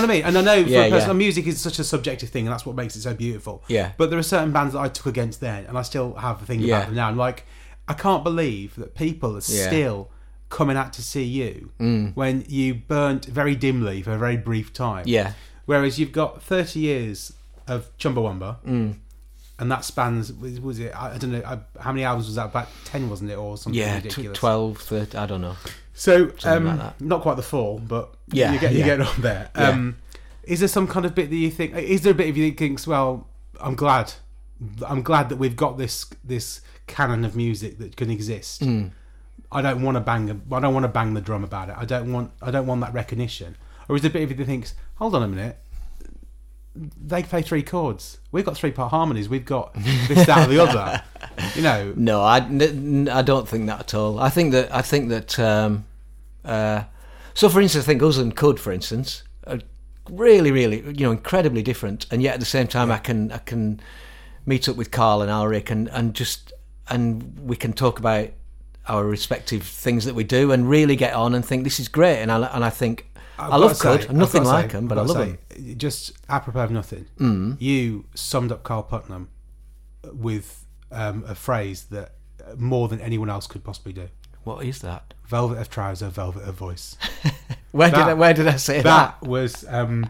what 0.00 0.04
I 0.04 0.06
mean? 0.06 0.22
And 0.24 0.36
I 0.38 0.40
know 0.40 0.62
for 0.62 0.70
Yeah, 0.70 0.84
a 0.84 0.90
person, 0.90 1.08
yeah. 1.08 1.14
music 1.14 1.46
is 1.46 1.60
such 1.60 1.78
a 1.78 1.84
subjective 1.84 2.30
thing, 2.30 2.46
and 2.46 2.52
that's 2.52 2.66
what 2.66 2.76
makes 2.76 2.96
it 2.96 3.02
so 3.02 3.14
beautiful. 3.14 3.62
Yeah. 3.68 3.92
But 3.96 4.10
there 4.10 4.18
are 4.18 4.22
certain 4.24 4.52
bands 4.52 4.74
that 4.74 4.80
I 4.80 4.88
took 4.88 5.06
against 5.06 5.40
then, 5.40 5.66
and 5.66 5.76
I 5.76 5.82
still 5.82 6.14
have 6.14 6.42
a 6.42 6.46
thing 6.46 6.60
Yeah. 6.60 6.76
about 6.76 6.86
them 6.86 6.96
now. 6.96 7.08
I'm 7.08 7.16
like, 7.16 7.44
I 7.88 7.94
can't 7.94 8.24
believe 8.24 8.76
that 8.76 8.94
people 8.94 9.36
are. 9.36 9.40
Mm. 9.40 9.66
still 9.66 10.10
coming 10.52 10.76
out 10.76 10.92
to 10.92 11.02
see 11.02 11.24
you 11.24 11.70
when 12.14 12.44
you 12.46 12.74
burnt 12.74 13.24
very 13.24 13.56
dimly 13.56 14.02
for 14.02 14.12
a 14.12 14.18
very 14.18 14.36
brief 14.36 14.72
time. 14.72 15.04
yeah, 15.06 15.32
Whereas 15.64 15.98
you've 15.98 16.12
got 16.12 16.42
30 16.42 16.78
years 16.80 17.32
of 17.66 17.96
Chumbawamba, 17.96 18.56
Mm. 18.66 18.96
and 19.58 19.70
that 19.70 19.84
spans, 19.84 20.32
was, 20.32 20.78
it, 20.78 20.92
I, 20.94 21.16
don't 21.18 21.32
know, 21.32 21.60
how 21.80 21.92
many 21.92 22.04
albums 22.04 22.26
was 22.26 22.34
that? 22.36 22.46
About 22.46 22.68
10, 22.84 23.08
wasn't 23.08 23.30
it? 23.30 23.36
Or 23.36 23.56
something 23.56 23.80
yeah, 23.80 23.96
ridiculous. 23.96 24.38
12, 24.38 24.78
13, 24.78 25.20
I 25.20 25.26
don't 25.26 25.40
know. 25.40 25.56
So, 25.94 26.32
um, 26.44 26.78
like 26.78 27.00
not 27.00 27.22
quite 27.22 27.36
the 27.36 27.42
fall, 27.42 27.78
but 27.78 28.14
Yeah, 28.30 28.52
you 28.52 28.58
get, 28.58 28.72
you 28.72 28.80
yeah. 28.80 28.96
get 28.96 29.00
on 29.00 29.20
there. 29.22 29.50
Yeah. 29.56 29.68
Um, 29.68 29.96
is 30.42 30.58
there 30.58 30.68
some 30.68 30.86
kind 30.88 31.06
of 31.06 31.14
bit 31.14 31.30
that 31.30 31.36
you 31.36 31.50
think, 31.50 31.74
is 31.76 32.02
there 32.02 32.12
a 32.12 32.14
bit 32.14 32.28
of 32.28 32.36
you 32.36 32.50
that 32.50 32.58
thinks, 32.58 32.86
well, 32.86 33.26
I'm 33.60 33.74
glad, 33.76 34.12
I'm 34.86 35.02
glad 35.02 35.28
that 35.30 35.36
we've 35.36 35.56
got 35.56 35.78
this 35.78 36.06
this 36.24 36.60
canon 36.88 37.24
of 37.24 37.34
music 37.36 37.78
that 37.78 37.96
can 37.96 38.10
exist. 38.10 38.60
Mm. 38.62 38.90
I 39.52 39.62
don't 39.62 39.82
want 39.82 39.96
to 39.96 40.00
bang, 40.00 40.30
a- 40.30 40.54
I 40.54 40.60
don't 40.60 40.74
want 40.74 40.84
to 40.84 40.88
bang 40.88 41.14
the 41.14 41.20
drum 41.20 41.44
about 41.44 41.68
it. 41.68 41.76
I 41.78 41.84
don't 41.84 42.12
want, 42.12 42.32
I 42.40 42.50
don't 42.50 42.66
want 42.66 42.80
that 42.80 42.92
recognition. 42.94 43.56
Or 43.88 43.96
is 43.96 44.04
it 44.04 44.08
a 44.08 44.10
bit 44.10 44.22
of 44.22 44.30
you 44.30 44.36
that 44.36 44.46
thinks, 44.46 44.74
hold 44.96 45.14
on 45.14 45.22
a 45.22 45.28
minute, 45.28 45.58
they 46.74 47.22
play 47.22 47.42
three 47.42 47.62
chords. 47.62 48.18
We've 48.30 48.44
got 48.44 48.56
three 48.56 48.70
part 48.70 48.90
harmonies. 48.90 49.28
We've 49.28 49.44
got 49.44 49.74
this, 49.74 50.26
that, 50.26 50.48
or 50.48 50.50
the 50.50 50.62
other. 50.62 51.02
You 51.56 51.62
know, 51.62 51.94
No, 51.96 52.20
I, 52.20 52.38
n- 52.40 52.60
n- 52.60 53.08
I 53.10 53.22
don't 53.22 53.48
think 53.48 53.66
that 53.66 53.80
at 53.80 53.94
all. 53.94 54.18
I 54.20 54.28
think 54.28 54.52
that 54.52 54.74
I 54.74 54.82
think 54.82 55.08
that. 55.08 55.38
Um, 55.38 55.86
uh, 56.44 56.84
so, 57.32 57.48
for 57.48 57.60
instance, 57.62 57.84
I 57.84 57.86
think 57.86 58.02
us 58.02 58.18
and 58.18 58.36
Cud, 58.36 58.60
for 58.60 58.70
instance, 58.70 59.22
are 59.46 59.58
really, 60.10 60.50
really, 60.50 60.80
you 60.84 61.06
know, 61.06 61.10
incredibly 61.10 61.62
different, 61.62 62.04
and 62.10 62.20
yet 62.22 62.34
at 62.34 62.40
the 62.40 62.44
same 62.46 62.66
time, 62.66 62.90
I 62.90 62.98
can 62.98 63.32
I 63.32 63.38
can 63.38 63.80
meet 64.44 64.68
up 64.68 64.76
with 64.76 64.90
Carl 64.90 65.22
and 65.22 65.30
Alric 65.30 65.70
and 65.70 65.88
and 65.88 66.12
just 66.14 66.52
and 66.88 67.38
we 67.48 67.56
can 67.56 67.72
talk 67.72 67.98
about 67.98 68.28
our 68.88 69.04
respective 69.04 69.62
things 69.62 70.04
that 70.04 70.14
we 70.14 70.24
do 70.24 70.52
and 70.52 70.68
really 70.68 70.96
get 70.96 71.14
on 71.14 71.34
and 71.34 71.44
think 71.44 71.64
this 71.64 71.78
is 71.80 71.88
great. 71.88 72.18
And 72.20 72.30
I 72.32 72.36
and 72.54 72.64
I 72.64 72.70
think 72.70 73.06
I've 73.38 73.52
I 73.52 73.56
love 73.56 73.78
Cud. 73.78 74.02
say- 74.04 74.12
nothing 74.12 74.42
I've 74.42 74.46
got 74.46 74.50
to 74.50 74.56
like 74.62 74.70
say- 74.72 74.78
him, 74.78 74.88
but 74.88 74.98
I 74.98 75.02
love 75.02 75.16
to 75.16 75.24
him. 75.24 75.38
say, 75.50 75.74
Just 75.74 76.12
apropos 76.28 76.64
of 76.64 76.70
nothing, 76.70 77.06
Mm. 77.18 77.60
you 77.60 78.04
summed 78.14 78.52
up 78.52 78.62
Carl 78.62 78.82
Puttnam 78.90 79.26
with 80.12 80.66
um, 80.90 81.24
a 81.26 81.34
phrase 81.34 81.84
that 81.90 82.14
more 82.56 82.88
than 82.88 83.00
anyone 83.00 83.30
else 83.30 83.46
could 83.46 83.64
possibly 83.64 83.92
do. 83.92 84.08
What 84.44 84.64
is 84.64 84.80
that? 84.80 85.14
Velvet 85.26 85.58
of 85.58 85.70
trouser, 85.70 86.08
velvet 86.08 86.42
of 86.42 86.54
voice. 86.56 86.96
Where 87.70 87.88
That- 87.90 87.96
did 87.96 88.06
I, 88.10 88.14
where 88.14 88.34
did 88.34 88.48
I 88.48 88.56
say 88.56 88.82
that? 88.82 89.16
That 89.22 89.26
was. 89.26 89.64
Um, 89.68 90.06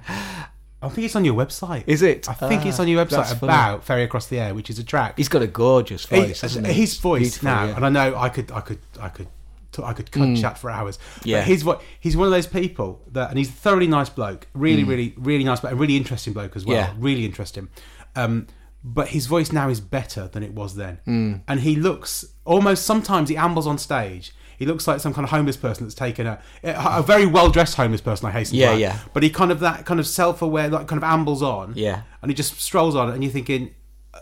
I 0.82 0.88
think 0.88 1.04
it's 1.06 1.16
on 1.16 1.24
your 1.24 1.34
website. 1.34 1.84
Is 1.86 2.02
it? 2.02 2.28
I 2.28 2.34
think 2.34 2.66
it's 2.66 2.78
Ah, 2.78 2.82
on 2.82 2.88
your 2.88 3.04
that's 3.04 3.30
website 3.32 3.38
funny. 3.38 3.52
about 3.52 3.84
Ferry 3.84 4.02
Across 4.02 4.26
the 4.26 4.40
Air, 4.40 4.54
which 4.54 4.68
is 4.70 4.78
a 4.78 4.84
track. 4.84 5.14
He's 5.16 5.28
got 5.28 5.42
a 5.42 5.46
gorgeous 5.46 6.04
voice. 6.04 6.40
He- 6.40 6.44
hasn't 6.46 6.66
he? 6.66 6.72
his 6.72 6.98
voice 6.98 7.20
Beautiful, 7.38 7.48
now, 7.48 7.64
yeah. 7.64 7.76
and 7.76 7.86
I 7.86 7.88
know 7.88 8.16
I 8.16 8.28
could, 8.28 8.50
I 8.50 8.60
could, 8.60 8.78
I 9.00 9.08
could, 9.08 9.28
t- 9.72 9.82
I 9.82 9.92
could 9.92 10.10
cut 10.10 10.36
chat 10.36 10.58
for 10.58 10.70
hours. 10.70 10.98
Yeah. 11.24 11.38
but 11.40 11.46
his 11.48 11.62
vo- 11.62 11.80
he's 12.00 12.16
one 12.16 12.26
of 12.26 12.32
those 12.32 12.46
people 12.46 13.00
that, 13.12 13.30
and 13.30 13.38
he's 13.38 13.48
a 13.48 13.52
thoroughly 13.52 13.86
nice 13.86 14.08
bloke, 14.08 14.46
really, 14.54 14.84
really, 14.84 15.14
really 15.16 15.44
nice, 15.44 15.60
but 15.60 15.72
a 15.72 15.76
really 15.76 15.96
interesting 15.96 16.32
bloke 16.32 16.56
as 16.56 16.64
well. 16.66 16.76
Yeah. 16.76 16.92
really 16.98 17.24
interesting. 17.24 17.68
Um, 18.16 18.46
but 18.84 19.08
his 19.08 19.26
voice 19.26 19.52
now 19.52 19.68
is 19.68 19.80
better 19.80 20.26
than 20.26 20.42
it 20.42 20.52
was 20.52 20.74
then, 20.74 20.98
Mm. 21.06 21.42
and 21.46 21.60
he 21.60 21.76
looks 21.76 22.24
almost. 22.44 22.84
Sometimes 22.84 23.28
he 23.28 23.36
ambles 23.36 23.66
on 23.68 23.78
stage. 23.78 24.32
He 24.62 24.66
looks 24.66 24.86
like 24.86 25.00
some 25.00 25.12
kind 25.12 25.24
of 25.24 25.30
homeless 25.30 25.56
person 25.56 25.84
that's 25.84 25.94
taken 25.96 26.24
a 26.28 26.38
a 26.62 27.02
very 27.02 27.26
well 27.26 27.50
dressed 27.50 27.74
homeless 27.76 28.00
person. 28.00 28.28
I 28.28 28.30
hasten 28.30 28.54
to 28.56 28.60
Yeah, 28.60 28.70
add. 28.74 28.78
yeah. 28.78 28.98
But 29.12 29.24
he 29.24 29.30
kind 29.30 29.50
of 29.50 29.58
that 29.60 29.84
kind 29.86 29.98
of 29.98 30.06
self 30.06 30.40
aware, 30.40 30.68
like 30.68 30.86
kind 30.86 31.02
of 31.02 31.04
ambles 31.04 31.42
on. 31.42 31.72
Yeah. 31.74 32.02
and 32.22 32.30
he 32.30 32.34
just 32.36 32.60
strolls 32.60 32.94
on, 32.94 33.10
and 33.10 33.24
you're 33.24 33.32
thinking, 33.32 33.74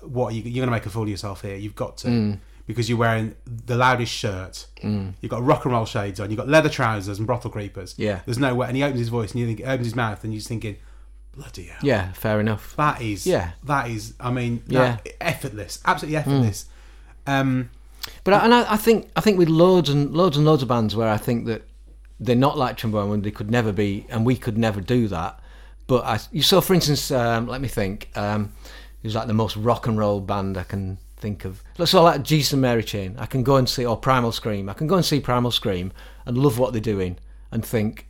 what 0.02 0.32
you, 0.32 0.40
you're 0.42 0.62
going 0.64 0.68
to 0.68 0.70
make 0.72 0.86
a 0.86 0.88
fool 0.90 1.02
of 1.02 1.08
yourself 1.10 1.42
here. 1.42 1.56
You've 1.56 1.74
got 1.76 1.98
to 1.98 2.08
Mm. 2.08 2.38
because 2.66 2.88
you're 2.88 2.96
wearing 2.98 3.34
the 3.66 3.76
loudest 3.76 4.12
shirt. 4.12 4.66
You've 4.82 5.28
got 5.28 5.42
rock 5.44 5.64
and 5.66 5.74
roll 5.74 5.84
shades 5.84 6.18
on. 6.20 6.30
You've 6.30 6.38
got 6.38 6.48
leather 6.48 6.70
trousers 6.70 7.18
and 7.18 7.26
brothel 7.26 7.50
creepers. 7.50 7.94
Yeah. 7.98 8.20
There's 8.24 8.38
no 8.38 8.54
way. 8.54 8.66
And 8.68 8.76
he 8.78 8.82
opens 8.82 8.98
his 9.00 9.10
voice 9.10 9.32
and 9.32 9.40
you 9.40 9.46
think 9.46 9.60
opens 9.60 9.84
his 9.86 9.94
mouth 9.94 10.24
and 10.24 10.32
you're 10.32 10.38
just 10.38 10.48
thinking, 10.48 10.76
bloody 11.36 11.64
hell. 11.64 11.80
Yeah, 11.82 12.12
fair 12.12 12.40
enough. 12.40 12.74
That 12.76 13.02
is. 13.02 13.26
Yeah. 13.26 13.50
That 13.64 13.90
is. 13.90 14.14
I 14.18 14.30
mean. 14.30 14.62
That, 14.68 15.06
Effortless. 15.20 15.80
Absolutely 15.84 16.16
effortless. 16.16 16.64
Um. 17.26 17.70
But 18.24 18.34
I, 18.34 18.44
and 18.44 18.54
I, 18.54 18.72
I 18.72 18.76
think 18.76 19.10
I 19.16 19.20
think 19.20 19.38
with 19.38 19.48
loads 19.48 19.88
and 19.88 20.12
loads 20.12 20.36
and 20.36 20.46
loads 20.46 20.62
of 20.62 20.68
bands 20.68 20.96
where 20.96 21.08
I 21.08 21.16
think 21.16 21.46
that 21.46 21.62
they're 22.18 22.36
not 22.36 22.58
like 22.58 22.76
Trombone 22.76 23.12
and 23.12 23.24
they 23.24 23.30
could 23.30 23.50
never 23.50 23.72
be, 23.72 24.06
and 24.10 24.26
we 24.26 24.36
could 24.36 24.58
never 24.58 24.80
do 24.80 25.08
that. 25.08 25.40
But 25.86 26.04
I, 26.04 26.20
you 26.30 26.42
saw, 26.42 26.60
for 26.60 26.74
instance, 26.74 27.10
um, 27.10 27.46
let 27.46 27.60
me 27.60 27.68
think. 27.68 28.10
Um, 28.14 28.52
it 29.02 29.06
was 29.06 29.14
like 29.14 29.26
the 29.26 29.34
most 29.34 29.56
rock 29.56 29.86
and 29.86 29.98
roll 29.98 30.20
band 30.20 30.58
I 30.58 30.62
can 30.62 30.98
think 31.16 31.44
of. 31.44 31.62
So 31.84 32.02
like 32.02 32.22
Jesus 32.22 32.52
and 32.52 32.62
Mary 32.62 32.82
Chain, 32.82 33.16
I 33.18 33.26
can 33.26 33.42
go 33.42 33.56
and 33.56 33.68
see, 33.68 33.86
or 33.86 33.96
Primal 33.96 34.32
Scream, 34.32 34.68
I 34.68 34.74
can 34.74 34.86
go 34.86 34.96
and 34.96 35.04
see 35.04 35.20
Primal 35.20 35.50
Scream 35.50 35.92
and 36.26 36.36
love 36.36 36.58
what 36.58 36.72
they're 36.72 36.82
doing 36.82 37.16
and 37.50 37.64
think, 37.64 38.06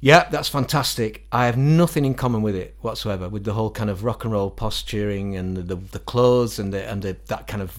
yeah, 0.00 0.28
that's 0.30 0.48
fantastic. 0.48 1.26
I 1.32 1.46
have 1.46 1.56
nothing 1.56 2.04
in 2.04 2.14
common 2.14 2.42
with 2.42 2.54
it 2.54 2.76
whatsoever, 2.80 3.28
with 3.28 3.44
the 3.44 3.52
whole 3.54 3.70
kind 3.70 3.90
of 3.90 4.04
rock 4.04 4.24
and 4.24 4.32
roll 4.32 4.50
posturing 4.50 5.36
and 5.36 5.56
the 5.56 5.62
the, 5.62 5.76
the 5.76 5.98
clothes 5.98 6.58
and 6.58 6.72
the 6.72 6.88
and 6.90 7.02
the, 7.02 7.16
that 7.26 7.46
kind 7.46 7.62
of 7.62 7.78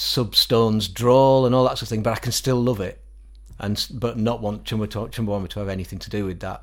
substones 0.00 0.92
drawl 0.92 1.44
and 1.44 1.54
all 1.54 1.64
that 1.64 1.76
sort 1.76 1.82
of 1.82 1.88
thing. 1.88 2.02
But 2.02 2.12
I 2.14 2.16
can 2.16 2.32
still 2.32 2.60
love 2.60 2.80
it, 2.80 3.00
and 3.58 3.86
but 3.92 4.18
not 4.18 4.40
want 4.40 4.64
Chumbawamba 4.64 5.48
to, 5.50 5.60
have 5.60 5.68
anything 5.68 5.98
to 6.00 6.10
do 6.10 6.24
with 6.24 6.40
that. 6.40 6.62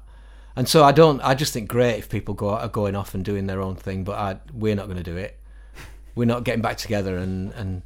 And 0.56 0.68
so 0.68 0.84
I 0.84 0.92
don't. 0.92 1.22
I 1.22 1.36
just 1.36 1.54
think 1.54 1.70
great 1.70 2.00
if 2.00 2.10
people 2.10 2.34
go 2.34 2.50
are 2.50 2.68
going 2.68 2.96
off 2.96 3.14
and 3.14 3.24
doing 3.24 3.48
their 3.48 3.62
own 3.62 3.76
thing, 3.76 4.04
but 4.04 4.18
I, 4.18 4.38
we're 4.54 4.76
not 4.76 4.86
going 4.86 4.98
to 4.98 5.04
do 5.04 5.16
it. 5.16 5.40
we're 6.16 6.26
not 6.26 6.44
getting 6.44 6.62
back 6.62 6.78
together 6.78 7.18
and 7.18 7.54
and 7.54 7.84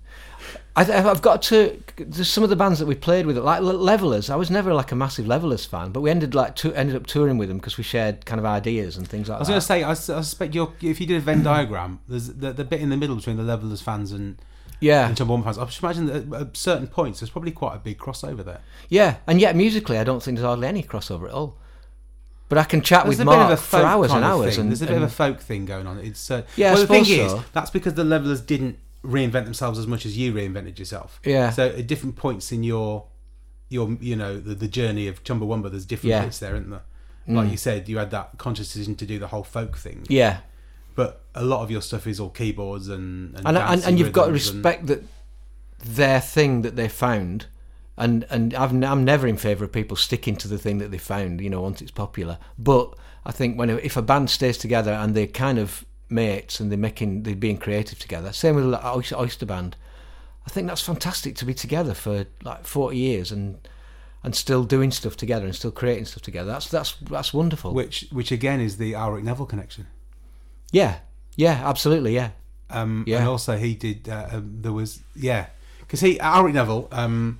I, 0.76 1.10
I've 1.10 1.22
got 1.22 1.42
to. 1.44 1.84
There's 1.98 2.30
some 2.30 2.46
of 2.46 2.50
the 2.50 2.56
bands 2.56 2.80
that 2.80 2.86
we 2.86 2.96
played 2.96 3.26
with, 3.26 3.38
like 3.38 3.62
Levellers. 3.62 4.30
I 4.30 4.38
was 4.38 4.50
never 4.50 4.74
like 4.74 4.94
a 4.94 4.96
massive 4.96 5.28
Levellers 5.28 5.66
fan, 5.66 5.92
but 5.92 6.00
we 6.00 6.10
ended 6.10 6.34
like 6.34 6.56
to, 6.58 6.74
ended 6.74 6.96
up 6.96 7.08
touring 7.08 7.38
with 7.38 7.50
them 7.50 7.58
because 7.58 7.78
we 7.78 7.84
shared 7.84 8.26
kind 8.26 8.40
of 8.40 8.46
ideas 8.46 8.96
and 8.96 9.06
things 9.06 9.28
like 9.28 9.36
that. 9.36 9.40
I 9.40 9.40
was 9.40 9.48
going 9.50 9.60
to 9.60 9.66
say, 9.66 9.84
I 9.84 9.94
suspect 9.94 10.56
you're, 10.56 10.72
if 10.82 11.02
you 11.02 11.08
did 11.08 11.18
a 11.18 11.20
Venn 11.20 11.44
diagram, 11.44 12.00
there's 12.08 12.28
the, 12.28 12.54
the 12.54 12.64
bit 12.64 12.80
in 12.80 12.90
the 12.90 12.96
middle 12.96 13.18
between 13.18 13.36
the 13.36 13.44
Levellers 13.44 13.82
fans 13.82 14.14
and, 14.14 14.42
yeah, 14.82 15.08
and 15.08 15.16
Chumbawamba 15.16 15.46
fans. 15.46 15.58
I 15.58 15.66
just 15.66 15.82
imagine 15.82 16.06
that 16.08 16.42
at 16.42 16.58
certain 16.58 16.88
points, 16.88 17.20
there's 17.22 17.30
probably 17.30 17.52
quite 17.52 17.76
a 17.76 17.80
big 17.80 17.98
crossover 17.98 18.44
there. 18.44 18.60
yeah, 18.90 19.18
and 19.28 19.40
yet 19.40 19.56
musically, 19.56 19.98
I 19.98 20.04
don't 20.04 20.22
think 20.22 20.38
there's 20.38 20.46
hardly 20.46 20.68
any 20.68 20.84
crossover 20.84 21.26
at 21.28 21.32
all. 21.34 21.58
But 22.50 22.58
I 22.58 22.66
can 22.66 22.82
chat 22.82 23.06
There's 23.06 23.18
with 23.18 23.26
Mark 23.26 23.58
for 23.60 23.78
hours 23.78 24.12
and 24.12 24.26
hours. 24.26 24.56
thing. 24.56 24.64
And, 24.64 24.72
There's 24.72 24.82
a 24.82 24.86
bit 24.88 24.96
and- 24.96 25.06
of 25.06 25.10
a 25.10 25.14
folk 25.14 25.40
thing 25.40 25.64
going 25.64 25.88
on. 25.88 26.00
It's 26.00 26.30
uh, 26.30 26.42
Yeah, 26.58 26.74
well, 26.74 26.82
the 26.82 26.88
thing 26.88 27.06
suppose 27.06 27.26
is, 27.28 27.32
so. 27.32 27.44
that's 27.54 27.70
because 27.70 27.94
the 27.94 28.04
Levellers 28.04 28.42
didn't 28.42 28.78
reinvent 29.06 29.46
themselves 29.46 29.80
as 29.80 29.88
much 29.88 30.06
as 30.06 30.18
you 30.18 30.34
reinvented 30.34 30.78
yourself. 30.78 31.22
Yeah. 31.24 31.52
So 31.52 31.70
at 31.70 31.88
different 31.88 32.18
points 32.18 32.52
in 32.52 32.64
your 32.64 33.06
your 33.70 33.96
you 34.02 34.18
know 34.18 34.38
the, 34.38 34.54
the 34.54 34.68
journey 34.68 35.08
of 35.08 35.24
Chumbawamba, 35.24 35.72
there's 35.72 35.86
different 35.86 36.10
Yeah. 36.10 36.22
Mm. 36.24 36.26
bits 36.26 36.40
there, 36.40 36.56
isn't 36.56 36.70
there? 36.72 36.82
Like 37.28 37.50
you 37.52 37.56
said, 37.56 37.88
you 37.88 37.98
had 38.00 38.12
that 38.12 38.38
conscious 38.38 38.74
decision 38.74 38.96
to 38.96 39.06
do 39.06 39.18
the 39.18 39.28
whole 39.28 39.44
folk 39.46 39.78
thing, 39.78 40.06
yeah, 40.10 40.40
but 40.96 41.22
a 41.36 41.44
lot 41.44 41.62
of 41.64 41.72
your 41.72 41.82
stuff 41.82 42.06
is 42.08 42.20
all 42.20 42.30
keyboards 42.30 42.88
and 42.90 43.36
and 43.38 43.48
and 43.48 43.58
and, 43.58 43.84
and 43.84 44.00
you've 44.00 44.12
got 44.12 44.26
to 44.26 44.32
rhythms 44.32 44.50
and- 44.50 44.58
respect 44.66 44.88
that 44.88 45.04
their 45.80 46.20
thing 46.22 46.62
that 46.62 46.76
they 46.76 46.88
found, 46.88 47.48
and 47.98 48.26
and 48.30 48.54
I've, 48.54 48.72
n- 48.74 48.84
I'm 48.84 49.04
never 49.04 49.28
in 49.28 49.38
favour 49.38 49.66
of 49.66 49.72
people 49.72 49.98
sticking 49.98 50.36
to 50.38 50.48
the 50.48 50.58
thing 50.58 50.78
that 50.78 50.92
they 50.92 50.98
found, 51.00 51.42
you 51.42 51.50
know, 51.50 51.62
once 51.62 51.82
it's 51.82 51.92
popular. 51.92 52.38
But 52.58 52.94
I 53.26 53.32
think 53.32 53.58
when 53.58 53.70
if 53.70 53.98
a 53.98 54.02
band 54.02 54.30
stays 54.30 54.58
together 54.58 54.92
and 54.92 55.16
they're 55.16 55.28
kind 55.28 55.58
of 55.58 55.86
mates 56.10 56.60
and 56.60 56.70
they're 56.70 56.78
making 56.78 57.24
they're 57.24 57.36
being 57.36 57.58
creative 57.58 57.98
together, 58.00 58.32
same 58.32 58.56
with 58.56 58.66
like 58.66 58.84
Oyster, 58.86 59.46
Band, 59.46 59.76
I 60.46 60.50
think 60.50 60.68
that's 60.68 60.82
fantastic 60.82 61.36
to 61.38 61.46
be 61.46 61.54
together 61.54 61.94
for 61.94 62.26
like 62.44 62.66
40 62.66 62.98
years 62.98 63.32
and 63.32 63.58
and 64.24 64.36
still 64.36 64.64
doing 64.64 64.92
stuff 64.92 65.18
together 65.18 65.46
and 65.46 65.56
still 65.56 65.72
creating 65.72 66.06
stuff 66.06 66.22
together. 66.22 66.52
That's 66.52 66.68
that's 66.70 66.94
that's 67.10 67.34
wonderful. 67.34 67.74
which 67.74 68.08
which 68.12 68.32
again 68.32 68.60
is 68.62 68.78
the 68.78 68.94
Ulrich 68.94 69.24
Neville 69.24 69.48
connection. 69.48 69.88
Yeah, 70.72 71.00
yeah, 71.36 71.62
absolutely, 71.68 72.16
yeah. 72.16 72.30
Um, 72.70 73.04
Yeah. 73.06 73.20
And 73.20 73.28
also 73.28 73.58
he 73.58 73.74
did. 73.76 74.08
Uh, 74.10 74.28
um, 74.32 74.58
there 74.62 74.72
was 74.72 75.00
yeah, 75.16 75.48
because 75.82 76.00
he 76.02 76.20
Ulrich 76.20 76.54
Neville. 76.56 76.88
Um, 76.92 77.40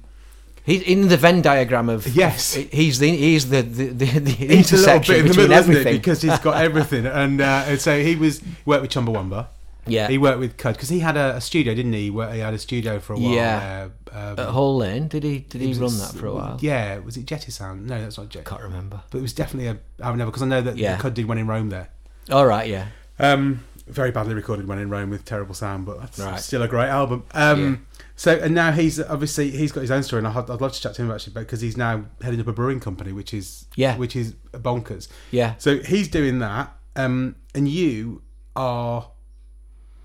He's 0.64 0.84
in 0.84 1.08
the 1.08 1.18
Venn 1.18 1.42
diagram 1.42 1.90
of 1.90 2.06
Yes. 2.08 2.54
He's 2.54 3.00
the 3.00 3.10
he's 3.16 3.50
the 3.50 3.64
the, 3.64 3.88
the, 3.88 4.06
the 4.20 4.32
he's 4.32 4.72
intersection 4.72 5.16
in 5.16 5.22
the 5.24 5.30
between 5.30 5.48
middle, 5.50 5.58
everything. 5.58 5.96
Because 5.98 6.22
he's 6.22 6.38
got 6.40 6.62
everything, 6.64 7.06
and, 7.22 7.42
uh, 7.42 7.64
and 7.68 7.82
so 7.82 8.00
he 8.04 8.16
was 8.16 8.42
worked 8.66 8.84
with 8.84 8.92
Chumbawamba. 8.92 9.48
yeah, 9.88 10.08
He 10.08 10.20
worked 10.20 10.40
with 10.40 10.58
Cud 10.58 10.76
because 10.76 10.90
he 10.90 11.00
had 11.00 11.18
a, 11.18 11.38
a 11.38 11.42
studio, 11.42 11.74
didn't 11.74 11.94
he? 11.94 12.12
Where 12.12 12.32
he 12.32 12.40
had 12.42 12.54
a 12.54 12.60
studio 12.60 13.00
for 13.00 13.14
a 13.14 13.18
while. 13.18 13.32
Yeah. 13.34 13.88
Uh, 14.14 14.16
um, 14.34 14.40
at 14.40 14.50
Whole 14.50 14.78
Lane. 14.78 15.08
Did 15.08 15.24
he 15.24 15.40
did 15.40 15.62
he 15.62 15.74
run 15.74 15.98
that 15.98 16.14
for 16.14 16.28
a 16.28 16.34
while? 16.36 16.58
Yeah, 16.62 17.00
was 17.00 17.18
it 17.18 17.26
Jetty 17.26 17.50
Sound? 17.52 17.88
No, 17.88 18.00
that's 18.00 18.20
not 18.20 18.30
Jetty. 18.30 18.46
Can't 18.46 18.62
remember. 18.62 19.02
But 19.10 19.18
it 19.18 19.22
was 19.24 19.34
definitely 19.34 19.70
a 19.70 19.78
I've 20.06 20.16
never 20.16 20.30
because 20.30 20.44
I 20.44 20.48
know 20.48 20.62
that 20.62 20.78
Yeah. 20.78 20.98
Cud 21.00 21.16
did 21.16 21.26
one 21.28 21.40
in 21.40 21.48
Rome 21.48 21.70
there. 21.70 21.90
All 22.30 22.46
right, 22.46 22.70
yeah, 22.70 22.86
Um, 23.22 23.64
very 23.88 24.12
badly 24.12 24.34
recorded 24.34 24.68
one 24.68 24.80
in 24.80 24.90
Rome 24.90 25.10
with 25.10 25.26
terrible 25.26 25.54
sound, 25.54 25.86
but 25.86 26.00
that's 26.00 26.20
Right. 26.20 26.40
still 26.40 26.62
a 26.64 26.68
great 26.68 26.88
album. 26.90 27.24
Um, 27.34 27.62
Yeah. 27.64 27.76
So 28.16 28.38
and 28.38 28.54
now 28.54 28.72
he's 28.72 29.00
obviously 29.02 29.50
he's 29.52 29.72
got 29.72 29.82
his 29.82 29.90
own 29.92 30.04
story, 30.04 30.20
and 30.20 30.28
I'd, 30.28 30.50
I'd 30.50 30.62
love 30.62 30.74
to 30.74 30.82
chat 30.82 30.94
to 30.96 31.02
him 31.02 31.12
actually 31.12 31.34
because 31.34 31.62
he's 31.62 31.76
now 31.78 32.06
heading 32.22 32.40
up 32.40 32.48
a 32.48 32.54
brewing 32.54 32.80
company, 32.80 33.12
which 33.12 33.34
is 33.34 33.66
Yeah. 33.76 33.98
which 33.98 34.16
is 34.16 34.34
bonkers. 34.54 35.08
yeah, 35.32 35.56
So 35.58 35.80
he's 35.80 36.08
doing 36.08 36.40
that, 36.40 36.76
um, 36.96 37.36
and 37.56 37.68
you 37.68 38.22
are 38.56 39.10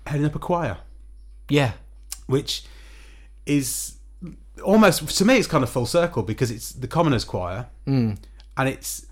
heading 0.07 0.25
up 0.25 0.35
a 0.35 0.39
choir, 0.39 0.77
yeah, 1.49 1.73
which 2.27 2.63
is 3.45 3.97
almost 4.63 5.15
to 5.17 5.25
me 5.25 5.37
it's 5.37 5.47
kind 5.47 5.63
of 5.63 5.69
full 5.69 5.85
circle 5.85 6.23
because 6.23 6.49
it's 6.51 6.71
the 6.71 6.87
commoners 6.87 7.23
choir, 7.23 7.67
mm. 7.87 8.17
and 8.57 8.69
it's 8.69 9.05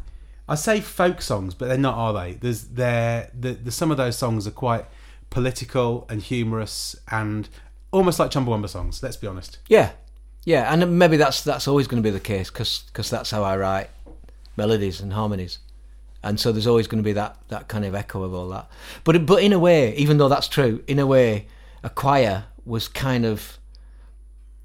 I 0.47 0.55
say 0.55 0.79
folk 0.79 1.21
songs, 1.21 1.53
but 1.53 1.67
they're 1.67 1.77
not, 1.77 1.95
are 1.95 2.13
they? 2.13 2.33
There's 2.33 2.63
there 2.65 3.31
the, 3.37 3.53
the 3.53 3.71
some 3.71 3.91
of 3.91 3.97
those 3.97 4.17
songs 4.17 4.45
are 4.45 4.51
quite 4.51 4.85
political 5.29 6.05
and 6.09 6.21
humorous 6.21 6.95
and 7.09 7.49
almost 7.91 8.19
like 8.19 8.31
Chumbawamba 8.31 8.69
songs. 8.69 9.01
Let's 9.01 9.17
be 9.17 9.27
honest. 9.27 9.57
yeah, 9.67 9.91
yeah. 10.43 10.71
And 10.71 10.99
maybe 10.99 11.17
that's 11.17 11.41
that's 11.41 11.67
always 11.67 11.87
going 11.87 12.01
to 12.01 12.07
be 12.07 12.11
the 12.11 12.19
case 12.19 12.49
because 12.51 13.09
that's 13.09 13.31
how 13.31 13.43
I 13.43 13.57
write 13.57 13.89
melodies 14.55 15.01
and 15.01 15.13
harmonies. 15.13 15.59
And 16.23 16.39
so 16.39 16.51
there's 16.51 16.67
always 16.67 16.87
going 16.87 17.03
to 17.03 17.07
be 17.07 17.13
that, 17.13 17.37
that 17.49 17.67
kind 17.67 17.85
of 17.85 17.93
echo 17.93 18.23
of 18.23 18.33
all 18.33 18.47
that. 18.49 18.67
But 19.03 19.25
but 19.25 19.43
in 19.43 19.53
a 19.53 19.59
way, 19.59 19.95
even 19.95 20.17
though 20.17 20.29
that's 20.29 20.47
true, 20.47 20.83
in 20.87 20.99
a 20.99 21.05
way, 21.05 21.47
a 21.83 21.89
choir 21.89 22.45
was 22.65 22.87
kind 22.87 23.25
of 23.25 23.59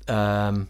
um, 0.09 0.69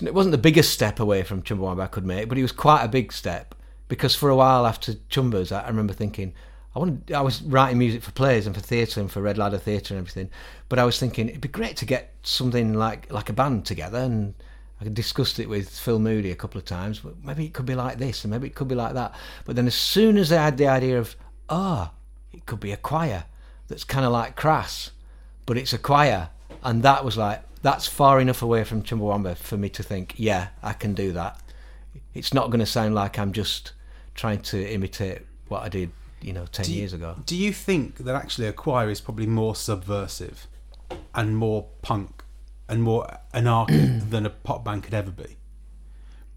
it 0.00 0.14
wasn't 0.14 0.32
the 0.32 0.38
biggest 0.38 0.72
step 0.72 0.98
away 0.98 1.22
from 1.22 1.42
Chumbawamba 1.42 1.82
I 1.82 1.86
could 1.86 2.06
make, 2.06 2.28
but 2.28 2.38
it 2.38 2.42
was 2.42 2.52
quite 2.52 2.82
a 2.82 2.88
big 2.88 3.12
step 3.12 3.54
because 3.92 4.14
for 4.14 4.30
a 4.30 4.34
while 4.34 4.66
after 4.66 4.94
Chumbas, 5.10 5.52
I, 5.52 5.64
I 5.64 5.68
remember 5.68 5.92
thinking, 5.92 6.32
I 6.74 6.78
wanted, 6.78 7.12
I 7.12 7.20
was 7.20 7.42
writing 7.42 7.76
music 7.76 8.02
for 8.02 8.10
plays 8.12 8.46
and 8.46 8.56
for 8.56 8.62
theatre 8.62 9.00
and 9.00 9.12
for 9.12 9.20
Red 9.20 9.36
Ladder 9.36 9.58
Theatre 9.58 9.92
and 9.92 9.98
everything, 10.00 10.30
but 10.70 10.78
I 10.78 10.84
was 10.84 10.98
thinking 10.98 11.28
it'd 11.28 11.42
be 11.42 11.48
great 11.48 11.76
to 11.76 11.84
get 11.84 12.14
something 12.22 12.72
like 12.72 13.12
like 13.12 13.28
a 13.28 13.34
band 13.34 13.66
together 13.66 13.98
and. 13.98 14.34
I 14.80 14.88
discussed 14.88 15.38
it 15.38 15.48
with 15.48 15.68
Phil 15.70 16.00
Moody 16.00 16.32
a 16.32 16.34
couple 16.34 16.58
of 16.58 16.64
times, 16.64 16.98
but 16.98 17.14
maybe 17.22 17.44
it 17.44 17.52
could 17.52 17.66
be 17.66 17.76
like 17.76 17.98
this 17.98 18.24
and 18.24 18.32
maybe 18.32 18.48
it 18.48 18.56
could 18.56 18.66
be 18.66 18.74
like 18.74 18.94
that. 18.94 19.14
But 19.44 19.54
then 19.54 19.68
as 19.68 19.76
soon 19.76 20.18
as 20.18 20.32
I 20.32 20.42
had 20.42 20.56
the 20.56 20.66
idea 20.66 20.98
of, 20.98 21.14
ah, 21.48 21.92
it 22.32 22.46
could 22.46 22.58
be 22.58 22.72
a 22.72 22.76
choir 22.76 23.26
that's 23.68 23.84
kind 23.84 24.04
of 24.04 24.10
like 24.10 24.34
crass, 24.34 24.90
but 25.46 25.56
it's 25.56 25.72
a 25.72 25.78
choir, 25.78 26.30
and 26.64 26.82
that 26.82 27.04
was 27.04 27.16
like 27.16 27.44
that's 27.62 27.86
far 27.86 28.20
enough 28.20 28.42
away 28.42 28.64
from 28.64 28.82
Chumbawamba 28.82 29.36
for 29.36 29.56
me 29.56 29.68
to 29.68 29.84
think, 29.84 30.14
yeah, 30.16 30.48
I 30.64 30.72
can 30.72 30.94
do 30.94 31.12
that. 31.12 31.40
It's 32.12 32.34
not 32.34 32.50
going 32.50 32.58
to 32.58 32.66
sound 32.66 32.96
like 32.96 33.20
I'm 33.20 33.30
just 33.30 33.70
trying 34.14 34.40
to 34.42 34.72
imitate 34.72 35.22
what 35.48 35.62
I 35.62 35.68
did, 35.68 35.90
you 36.20 36.32
know, 36.32 36.46
ten 36.46 36.66
Do 36.66 36.74
years 36.74 36.92
ago. 36.92 37.16
Do 37.26 37.36
you 37.36 37.52
think 37.52 37.98
that 37.98 38.14
actually 38.14 38.46
a 38.48 38.52
choir 38.52 38.90
is 38.90 39.00
probably 39.00 39.26
more 39.26 39.54
subversive 39.54 40.46
and 41.14 41.36
more 41.36 41.66
punk 41.82 42.22
and 42.68 42.82
more 42.82 43.06
anarchic 43.34 44.00
than 44.10 44.26
a 44.26 44.30
pop 44.30 44.64
band 44.64 44.82
could 44.84 44.94
ever 44.94 45.10
be? 45.10 45.36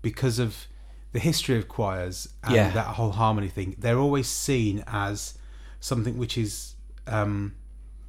Because 0.01 0.39
of 0.39 0.67
the 1.13 1.19
history 1.19 1.57
of 1.57 1.67
choirs 1.67 2.29
and 2.43 2.53
Yeah. 2.55 2.69
that 2.71 2.87
whole 2.95 3.11
harmony 3.11 3.47
thing, 3.47 3.75
they're 3.79 3.97
always 3.99 4.27
seen 4.27 4.83
as 4.87 5.37
something 5.79 6.17
which 6.17 6.37
is 6.37 6.75
um, 7.07 7.53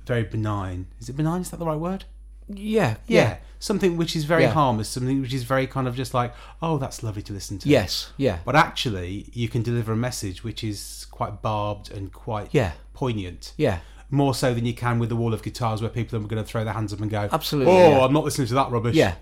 very 0.06 0.22
benign. 0.24 0.86
Is 1.00 1.08
it 1.08 1.16
benign? 1.16 1.40
Is 1.42 1.50
that 1.50 1.58
the 1.58 1.66
right 1.66 1.78
word? 1.78 2.04
Yeah, 2.48 2.96
Yeah. 3.06 3.22
yeah, 3.22 3.36
Something 3.58 3.96
which 3.96 4.14
is 4.14 4.24
very 4.24 4.42
Yeah. 4.44 4.52
harmless, 4.52 4.88
something 4.88 5.20
which 5.22 5.32
is 5.32 5.42
very 5.44 5.66
kind 5.66 5.88
of 5.88 5.96
just 5.96 6.12
like, 6.14 6.32
oh, 6.62 6.78
that's 6.78 7.02
lovely 7.02 7.22
to 7.22 7.32
listen 7.32 7.58
to. 7.60 7.68
yes, 7.68 8.12
yeah, 8.16 8.38
But 8.44 8.54
actually, 8.54 9.26
you 9.32 9.48
can 9.48 9.62
deliver 9.62 9.92
a 9.92 9.96
message 9.96 10.44
which 10.44 10.62
is 10.62 11.06
quite 11.10 11.42
barbed 11.42 11.90
and 11.90 12.12
quite 12.12 12.48
yeah, 12.52 12.72
poignant 12.94 13.52
yeah. 13.56 13.78
more 14.10 14.34
so 14.34 14.54
than 14.54 14.66
you 14.66 14.74
can 14.74 14.98
with 14.98 15.08
the 15.08 15.16
wall 15.16 15.32
of 15.34 15.42
guitars 15.42 15.80
where 15.80 15.90
people 15.90 16.16
are 16.18 16.22
going 16.22 16.42
to 16.42 16.48
throw 16.48 16.62
their 16.64 16.74
hands 16.74 16.92
up 16.92 17.00
and 17.00 17.10
go 17.10 17.28
Absolutely, 17.32 17.72
oh 17.72 17.90
yeah. 17.98 18.04
i'm 18.04 18.12
not 18.12 18.22
listening 18.24 18.46
to 18.46 18.54
that 18.54 18.70
rubbish 18.70 18.94
Yeah, 18.94 19.14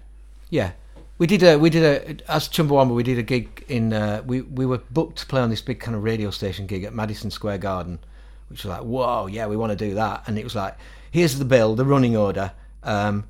yeah. 0.51 0.73
We 1.17 1.29
did 1.29 1.43
a 1.45 1.57
we 1.57 1.71
did 1.71 1.85
a 1.85 2.31
as 2.31 2.49
Chumbawamba 2.49 2.93
we 2.93 3.05
did 3.05 3.19
a 3.19 3.23
gig 3.23 3.65
in 3.69 3.93
uh, 3.93 4.23
we 4.27 4.41
we 4.43 4.67
were 4.67 4.79
booked 4.91 5.19
to 5.19 5.27
play 5.27 5.41
on 5.41 5.49
this 5.49 5.61
big 5.63 5.79
kind 5.79 5.97
of 5.97 6.03
radio 6.03 6.31
station 6.31 6.67
gig 6.67 6.83
at 6.83 6.93
Madison 6.93 7.31
Square 7.31 7.59
Garden, 7.59 8.01
which 8.49 8.65
was 8.65 8.71
like 8.71 8.83
whoa 8.83 9.27
yeah 9.29 9.47
we 9.47 9.57
want 9.57 9.71
to 9.71 9.77
do 9.89 9.95
that 9.95 10.25
and 10.27 10.37
it 10.39 10.43
was 10.45 10.57
like 10.57 10.77
here's 11.13 11.39
the 11.39 11.45
bill 11.45 11.77
the 11.77 11.85
running 11.85 12.17
order 12.17 12.51
um, 12.85 13.25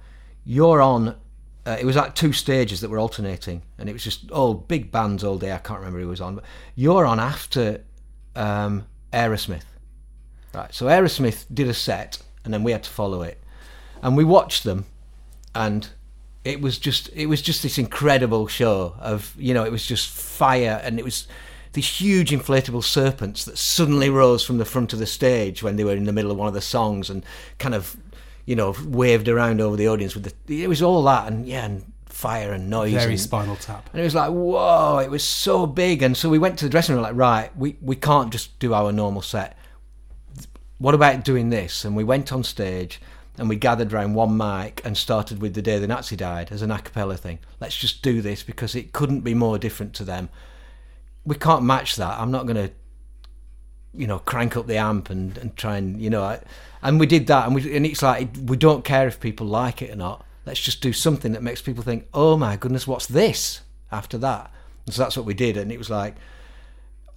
you're 0.45 0.81
on 0.81 1.17
uh, 1.67 1.77
it 1.81 1.87
was 1.87 1.97
like 1.97 2.15
two 2.15 2.33
stages 2.33 2.83
that 2.83 2.91
were 2.91 2.99
alternating 2.99 3.63
and 3.79 3.89
it 3.89 3.93
was 3.93 4.05
just 4.05 4.31
all 4.31 4.55
big 4.55 4.93
bands 4.93 5.25
all 5.25 5.39
day. 5.39 5.53
I 5.53 5.59
can't 5.59 5.79
remember 5.79 6.01
who 6.01 6.09
was 6.09 6.21
on 6.21 6.35
but 6.35 6.45
you're 6.75 7.07
on 7.07 7.19
after 7.19 7.83
um, 8.37 8.87
Aerosmith. 9.13 9.65
Right 10.53 10.73
so 10.75 10.87
Aerosmith 10.87 11.47
did 11.53 11.69
a 11.69 11.75
set 11.75 12.23
and 12.45 12.53
then 12.53 12.63
we 12.63 12.73
had 12.73 12.83
to 12.85 12.91
follow 12.91 13.23
it. 13.23 13.43
And 14.03 14.17
we 14.17 14.25
watched 14.25 14.65
them 14.65 14.85
and 15.55 15.89
it 16.45 16.61
was 16.61 16.79
just 16.79 17.09
it 17.15 17.27
was 17.27 17.41
just 17.41 17.63
this 17.63 17.79
incredible 17.79 18.47
show 18.47 18.95
of 19.01 19.35
you 19.39 19.55
know 19.55 19.65
it 19.65 19.73
was 19.73 19.87
just 19.87 20.09
fire 20.09 20.81
and 20.85 20.99
it 20.99 21.05
was 21.05 21.27
these 21.73 21.89
huge 21.89 22.31
inflatable 22.31 22.85
serpents 22.85 23.45
that 23.45 23.59
suddenly 23.59 24.09
rose 24.09 24.45
from 24.45 24.59
the 24.59 24.65
front 24.65 24.93
of 24.93 24.99
the 25.01 25.07
stage 25.07 25.63
when 25.63 25.75
they 25.77 25.83
were 25.85 25.97
in 25.97 26.05
the 26.05 26.13
middle 26.13 26.31
of 26.31 26.37
one 26.37 26.47
of 26.47 26.55
the 26.55 26.61
songs 26.61 27.11
and 27.11 27.25
kind 27.59 27.75
of 27.75 27.97
you 28.47 28.57
know 28.57 28.75
waved 28.87 29.29
around 29.29 29.61
over 29.61 29.77
the 29.77 29.89
audience 29.89 30.15
with 30.15 30.33
the 30.47 30.63
it 30.63 30.69
was 30.69 30.83
all 30.83 31.03
that 31.03 31.31
and 31.31 31.47
yeah 31.47 31.65
and 31.65 31.91
fire 32.07 32.53
and 32.53 32.71
noise 32.71 32.93
very 32.93 33.13
and, 33.13 33.21
spinal 33.21 33.57
tap 33.57 33.91
and 33.93 34.01
it 34.01 34.05
was 34.05 34.15
like 34.15 34.31
whoa 34.31 34.99
it 34.99 35.11
was 35.11 35.25
so 35.25 35.67
big 35.67 36.03
and 36.03 36.17
so 36.17 36.29
we 36.29 36.39
went 36.39 36.59
to 36.59 36.65
the 36.65 36.71
dressing 36.71 36.95
room 36.95 37.03
like 37.03 37.17
right 37.17 37.57
we 37.57 37.77
we 37.81 37.97
can't 37.97 38.31
just 38.31 38.57
do 38.61 38.73
our 38.73 38.93
normal 38.93 39.21
set 39.21 39.57
what 40.79 40.95
about 40.95 41.25
doing 41.25 41.51
this? 41.51 41.85
And 41.85 41.97
we 41.97 42.05
went 42.05 42.33
on 42.33 42.45
stage 42.45 43.01
and 43.39 43.49
we 43.49 43.57
gathered 43.57 43.93
around 43.93 44.15
one 44.15 44.37
mic 44.37 44.83
and 44.85 44.97
started 44.97 45.41
with 45.41 45.55
The 45.55 45.63
Day 45.63 45.79
the 45.79 45.87
Nazi 45.87 46.17
Died 46.17 46.53
as 46.53 46.63
an 46.63 46.71
a 46.71 46.79
cappella 46.79 47.17
thing. 47.17 47.39
Let's 47.61 47.77
just 47.77 48.03
do 48.03 48.21
this 48.21 48.43
because 48.43 48.75
it 48.75 48.93
couldn't 48.93 49.21
be 49.21 49.35
more 49.35 49.59
different 49.59 49.95
to 49.95 50.05
them. 50.05 50.29
We 51.25 51.37
can't 51.37 51.65
match 51.65 51.97
that. 51.97 52.19
I'm 52.19 52.31
not 52.31 52.47
going 52.47 52.69
to 52.69 52.71
you 53.97 54.07
know, 54.07 54.19
crank 54.19 54.57
up 54.57 54.67
the 54.67 54.77
amp 54.77 55.09
and, 55.09 55.39
and 55.39 55.57
try 55.57 55.77
and 55.77 56.01
you 56.01 56.11
know, 56.11 56.23
I, 56.23 56.41
and 56.85 57.01
we 57.01 57.07
did 57.07 57.27
that, 57.27 57.47
and 57.47 57.55
we 57.55 57.75
and 57.77 57.87
it's 57.87 58.03
like 58.03 58.29
we 58.45 58.57
don't 58.57 58.85
care 58.85 59.09
if 59.09 59.19
people 59.19 59.47
like 59.47 59.83
it 59.83 59.91
or 59.91 59.97
not. 59.97 60.25
Let's 60.47 60.61
just 60.61 60.83
do 60.83 60.93
something 60.93 61.33
that 61.33 61.43
makes 61.43 61.63
people 61.63 61.83
think, 61.83 62.07
oh 62.13 62.37
my 62.37 62.57
goodness, 62.57 62.87
what's 62.87 63.07
this? 63.07 63.63
After 63.91 64.19
that, 64.19 64.53
and 64.87 64.95
so 64.95 65.03
that's 65.03 65.17
what 65.17 65.27
we 65.27 65.35
did, 65.35 65.57
and 65.57 65.73
it 65.73 65.79
was 65.79 65.91
like. 65.91 66.15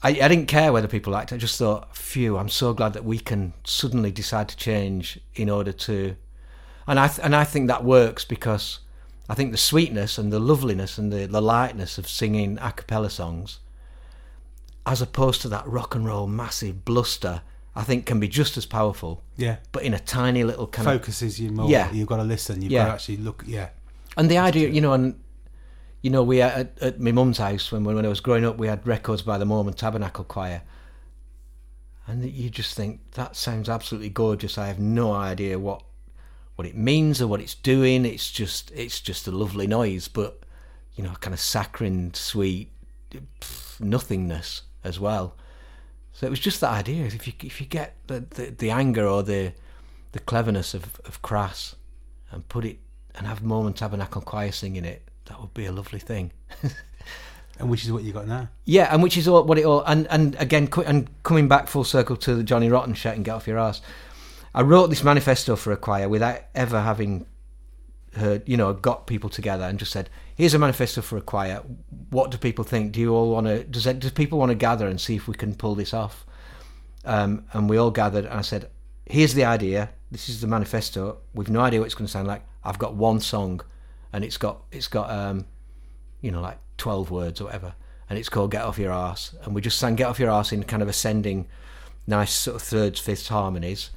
I, 0.04 0.10
I 0.10 0.28
didn't 0.28 0.46
care 0.46 0.72
whether 0.72 0.88
people 0.88 1.12
liked 1.12 1.32
it. 1.32 1.36
I 1.36 1.38
just 1.40 1.58
thought, 1.58 1.98
phew, 1.98 2.38
I'm 2.38 2.50
so 2.50 2.72
glad 2.72 2.94
that 2.94 3.04
we 3.04 3.18
can 3.18 3.54
suddenly 3.64 4.12
decide 4.12 4.48
to 4.50 4.56
change 4.56 5.20
in 5.34 5.50
order 5.50 5.72
to, 5.72 6.16
and 6.86 7.00
I 7.00 7.08
th- 7.08 7.26
and 7.26 7.36
I 7.36 7.44
think 7.44 7.68
that 7.68 7.84
works 7.84 8.24
because 8.24 8.80
I 9.28 9.34
think 9.34 9.52
the 9.52 9.58
sweetness 9.58 10.20
and 10.20 10.32
the 10.32 10.40
loveliness 10.40 11.00
and 11.00 11.12
the, 11.12 11.26
the 11.26 11.42
lightness 11.42 11.98
of 11.98 12.08
singing 12.08 12.60
a 12.62 12.72
cappella 12.72 13.10
songs, 13.10 13.60
as 14.86 15.02
opposed 15.02 15.42
to 15.42 15.50
that 15.50 15.68
rock 15.68 15.96
and 15.96 16.06
roll 16.06 16.28
massive 16.28 16.86
bluster, 16.86 17.42
I 17.78 17.84
think 17.84 18.06
can 18.08 18.20
be 18.20 18.28
just 18.28 18.58
as 18.58 18.66
powerful, 18.66 19.24
Yeah. 19.38 19.58
but 19.72 19.84
in 19.84 19.94
a 19.94 20.00
tiny 20.00 20.44
little 20.44 20.66
kind 20.66 20.88
of 20.88 20.94
Focuses 20.96 21.40
you 21.40 21.52
more. 21.52 21.70
Yeah. 21.70 21.92
You've 21.92 22.08
got 22.08 22.18
to 22.18 22.24
listen. 22.24 22.62
You've 22.62 22.72
Yeah. 22.72 22.84
got 22.84 22.88
to 22.88 22.94
actually 22.94 23.18
look. 23.18 23.44
Yeah. 23.46 23.70
And 24.18 24.32
the 24.32 24.40
idea, 24.40 24.68
you 24.70 24.82
know, 24.82 24.94
and 24.94 25.20
you 26.02 26.10
know, 26.10 26.24
we 26.24 26.42
uh, 26.42 26.50
at, 26.62 26.78
at 26.82 27.00
my 27.00 27.12
mum's 27.12 27.38
house 27.38 27.72
when 27.72 27.84
when 27.84 28.04
I 28.04 28.10
was 28.10 28.20
growing 28.20 28.46
up, 28.46 28.58
we 28.58 28.68
had 28.68 28.86
records 28.88 29.22
by 29.22 29.38
the 29.38 29.46
Mormon 29.46 29.74
Tabernacle 29.76 30.24
Choir, 30.24 30.64
and 32.08 32.24
you 32.30 32.50
just 32.50 32.74
think 32.76 33.02
that 33.12 33.36
sounds 33.36 33.68
absolutely 33.70 34.10
gorgeous. 34.10 34.58
I 34.58 34.68
have 34.68 34.80
no 34.80 35.12
idea 35.14 35.60
what 35.60 35.84
what 36.56 36.66
it 36.68 36.76
means 36.76 37.22
or 37.22 37.28
what 37.28 37.42
it's 37.42 37.54
doing. 37.56 38.06
It's 38.06 38.32
just 38.32 38.72
it's 38.72 39.00
just 39.02 39.28
a 39.28 39.32
lovely 39.32 39.68
noise, 39.68 40.08
but 40.08 40.40
you 40.96 41.04
know, 41.04 41.14
kind 41.20 41.34
of 41.34 41.40
saccharine, 41.40 42.14
sweet 42.16 42.72
pff, 43.12 43.80
nothingness 43.80 44.64
as 44.84 45.00
well. 45.00 45.36
So 46.18 46.26
it 46.26 46.32
was 46.32 46.40
just 46.40 46.62
that 46.62 46.72
idea. 46.72 47.06
If 47.06 47.28
you 47.28 47.34
if 47.44 47.62
you 47.62 47.68
get 47.68 47.96
the 48.08 48.22
the, 48.22 48.46
the 48.50 48.72
anger 48.72 49.06
or 49.06 49.22
the 49.22 49.54
the 50.14 50.20
cleverness 50.20 50.74
of 50.74 51.00
of 51.06 51.22
Crass 51.22 51.76
and 52.32 52.50
put 52.50 52.66
it 52.66 52.80
and 53.14 53.28
have 53.28 53.44
Mormon 53.44 53.74
Tabernacle 53.74 54.22
Choir 54.22 54.52
singing 54.52 54.84
it, 54.84 55.08
that 55.26 55.40
would 55.40 55.54
be 55.54 55.68
a 55.68 55.72
lovely 55.72 56.00
thing. 56.00 56.32
And 57.60 57.72
which 57.72 57.84
is 57.84 57.92
what 57.92 58.04
you 58.04 58.14
got 58.14 58.28
now. 58.28 58.50
Yeah, 58.66 58.94
and 58.94 59.02
which 59.02 59.18
is 59.18 59.28
all 59.28 59.44
what 59.44 59.58
it 59.58 59.66
all 59.66 59.82
and 59.82 60.06
and 60.12 60.36
again 60.36 60.68
co- 60.68 60.84
and 60.84 61.10
coming 61.24 61.48
back 61.48 61.68
full 61.68 61.84
circle 61.84 62.16
to 62.18 62.36
the 62.36 62.44
Johnny 62.44 62.70
Rotten 62.70 62.94
shit 62.94 63.16
and 63.16 63.26
get 63.26 63.32
off 63.32 63.48
your 63.48 63.58
ass. 63.58 63.82
I 64.54 64.62
wrote 64.62 64.92
this 64.92 65.04
manifesto 65.04 65.56
for 65.56 65.72
a 65.72 65.78
choir 65.78 66.08
without 66.08 66.42
ever 66.54 66.82
having 66.82 67.26
heard, 68.16 68.48
you 68.48 68.58
know, 68.58 68.74
got 68.74 69.08
people 69.08 69.30
together 69.30 69.64
and 69.66 69.80
just 69.80 69.92
said, 69.92 70.10
"Here's 70.36 70.54
a 70.54 70.60
manifesto 70.60 71.02
for 71.02 71.18
a 71.18 71.22
choir. 71.22 71.62
What 72.10 72.32
do 72.32 72.38
people 72.38 72.64
think? 72.64 72.92
Do 72.92 73.00
you 73.00 73.14
all 73.14 73.32
want 73.32 73.48
to? 73.48 73.64
Does 73.64 73.86
it, 73.86 74.00
do 74.00 74.10
people 74.10 74.40
want 74.40 74.50
to 74.50 74.56
gather 74.56 74.88
and 74.88 75.00
see 75.00 75.16
if 75.16 75.28
we 75.28 75.36
can 75.36 75.56
pull 75.56 75.76
this 75.76 75.94
off?" 75.94 76.26
Um, 77.06 77.46
and 77.54 77.70
we 77.70 77.78
all 77.78 77.92
gathered, 77.92 78.26
and 78.26 78.34
I 78.34 78.42
said, 78.42 78.70
"Here's 79.06 79.34
the 79.34 79.46
idea. 79.46 79.90
This 80.12 80.30
is 80.30 80.42
the 80.42 80.48
manifesto. 80.48 81.18
We've 81.34 81.50
no 81.50 81.62
idea 81.62 81.80
what 81.80 81.86
it's 81.86 81.96
going 81.96 82.08
to 82.08 82.12
sound 82.12 82.28
like. 82.28 82.44
I've 82.64 82.80
got 82.80 82.96
one 82.96 83.20
song, 83.20 83.62
and 84.14 84.24
it's 84.24 84.38
got 84.38 84.62
it's 84.72 84.88
got 84.88 85.10
um, 85.10 85.46
you 86.22 86.32
know, 86.32 86.42
like 86.42 86.60
12 86.78 87.12
words 87.12 87.42
or 87.42 87.46
whatever. 87.46 87.76
And 88.10 88.18
it's 88.18 88.30
called 88.30 88.52
Get 88.52 88.62
Off 88.62 88.78
Your 88.78 88.92
Ass. 88.92 89.36
And 89.44 89.54
we 89.54 89.62
just 89.62 89.78
sang 89.78 89.96
Get 89.96 90.08
Off 90.08 90.20
Your 90.20 90.32
Ass 90.32 90.52
in 90.52 90.64
kind 90.64 90.82
of 90.82 90.88
ascending, 90.88 91.48
nice 92.06 92.32
sort 92.32 92.56
of 92.56 92.62
thirds, 92.62 93.00
fifths 93.00 93.28
harmonies. 93.28 93.92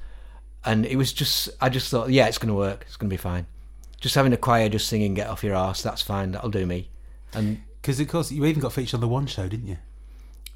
And 0.65 0.85
it 0.85 0.95
was 0.95 1.13
just, 1.13 1.49
I 1.59 1.69
just 1.69 1.89
thought, 1.89 2.09
yeah, 2.09 2.27
it's 2.27 2.37
going 2.37 2.49
to 2.49 2.53
work. 2.53 2.83
It's 2.87 2.97
going 2.97 3.09
to 3.09 3.13
be 3.13 3.17
fine. 3.17 3.47
Just 4.01 4.15
having 4.15 4.33
a 4.33 4.37
choir 4.37 4.67
just 4.67 4.87
singing 4.87 5.13
Get 5.13 5.27
Off 5.27 5.43
Your 5.43 5.55
Arse, 5.55 5.81
that's 5.83 6.01
fine. 6.01 6.31
That'll 6.31 6.49
do 6.49 6.65
me. 6.65 6.89
And, 7.33 7.61
Because 7.81 7.99
of 7.99 8.07
course 8.09 8.31
you 8.31 8.43
even 8.45 8.61
got 8.61 8.73
featured 8.73 8.95
on 8.95 9.01
the 9.01 9.07
one 9.07 9.27
show, 9.27 9.47
didn't 9.47 9.67
you? 9.67 9.77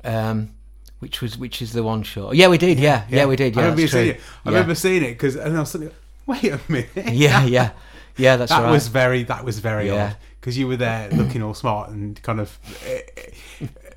um, 0.04 0.52
which 1.00 1.22
was, 1.22 1.38
which 1.38 1.62
is 1.62 1.74
the 1.74 1.84
one 1.84 2.04
show. 2.04 2.32
Yeah, 2.32 2.48
we 2.48 2.58
did. 2.58 2.80
Yeah. 2.80 3.06
Yeah, 3.10 3.26
we 3.26 3.36
did. 3.36 3.56
Yeah, 3.56 3.62
I 3.62 3.66
remember 3.66 3.88
seeing 3.88 4.10
it. 4.12 4.22
I 4.46 4.50
yeah. 4.50 4.56
remember 4.56 4.76
seeing 4.76 5.04
it 5.04 5.10
because, 5.14 5.36
and 5.36 5.56
I 5.56 5.60
was 5.60 5.72
thinking, 5.72 5.91
wait 6.26 6.43
a 6.46 6.60
minute. 6.68 6.89
yeah, 7.12 7.43
yeah. 7.46 7.72
Yeah, 8.18 8.38
that's 8.38 8.52
that 8.52 8.64
right. 8.64 8.72
was 8.72 8.88
very. 8.88 9.24
That 9.24 9.43
was 9.43 9.60
very 9.60 9.88
Yeah. 9.88 10.06
odd 10.12 10.18
because 10.39 10.58
you 10.58 10.68
were 10.68 10.78
there 10.78 11.10
looking 11.12 11.43
all 11.43 11.54
smart 11.54 11.89
and 11.89 12.22
kind 12.24 12.39
of. 12.39 12.58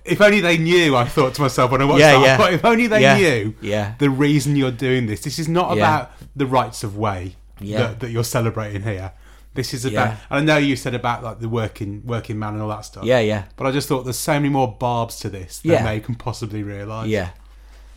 If 0.05 0.21
only 0.21 0.41
they 0.41 0.59
knew, 0.59 0.97
I 0.97 1.05
thought 1.05 1.35
to 1.35 1.43
myself 1.43 1.71
when 1.71 1.83
I 1.83 1.85
watched 1.85 2.01
Yeah, 2.01 2.13
that. 2.15 2.23
Yeah. 2.23 2.37
thought, 2.37 2.53
if 2.55 2.65
only 2.65 2.87
they 2.87 3.03
Yeah, 3.03 3.17
knew 3.17 3.55
yeah. 3.61 3.95
the 3.99 4.11
reason 4.11 4.57
you're 4.57 4.71
doing 4.73 5.07
this. 5.07 5.21
This 5.21 5.39
is 5.39 5.49
not 5.49 5.69
Yeah. 5.77 5.83
about 5.85 6.13
the 6.35 6.47
rights 6.47 6.83
of 6.83 6.97
way 6.97 7.37
Yeah. 7.61 7.79
that, 7.79 8.01
that 8.01 8.11
you're 8.11 8.25
celebrating 8.25 8.83
here. 8.83 9.13
This 9.55 9.75
is 9.75 9.85
about. 9.85 10.11
Yeah. 10.11 10.17
I 10.31 10.41
know 10.41 10.57
you 10.57 10.77
said 10.77 10.95
about 10.95 11.23
like 11.25 11.41
the 11.41 11.49
working 11.49 12.03
working 12.07 12.39
man 12.39 12.55
and 12.55 12.63
all 12.63 12.69
that 12.69 12.85
stuff. 12.85 13.05
Yeah, 13.05 13.19
yeah. 13.21 13.45
But 13.57 13.67
I 13.67 13.73
just 13.73 13.89
thought 13.89 14.05
there's 14.05 14.19
so 14.19 14.35
many 14.35 14.49
more 14.51 14.77
barbs 14.79 15.19
to 15.21 15.31
this 15.31 15.59
than 15.61 15.73
Yeah. 15.73 15.83
they 15.85 16.01
can 16.01 16.15
possibly 16.15 16.63
realise. 16.63 17.09
Yeah. 17.09 17.31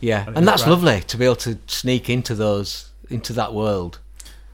Yeah. 0.00 0.24
think 0.24 0.36
And 0.36 0.48
that's 0.48 0.62
right. 0.62 0.70
lovely 0.70 1.00
to 1.02 1.16
be 1.16 1.24
able 1.24 1.36
to 1.36 1.58
sneak 1.66 2.10
into 2.10 2.34
those, 2.34 2.90
into 3.10 3.32
that 3.34 3.54
world. 3.54 4.00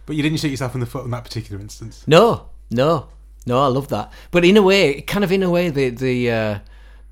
But 0.04 0.16
you 0.16 0.22
didn't 0.22 0.38
shoot 0.40 0.48
yourself 0.50 0.74
in 0.74 0.80
the 0.80 0.86
foot 0.86 1.04
in 1.04 1.10
that 1.12 1.24
particular 1.24 1.60
instance. 1.60 2.04
No, 2.06 2.48
no, 2.70 3.08
no. 3.46 3.62
I 3.62 3.66
love 3.68 3.88
that. 3.88 4.12
But 4.30 4.44
in 4.44 4.56
a 4.56 4.62
way, 4.62 5.00
kind 5.02 5.24
of 5.24 5.32
in 5.32 5.42
a 5.42 5.50
way, 5.50 5.70
the 5.70 5.90
the 5.90 6.30
uh, 6.30 6.58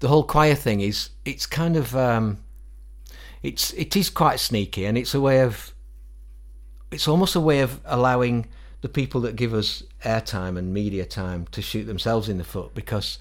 the 0.01 0.09
whole 0.09 0.24
choir 0.24 0.55
thing 0.55 0.80
is 0.80 1.11
it's 1.24 1.47
kind 1.47 1.76
of 1.76 1.95
um, 1.97 2.39
it's 3.43 3.72
it 3.74 3.97
is 3.97 4.11
quite 4.11 4.41
sneaky, 4.41 4.84
and 4.84 4.99
it's 4.99 5.14
a 5.14 5.20
way 5.20 5.41
of 5.43 5.72
it's 6.91 7.09
almost 7.09 7.34
a 7.34 7.41
way 7.41 7.61
of 7.61 7.80
allowing 7.84 8.47
the 8.82 8.88
people 8.88 9.20
that 9.22 9.36
give 9.36 9.52
us 9.54 9.82
airtime 10.04 10.58
and 10.58 10.72
media 10.72 11.04
time 11.04 11.46
to 11.50 11.62
shoot 11.62 11.84
themselves 11.84 12.28
in 12.28 12.38
the 12.38 12.44
foot 12.44 12.74
because 12.74 13.18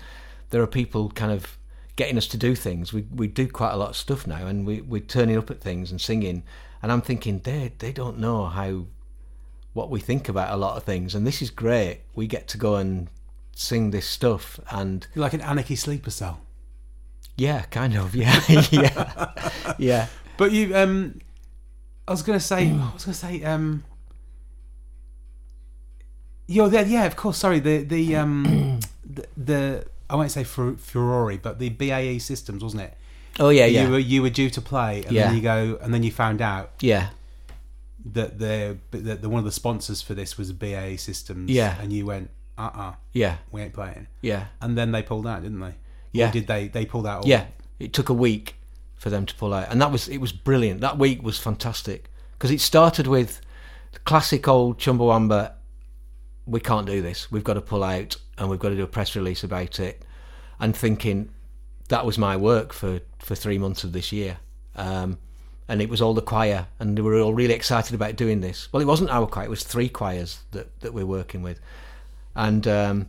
there 0.49 0.61
are 0.61 0.67
people 0.67 1.09
kind 1.11 1.31
of 1.31 1.57
getting 1.95 2.17
us 2.17 2.27
to 2.27 2.37
do 2.37 2.55
things. 2.55 2.93
We 2.93 3.05
we 3.13 3.27
do 3.27 3.47
quite 3.47 3.71
a 3.71 3.77
lot 3.77 3.89
of 3.89 3.95
stuff 3.97 4.27
now, 4.27 4.47
and 4.47 4.65
we 4.65 4.81
we're 4.81 5.01
turning 5.01 5.37
up 5.37 5.49
at 5.49 5.61
things 5.61 5.91
and 5.91 5.99
singing. 5.99 6.43
And 6.83 6.91
I'm 6.91 7.01
thinking 7.01 7.39
they 7.39 7.71
they 7.79 7.91
don't 7.91 8.19
know 8.19 8.45
how 8.45 8.85
what 9.73 9.89
we 9.89 9.99
think 9.99 10.29
about 10.29 10.53
a 10.53 10.57
lot 10.57 10.77
of 10.77 10.83
things, 10.83 11.15
and 11.15 11.25
this 11.25 11.41
is 11.41 11.49
great. 11.49 12.01
We 12.15 12.27
get 12.27 12.47
to 12.49 12.57
go 12.57 12.75
and 12.75 13.09
sing 13.55 13.91
this 13.91 14.07
stuff, 14.07 14.59
and 14.69 15.07
You're 15.15 15.21
like 15.23 15.33
an 15.33 15.41
anarchy 15.41 15.75
sleeper 15.75 16.11
cell. 16.11 16.41
yeah, 17.37 17.63
kind 17.63 17.95
of, 17.97 18.13
yeah, 18.15 18.41
yeah, 18.71 19.31
yeah. 19.77 20.07
But 20.37 20.51
you, 20.51 20.75
um, 20.75 21.19
I 22.07 22.11
was 22.11 22.21
gonna 22.21 22.39
say, 22.39 22.69
I 22.69 22.91
was 22.93 23.05
gonna 23.05 23.15
say, 23.15 23.43
um, 23.43 23.83
yeah, 26.47 26.67
yeah, 26.67 26.81
yeah, 26.81 27.05
of 27.05 27.15
course. 27.15 27.37
Sorry, 27.37 27.59
the 27.59 27.83
the 27.83 28.15
um, 28.21 28.79
the, 29.05 29.25
the 29.37 29.85
I 30.09 30.15
won't 30.15 30.31
say 30.31 30.43
Furore, 30.43 31.37
but 31.41 31.59
the 31.59 31.69
BAE 31.69 32.19
systems, 32.19 32.63
wasn't 32.63 32.83
it? 32.83 32.93
Oh 33.39 33.49
yeah, 33.49 33.65
yeah, 33.65 33.85
You 33.85 33.91
were 33.91 33.99
you 33.99 34.21
were 34.21 34.29
due 34.29 34.49
to 34.51 34.61
play, 34.61 35.03
and 35.03 35.11
Yeah. 35.11 35.27
then 35.27 35.35
you 35.35 35.41
go, 35.41 35.77
and 35.81 35.93
then 35.93 36.03
you 36.03 36.11
found 36.11 36.41
out 36.41 36.71
yeah, 36.79 37.09
that 38.13 38.39
the 38.39 38.77
that 38.91 39.21
the 39.21 39.29
one 39.29 39.39
of 39.39 39.45
the 39.45 39.51
sponsors 39.51 40.01
for 40.01 40.13
this 40.13 40.37
was 40.37 40.51
BAE 40.53 40.95
systems. 40.97 41.49
Yeah. 41.51 41.75
and 41.81 41.91
you 41.91 42.05
went, 42.05 42.29
uh, 42.57 42.69
uh 42.73 42.93
yeah, 43.11 43.37
we 43.51 43.61
ain't 43.61 43.73
playing. 43.73 44.07
yeah, 44.21 44.45
And 44.61 44.77
then 44.77 44.91
they 44.91 45.01
pulled 45.03 45.27
out, 45.27 45.41
didn't 45.43 45.59
they? 45.59 45.75
Yeah. 46.11 46.29
Or 46.29 46.31
did 46.31 46.47
they? 46.47 46.67
They 46.69 46.85
pulled 46.85 47.05
out. 47.07 47.23
all- 47.23 47.27
yeah. 47.29 47.47
It 47.79 47.91
took 47.91 48.07
a 48.07 48.13
week 48.13 48.55
for 48.95 49.09
them 49.09 49.25
to 49.25 49.35
pull 49.35 49.53
out, 49.53 49.67
and 49.69 49.81
that 49.81 49.91
was 49.91 50.07
it 50.07 50.19
was 50.19 50.31
brilliant. 50.31 50.79
That 50.81 50.97
week 50.97 51.21
was 51.21 51.37
fantastic 51.37 52.09
because 52.33 52.51
it 52.51 52.61
started 52.61 53.05
with 53.07 53.41
the 53.91 53.99
classic 53.99 54.47
old 54.47 54.77
Chumbawamba. 54.79 55.51
We 56.47 56.59
can't 56.59 56.85
do 56.85 57.01
this. 57.01 57.31
We've 57.31 57.43
got 57.43 57.55
to 57.55 57.61
pull 57.61 57.83
out, 57.83 58.17
and 58.37 58.49
we've 58.49 58.59
got 58.59 58.69
to 58.69 58.75
do 58.75 58.83
a 58.83 58.87
press 58.87 59.15
release 59.15 59.43
about 59.43 59.79
it. 59.79 60.03
And 60.59 60.75
thinking 60.75 61.29
that 61.89 62.05
was 62.05 62.17
my 62.17 62.37
work 62.37 62.73
for 62.73 63.01
for 63.19 63.35
three 63.35 63.57
months 63.57 63.83
of 63.83 63.91
this 63.91 64.11
year. 64.11 64.37
Um, 64.75 65.17
and 65.67 65.81
it 65.81 65.89
was 65.89 66.01
all 66.01 66.13
the 66.13 66.21
choir, 66.21 66.67
and 66.79 66.97
they 66.97 67.01
were 67.01 67.19
all 67.19 67.33
really 67.33 67.53
excited 67.53 67.95
about 67.95 68.15
doing 68.15 68.41
this. 68.41 68.71
Well, 68.71 68.81
it 68.81 68.87
wasn't 68.87 69.09
our 69.09 69.25
choir; 69.25 69.45
it 69.45 69.49
was 69.49 69.63
three 69.63 69.89
choirs 69.89 70.39
that 70.51 70.79
that 70.81 70.93
we're 70.93 71.05
working 71.05 71.41
with, 71.41 71.59
and 72.35 72.67
um, 72.67 73.07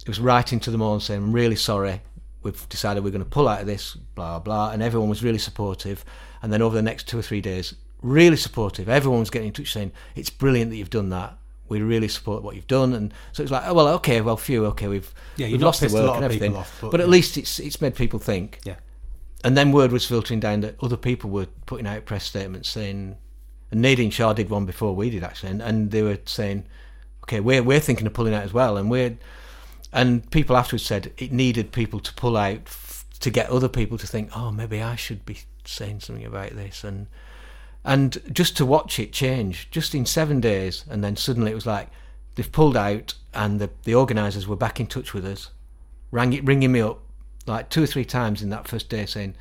it 0.00 0.08
was 0.08 0.20
writing 0.20 0.60
to 0.60 0.70
them 0.70 0.82
all 0.82 0.94
and 0.94 1.02
saying, 1.02 1.22
"I'm 1.22 1.32
really 1.32 1.56
sorry. 1.56 2.02
We've 2.42 2.68
decided 2.68 3.02
we're 3.02 3.10
going 3.10 3.24
to 3.24 3.30
pull 3.30 3.48
out 3.48 3.60
of 3.60 3.66
this." 3.66 3.94
Blah 4.14 4.38
blah, 4.38 4.70
and 4.70 4.82
everyone 4.82 5.08
was 5.08 5.24
really 5.24 5.38
supportive. 5.38 6.04
And 6.40 6.52
then 6.52 6.62
over 6.62 6.76
the 6.76 6.82
next 6.82 7.08
two 7.08 7.18
or 7.18 7.22
three 7.22 7.40
days, 7.40 7.74
really 8.00 8.36
supportive. 8.36 8.88
Everyone 8.88 9.20
was 9.20 9.30
getting 9.30 9.48
in 9.48 9.54
touch 9.54 9.72
saying, 9.72 9.92
"It's 10.14 10.30
brilliant 10.30 10.70
that 10.70 10.76
you've 10.76 10.90
done 10.90 11.08
that. 11.10 11.36
We 11.68 11.82
really 11.82 12.08
support 12.08 12.42
what 12.42 12.54
you've 12.54 12.66
done." 12.66 12.92
And 12.94 13.12
so 13.32 13.42
it's 13.42 13.52
like, 13.52 13.64
"Oh 13.66 13.74
well, 13.74 13.88
okay, 13.88 14.20
well, 14.20 14.36
phew, 14.36 14.66
okay, 14.66 14.88
we've 14.88 15.12
Yeah, 15.36 15.48
we've 15.48 15.60
lost 15.60 15.80
the 15.80 15.88
work 15.88 16.06
lot 16.06 16.16
and 16.16 16.24
everything, 16.24 16.56
off, 16.56 16.78
but 16.80 16.90
but, 16.90 17.00
at 17.00 17.06
yeah. 17.06 17.12
least 17.12 17.36
it's 17.36 17.58
it's 17.58 17.80
made 17.80 17.94
people 17.94 18.18
think." 18.18 18.60
Yeah. 18.64 18.76
And 19.44 19.56
then 19.56 19.70
word 19.70 19.92
was 19.92 20.04
filtering 20.04 20.40
down 20.40 20.60
that 20.62 20.76
other 20.82 20.96
people 20.96 21.30
were 21.30 21.46
putting 21.66 21.86
out 21.86 22.04
press 22.06 22.24
statements 22.24 22.68
saying, 22.68 23.16
and 23.70 23.80
Nadine 23.80 24.10
Shah 24.10 24.32
did 24.32 24.50
one 24.50 24.66
before 24.66 24.94
we 24.96 25.10
did 25.10 25.22
actually, 25.22 25.50
and, 25.50 25.62
and 25.62 25.90
they 25.90 26.02
were 26.02 26.18
saying, 26.24 26.64
okay, 27.24 27.40
we're 27.40 27.62
we're 27.62 27.80
thinking 27.80 28.06
of 28.06 28.14
pulling 28.14 28.34
out 28.34 28.42
as 28.42 28.52
well, 28.52 28.76
and 28.76 28.90
we're, 28.90 29.18
and 29.92 30.28
people 30.30 30.56
afterwards 30.56 30.84
said 30.84 31.12
it 31.18 31.32
needed 31.32 31.72
people 31.72 32.00
to 32.00 32.12
pull 32.14 32.36
out 32.36 32.60
f- 32.66 33.04
to 33.20 33.30
get 33.30 33.50
other 33.50 33.68
people 33.68 33.98
to 33.98 34.06
think, 34.06 34.30
oh, 34.36 34.50
maybe 34.50 34.80
I 34.80 34.96
should 34.96 35.26
be 35.26 35.38
saying 35.64 36.00
something 36.00 36.24
about 36.24 36.50
this, 36.50 36.82
and 36.82 37.06
and 37.88 38.18
just 38.30 38.54
to 38.58 38.66
watch 38.66 38.98
it 38.98 39.12
change, 39.12 39.70
just 39.70 39.94
in 39.94 40.04
seven 40.04 40.40
days, 40.40 40.84
and 40.90 41.02
then 41.02 41.16
suddenly 41.16 41.50
it 41.50 41.54
was 41.54 41.64
like 41.64 41.88
they've 42.34 42.52
pulled 42.52 42.76
out, 42.76 43.14
and 43.32 43.58
the 43.58 43.70
the 43.84 43.94
organisers 43.94 44.46
were 44.46 44.56
back 44.56 44.78
in 44.78 44.86
touch 44.86 45.14
with 45.14 45.24
us, 45.24 45.50
rang 46.10 46.34
it, 46.34 46.44
ringing 46.44 46.70
me 46.70 46.82
up 46.82 47.00
like 47.46 47.70
two 47.70 47.82
or 47.82 47.86
three 47.86 48.04
times 48.04 48.42
in 48.42 48.50
that 48.50 48.68
first 48.68 48.90
day 48.90 49.06
saying, 49.06 49.34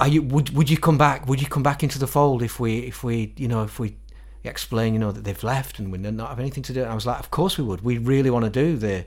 are 0.00 0.08
you 0.08 0.22
would 0.22 0.56
would 0.56 0.70
you 0.70 0.78
come 0.78 0.96
back? 0.96 1.28
Would 1.28 1.42
you 1.42 1.46
come 1.46 1.62
back 1.62 1.82
into 1.82 1.98
the 1.98 2.06
fold 2.06 2.42
if 2.42 2.58
we 2.58 2.78
if 2.78 3.04
we 3.04 3.34
you 3.36 3.48
know 3.48 3.62
if 3.64 3.78
we 3.78 3.96
explain 4.42 4.94
you 4.94 4.98
know 4.98 5.12
that 5.12 5.24
they've 5.24 5.44
left 5.44 5.78
and 5.78 5.92
we 5.92 5.98
not 5.98 6.30
have 6.30 6.40
anything 6.40 6.62
to 6.64 6.72
do? 6.72 6.80
And 6.80 6.90
I 6.90 6.94
was 6.94 7.04
like, 7.04 7.18
of 7.18 7.30
course 7.30 7.58
we 7.58 7.64
would. 7.64 7.82
We 7.82 7.98
really 7.98 8.30
want 8.30 8.46
to 8.46 8.50
do 8.50 8.78
the 8.78 9.04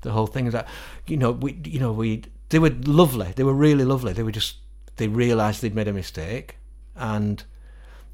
the 0.00 0.10
whole 0.10 0.26
thing. 0.26 0.46
Is 0.46 0.52
that 0.52 0.66
you 1.06 1.16
know 1.16 1.30
we 1.30 1.56
you 1.64 1.78
know 1.78 1.92
we 1.92 2.24
they 2.48 2.58
were 2.58 2.70
lovely. 2.70 3.32
They 3.36 3.44
were 3.44 3.54
really 3.54 3.84
lovely. 3.84 4.12
They 4.12 4.24
were 4.24 4.32
just 4.32 4.56
they 4.96 5.06
realised 5.06 5.62
they'd 5.62 5.76
made 5.76 5.88
a 5.88 5.92
mistake, 5.92 6.56
and 6.96 7.44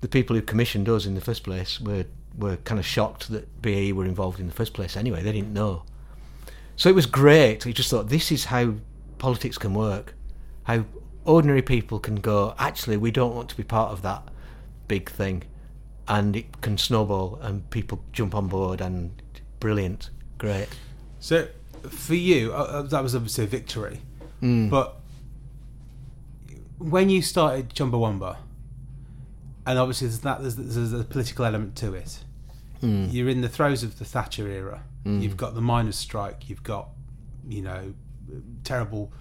the 0.01 0.09
people 0.09 0.37
who 0.37 0.43
commissioned 0.43 0.89
us 0.89 1.07
in 1.07 1.15
the 1.15 1.21
first 1.21 1.45
place 1.45 1.81
were 1.81 2.05
were 2.37 2.57
kind 2.59 2.79
of 2.79 2.87
shocked 2.87 3.29
that 3.29 3.61
BAE 3.61 3.93
were 3.93 4.07
involved 4.07 4.41
in 4.41 4.47
the 4.47 4.53
first 4.53 4.73
place. 4.73 4.97
Anyway, 4.97 5.23
they 5.23 5.33
didn't 5.33 5.53
know. 5.53 5.85
So 6.77 6.89
it 6.89 6.95
was 6.95 7.07
great. 7.07 7.65
We 7.67 7.73
just 7.73 7.91
thought 7.91 8.09
this 8.09 8.33
is 8.33 8.47
how 8.47 8.75
politics 9.19 9.59
can 9.59 9.75
work. 9.75 10.15
How 10.65 10.85
ordinary 11.25 11.63
people 11.63 11.99
can 11.99 12.17
go, 12.17 12.55
actually, 12.59 12.97
we 12.97 13.11
don't 13.11 13.35
want 13.35 13.49
to 13.51 13.57
be 13.57 13.63
part 13.63 13.93
of 13.93 14.03
that 14.03 14.23
big 14.89 15.11
thing. 15.11 15.45
And 16.09 16.35
it 16.37 16.61
can 16.61 16.79
snowball 16.79 17.39
and 17.43 17.69
people 17.71 18.03
jump 18.13 18.35
on 18.35 18.49
board 18.49 18.81
and 18.81 19.23
brilliant. 19.61 20.11
Great. 20.39 20.69
So 21.21 21.49
for 21.89 22.15
you, 22.15 22.53
uh, 22.53 22.57
uh 22.57 22.83
that 22.83 23.03
was 23.03 23.15
obviously 23.15 23.45
a 23.45 23.47
victory. 23.47 24.01
Mm. 24.43 24.71
But 24.71 24.97
when 26.79 27.09
you 27.09 27.23
started 27.23 27.71
Chumbawamba, 27.71 28.39
and 29.67 29.79
obviously 29.79 30.09
there's 30.09 30.21
that 30.21 30.41
there's, 30.43 30.57
there's 30.57 30.93
a 30.93 31.05
political 31.05 31.45
element 31.45 31.77
to 31.77 31.95
it. 31.95 32.25
Mm. 32.83 33.13
You're 33.13 33.29
in 33.29 33.41
the 33.43 33.49
throes 33.49 33.83
of 33.83 33.99
the 33.99 34.05
Thatcher 34.05 34.49
era. 34.49 34.83
You've 35.05 35.37
got 35.37 35.55
the 35.57 35.61
miners' 35.61 35.97
strike. 35.97 36.49
You've 36.49 36.63
got, 36.63 36.89
you 37.49 37.61
know, 37.63 37.93
terrible. 38.63 39.13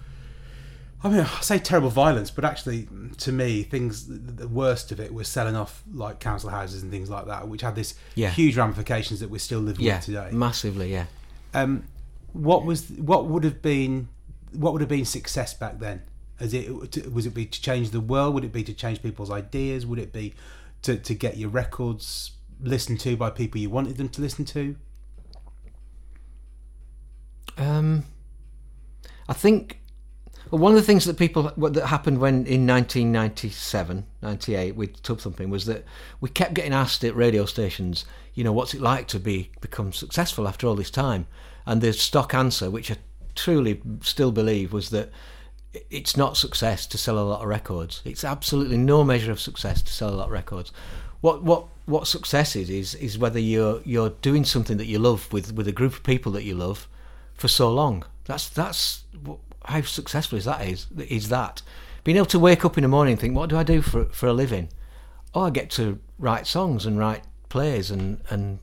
I 1.02 1.08
mean, 1.08 1.20
I 1.20 1.40
say 1.40 1.58
terrible 1.58 1.90
violence, 1.90 2.30
but 2.30 2.44
actually, 2.44 2.88
to 3.18 3.32
me, 3.32 3.64
things 3.64 4.06
the 4.06 4.46
worst 4.46 4.92
of 4.92 5.00
it 5.00 5.12
was 5.12 5.26
selling 5.26 5.56
off 5.56 5.82
like 5.92 6.20
council 6.20 6.50
houses 6.50 6.82
and 6.82 6.92
things 6.92 7.10
like 7.10 7.26
that, 7.26 7.48
which 7.48 7.62
had 7.62 7.74
this 7.74 7.94
Yeah. 8.14 8.30
huge 8.30 8.56
ramifications 8.56 9.18
that 9.20 9.28
we're 9.30 9.38
still 9.38 9.58
living 9.58 9.84
Yeah, 9.84 9.96
with 9.96 10.04
today. 10.04 10.28
massively, 10.32 10.92
yeah. 10.92 11.06
Um, 11.54 11.82
what 12.32 12.64
was 12.64 12.88
what 12.90 13.26
would 13.26 13.42
have 13.42 13.60
been 13.60 14.08
what 14.52 14.72
would 14.72 14.82
have 14.82 14.88
been 14.88 15.04
success 15.04 15.52
back 15.54 15.80
then? 15.80 16.02
As 16.42 16.52
it 16.52 16.92
to, 16.92 17.08
was 17.10 17.24
it 17.24 17.34
be 17.34 17.46
to 17.46 17.62
change 17.62 17.90
the 17.90 18.00
world? 18.00 18.34
Would 18.34 18.44
it 18.44 18.52
be 18.52 18.64
to 18.64 18.74
change 18.74 19.00
people's 19.00 19.30
ideas? 19.30 19.86
Would 19.86 20.00
it 20.00 20.12
be 20.12 20.34
to, 20.82 20.96
to 20.96 21.14
get 21.14 21.36
your 21.36 21.50
records 21.50 22.32
listened 22.60 22.98
to 23.00 23.16
by 23.16 23.30
people 23.30 23.60
you 23.60 23.70
wanted 23.70 23.96
them 23.96 24.08
to 24.08 24.20
listen 24.20 24.44
to? 24.46 24.76
Um, 27.56 28.04
I 29.28 29.34
think 29.34 29.82
well, 30.50 30.60
one 30.60 30.72
of 30.72 30.76
the 30.76 30.82
things 30.82 31.04
that 31.04 31.16
people 31.16 31.50
what 31.56 31.74
that 31.74 31.86
happened 31.86 32.18
when 32.18 32.46
in 32.46 32.66
1997, 32.66 34.04
98 34.20 34.76
with 34.76 35.02
Tub 35.02 35.20
Thumping 35.20 35.48
was 35.48 35.64
that 35.66 35.84
we 36.20 36.28
kept 36.28 36.54
getting 36.54 36.74
asked 36.74 37.04
at 37.04 37.16
radio 37.16 37.46
stations, 37.46 38.04
you 38.34 38.44
know, 38.44 38.52
what's 38.52 38.74
it 38.74 38.80
like 38.80 39.08
to 39.08 39.20
be 39.20 39.50
become 39.60 39.92
successful 39.92 40.48
after 40.48 40.66
all 40.66 40.74
this 40.74 40.90
time? 40.90 41.26
And 41.64 41.80
the 41.80 41.92
stock 41.92 42.34
answer, 42.34 42.70
which 42.70 42.90
I 42.90 42.96
truly 43.34 43.80
still 44.02 44.32
believe, 44.32 44.72
was 44.72 44.90
that 44.90 45.10
it's 45.90 46.16
not 46.16 46.36
success 46.36 46.86
to 46.86 46.98
sell 46.98 47.18
a 47.18 47.20
lot 47.20 47.42
of 47.42 47.48
records. 47.48 48.02
It's 48.04 48.24
absolutely 48.24 48.76
no 48.76 49.04
measure 49.04 49.32
of 49.32 49.40
success 49.40 49.82
to 49.82 49.92
sell 49.92 50.10
a 50.10 50.16
lot 50.16 50.26
of 50.26 50.32
records. 50.32 50.72
What 51.20 51.42
what 51.42 51.66
what 51.86 52.06
success 52.06 52.56
is 52.56 52.68
is 52.68 52.94
is 52.96 53.18
whether 53.18 53.38
you're 53.38 53.80
you're 53.84 54.10
doing 54.10 54.44
something 54.44 54.76
that 54.76 54.86
you 54.86 54.98
love 54.98 55.32
with 55.32 55.52
with 55.54 55.68
a 55.68 55.72
group 55.72 55.94
of 55.94 56.02
people 56.02 56.32
that 56.32 56.44
you 56.44 56.54
love 56.54 56.88
for 57.34 57.48
so 57.48 57.72
long. 57.72 58.04
That's 58.24 58.48
that's 58.48 59.04
how 59.64 59.82
successful 59.82 60.38
is 60.38 60.44
that 60.44 60.66
is 60.66 60.86
is 61.08 61.28
that 61.28 61.62
being 62.04 62.16
able 62.16 62.26
to 62.26 62.38
wake 62.38 62.64
up 62.64 62.76
in 62.76 62.82
the 62.82 62.88
morning 62.88 63.12
and 63.12 63.20
think, 63.20 63.36
what 63.36 63.48
do 63.48 63.56
I 63.56 63.62
do 63.62 63.80
for 63.80 64.06
for 64.06 64.26
a 64.26 64.32
living? 64.32 64.68
Oh, 65.34 65.42
I 65.42 65.50
get 65.50 65.70
to 65.70 65.98
write 66.18 66.46
songs 66.46 66.84
and 66.84 66.98
write 66.98 67.22
plays 67.48 67.90
and 67.90 68.20
and 68.28 68.58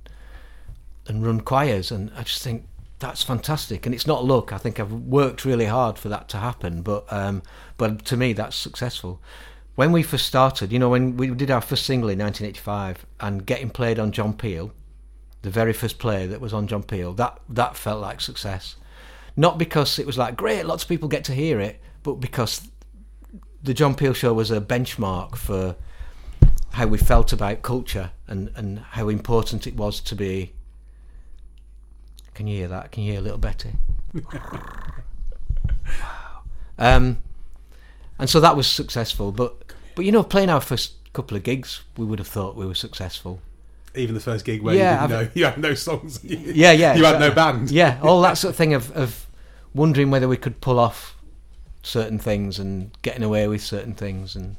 and 1.08 1.26
run 1.26 1.42
choirs, 1.42 1.92
and 1.92 2.12
I 2.16 2.24
just 2.24 2.44
think 2.44 2.68
that's 3.00 3.24
fantastic. 3.24 3.86
And 3.86 3.96
it's 3.96 4.08
not 4.08 4.26
luck. 4.26 4.52
I 4.54 4.58
think 4.58 4.80
I've 4.80 4.92
worked 4.92 5.46
really 5.46 5.66
hard 5.66 5.98
for 5.98 6.10
that 6.10 6.30
to 6.30 6.38
happen, 6.38 6.82
but 6.82 7.12
um, 7.12 7.42
but 7.78 8.06
to 8.06 8.18
me, 8.18 8.34
that's 8.34 8.56
successful. 8.56 9.22
When 9.76 9.92
we 9.92 10.04
first 10.04 10.26
started, 10.26 10.74
you 10.74 10.80
know, 10.80 10.90
when 10.90 11.16
we 11.16 11.30
did 11.30 11.50
our 11.50 11.62
first 11.62 11.86
single 11.86 12.10
in 12.10 12.20
1985 12.20 13.06
and 13.22 13.46
getting 13.46 13.70
played 13.70 13.98
on 13.98 14.12
John 14.12 14.34
Peel, 14.34 14.74
the 15.42 15.50
very 15.50 15.72
first 15.72 16.00
play 16.00 16.28
that 16.28 16.42
was 16.42 16.54
on 16.54 16.68
John 16.68 16.84
Peel, 16.84 17.14
that 17.14 17.40
that 17.48 17.78
felt 17.78 18.02
like 18.02 18.20
success. 18.20 18.76
Not 19.38 19.58
because 19.58 19.98
it 19.98 20.06
was 20.06 20.18
like 20.18 20.36
great, 20.36 20.66
lots 20.66 20.84
of 20.84 20.90
people 20.90 21.08
get 21.08 21.24
to 21.26 21.34
hear 21.34 21.62
it, 21.62 21.82
but 22.04 22.16
because 22.16 22.70
the 23.64 23.74
John 23.74 23.96
Peel 23.96 24.14
show 24.14 24.34
was 24.34 24.52
a 24.52 24.60
benchmark 24.60 25.36
for 25.36 25.76
how 26.72 26.88
we 26.88 26.98
felt 26.98 27.34
about 27.34 27.62
culture 27.62 28.12
and, 28.28 28.52
and 28.56 28.80
how 28.80 29.10
important 29.10 29.68
it 29.68 29.76
was 29.76 30.02
to 30.02 30.16
be. 30.16 30.54
Can 32.40 32.48
you 32.48 32.56
hear 32.60 32.70
that? 32.70 32.94
Can 32.94 33.04
you 33.04 33.12
hear 33.12 33.20
a 33.20 33.22
little 33.22 33.38
Betty? 33.38 33.72
wow. 34.14 34.62
Um, 36.78 37.18
and 38.18 38.30
so 38.30 38.40
that 38.40 38.56
was 38.56 38.66
successful, 38.66 39.34
but 39.34 39.74
but 39.94 40.06
you 40.06 40.14
know, 40.14 40.24
playing 40.24 40.50
our 40.50 40.62
first 40.62 40.94
couple 41.12 41.36
of 41.36 41.44
gigs, 41.44 41.82
we 41.98 42.06
would 42.06 42.18
have 42.18 42.30
thought 42.30 42.56
we 42.56 42.66
were 42.66 42.76
successful. 42.76 43.42
Even 43.94 44.16
the 44.16 44.22
first 44.22 44.46
gig 44.46 44.62
where 44.62 44.74
Yeah, 44.74 45.02
you 45.02 45.08
didn't 45.10 45.20
I've- 45.20 45.26
know 45.26 45.32
you 45.34 45.44
had 45.46 45.58
no 45.58 45.74
songs. 45.74 46.22
Yeah, 46.24 46.72
yeah. 46.72 46.96
you 46.96 47.04
had 47.04 47.20
no 47.20 47.30
band. 47.32 47.72
Yeah, 47.72 48.00
all 48.04 48.22
that 48.22 48.38
sort 48.38 48.52
of 48.52 48.56
thing 48.56 48.74
of, 48.74 48.90
of 48.96 49.28
wondering 49.74 50.10
whether 50.10 50.30
we 50.30 50.38
could 50.38 50.62
pull 50.62 50.80
off 50.80 51.18
certain 51.84 52.20
things 52.20 52.58
and 52.58 52.92
getting 53.02 53.24
away 53.24 53.50
with 53.50 53.62
certain 53.62 53.96
things. 53.96 54.38
And 54.38 54.56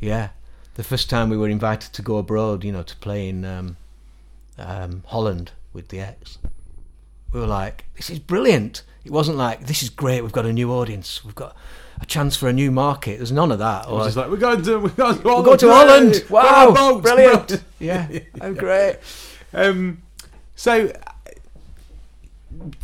yeah, 0.00 0.30
the 0.74 0.82
first 0.82 1.08
time 1.08 1.30
we 1.30 1.36
were 1.36 1.48
invited 1.48 1.92
to 1.92 2.02
go 2.02 2.16
abroad, 2.16 2.64
you 2.64 2.72
know, 2.72 2.82
to 2.82 2.96
play 2.96 3.28
in 3.28 3.44
um, 3.44 3.76
um, 4.58 5.04
Holland 5.06 5.52
with 5.72 5.90
the 5.90 6.00
Ex, 6.00 6.38
we 7.34 7.40
were 7.40 7.46
like, 7.46 7.84
this 7.96 8.08
is 8.08 8.18
brilliant. 8.18 8.82
It 9.04 9.10
wasn't 9.10 9.36
like, 9.36 9.66
this 9.66 9.82
is 9.82 9.90
great, 9.90 10.22
we've 10.22 10.32
got 10.32 10.46
a 10.46 10.52
new 10.52 10.72
audience, 10.72 11.22
we've 11.24 11.34
got 11.34 11.54
a 12.00 12.06
chance 12.06 12.36
for 12.36 12.48
a 12.48 12.52
new 12.52 12.70
market. 12.70 13.18
There's 13.18 13.32
none 13.32 13.52
of 13.52 13.58
that. 13.58 13.86
It 13.86 13.90
was 13.90 14.06
just 14.06 14.16
like 14.16 14.30
we're 14.30 14.36
going 14.36 14.62
to 14.62 14.78
we're 14.78 14.88
going 14.90 15.16
to 15.16 15.22
Holland. 15.22 15.44
go 15.44 15.56
to 15.56 15.70
Holland. 15.70 16.24
Wow, 16.30 16.72
boat. 16.72 17.02
brilliant. 17.02 17.62
Yeah, 17.78 18.08
oh, 18.40 18.54
great. 18.54 18.96
Um, 19.52 20.00
so 20.56 20.90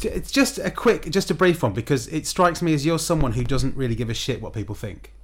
it's 0.02 0.30
just 0.30 0.58
a 0.58 0.70
quick, 0.70 1.08
just 1.08 1.30
a 1.30 1.34
brief 1.34 1.62
one 1.62 1.72
because 1.72 2.06
it 2.08 2.26
strikes 2.26 2.60
me 2.60 2.74
as 2.74 2.84
you're 2.84 2.98
someone 2.98 3.32
who 3.32 3.44
doesn't 3.44 3.74
really 3.76 3.94
give 3.94 4.10
a 4.10 4.14
shit 4.14 4.42
what 4.42 4.52
people 4.52 4.74
think. 4.74 5.14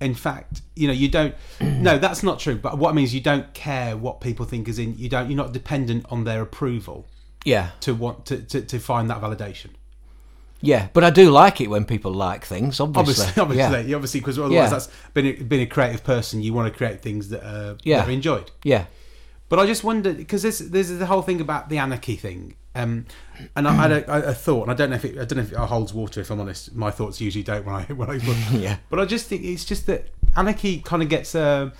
In 0.00 0.14
fact, 0.14 0.62
you 0.76 0.86
know, 0.86 0.92
you 0.92 1.08
don't. 1.08 1.34
no, 1.60 1.98
that's 1.98 2.22
not 2.22 2.38
true. 2.38 2.56
But 2.56 2.78
what 2.78 2.90
I 2.90 2.92
mean 2.92 3.04
is, 3.04 3.14
you 3.14 3.20
don't 3.20 3.52
care 3.52 3.96
what 3.96 4.20
people 4.20 4.46
think. 4.46 4.68
Is 4.68 4.78
in, 4.78 4.96
you 4.96 5.08
don't. 5.08 5.28
You're 5.28 5.36
not 5.36 5.52
dependent 5.52 6.06
on 6.10 6.22
their 6.22 6.40
approval 6.40 7.06
Yeah, 7.44 7.70
to 7.80 7.94
want 7.94 8.26
to 8.26 8.38
to, 8.38 8.60
to 8.62 8.78
find 8.78 9.08
that 9.10 9.20
validation. 9.20 9.70
yeah. 10.60 10.88
But 10.94 11.04
I 11.04 11.10
do 11.10 11.30
like 11.30 11.60
it 11.60 11.68
when 11.68 11.84
people 11.84 12.12
like 12.12 12.44
things, 12.46 12.80
obviously. 12.80 13.24
Obviously, 13.24 13.42
obviously, 13.42 13.90
Yeah. 13.90 13.96
obviously, 13.96 14.20
because 14.20 14.38
otherwise, 14.38 14.52
Yeah. 14.54 14.68
that's 14.70 14.88
been 15.12 15.26
a, 15.26 15.32
been 15.42 15.60
a 15.60 15.66
creative 15.66 16.02
person. 16.04 16.42
You 16.42 16.54
want 16.54 16.72
to 16.72 16.76
create 16.76 17.02
things 17.02 17.28
that 17.28 17.42
are, 17.44 17.76
Yeah. 17.84 17.98
that 17.98 18.08
are 18.08 18.12
enjoyed. 18.12 18.50
yeah. 18.62 18.86
But 19.50 19.58
I 19.58 19.66
just 19.66 19.84
wondered 19.84 20.16
because 20.16 20.42
there's 20.42 20.58
there's 20.58 20.88
the 20.88 21.06
whole 21.06 21.20
thing 21.22 21.40
about 21.40 21.68
the 21.68 21.76
anarchy 21.78 22.16
thing, 22.16 22.56
um, 22.74 23.04
and 23.54 23.68
I, 23.68 23.72
I, 23.72 23.76
had 23.76 23.92
a, 23.92 24.28
a 24.30 24.34
thought, 24.34 24.62
and 24.62 24.70
I 24.70 24.74
don't 24.74 24.88
know 24.88 24.96
if 24.96 25.04
it, 25.04 25.12
I 25.18 25.24
don't 25.26 25.36
know 25.36 25.42
if 25.42 25.52
it 25.52 25.58
holds 25.58 25.92
water. 25.92 26.22
If 26.22 26.30
I'm 26.30 26.40
honest, 26.40 26.74
my 26.74 26.90
thoughts 26.90 27.20
usually 27.20 27.44
don't 27.44 27.64
when 27.66 27.74
I 27.74 27.82
when 28.00 28.08
I. 28.10 28.14
Yeah. 28.52 28.78
But 28.88 29.00
I 29.00 29.04
just 29.04 29.26
think 29.26 29.44
it's 29.44 29.66
just 29.66 29.84
that 29.86 30.08
anarchy 30.34 30.78
kind 30.80 31.02
of 31.02 31.10
gets 31.10 31.34
uh, 31.34 31.70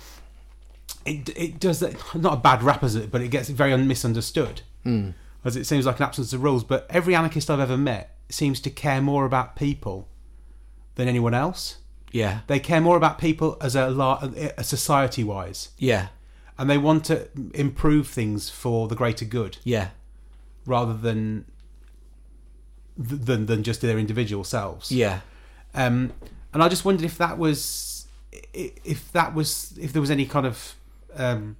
it 1.05 1.29
it 1.35 1.59
does 1.59 1.79
that 1.79 1.95
not 2.15 2.33
a 2.33 2.37
bad 2.37 2.61
rap 2.63 2.83
as 2.83 2.95
it, 2.95 3.11
but 3.11 3.21
it 3.21 3.29
gets 3.29 3.49
very 3.49 3.75
misunderstood. 3.75 4.61
Hmm. 4.83 5.09
As 5.45 5.55
it 5.55 5.65
seems 5.65 5.85
like 5.85 5.97
an 5.99 6.03
absence 6.03 6.33
of 6.33 6.43
rules, 6.43 6.63
but 6.65 6.85
every 6.89 7.15
anarchist 7.15 7.49
I've 7.49 7.59
ever 7.59 7.77
met 7.77 8.17
seems 8.29 8.59
to 8.61 8.69
care 8.69 8.99
more 8.99 9.25
about 9.25 9.55
people 9.55 10.09
than 10.95 11.07
anyone 11.07 11.33
else. 11.33 11.77
Yeah, 12.11 12.39
They 12.47 12.59
care 12.59 12.81
more 12.81 12.97
about 12.97 13.19
people 13.19 13.57
as 13.61 13.75
a, 13.75 14.53
a 14.57 14.63
society 14.63 15.23
wise 15.23 15.69
yeah, 15.77 16.07
and 16.57 16.69
they 16.69 16.77
want 16.77 17.03
to 17.05 17.27
improve 17.53 18.07
things 18.07 18.49
for 18.49 18.87
the 18.87 18.95
greater 18.95 19.25
good. 19.25 19.57
Yeah, 19.65 19.89
rather 20.65 20.93
than 20.93 21.45
than 22.97 23.45
than 23.47 23.63
just 23.63 23.81
their 23.81 23.99
individual 23.99 24.43
selves. 24.45 24.91
yeah, 24.91 25.19
Um, 25.73 26.13
and 26.53 26.63
I 26.63 26.69
just 26.69 26.85
wondered 26.85 27.05
if 27.05 27.17
that 27.17 27.37
was 27.37 28.07
if 28.53 29.11
that 29.11 29.33
was 29.35 29.77
if 29.77 29.91
there 29.91 30.01
was 30.01 30.11
any 30.11 30.25
kind 30.25 30.45
of 30.45 30.75
um, 31.15 31.57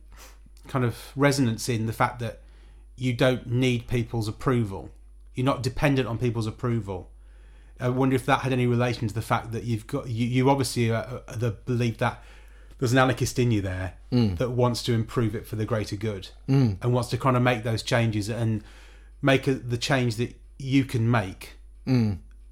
kind 0.70 0.86
of 0.86 1.12
resonance 1.16 1.68
in 1.68 1.86
the 1.86 1.94
fact 1.94 2.20
that 2.20 2.40
you 2.96 3.14
don't 3.14 3.48
need 3.48 3.88
people's 3.88 4.28
approval. 4.28 4.90
You're 5.34 5.46
not 5.46 5.62
dependent 5.64 6.08
on 6.08 6.18
people's 6.18 6.48
approval. 6.48 7.10
I 7.80 7.90
wonder 7.90 8.16
if 8.16 8.26
that 8.26 8.40
had 8.40 8.54
any 8.54 8.68
relation 8.68 9.08
to 9.08 9.14
the 9.14 9.22
fact 9.22 9.52
that 9.52 9.66
you've 9.66 9.86
got 9.86 10.08
you, 10.08 10.26
you 10.26 10.50
obviously 10.50 10.92
uh, 10.92 11.20
uh, 11.28 11.36
the 11.36 11.52
belief 11.52 11.98
that 11.98 12.24
there's 12.80 12.94
an 12.94 12.98
anarchist 12.98 13.38
in 13.38 13.52
you 13.52 13.62
there 13.62 13.94
that 14.36 14.52
wants 14.52 14.82
to 14.84 14.94
improve 14.94 15.36
it 15.36 15.46
for 15.46 15.56
the 15.58 15.66
greater 15.66 15.96
good 15.98 16.30
and 16.82 16.94
wants 16.94 17.10
to 17.10 17.18
kind 17.18 17.36
of 17.36 17.44
make 17.44 17.64
those 17.64 17.84
changes 17.84 18.30
and 18.30 18.64
make 19.22 19.46
a, 19.48 19.54
the 19.56 19.78
change 19.78 20.16
that 20.16 20.36
you 20.58 20.86
can 20.86 21.10
make 21.12 21.58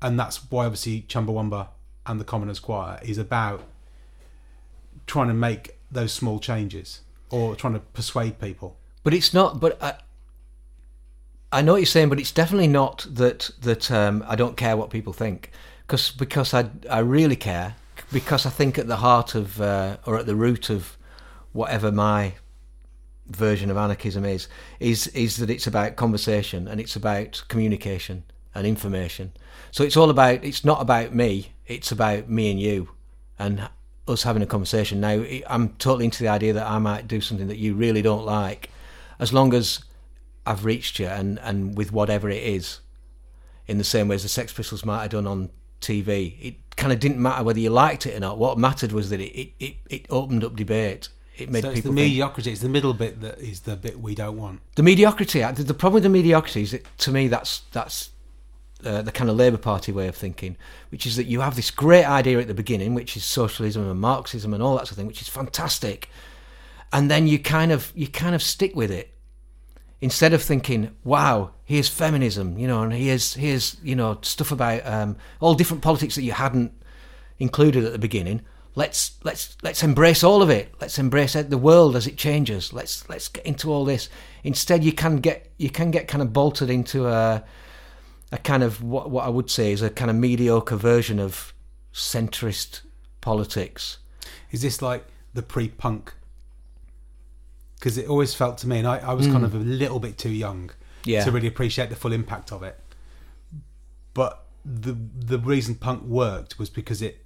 and 0.02 0.20
that's 0.20 0.52
why 0.52 0.66
obviously 0.66 1.04
Chumbawamba 1.08 1.70
and 2.06 2.20
the 2.20 2.26
Commoners 2.26 2.60
Choir 2.60 3.00
is 3.02 3.18
about 3.18 3.64
trying 5.08 5.30
to 5.30 5.34
make 5.34 5.78
those 5.90 6.12
small 6.12 6.40
changes 6.40 7.02
or 7.30 7.56
trying 7.56 7.74
to 7.74 7.80
persuade 7.80 8.40
people. 8.40 8.78
But 9.04 9.14
it's 9.14 9.34
not. 9.34 9.60
But 9.60 9.82
I, 9.82 9.96
I 11.54 11.62
know 11.62 11.74
what 11.74 11.82
you're 11.82 11.86
saying, 11.86 12.10
but 12.10 12.20
it's 12.20 12.32
definitely 12.32 12.68
not 12.68 13.06
that 13.10 13.52
that 13.62 13.92
um, 13.92 14.24
I 14.28 14.36
don't 14.36 14.58
care 14.58 14.76
what 14.76 14.90
people 14.90 15.14
think, 15.14 15.52
because 15.86 16.12
because 16.12 16.54
I 16.54 16.70
I 16.90 17.00
really 17.00 17.36
care 17.36 17.76
because 18.12 18.46
I 18.46 18.50
think 18.50 18.78
at 18.78 18.88
the 18.88 18.98
heart 18.98 19.36
of 19.36 19.62
uh, 19.62 19.98
or 20.06 20.18
at 20.18 20.26
the 20.26 20.36
root 20.36 20.70
of 20.70 20.98
whatever 21.52 21.92
my 21.92 22.34
version 23.28 23.70
of 23.72 23.78
anarchism 23.78 24.26
is 24.26 24.48
is 24.80 25.08
is 25.08 25.38
that 25.38 25.50
it's 25.50 25.68
about 25.68 25.96
conversation 25.96 26.68
and 26.68 26.82
it's 26.82 26.96
about 26.96 27.44
communication 27.48 28.24
and 28.56 28.66
information. 28.66 29.32
So 29.72 29.84
it's 29.84 29.96
all 29.96 30.10
about 30.10 30.44
it's 30.44 30.66
not 30.66 30.82
about 30.82 31.14
me, 31.14 31.54
it's 31.68 31.92
about 31.92 32.30
me 32.30 32.52
and 32.52 32.60
you 32.60 32.90
and 33.38 33.70
us 34.08 34.24
having 34.24 34.42
a 34.42 34.48
conversation. 34.48 35.00
Now 35.00 35.24
I'm 35.48 35.70
totally 35.76 36.06
into 36.06 36.24
the 36.24 36.30
idea 36.30 36.54
that 36.54 36.68
I 36.68 36.80
might 36.80 37.08
do 37.08 37.22
something 37.22 37.48
that 37.48 37.58
you 37.58 37.76
really 37.76 38.02
don't 38.02 38.26
like 38.26 38.70
as 39.20 39.32
long 39.32 39.54
as 39.54 39.84
I've 40.46 40.66
reached 40.66 41.00
you 41.00 41.08
and 41.08 41.40
and 41.40 41.78
with 41.78 41.92
whatever 41.92 42.30
it 42.30 42.44
is 42.44 42.80
in 43.68 43.78
the 43.78 43.84
same 43.84 44.08
way 44.08 44.16
as 44.16 44.24
the 44.24 44.30
Sex 44.30 44.52
Pistols 44.54 44.84
might 44.86 45.02
have 45.04 45.12
done 45.12 45.28
on 45.28 45.50
TV. 45.82 46.36
It 46.42 46.76
kind 46.76 46.92
of 46.92 47.00
didn't 47.00 47.22
matter 47.22 47.44
whether 47.44 47.60
you 47.60 47.70
liked 47.70 48.06
it 48.06 48.16
or 48.16 48.20
not. 48.20 48.38
What 48.38 48.58
mattered 48.58 48.92
was 48.92 49.10
that 49.10 49.20
it, 49.20 49.32
it, 49.40 49.54
it, 49.60 49.76
it 49.90 50.06
opened 50.10 50.44
up 50.44 50.56
debate. 50.56 51.10
It 51.38 51.50
made 51.50 51.64
So 51.64 51.70
it's 51.70 51.80
people 51.80 51.92
the 51.94 52.02
think. 52.02 52.10
mediocrity. 52.10 52.52
It's 52.52 52.62
the 52.62 52.70
middle 52.70 52.94
bit 52.94 53.22
that 53.22 53.40
is 53.40 53.62
the 53.62 53.76
bit 53.76 54.00
we 54.00 54.16
don't 54.16 54.38
want. 54.38 54.62
The 54.76 54.84
mediocrity. 54.84 55.40
The, 55.40 55.64
the 55.64 55.74
problem 55.74 55.96
with 55.96 56.04
the 56.04 56.10
mediocrity 56.10 56.62
is 56.64 56.72
that 56.72 56.86
to 57.00 57.12
me 57.12 57.28
that's 57.28 57.60
that's 57.72 58.10
uh, 58.84 59.02
the 59.02 59.12
kind 59.12 59.30
of 59.30 59.38
Labour 59.38 59.58
Party 59.58 59.92
way 59.92 60.08
of 60.08 60.16
thinking, 60.16 60.58
which 60.90 61.06
is 61.06 61.16
that 61.16 61.26
you 61.26 61.40
have 61.40 61.56
this 61.56 61.72
great 61.72 62.06
idea 62.06 62.40
at 62.40 62.48
the 62.48 62.54
beginning, 62.54 62.94
which 62.94 63.16
is 63.16 63.24
socialism 63.24 63.90
and 63.90 64.00
Marxism 64.00 64.54
and 64.54 64.62
all 64.62 64.76
that 64.76 64.82
sort 64.88 64.92
of 64.92 64.98
thing, 64.98 65.08
which 65.08 65.22
is 65.22 65.30
fantastic, 65.30 66.10
and 66.92 67.10
then 67.10 67.28
you 67.28 67.40
kind 67.40 67.72
of 67.72 67.92
you 67.96 68.08
kind 68.08 68.36
of 68.36 68.44
stick 68.44 68.76
with 68.76 68.92
it 68.92 69.13
instead 70.04 70.34
of 70.34 70.44
thinking, 70.44 70.92
"Wow, 71.06 71.52
here's 71.64 71.88
feminism," 71.88 72.58
you 72.58 72.68
know, 72.68 72.84
and 72.84 72.92
here's 72.92 73.36
here's 73.36 73.78
you 73.82 73.96
know 73.96 74.20
stuff 74.22 74.52
about 74.52 74.86
um, 74.86 75.16
all 75.40 75.56
different 75.56 75.82
politics 75.82 76.16
that 76.16 76.24
you 76.24 76.34
hadn't 76.34 76.74
included 77.40 77.86
at 77.86 77.94
the 77.94 78.00
beginning. 78.00 78.42
Let's 78.76 79.18
let's 79.24 79.56
let's 79.64 79.82
embrace 79.82 80.22
all 80.22 80.42
of 80.42 80.50
it. 80.50 80.74
Let's 80.82 81.00
embrace 81.00 81.34
the 81.34 81.58
world 81.58 81.96
as 81.96 82.06
it 82.06 82.18
changes. 82.18 82.74
Let's 82.74 83.08
let's 83.08 83.30
get 83.30 83.46
into 83.46 83.72
all 83.72 83.86
this. 83.86 84.10
Instead, 84.44 84.84
you 84.84 84.92
can 84.92 85.18
get 85.18 85.50
you 85.58 85.70
can 85.70 85.90
get 85.90 86.10
kind 86.10 86.22
of 86.22 86.34
bolted 86.34 86.70
into 86.70 87.08
a 87.08 87.46
a 88.34 88.38
kind 88.40 88.62
of 88.62 88.84
what 88.84 89.10
what 89.10 89.26
I 89.26 89.30
would 89.30 89.50
say 89.50 89.72
is 89.72 89.82
a 89.82 89.90
kind 89.90 90.12
of 90.12 90.18
mediocre 90.18 90.76
version 90.76 91.18
of 91.18 91.54
centrist 91.94 92.82
politics. 93.22 94.00
Is 94.52 94.64
this 94.64 94.82
like 94.82 95.06
the 95.34 95.44
pre-punk? 95.44 96.14
Because 97.84 97.98
it 97.98 98.08
always 98.08 98.34
felt 98.34 98.58
to 98.60 98.68
me, 98.70 98.80
and 98.80 98.88
I, 98.88 99.00
I 99.00 99.12
was 99.14 99.28
kind 99.28 99.40
hmm. 99.40 99.44
of 99.44 99.56
a 99.56 99.58
little 99.58 100.00
bit 100.00 100.18
too 100.18 100.30
young 100.30 100.72
Yeah. 101.04 101.26
to 101.26 101.32
really 101.32 101.50
appreciate 101.50 101.90
the 101.90 101.98
full 101.98 102.14
impact 102.14 102.54
of 102.54 102.64
it. 102.64 102.80
But 104.14 104.46
the 104.64 104.94
the 104.94 105.38
reason 105.38 105.76
punk 105.76 106.04
worked 106.04 106.58
was 106.58 106.70
because 106.70 107.02
it 107.02 107.26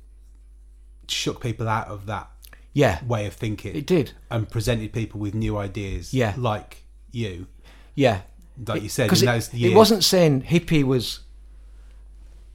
shook 1.07 1.41
people 1.41 1.69
out 1.69 1.89
of 1.89 2.07
that 2.07 2.31
Yeah, 2.73 3.05
way 3.05 3.27
of 3.27 3.33
thinking 3.33 3.75
it 3.75 3.85
did. 3.85 4.13
and 4.31 4.49
presented 4.49 4.93
people 4.93 5.19
with 5.19 5.35
new 5.35 5.57
ideas. 5.57 6.11
Yeah. 6.11 6.33
like 6.35 6.85
you, 7.11 7.45
Yeah, 7.93 8.21
like 8.65 8.81
you 8.81 8.89
said, 8.89 9.11
it, 9.13 9.53
it 9.53 9.75
wasn't 9.75 10.03
saying 10.03 10.41
hippie 10.41 10.83
was. 10.83 11.19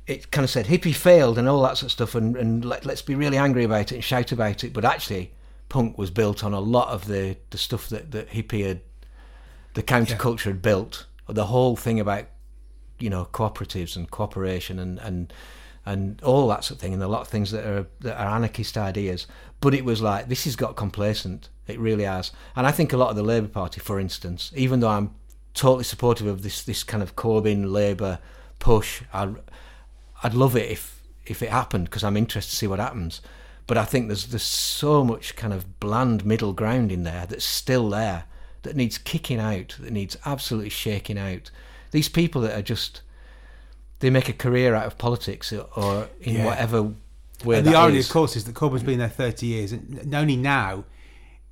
It 0.09 0.33
kind 0.33 0.43
of 0.43 0.51
said 0.51 0.67
hippie 0.67 0.93
failed 0.93 1.39
and 1.39 1.49
all 1.49 1.63
that 1.63 1.77
sort 1.77 1.85
of 1.85 1.93
stuff, 1.93 2.17
and, 2.17 2.37
and 2.37 2.65
let, 2.65 2.85
let's 2.85 3.03
be 3.03 3.15
really 3.15 3.39
angry 3.39 3.63
about 3.63 3.93
it 3.93 3.95
and 3.95 4.03
shout 4.03 4.33
about 4.33 4.65
it. 4.65 4.73
But 4.73 4.85
actually, 4.85 5.31
punk 5.73 5.97
was 5.97 6.11
built 6.11 6.45
on 6.45 6.53
a 6.53 6.61
lot 6.61 6.89
of 6.89 7.07
the, 7.07 7.35
the 7.49 7.57
stuff 7.57 7.89
that, 7.89 8.11
that 8.11 8.29
hippie 8.29 8.67
had, 8.67 8.83
the 9.73 9.83
counterculture 9.83 10.45
had 10.45 10.61
built. 10.61 11.07
The 11.27 11.47
whole 11.47 11.77
thing 11.77 11.99
about, 11.99 12.27
you 12.99 13.09
know, 13.09 13.27
cooperatives 13.33 13.97
and 13.97 14.11
cooperation 14.11 14.79
and, 14.79 14.99
and 14.99 15.33
and 15.85 16.23
all 16.23 16.47
that 16.49 16.63
sort 16.63 16.77
of 16.77 16.81
thing, 16.81 16.93
and 16.93 17.03
a 17.03 17.09
lot 17.09 17.23
of 17.23 17.29
things 17.29 17.51
that 17.53 17.65
are 17.65 17.87
that 18.01 18.21
are 18.21 18.37
anarchist 18.37 18.77
ideas. 18.77 19.27
But 19.61 19.73
it 19.73 19.85
was 19.85 20.03
like 20.03 20.29
this 20.29 20.45
has 20.45 20.57
got 20.57 20.77
complacent. 20.77 21.49
It 21.67 21.81
really 21.81 22.05
has. 22.05 22.33
And 22.55 22.67
I 22.67 22.71
think 22.71 22.93
a 22.93 22.99
lot 22.99 23.09
of 23.09 23.17
the 23.17 23.23
Labour 23.23 23.49
Party, 23.49 23.81
for 23.81 23.99
instance, 23.99 24.53
even 24.55 24.81
though 24.81 24.91
I'm 24.91 25.15
totally 25.55 25.85
supportive 25.85 26.27
of 26.27 26.43
this 26.43 26.63
this 26.63 26.85
kind 26.85 27.03
of 27.03 27.17
Corbyn 27.17 27.73
Labour 27.73 28.19
push, 28.59 29.03
I'd 29.13 29.37
I'd 30.23 30.35
love 30.35 30.55
it 30.55 30.71
if 30.71 31.03
if 31.25 31.43
it 31.43 31.51
happened 31.51 31.87
because 31.87 32.05
I'm 32.05 32.19
interested 32.19 32.51
to 32.51 32.57
see 32.57 32.67
what 32.67 32.79
happens. 32.79 33.23
But 33.67 33.79
I 33.79 33.85
think 33.85 34.09
there's 34.09 34.27
there's 34.27 34.43
so 34.43 35.05
much 35.05 35.37
kind 35.37 35.53
of 35.53 35.79
bland 35.81 36.25
middle 36.27 36.53
ground 36.53 36.91
in 36.93 37.03
there 37.05 37.27
that's 37.27 37.45
still 37.45 37.89
there 37.91 38.25
that 38.63 38.77
needs 38.77 38.99
kicking 38.99 39.39
out, 39.41 39.77
that 39.81 39.93
needs 39.93 40.17
absolutely 40.25 40.71
shaking 40.71 41.19
out. 41.19 41.51
These 41.91 42.09
people 42.09 42.41
that 42.43 42.57
are 42.59 42.63
just 42.63 43.03
they 44.01 44.11
make 44.11 44.29
a 44.29 44.33
career 44.33 44.75
out 44.75 44.87
of 44.87 44.99
politics 44.99 45.53
or- 45.53 46.09
in 46.21 46.35
Yeah. 46.37 46.45
whatever 46.47 46.83
way 47.45 47.59
And 47.59 47.67
the 47.67 47.77
irony, 47.77 47.99
is. 47.99 48.07
of 48.07 48.13
course, 48.13 48.35
is 48.37 48.45
that 48.45 48.55
Corbyn's 48.55 48.83
been 48.83 48.99
there 48.99 49.09
30 49.09 49.47
years, 49.47 49.71
and 49.73 50.13
only 50.15 50.37
now 50.37 50.85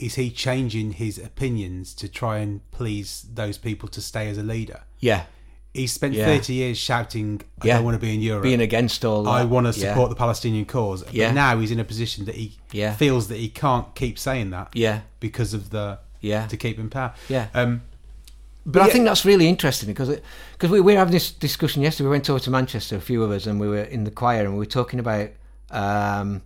is 0.01 0.15
he 0.16 0.31
changing 0.31 0.93
his 0.95 1.16
opinions 1.19 1.95
to 1.95 2.09
try 2.09 2.39
and 2.39 2.69
please 2.73 3.24
those 3.35 3.57
people 3.59 3.89
to 3.91 4.01
stay 4.01 4.28
as 4.28 4.37
a 4.39 4.43
leader. 4.43 4.81
Yeah, 4.99 5.27
He 5.73 5.87
spent 5.87 6.15
Yeah. 6.15 6.25
30 6.27 6.55
years 6.55 6.79
shouting, 6.79 7.41
I 7.63 7.67
Yeah. 7.69 7.75
don't 7.77 7.85
want 7.85 7.95
to 7.95 8.01
be 8.05 8.13
in 8.13 8.21
Europe. 8.21 8.43
being 8.43 8.61
against 8.61 9.05
all. 9.05 9.29
I 9.29 9.45
want 9.45 9.73
to 9.73 9.81
Yeah. 9.81 9.91
support 9.91 10.11
the 10.11 10.17
Palestinian 10.17 10.65
cause. 10.65 11.05
Yeah. 11.13 11.29
But 11.29 11.35
now 11.35 11.59
he's 11.61 11.71
in 11.71 11.79
a 11.79 11.85
position 11.85 12.25
that 12.25 12.35
he 12.35 12.57
Yeah. 12.73 12.95
feels 12.97 13.29
that 13.29 13.39
he 13.39 13.49
can't 13.49 13.95
keep 13.95 14.19
saying 14.19 14.51
that 14.51 14.69
Yeah, 14.75 15.01
because 15.21 15.55
of 15.55 15.71
the 15.71 15.99
yeah, 16.21 16.47
to 16.49 16.57
keep 16.57 16.79
in 16.79 16.89
power. 16.91 17.13
yeah. 17.29 17.47
Um, 17.55 17.83
But 18.67 18.83
I 18.83 18.87
yeah. 18.87 18.93
think 18.93 19.05
that's 19.07 19.25
really 19.25 19.49
interesting 19.49 19.89
because 19.89 20.11
because 20.53 20.71
we, 20.71 20.81
we 20.81 20.93
were 20.93 20.99
having 20.99 21.13
this 21.13 21.31
discussion 21.31 21.83
yesterday. 21.83 22.07
We 22.09 22.11
went 22.11 22.29
over 22.29 22.41
to 22.41 22.51
Manchester, 22.51 22.97
a 22.97 23.01
few 23.01 23.23
of 23.23 23.31
us, 23.31 23.47
and 23.47 23.59
we 23.61 23.69
were 23.69 23.83
in 23.85 24.05
the 24.05 24.11
choir, 24.11 24.43
and 24.45 24.53
we 24.53 24.59
were 24.59 24.67
talking 24.67 24.99
about 25.01 25.31
um, 25.71 26.43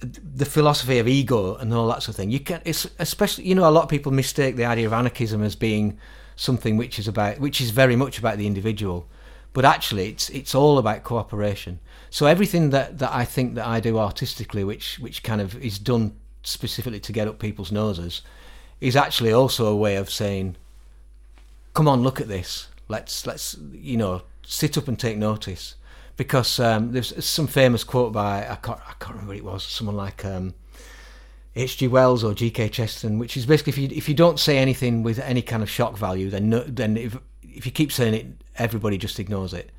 the 0.00 0.46
philosophy 0.46 0.98
of 0.98 1.06
ego 1.08 1.56
and 1.56 1.74
all 1.74 1.86
that 1.88 2.02
sort 2.02 2.10
of 2.10 2.16
thing. 2.16 2.30
You 2.30 2.40
can, 2.40 2.60
it's 2.64 2.86
especially 2.98 3.44
you 3.46 3.54
know, 3.54 3.68
a 3.68 3.70
lot 3.70 3.82
of 3.82 3.88
people 3.90 4.12
mistake 4.12 4.56
the 4.56 4.64
idea 4.64 4.86
of 4.86 4.92
anarchism 4.94 5.42
as 5.42 5.54
being 5.56 5.98
something 6.40 6.78
which 6.78 6.98
is 6.98 7.06
about 7.06 7.38
which 7.38 7.60
is 7.60 7.70
very 7.70 7.96
much 7.96 8.18
about 8.18 8.38
the 8.38 8.46
individual, 8.46 9.06
but 9.52 9.64
actually 9.64 10.08
it's 10.08 10.30
it's 10.30 10.54
all 10.54 10.78
about 10.78 11.04
cooperation. 11.04 11.78
So 12.08 12.24
everything 12.26 12.70
that, 12.70 12.98
that 12.98 13.12
I 13.12 13.24
think 13.24 13.54
that 13.56 13.66
I 13.66 13.78
do 13.78 13.98
artistically, 13.98 14.64
which 14.64 14.98
which 14.98 15.22
kind 15.22 15.40
of 15.42 15.62
is 15.62 15.78
done 15.78 16.14
specifically 16.42 17.00
to 17.00 17.12
get 17.12 17.28
up 17.28 17.38
people's 17.38 17.70
noses, 17.70 18.22
is 18.80 18.96
actually 18.96 19.32
also 19.32 19.66
a 19.66 19.76
way 19.76 19.96
of 19.96 20.08
saying 20.10 20.56
come 21.74 21.86
on, 21.86 22.02
look 22.02 22.20
at 22.20 22.28
this. 22.28 22.68
Let's 22.88 23.26
let's 23.26 23.56
you 23.72 23.98
know 23.98 24.22
sit 24.42 24.78
up 24.78 24.88
and 24.88 24.98
take 24.98 25.18
notice 25.18 25.76
because 26.16 26.58
um, 26.58 26.92
there's 26.92 27.24
some 27.24 27.46
famous 27.46 27.84
quote 27.84 28.12
by 28.14 28.48
I 28.48 28.56
can't 28.56 28.80
I 28.80 28.94
can't 28.98 29.16
remember 29.16 29.34
it 29.34 29.44
was. 29.44 29.62
Someone 29.62 29.96
like 29.96 30.24
um, 30.24 30.54
H.G. 31.56 31.88
Wells 31.88 32.22
or 32.22 32.32
G.K. 32.32 32.68
Chesterton, 32.68 33.18
which 33.18 33.36
is 33.36 33.46
basically 33.46 33.72
if 33.72 33.78
you 33.78 33.88
if 33.96 34.08
you 34.08 34.14
don't 34.14 34.38
say 34.38 34.58
anything 34.58 35.02
with 35.02 35.18
any 35.18 35.42
kind 35.42 35.62
of 35.62 35.70
shock 35.70 35.96
value, 35.96 36.30
then 36.30 36.48
no, 36.48 36.60
then 36.60 36.96
if 36.96 37.18
if 37.42 37.66
you 37.66 37.72
keep 37.72 37.90
saying 37.92 38.14
it, 38.14 38.26
everybody 38.56 38.96
just 38.96 39.18
ignores 39.18 39.52
it. 39.52 39.70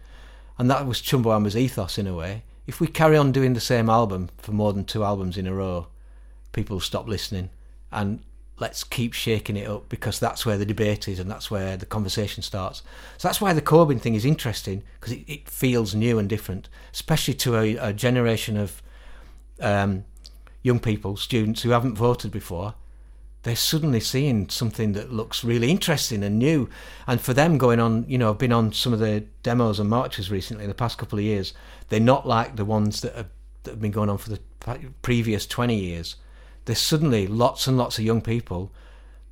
And 0.58 0.70
that 0.70 0.86
was 0.86 1.02
Chumbawamba's 1.02 1.56
ethos 1.56 1.98
in 1.98 2.08
a 2.08 2.14
way. 2.14 2.44
If 2.68 2.80
we 2.80 2.88
carry 2.88 3.18
on 3.18 3.32
doing 3.32 3.54
the 3.54 3.62
same 3.62 3.90
album 3.90 4.30
for 4.38 4.52
more 4.52 4.74
than 4.74 4.86
two 4.86 5.04
albums 5.04 5.38
in 5.38 5.48
a 5.48 5.54
row, 5.54 5.88
people 6.52 6.80
stop 6.80 7.08
listening. 7.08 7.50
And 7.92 8.22
let's 8.60 8.84
keep 8.84 9.14
shaking 9.14 9.58
it 9.58 9.68
up 9.68 9.90
because 9.90 10.20
that's 10.20 10.46
where 10.46 10.58
the 10.58 10.66
debate 10.66 11.08
is 11.08 11.20
and 11.20 11.30
that's 11.30 11.50
where 11.50 11.76
the 11.76 11.86
conversation 11.86 12.44
starts. 12.44 12.84
So 13.18 13.28
that's 13.28 13.42
why 13.42 13.54
the 13.54 13.62
Corbyn 13.62 14.00
thing 14.00 14.14
is 14.14 14.24
interesting 14.24 14.84
because 15.00 15.14
it, 15.14 15.24
it 15.28 15.50
feels 15.50 15.96
new 15.96 16.20
and 16.20 16.30
different, 16.30 16.70
especially 16.94 17.34
to 17.36 17.58
a, 17.58 17.76
a 17.78 17.94
generation 17.94 18.58
of 18.58 18.84
um, 19.60 20.06
young 20.62 20.80
people, 20.80 21.18
students 21.18 21.62
who 21.62 21.70
haven't 21.72 21.96
voted 21.96 22.32
before. 22.32 22.76
They're 23.44 23.56
suddenly 23.56 24.00
seeing 24.00 24.50
something 24.50 24.94
that 24.94 25.12
looks 25.12 25.44
really 25.44 25.72
interesting 25.72 26.24
and 26.24 26.38
new. 26.38 26.70
And 27.08 27.20
for 27.20 27.34
them, 27.34 27.58
going 27.58 27.80
on, 27.80 28.06
you 28.08 28.20
know, 28.20 28.30
I've 28.30 28.38
been 28.38 28.52
on 28.52 28.72
some 28.72 28.94
of 28.94 29.00
the 29.00 29.26
demos 29.42 29.80
and 29.80 29.90
marches 29.90 30.30
recently 30.30 30.64
in 30.66 30.70
the 30.70 30.76
past 30.76 31.00
couple 31.00 31.18
of 31.18 31.26
years. 31.26 31.54
They're 31.90 32.00
not 32.00 32.28
like 32.28 32.56
the 32.56 32.66
ones 32.66 33.02
that 33.02 33.16
have, 33.16 33.30
that 33.64 33.72
have 33.72 33.82
been 33.82 33.92
going 33.92 34.10
on 34.10 34.20
for 34.20 34.30
the 34.30 34.40
previous 35.02 35.48
20 35.48 35.76
years 35.76 36.18
there's 36.66 36.80
suddenly 36.80 37.28
lots 37.28 37.68
and 37.68 37.78
lots 37.78 37.98
of 37.98 38.06
young 38.06 38.22
people. 38.22 38.72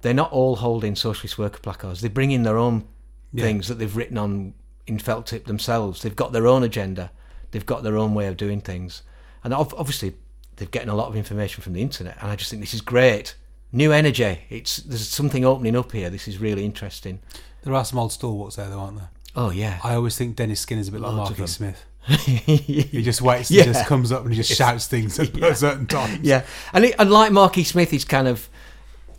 They're 0.01 0.13
not 0.13 0.31
all 0.31 0.57
holding 0.57 0.95
socialist 0.95 1.37
worker 1.37 1.59
placards. 1.59 2.01
They 2.01 2.07
bring 2.07 2.31
in 2.31 2.43
their 2.43 2.57
own 2.57 2.85
Yeah. 3.31 3.43
things 3.43 3.67
that 3.67 3.75
they've 3.75 3.95
written 3.95 4.17
on 4.17 4.53
in 4.87 4.97
felt 4.97 5.27
tip 5.27 5.45
themselves. 5.45 6.01
They've 6.01 6.15
got 6.15 6.31
their 6.31 6.47
own 6.47 6.63
agenda. 6.63 7.11
They've 7.51 7.65
got 7.65 7.83
their 7.83 7.97
own 7.97 8.13
way 8.13 8.27
of 8.27 8.37
doing 8.37 8.61
things, 8.61 9.03
and 9.43 9.53
obviously 9.53 10.15
they're 10.59 10.67
getting 10.67 10.89
a 10.89 10.95
lot 10.95 11.07
of 11.07 11.15
information 11.15 11.63
from 11.63 11.73
the 11.73 11.81
internet. 11.81 12.17
And 12.21 12.29
I 12.29 12.35
just 12.35 12.49
think 12.51 12.61
this 12.61 12.73
is 12.75 12.81
great. 12.81 13.35
New 13.71 13.91
energy. 13.91 14.41
It's 14.49 14.77
there's 14.77 15.07
something 15.07 15.43
opening 15.45 15.75
up 15.75 15.91
here. 15.91 16.09
This 16.09 16.27
is 16.27 16.37
really 16.37 16.63
interesting. 16.65 17.19
there 17.63 17.73
are 17.73 17.83
some 17.85 17.97
old 17.99 18.11
stalwarts 18.11 18.55
there, 18.57 18.69
though, 18.69 18.79
aren't 18.79 18.97
there? 18.97 19.09
Oh 19.35 19.51
yeah, 19.51 19.79
I 19.83 19.93
always 19.95 20.17
think 20.17 20.35
Dennis 20.35 20.59
Skinner's 20.59 20.87
a 20.87 20.91
bit 20.91 21.01
like 21.01 21.13
Marky. 21.13 21.45
Smith. 21.47 21.85
He 22.07 23.03
just 23.03 23.21
waits 23.21 23.49
and 23.51 23.63
just 23.63 23.85
comes 23.85 24.11
up 24.11 24.23
and 24.23 24.31
he 24.33 24.37
just 24.37 24.55
shouts 24.55 24.87
things 24.87 25.19
at 25.19 25.39
at 25.43 25.57
certain 25.57 25.85
times. 25.85 26.19
Yeah, 26.21 26.45
and 26.73 26.85
it, 26.85 26.95
and 26.97 27.11
like 27.11 27.31
Marky 27.31 27.63
Smith, 27.63 27.91
he's 27.91 28.05
kind 28.05 28.27
of 28.27 28.49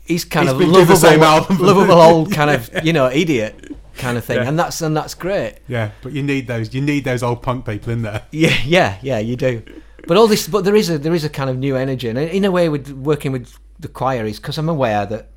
he's 0.05 0.25
kind 0.25 0.47
He's 0.49 0.53
of 0.55 0.59
been 0.59 0.73
doing 0.73 0.87
the 0.87 1.17
lovable, 1.19 1.65
lovable 1.65 1.95
old 2.01 2.33
kind 2.39 2.51
of 2.51 2.69
you 2.85 2.93
know 2.93 3.09
idiot 3.11 3.77
kind 3.97 4.19
of 4.19 4.25
thing, 4.25 4.39
Yeah. 4.39 4.49
and 4.49 4.59
that's 4.59 4.81
and 4.81 4.97
that's 4.97 5.15
great. 5.15 5.59
Yeah, 5.69 5.93
but 6.03 6.12
you 6.12 6.23
need 6.23 6.49
those. 6.49 6.75
You 6.75 6.81
need 6.81 7.05
those 7.05 7.23
old 7.23 7.43
punk 7.43 7.65
people 7.67 7.93
in 7.93 8.03
there. 8.03 8.23
Yeah, 8.33 8.57
yeah, 8.65 8.99
yeah, 9.03 9.19
you 9.21 9.37
do. 9.37 9.62
But 10.11 10.16
all 10.16 10.27
this, 10.27 10.49
but 10.49 10.65
there 10.65 10.74
is 10.74 10.91
a 10.91 10.99
there 10.99 11.15
is 11.15 11.23
a 11.23 11.28
kind 11.28 11.49
of 11.49 11.57
new 11.57 11.77
energy, 11.77 12.09
and 12.09 12.19
in 12.19 12.45
a 12.45 12.51
way, 12.51 12.69
with 12.69 12.91
working 12.91 13.31
with 13.31 13.57
the 13.78 13.87
choir 13.87 14.24
is 14.24 14.41
because 14.41 14.59
I'm 14.59 14.69
aware 14.69 15.07
that 15.07 15.31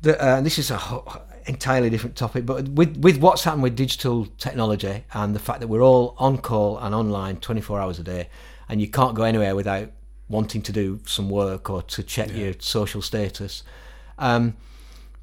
that 0.00 0.18
uh, 0.18 0.40
this 0.40 0.58
is 0.58 0.70
a 0.70 0.78
ho- 0.78 1.04
entirely 1.44 1.90
different 1.90 2.16
topic. 2.16 2.46
But 2.46 2.66
with 2.68 2.96
with 2.96 3.18
what's 3.18 3.44
happened 3.44 3.64
with 3.64 3.76
digital 3.76 4.24
technology 4.38 5.04
and 5.12 5.34
the 5.34 5.38
fact 5.38 5.60
that 5.60 5.66
we're 5.66 5.82
all 5.82 6.14
on 6.16 6.38
call 6.38 6.78
and 6.78 6.94
online 6.94 7.40
24 7.40 7.78
hours 7.78 7.98
a 7.98 8.02
day, 8.02 8.30
and 8.70 8.80
you 8.80 8.88
can't 8.88 9.14
go 9.14 9.24
anywhere 9.24 9.54
without 9.54 9.90
wanting 10.30 10.62
to 10.62 10.72
do 10.72 11.00
some 11.04 11.28
work 11.28 11.68
or 11.68 11.82
to 11.82 12.02
check 12.02 12.34
your 12.34 12.54
social 12.60 13.02
status. 13.02 13.64
Um, 14.18 14.56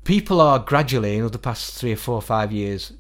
people 0.04 0.40
are 0.40 0.60
gradually, 0.60 1.18
in 1.18 1.28
the 1.32 1.40
past 1.40 1.74
three 1.74 1.94
or 1.94 1.98
four 1.98 2.14
or 2.14 2.22
five 2.22 2.52
years, 2.52 2.94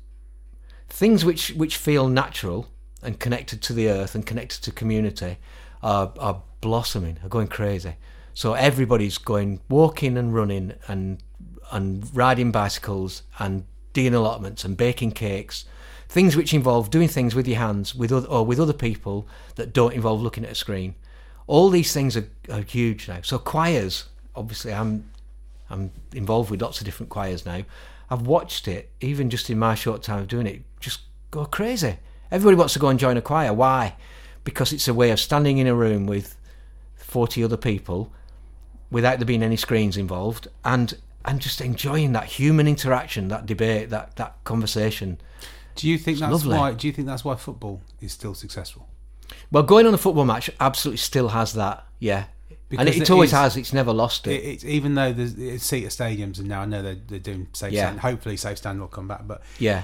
things 0.90 1.24
which 1.24 1.52
which 1.52 1.78
feel 1.78 2.08
natural 2.08 2.68
and 3.06 3.20
connected 3.20 3.62
to 3.62 3.74
the 3.74 3.90
earth 3.90 4.16
and 4.16 4.26
connected 4.26 4.62
to 4.64 4.72
community 4.72 5.38
are 5.82 6.12
are 6.20 6.42
blossoming, 6.62 7.20
are 7.24 7.30
going 7.30 7.48
crazy. 7.48 7.96
So 8.34 8.54
everybody's 8.54 9.18
going 9.18 9.62
walking 9.70 10.18
and 10.18 10.34
running 10.34 10.74
and 10.88 11.20
and 11.72 12.16
riding 12.16 12.52
bicycles 12.52 13.24
and 13.40 13.66
doing 13.94 14.14
allotments 14.14 14.66
and 14.66 14.76
baking 14.76 15.12
cakes, 15.12 15.66
things 16.10 16.36
which 16.36 16.54
involve 16.54 16.90
doing 16.90 17.08
things 17.08 17.34
with 17.34 17.48
your 17.48 17.58
hands 17.58 17.96
with 17.96 18.12
other, 18.12 18.28
or 18.28 18.46
with 18.46 18.60
other 18.60 18.74
people 18.74 19.28
that 19.56 19.74
don't 19.74 19.94
involve 19.94 20.22
looking 20.22 20.44
at 20.44 20.52
a 20.52 20.56
screen. 20.56 20.96
All 21.48 21.70
these 21.70 21.94
things 21.94 22.18
are, 22.18 22.28
are 22.52 22.62
huge 22.62 23.08
now. 23.08 23.20
So 23.22 23.38
choirs, 23.40 24.06
obviously, 24.36 24.74
I'm 24.74 25.10
I'm 25.70 25.92
involved 26.14 26.52
with 26.52 26.62
lots 26.62 26.80
of 26.80 26.86
different 26.86 27.10
choirs 27.10 27.46
now. 27.46 27.64
I've 28.10 28.28
watched 28.28 28.68
it, 28.68 28.92
even 29.02 29.30
just 29.30 29.50
in 29.50 29.58
my 29.58 29.76
short 29.76 30.04
time 30.04 30.20
of 30.20 30.28
doing 30.28 30.46
it, 30.46 30.62
just 30.80 31.02
go 31.32 31.46
crazy. 31.46 31.98
Everybody 32.36 32.58
wants 32.58 32.74
to 32.74 32.80
go 32.80 32.90
and 32.90 33.00
join 33.00 33.16
a 33.18 33.22
choir. 33.22 33.54
Why? 33.54 33.96
Because 34.44 34.74
it's 34.74 34.88
a 34.90 34.94
way 34.94 35.10
of 35.12 35.20
standing 35.20 35.58
in 35.58 35.68
a 35.68 35.74
room 35.74 36.06
with 36.06 36.36
40 36.98 37.44
other 37.46 37.56
people 37.58 38.12
without 38.92 39.20
there 39.20 39.26
being 39.26 39.42
any 39.42 39.56
screens 39.56 39.96
involved 39.98 40.48
and 40.66 40.98
and 41.24 41.40
just 41.42 41.60
enjoying 41.62 42.12
that 42.12 42.26
human 42.26 42.68
interaction, 42.68 43.30
that 43.30 43.46
debate, 43.48 43.90
that, 43.90 44.16
that 44.18 44.36
conversation. 44.44 45.18
Do 45.76 45.90
you 45.90 45.98
think 45.98 46.20
that's 46.20 46.32
lovely. 46.32 46.56
why? 46.58 46.74
Do 46.74 46.86
you 46.88 46.94
think 46.94 47.08
that's 47.08 47.26
why 47.26 47.36
football 47.36 47.82
is 48.00 48.12
still 48.12 48.36
successful? 48.36 48.88
Well, 49.52 49.64
going 49.64 49.88
on 49.88 49.94
a 49.94 49.98
football 49.98 50.26
match 50.26 50.52
absolutely 50.60 50.98
still 50.98 51.30
has 51.30 51.54
that, 51.54 51.84
yeah. 52.00 52.26
Because 52.70 52.86
and 52.86 52.96
it, 52.96 53.02
it 53.02 53.10
always 53.10 53.30
is- 53.30 53.34
has, 53.38 53.58
it's 53.58 53.74
never 53.74 53.92
lost 53.92 54.28
It, 54.28 54.34
it. 54.34 54.44
it's 54.46 54.66
even 54.66 54.94
though 54.96 55.14
there's 55.14 55.34
it's 55.40 55.66
seat 55.66 55.86
at 55.86 55.92
stadiums, 55.92 56.38
and 56.38 56.48
now 56.48 56.62
I 56.62 56.66
know 56.66 56.82
they're, 56.84 56.94
they're 57.08 57.20
doing 57.20 57.48
safe 57.54 57.72
Yeah. 57.74 57.86
stand. 57.88 58.02
Hopefully, 58.02 58.38
safe 58.38 58.58
stand 58.60 58.80
will 58.80 58.88
come 58.88 59.08
back. 59.08 59.22
But 59.26 59.42
yeah. 59.58 59.84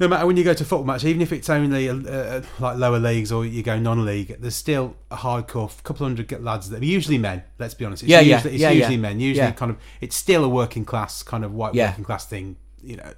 No 0.00 0.06
matter 0.08 0.26
when 0.26 0.36
you 0.36 0.44
go 0.44 0.54
to 0.54 0.64
football 0.64 0.84
match, 0.84 1.04
even 1.04 1.20
if 1.20 1.32
it's 1.32 1.50
only 1.50 1.88
uh, 1.88 2.42
like 2.60 2.76
lower 2.78 2.98
leagues 2.98 3.32
or 3.32 3.44
you 3.44 3.62
go 3.62 3.78
non-league, 3.78 4.36
there's 4.40 4.54
still 4.54 4.94
a 5.10 5.16
hardcore 5.16 5.70
couple 5.82 6.06
hundred 6.06 6.30
lads 6.42 6.70
that 6.70 6.82
are 6.82 6.84
usually 6.84 7.18
men. 7.18 7.42
Let's 7.58 7.74
be 7.74 7.84
honest. 7.84 8.02
It's 8.04 8.10
Yeah, 8.10 8.20
yeah, 8.20 8.36
usually, 8.36 8.54
it's 8.54 8.62
yeah, 8.62 8.70
usually 8.70 8.94
yeah. 8.96 9.00
men. 9.00 9.20
Usually, 9.20 9.46
Yeah. 9.46 9.52
kind 9.52 9.70
of, 9.70 9.78
it's 10.00 10.14
still 10.16 10.44
a 10.44 10.48
working 10.48 10.84
class 10.84 11.22
kind 11.22 11.44
of 11.44 11.52
white 11.52 11.74
Yeah. 11.74 11.90
working 11.90 12.04
class 12.04 12.26
thing. 12.26 12.56
You 12.82 12.96
know, 12.98 13.12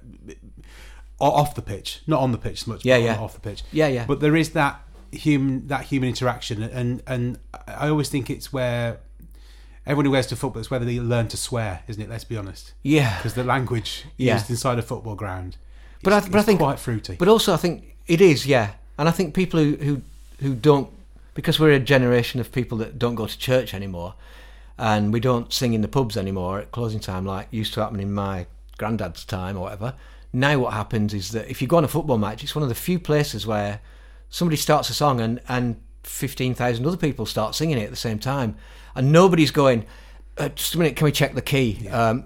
off 1.19 1.53
the 1.55 1.61
pitch, 1.61 2.01
not 2.07 2.19
on 2.21 2.31
the 2.31 2.37
pitch 2.37 2.63
so 2.63 2.71
much. 2.71 2.83
Yeah, 2.85 2.97
but 2.97 3.03
yeah. 3.03 3.17
off 3.19 3.33
the 3.33 3.39
pitch. 3.39 3.63
Yeah, 3.71 3.87
yeah. 3.87 4.05
But 4.07 4.19
there 4.19 4.35
is 4.35 4.49
that 4.51 4.81
human 5.11 5.67
that 5.67 5.83
human 5.85 6.09
interaction, 6.09 6.63
and 6.63 7.03
and 7.05 7.37
I 7.67 7.89
always 7.89 8.09
think 8.09 8.29
it's 8.29 8.51
where. 8.51 8.99
Everyone 9.83 10.05
who 10.05 10.11
goes 10.11 10.27
to 10.27 10.35
football, 10.35 10.59
it's 10.59 10.69
whether 10.69 10.85
they 10.85 10.99
learn 10.99 11.27
to 11.29 11.37
swear, 11.37 11.81
isn't 11.87 11.99
it? 12.01 12.07
Let's 12.07 12.23
be 12.23 12.37
honest 12.37 12.73
Yeah. 12.83 13.17
because 13.17 13.33
the 13.33 13.43
language 13.43 14.05
Yeah. 14.15 14.35
used 14.35 14.47
inside 14.51 14.77
a 14.77 14.83
football 14.83 15.15
ground, 15.15 15.57
But 16.03 16.13
I- 16.13 16.19
but 16.21 16.35
I 16.35 16.41
think- 16.43 16.59
quite 16.59 16.79
fruity. 16.79 17.15
But 17.19 17.27
also, 17.27 17.53
I 17.53 17.57
think 17.57 17.95
it 18.07 18.21
is, 18.21 18.45
yeah. 18.45 18.71
And 18.97 19.07
I 19.07 19.11
think 19.11 19.33
people 19.33 19.59
who, 19.59 19.75
who 19.77 20.01
who 20.41 20.55
don't, 20.55 20.89
because 21.35 21.59
we're 21.59 21.71
a 21.71 21.79
generation 21.79 22.41
of 22.41 22.51
people 22.51 22.77
that 22.79 22.97
don't 22.97 23.13
go 23.15 23.27
to 23.27 23.37
church 23.37 23.73
anymore, 23.73 24.15
and 24.77 25.13
we 25.13 25.19
don't 25.19 25.53
sing 25.53 25.73
in 25.73 25.81
the 25.81 25.87
pubs 25.87 26.17
anymore 26.17 26.59
at 26.59 26.71
closing 26.71 26.99
time 26.99 27.25
like 27.25 27.47
used 27.51 27.73
to 27.75 27.81
happen 27.81 27.99
in 27.99 28.11
my 28.11 28.47
granddad's 28.77 29.23
time 29.23 29.55
or 29.57 29.61
whatever. 29.61 29.93
Now, 30.33 30.57
what 30.59 30.73
happens 30.73 31.13
is 31.13 31.31
that 31.31 31.49
if 31.49 31.61
you 31.61 31.67
go 31.67 31.77
on 31.77 31.83
a 31.83 31.87
football 31.87 32.17
match, 32.17 32.43
it's 32.43 32.55
one 32.55 32.63
of 32.63 32.69
the 32.69 32.75
few 32.75 32.97
places 32.99 33.45
where 33.45 33.79
somebody 34.29 34.55
starts 34.57 34.89
a 34.89 34.93
song 34.93 35.19
and 35.21 35.39
and 35.47 35.79
fifteen 36.03 36.55
thousand 36.55 36.85
other 36.87 36.97
people 36.97 37.25
start 37.27 37.53
singing 37.53 37.77
it 37.77 37.83
at 37.83 37.89
the 37.91 37.95
same 37.95 38.17
time, 38.19 38.55
and 38.95 39.11
nobody's 39.11 39.51
going. 39.51 39.85
Uh, 40.37 40.47
just 40.49 40.73
a 40.73 40.77
minute, 40.79 40.95
can 40.95 41.03
we 41.05 41.11
check 41.11 41.35
the 41.35 41.41
key? 41.41 41.87
Um, 41.89 42.23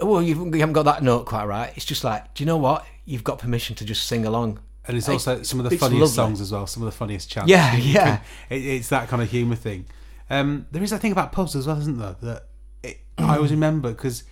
well, 0.00 0.22
you 0.22 0.44
you 0.52 0.60
haven't 0.60 0.74
got 0.74 0.84
that 0.84 1.02
note 1.02 1.24
quite 1.26 1.46
right. 1.46 1.72
It's 1.74 1.86
just 1.86 2.04
like, 2.04 2.34
do 2.34 2.44
you 2.44 2.46
know 2.46 2.58
what? 2.58 2.84
You've 3.10 3.24
got 3.24 3.38
permission 3.38 3.74
to 3.76 3.84
just 3.84 4.06
sing 4.06 4.24
along. 4.24 4.60
And 4.86 4.96
it's 4.96 5.08
also 5.08 5.42
some 5.42 5.60
of 5.60 5.68
the 5.68 5.76
funniest 5.76 6.16
lovely. 6.16 6.30
songs 6.36 6.40
as 6.40 6.52
well. 6.52 6.66
Some 6.66 6.82
of 6.82 6.86
the 6.86 6.96
funniest 6.96 7.30
chants. 7.30 7.50
Yeah, 7.50 7.76
You 7.76 7.92
yeah. 7.92 8.16
can- 8.16 8.24
it, 8.50 8.64
it's 8.64 8.88
that 8.88 9.08
kind 9.08 9.22
of 9.22 9.30
humour 9.30 9.56
thing. 9.56 9.84
Um, 10.30 10.66
there 10.70 10.82
is 10.82 10.90
that 10.90 11.00
thing 11.00 11.12
about 11.12 11.32
pubs 11.32 11.54
as 11.56 11.66
well, 11.66 11.78
isn't 11.78 11.98
there? 11.98 12.16
That 12.22 12.46
it, 12.82 13.00
I 13.18 13.36
always 13.36 13.50
remember 13.58 13.90
because 13.90 14.22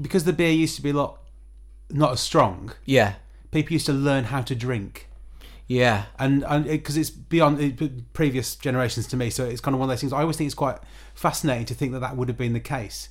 because 0.00 0.24
the 0.24 0.32
beer 0.32 0.50
used 0.52 0.76
to 0.76 0.82
be 0.82 0.90
a 0.90 0.94
lot 0.94 1.18
not 1.90 2.12
as 2.12 2.20
strong. 2.20 2.72
Yeah, 2.84 3.14
People 3.50 3.72
used 3.72 3.86
to 3.86 3.92
learn 3.92 4.24
how 4.24 4.42
to 4.42 4.54
drink, 4.54 5.08
yeah, 5.66 6.04
and 6.18 6.44
and 6.44 6.64
because 6.64 6.96
it's 6.96 7.10
beyond 7.10 7.60
it, 7.60 8.12
previous 8.12 8.54
generations 8.56 9.06
to 9.08 9.16
me, 9.16 9.30
so 9.30 9.44
it's 9.44 9.60
kind 9.60 9.74
of 9.74 9.80
one 9.80 9.88
of 9.88 9.92
those 9.92 10.00
things. 10.00 10.12
I 10.12 10.20
always 10.20 10.36
think 10.36 10.46
it's 10.46 10.54
quite 10.54 10.78
fascinating 11.14 11.66
to 11.66 11.74
think 11.74 11.92
that 11.92 12.00
that 12.00 12.16
would 12.16 12.28
have 12.28 12.38
been 12.38 12.52
the 12.52 12.60
case, 12.60 13.08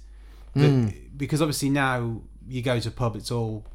Hmm. 0.53 0.90
because 1.18 1.41
obviously 1.41 1.69
now 1.69 2.22
you 2.48 2.61
go 2.61 2.80
to 2.80 2.88
a 2.88 2.91
pub, 2.91 3.15
it's 3.18 3.31
all 3.31 3.65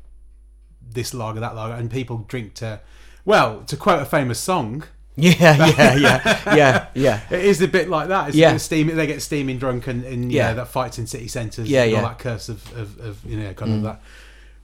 this 0.90 1.14
lager, 1.14 1.40
that 1.40 1.54
lager, 1.54 1.74
and 1.74 1.90
people 1.90 2.24
drink 2.28 2.54
to. 2.54 2.80
Well, 3.24 3.62
to 3.64 3.76
quote 3.76 4.02
a 4.02 4.04
famous 4.04 4.38
song, 4.38 4.84
yeah, 5.16 5.32
yeah, 5.38 5.94
yeah, 5.94 6.54
yeah, 6.54 6.86
yeah. 6.94 7.20
It 7.30 7.44
is 7.44 7.62
a 7.62 7.68
bit 7.68 7.88
like 7.88 8.08
that. 8.08 8.28
It's 8.28 8.36
Yeah. 8.36 8.56
steam, 8.56 8.88
they 8.88 9.06
get 9.06 9.22
steaming 9.22 9.58
drunk 9.58 9.86
and, 9.86 10.04
and 10.04 10.32
Yeah. 10.32 10.54
that 10.54 10.68
fights 10.68 10.98
in 10.98 11.06
city 11.06 11.28
centres. 11.28 11.70
Yeah, 11.70 11.84
and 11.84 11.92
yeah. 11.92 11.98
All 11.98 12.08
that 12.08 12.18
curse 12.18 12.48
of, 12.48 12.76
of, 12.76 12.98
of 12.98 13.24
you 13.24 13.38
know, 13.38 13.54
kind 13.54 13.72
of 13.72 13.78
mm. 13.78 13.82
that. 13.84 14.02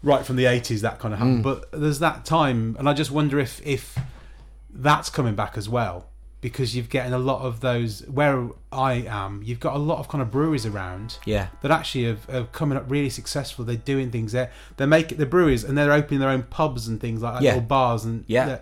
Right 0.02 0.26
from 0.26 0.36
the 0.36 0.44
80s, 0.44 0.80
that 0.80 0.98
kind 0.98 1.14
of 1.14 1.20
happened. 1.20 1.40
Mm. 1.40 1.42
But 1.44 1.70
there's 1.70 2.01
that 2.01 2.24
time, 2.24 2.74
and 2.78 2.88
I 2.88 2.94
just 2.94 3.10
wonder 3.12 3.38
if 3.38 3.64
if 3.64 3.97
that's 4.72 5.09
coming 5.09 5.34
back 5.36 5.56
as 5.56 5.68
well. 5.68 6.06
Because 6.41 6.75
you've 6.75 6.89
getting 6.89 7.12
a 7.12 7.19
lot 7.19 7.43
of 7.43 7.61
those 7.61 8.01
where 8.09 8.49
I 8.73 8.95
am, 9.07 9.43
you've 9.45 9.61
got 9.61 9.75
a 9.75 9.79
lot 9.79 9.99
of 9.99 10.09
kind 10.09 10.23
of 10.23 10.31
breweries 10.31 10.65
around 10.65 11.19
Yeah, 11.27 11.49
that 11.61 11.71
actually 11.71 12.05
have, 12.05 12.25
have 12.27 12.51
coming 12.53 12.79
up 12.79 12.85
really 12.89 13.11
successful. 13.11 13.62
They're 13.65 13.77
doing 13.77 14.11
things 14.11 14.33
there. 14.33 14.51
They're 14.79 14.87
making 14.87 15.19
the 15.19 15.27
breweries 15.27 15.65
and 15.65 15.77
they're 15.77 15.93
opening 15.93 16.19
their 16.21 16.31
own 16.31 16.45
pubs 16.45 16.89
and 16.89 16.99
things 16.99 17.21
like 17.21 17.35
that, 17.35 17.43
Yeah. 17.43 17.57
or 17.59 17.61
bars 17.61 18.05
and 18.07 18.25
Yeah. 18.27 18.59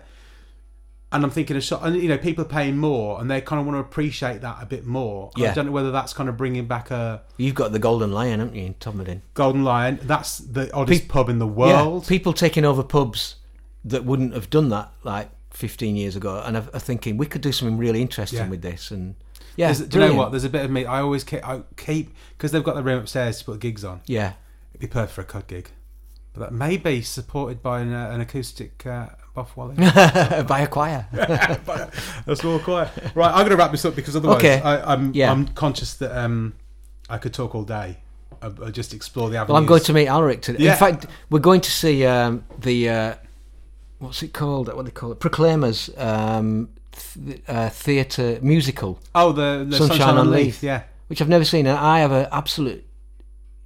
And 1.11 1.23
I'm 1.23 1.31
thinking 1.31 1.57
of 1.57 1.63
shot, 1.63 1.81
and 1.83 1.95
you 1.95 2.07
know, 2.07 2.19
people 2.19 2.43
are 2.45 2.47
paying 2.47 2.77
more, 2.77 3.19
and 3.19 3.31
they 3.31 3.41
kind 3.41 3.59
of 3.59 3.65
want 3.65 3.77
to 3.77 3.79
appreciate 3.79 4.41
that 4.41 4.57
a 4.61 4.65
bit 4.67 4.85
more. 4.85 5.31
Yeah. 5.35 5.49
I 5.49 5.53
don't 5.55 5.65
know 5.65 5.71
whether 5.71 5.89
that's 5.89 6.13
kind 6.13 6.29
of 6.29 6.37
bringing 6.37 6.67
back 6.67 6.91
a 6.91 7.23
you've 7.37 7.55
got 7.55 7.71
the 7.71 7.79
Golden 7.79 8.11
Lion, 8.11 8.39
haven't 8.41 8.53
you, 8.55 8.65
in 8.65 8.73
Todmorden? 8.75 9.21
Golden 9.33 9.63
Lion. 9.63 9.97
That's 10.03 10.37
the 10.37 10.71
oddest 10.71 11.03
Pe- 11.03 11.07
pub 11.07 11.27
in 11.29 11.39
the 11.39 11.47
world. 11.47 12.03
Yeah, 12.03 12.07
people 12.09 12.31
taking 12.31 12.63
over 12.63 12.83
pubs 12.83 13.37
that 13.85 14.05
wouldn't 14.05 14.33
have 14.35 14.51
done 14.51 14.69
that 14.69 14.91
like 15.03 15.31
15 15.59 15.95
years 15.97 16.15
ago, 16.15 16.41
and 16.45 16.55
are, 16.55 16.65
are 16.73 16.79
thinking 16.79 17.17
we 17.17 17.25
could 17.25 17.41
do 17.41 17.51
something 17.51 17.77
really 17.77 18.01
interesting 18.01 18.39
Yeah. 18.39 18.47
with 18.49 18.61
this. 18.61 18.91
And 18.91 19.15
yeah, 19.57 19.67
There's- 19.73 19.87
do 19.89 19.99
you 19.99 20.07
know 20.07 20.13
what? 20.15 20.31
There's 20.31 20.45
a 20.45 20.49
bit 20.49 20.63
of 20.63 20.71
me. 20.71 20.85
I 20.85 21.01
always 21.01 21.23
keep 21.25 21.45
I 21.47 21.61
keep 21.75 22.13
because 22.37 22.51
they've 22.51 22.63
got 22.63 22.75
the 22.75 22.83
room 22.83 22.99
upstairs 22.99 23.39
to 23.39 23.45
put 23.45 23.59
gigs 23.59 23.83
on. 23.83 23.99
Yeah, 24.05 24.33
It'd 24.71 24.79
be 24.81 24.87
perfect 24.87 25.11
for 25.15 25.21
a 25.21 25.25
cud 25.25 25.47
gig, 25.47 25.69
but 26.33 26.39
that 26.39 26.53
may 26.53 26.77
be 26.77 27.01
supported 27.01 27.61
by 27.61 27.81
an, 27.81 27.93
uh, 27.93 28.09
an 28.11 28.21
acoustic 28.21 28.85
uh, 28.85 29.07
Boff 29.35 29.49
Whalley. 29.57 29.75
by 30.45 30.61
a 30.61 30.67
choir. 30.67 31.07
That's 32.25 32.43
all 32.45 32.59
quiet. 32.59 32.89
Right, 33.15 33.29
I'm 33.31 33.39
going 33.39 33.49
to 33.51 33.55
wrap 33.57 33.71
this 33.71 33.83
up 33.85 33.95
because 33.95 34.15
otherwise 34.15 34.37
Okay. 34.37 34.61
I, 34.61 34.93
I'm 34.93 35.13
Yeah. 35.13 35.29
I'm 35.31 35.47
conscious 35.49 35.93
that 35.95 36.17
um 36.17 36.53
I 37.09 37.17
could 37.17 37.33
talk 37.33 37.53
all 37.55 37.63
day. 37.63 37.97
I, 38.41 38.51
I 38.65 38.69
just 38.71 38.93
explore 38.93 39.29
the 39.29 39.35
avenues. 39.37 39.49
Well, 39.53 39.57
I'm 39.61 39.65
going 39.67 39.83
to 39.83 39.93
meet 39.93 40.07
Alric 40.07 40.41
today. 40.41 40.63
Yeah. 40.63 40.71
In 40.73 40.77
fact, 40.77 41.05
we're 41.29 41.39
going 41.39 41.59
to 41.61 41.71
see 41.71 42.05
um, 42.05 42.45
the 42.59 42.89
uh, 42.89 43.15
what's 43.99 44.23
it 44.23 44.33
called? 44.33 44.67
What 44.67 44.77
do 44.77 44.83
they 44.83 44.91
call 44.91 45.11
it? 45.11 45.19
Proclaimers 45.19 45.89
um, 45.97 46.69
th- 46.91 47.41
uh, 47.47 47.69
theatre 47.69 48.39
musical, 48.41 48.99
Oh, 49.15 49.31
the, 49.31 49.65
the 49.69 49.77
Sunshine 49.77 49.97
Sunshine, 49.97 50.09
on 50.15 50.27
on 50.27 50.31
Leith. 50.31 50.45
Leith. 50.45 50.63
Yeah, 50.63 50.83
which 51.07 51.21
I've 51.21 51.29
never 51.29 51.45
seen, 51.45 51.65
and 51.67 51.77
I 51.77 51.99
have 51.99 52.11
an 52.11 52.27
absolute 52.31 52.85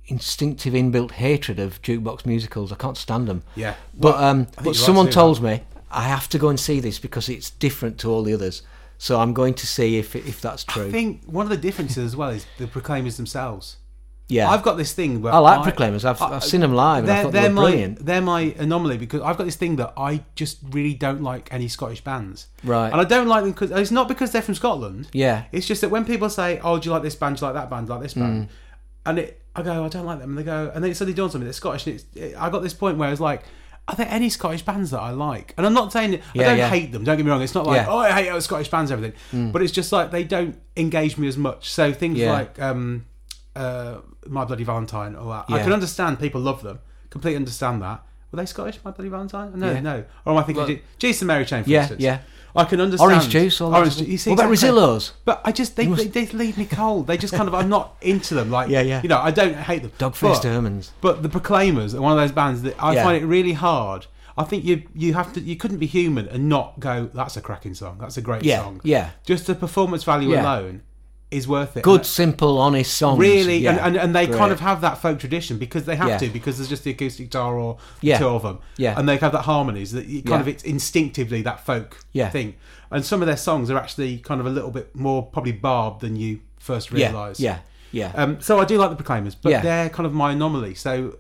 instinctive 0.08 0.74
inbuilt 0.74 1.12
hatred 1.12 1.60
of 1.60 1.82
jukebox 1.82 2.26
musicals. 2.26 2.72
I 2.72 2.76
can't 2.76 2.98
stand 2.98 3.28
them. 3.28 3.44
yeah. 3.56 3.76
But 3.94 4.16
Well, 4.16 4.24
um, 4.24 4.48
but 4.58 4.66
right 4.66 4.76
someone 4.76 5.06
do 5.08 5.12
told 5.14 5.42
me 5.42 5.64
I 5.90 6.04
have 6.04 6.28
to 6.30 6.38
go 6.40 6.50
and 6.50 6.60
see 6.60 6.80
this 6.80 7.00
because 7.00 7.30
it's 7.30 7.50
different 7.52 7.98
to 8.00 8.10
all 8.12 8.24
the 8.24 8.34
others. 8.34 8.64
So 8.98 9.20
I'm 9.20 9.34
going 9.34 9.54
to 9.56 9.68
see 9.68 9.98
if 9.98 10.16
if 10.16 10.42
that's 10.42 10.64
true. 10.64 10.88
I 10.88 10.92
think 10.92 11.24
one 11.26 11.46
of 11.46 11.50
the 11.50 11.58
differences 11.58 11.98
as 12.06 12.16
well 12.16 12.30
is 12.30 12.46
the 12.58 12.68
Proclaimers 12.68 13.18
themselves. 13.18 13.78
Yeah. 14.34 14.50
I've 14.50 14.64
got 14.64 14.78
this 14.78 14.94
thing 14.94 15.22
where 15.22 15.34
I 15.34 15.38
like 15.40 15.64
Proclaimers. 15.64 16.04
I've, 16.06 16.22
I've 16.22 16.44
seen 16.44 16.62
them 16.62 16.74
live 16.74 17.04
and 17.04 17.12
I 17.12 17.24
they're, 17.24 17.32
they 17.32 17.40
they're 17.42 17.50
were 17.50 17.56
my 17.56 17.62
brilliant. 17.72 18.06
they're 18.06 18.22
my 18.22 18.42
anomaly 18.58 18.98
because 18.98 19.22
I've 19.22 19.38
got 19.38 19.46
this 19.46 19.56
thing 19.56 19.76
that 19.78 19.94
I 19.98 20.24
just 20.36 20.58
really 20.72 20.94
don't 20.94 21.22
like 21.22 21.52
any 21.54 21.68
Scottish 21.68 22.02
bands. 22.04 22.48
Right. 22.64 22.92
And 22.92 23.00
I 23.00 23.04
don't 23.04 23.28
like 23.28 23.44
them 23.44 23.52
because 23.52 23.72
it's 23.72 23.92
not 23.92 24.08
because 24.08 24.32
they're 24.32 24.42
from 24.42 24.56
Scotland. 24.56 25.08
Yeah. 25.14 25.46
It's 25.52 25.66
just 25.68 25.82
that 25.82 25.90
when 25.90 26.06
people 26.06 26.30
say, 26.30 26.60
"Oh, 26.64 26.80
do 26.80 26.88
you 26.88 26.92
like 26.94 27.04
this 27.04 27.16
band? 27.16 27.38
Do 27.38 27.42
you 27.46 27.52
like 27.52 27.56
that 27.62 27.70
band? 27.70 27.88
Do 27.88 27.94
you 27.94 28.00
like 28.00 28.04
this 28.04 28.14
Mm. 28.16 28.20
band?" 28.22 28.48
and 29.06 29.20
it, 29.20 29.42
I 29.56 29.62
go, 29.62 29.84
"I 29.86 29.90
don't 29.90 30.06
like 30.06 30.20
them," 30.20 30.30
and 30.32 30.38
they 30.38 30.44
go, 30.44 30.72
and 30.74 30.84
then 30.84 30.92
it 30.92 30.96
suddenly 30.96 31.16
dawns 31.16 31.36
on 31.36 31.42
me 31.42 31.46
they're 31.46 31.54
Scottish. 31.54 31.86
And 31.88 31.96
it's, 31.96 32.06
it, 32.16 32.36
I 32.38 32.50
got 32.50 32.62
this 32.64 32.74
point 32.74 32.98
where 32.98 33.08
I 33.08 33.12
was 33.12 33.22
like. 33.22 33.44
Are 33.86 33.96
there 33.98 34.08
any 34.10 34.30
Scottish 34.30 34.62
bands 34.62 34.92
that 34.92 35.02
I 35.02 35.10
like? 35.10 35.54
And 35.58 35.66
I'm 35.66 35.74
not 35.74 35.92
saying 35.92 36.14
I 36.16 36.20
Yeah, 36.34 36.44
don't 36.46 36.58
yeah. 36.58 36.70
hate 36.70 36.94
them. 36.94 37.04
Don't 37.04 37.18
get 37.18 37.26
me 37.26 37.30
wrong. 37.30 37.42
It's 37.42 37.54
not 37.54 37.66
like 37.66 37.76
Yeah. 37.82 37.88
Mm. 37.88 37.92
oh 37.92 37.98
I 37.98 38.12
hate 38.24 38.42
Scottish 38.42 38.70
bands 38.72 38.92
and 38.92 39.04
everything. 39.04 39.52
But 39.52 39.62
it's 39.62 39.74
just 39.74 39.92
like 39.92 40.10
they 40.10 40.24
don't 40.24 40.58
engage 40.78 41.18
me 41.18 41.28
as 41.28 41.36
much. 41.38 41.70
So 41.70 41.92
things 41.92 42.18
like 42.22 42.58
um, 42.62 43.04
uh, 43.56 43.98
My 44.28 44.46
Bloody 44.46 44.64
Valentine 44.64 45.16
or 45.16 45.32
that. 45.34 45.46
I 45.50 45.62
can 45.64 45.74
understand 45.74 46.20
people 46.20 46.42
love 46.42 46.62
them. 46.64 46.80
Completely 47.10 47.36
understand 47.38 47.82
that. 47.82 48.04
Were 48.32 48.38
they 48.38 48.46
Scottish? 48.48 48.80
My 48.84 48.92
Bloody 48.92 49.10
Valentine? 49.10 49.52
No, 49.60 49.72
Yeah. 49.72 49.80
no. 49.82 50.04
Or 50.26 50.34
am 50.34 50.40
I 50.40 50.44
thinking 50.44 50.64
Well- 50.64 50.78
and 51.22 51.28
Mary 51.28 51.46
Chain? 51.46 51.64
For 51.64 51.70
Yeah, 51.70 51.80
instance. 51.82 52.02
yeah. 52.02 52.20
I 52.56 52.66
can 52.66 52.80
understand 52.82 53.12
Orange 53.12 53.30
juice, 53.30 53.62
all 53.62 53.74
Orange 53.76 53.98
juice. 53.98 54.08
You 54.08 54.18
see 54.18 54.30
What 54.32 54.40
about 54.40 54.52
exactly- 54.52 54.80
Rezillos? 54.80 55.12
But 55.26 55.42
I 55.44 55.52
just 55.52 55.76
they, 55.76 55.86
they, 55.88 56.06
they 56.06 56.26
leave 56.28 56.58
me 56.58 56.66
cold. 56.66 57.08
They 57.08 57.18
just 57.18 57.34
kind 57.34 57.48
of 57.48 57.54
I'm 57.56 57.70
not 57.70 57.96
into 58.02 58.34
them. 58.36 58.50
Like 58.52 58.70
Yeah, 58.76 58.82
yeah. 58.82 59.02
You 59.04 59.10
know 59.10 59.18
I 59.20 59.32
don't 59.32 59.56
hate 59.56 59.82
them. 59.84 59.92
But- 59.98 60.14
Hermans. 60.14 60.90
but 61.02 61.24
the 61.24 61.30
Proclaimers 61.30 61.94
are 61.96 62.02
one 62.02 62.12
of 62.12 62.18
those 62.18 62.32
bands 62.32 62.62
that 62.64 62.76
I 62.82 62.94
Yeah. 62.96 63.04
find 63.04 63.18
it 63.22 63.26
really 63.26 63.54
hard. 63.54 64.06
I 64.38 64.44
think 64.44 64.66
you 64.66 64.84
you 64.96 65.14
have 65.14 65.32
to 65.34 65.40
you 65.42 65.56
couldn't 65.56 65.78
be 65.78 65.86
human 65.88 66.28
and 66.28 66.48
not 66.50 66.80
go. 66.80 67.10
That's 67.14 67.38
a 67.38 67.42
cracking 67.42 67.74
song. 67.76 67.98
That's 68.00 68.18
a 68.18 68.22
great 68.22 68.44
Yeah, 68.44 68.62
song. 68.64 68.82
yeah. 68.84 69.12
Just 69.26 69.46
the 69.48 69.54
performance 69.56 70.04
value 70.04 70.32
Yeah. 70.32 70.42
alone 70.44 70.82
is 71.34 71.48
worth 71.48 71.76
it. 71.78 71.84
Good, 71.84 72.02
And- 72.02 72.06
simple, 72.06 72.58
honest 72.60 72.94
songs. 72.96 73.20
really, 73.20 73.58
Yeah. 73.58 73.72
and, 73.72 73.80
and 73.80 73.96
and 73.98 74.16
they 74.16 74.26
Great. 74.28 74.38
kind 74.38 74.52
of 74.52 74.60
have 74.60 74.82
that 74.82 74.98
folk 75.00 75.20
tradition 75.20 75.58
because 75.58 75.84
they 75.86 75.96
have 75.96 76.08
Yeah. 76.10 76.18
to 76.20 76.30
because 76.30 76.58
there's 76.58 76.70
just 76.70 76.84
the 76.84 76.92
acoustic 76.92 77.30
guitar 77.30 77.58
or 77.58 77.78
Yeah. 78.02 78.20
two 78.20 78.28
of 78.28 78.44
them. 78.44 78.60
Yeah. 78.78 78.98
and 78.98 79.08
they 79.10 79.18
have 79.18 79.32
that 79.34 79.42
harmonies 79.44 79.92
that 79.92 80.06
you 80.08 80.22
kind 80.22 80.42
of 80.42 80.48
it's 80.48 80.64
instinctively 80.64 81.42
that 81.44 81.66
folk 81.66 82.00
Yeah. 82.14 82.30
thing. 82.30 82.56
And 82.92 83.04
some 83.04 83.22
of 83.22 83.28
their 83.28 83.38
songs 83.38 83.70
are 83.72 83.78
actually 83.78 84.18
kind 84.20 84.40
of 84.40 84.46
a 84.48 84.52
little 84.52 84.72
bit 84.72 84.96
more 84.96 85.24
probably 85.24 85.52
barbed 85.54 86.02
than 86.02 86.16
you 86.16 86.40
first 86.60 86.92
realise. 86.92 87.40
yeah, 87.40 87.58
yeah. 87.92 88.12
Um, 88.16 88.40
so 88.40 88.60
I 88.60 88.66
do 88.66 88.78
like 88.78 88.90
the 88.90 88.96
Proclaimers, 88.96 89.36
but. 89.36 89.52
Mm. 89.54 89.62
they're 89.64 89.90
kind 89.90 90.06
of 90.06 90.14
my 90.14 90.32
anomaly. 90.32 90.76
So 90.76 91.16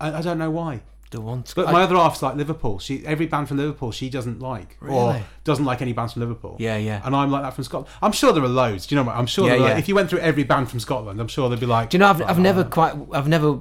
I, 0.00 0.18
I 0.18 0.20
don't 0.22 0.38
know 0.38 0.50
why. 0.50 0.80
The 1.14 1.20
one. 1.20 1.44
But 1.56 1.72
my 1.72 1.82
other 1.82 1.94
half's 1.96 2.22
like 2.22 2.36
Liverpool. 2.36 2.78
She 2.78 3.04
every 3.06 3.26
band 3.26 3.48
from 3.48 3.56
Liverpool 3.56 3.90
she 3.92 4.10
doesn't 4.10 4.40
like 4.40 4.76
or 4.80 5.22
doesn't 5.44 5.64
like 5.64 5.80
any 5.80 5.92
bands 5.92 6.12
from 6.12 6.20
Liverpool. 6.20 6.56
Yeah, 6.58 6.76
yeah. 6.76 7.00
And 7.04 7.14
I'm 7.16 7.30
like 7.30 7.42
that 7.42 7.54
from 7.54 7.64
Scotland. 7.64 7.92
I'm 8.02 8.12
sure 8.12 8.32
there 8.32 8.42
are 8.44 8.48
loads. 8.48 8.86
Do 8.86 8.94
you 8.94 9.00
know 9.00 9.06
what? 9.06 9.16
I'm 9.16 9.26
sure 9.26 9.48
Yeah, 9.48 9.54
yeah. 9.56 9.78
if 9.78 9.88
you 9.88 9.94
went 9.94 10.10
through 10.10 10.20
every 10.20 10.44
band 10.44 10.68
from 10.70 10.80
Scotland, 10.80 11.20
I'm 11.20 11.28
sure 11.28 11.48
they'd 11.48 11.58
be 11.60 11.66
like. 11.66 11.90
Do 11.90 11.96
you 11.96 12.00
know? 12.00 12.08
I've, 12.08 12.20
I've 12.22 12.38
"Oh, 12.38 12.42
never 12.42 12.64
quite. 12.64 12.94
I've 13.12 13.28
never 13.28 13.60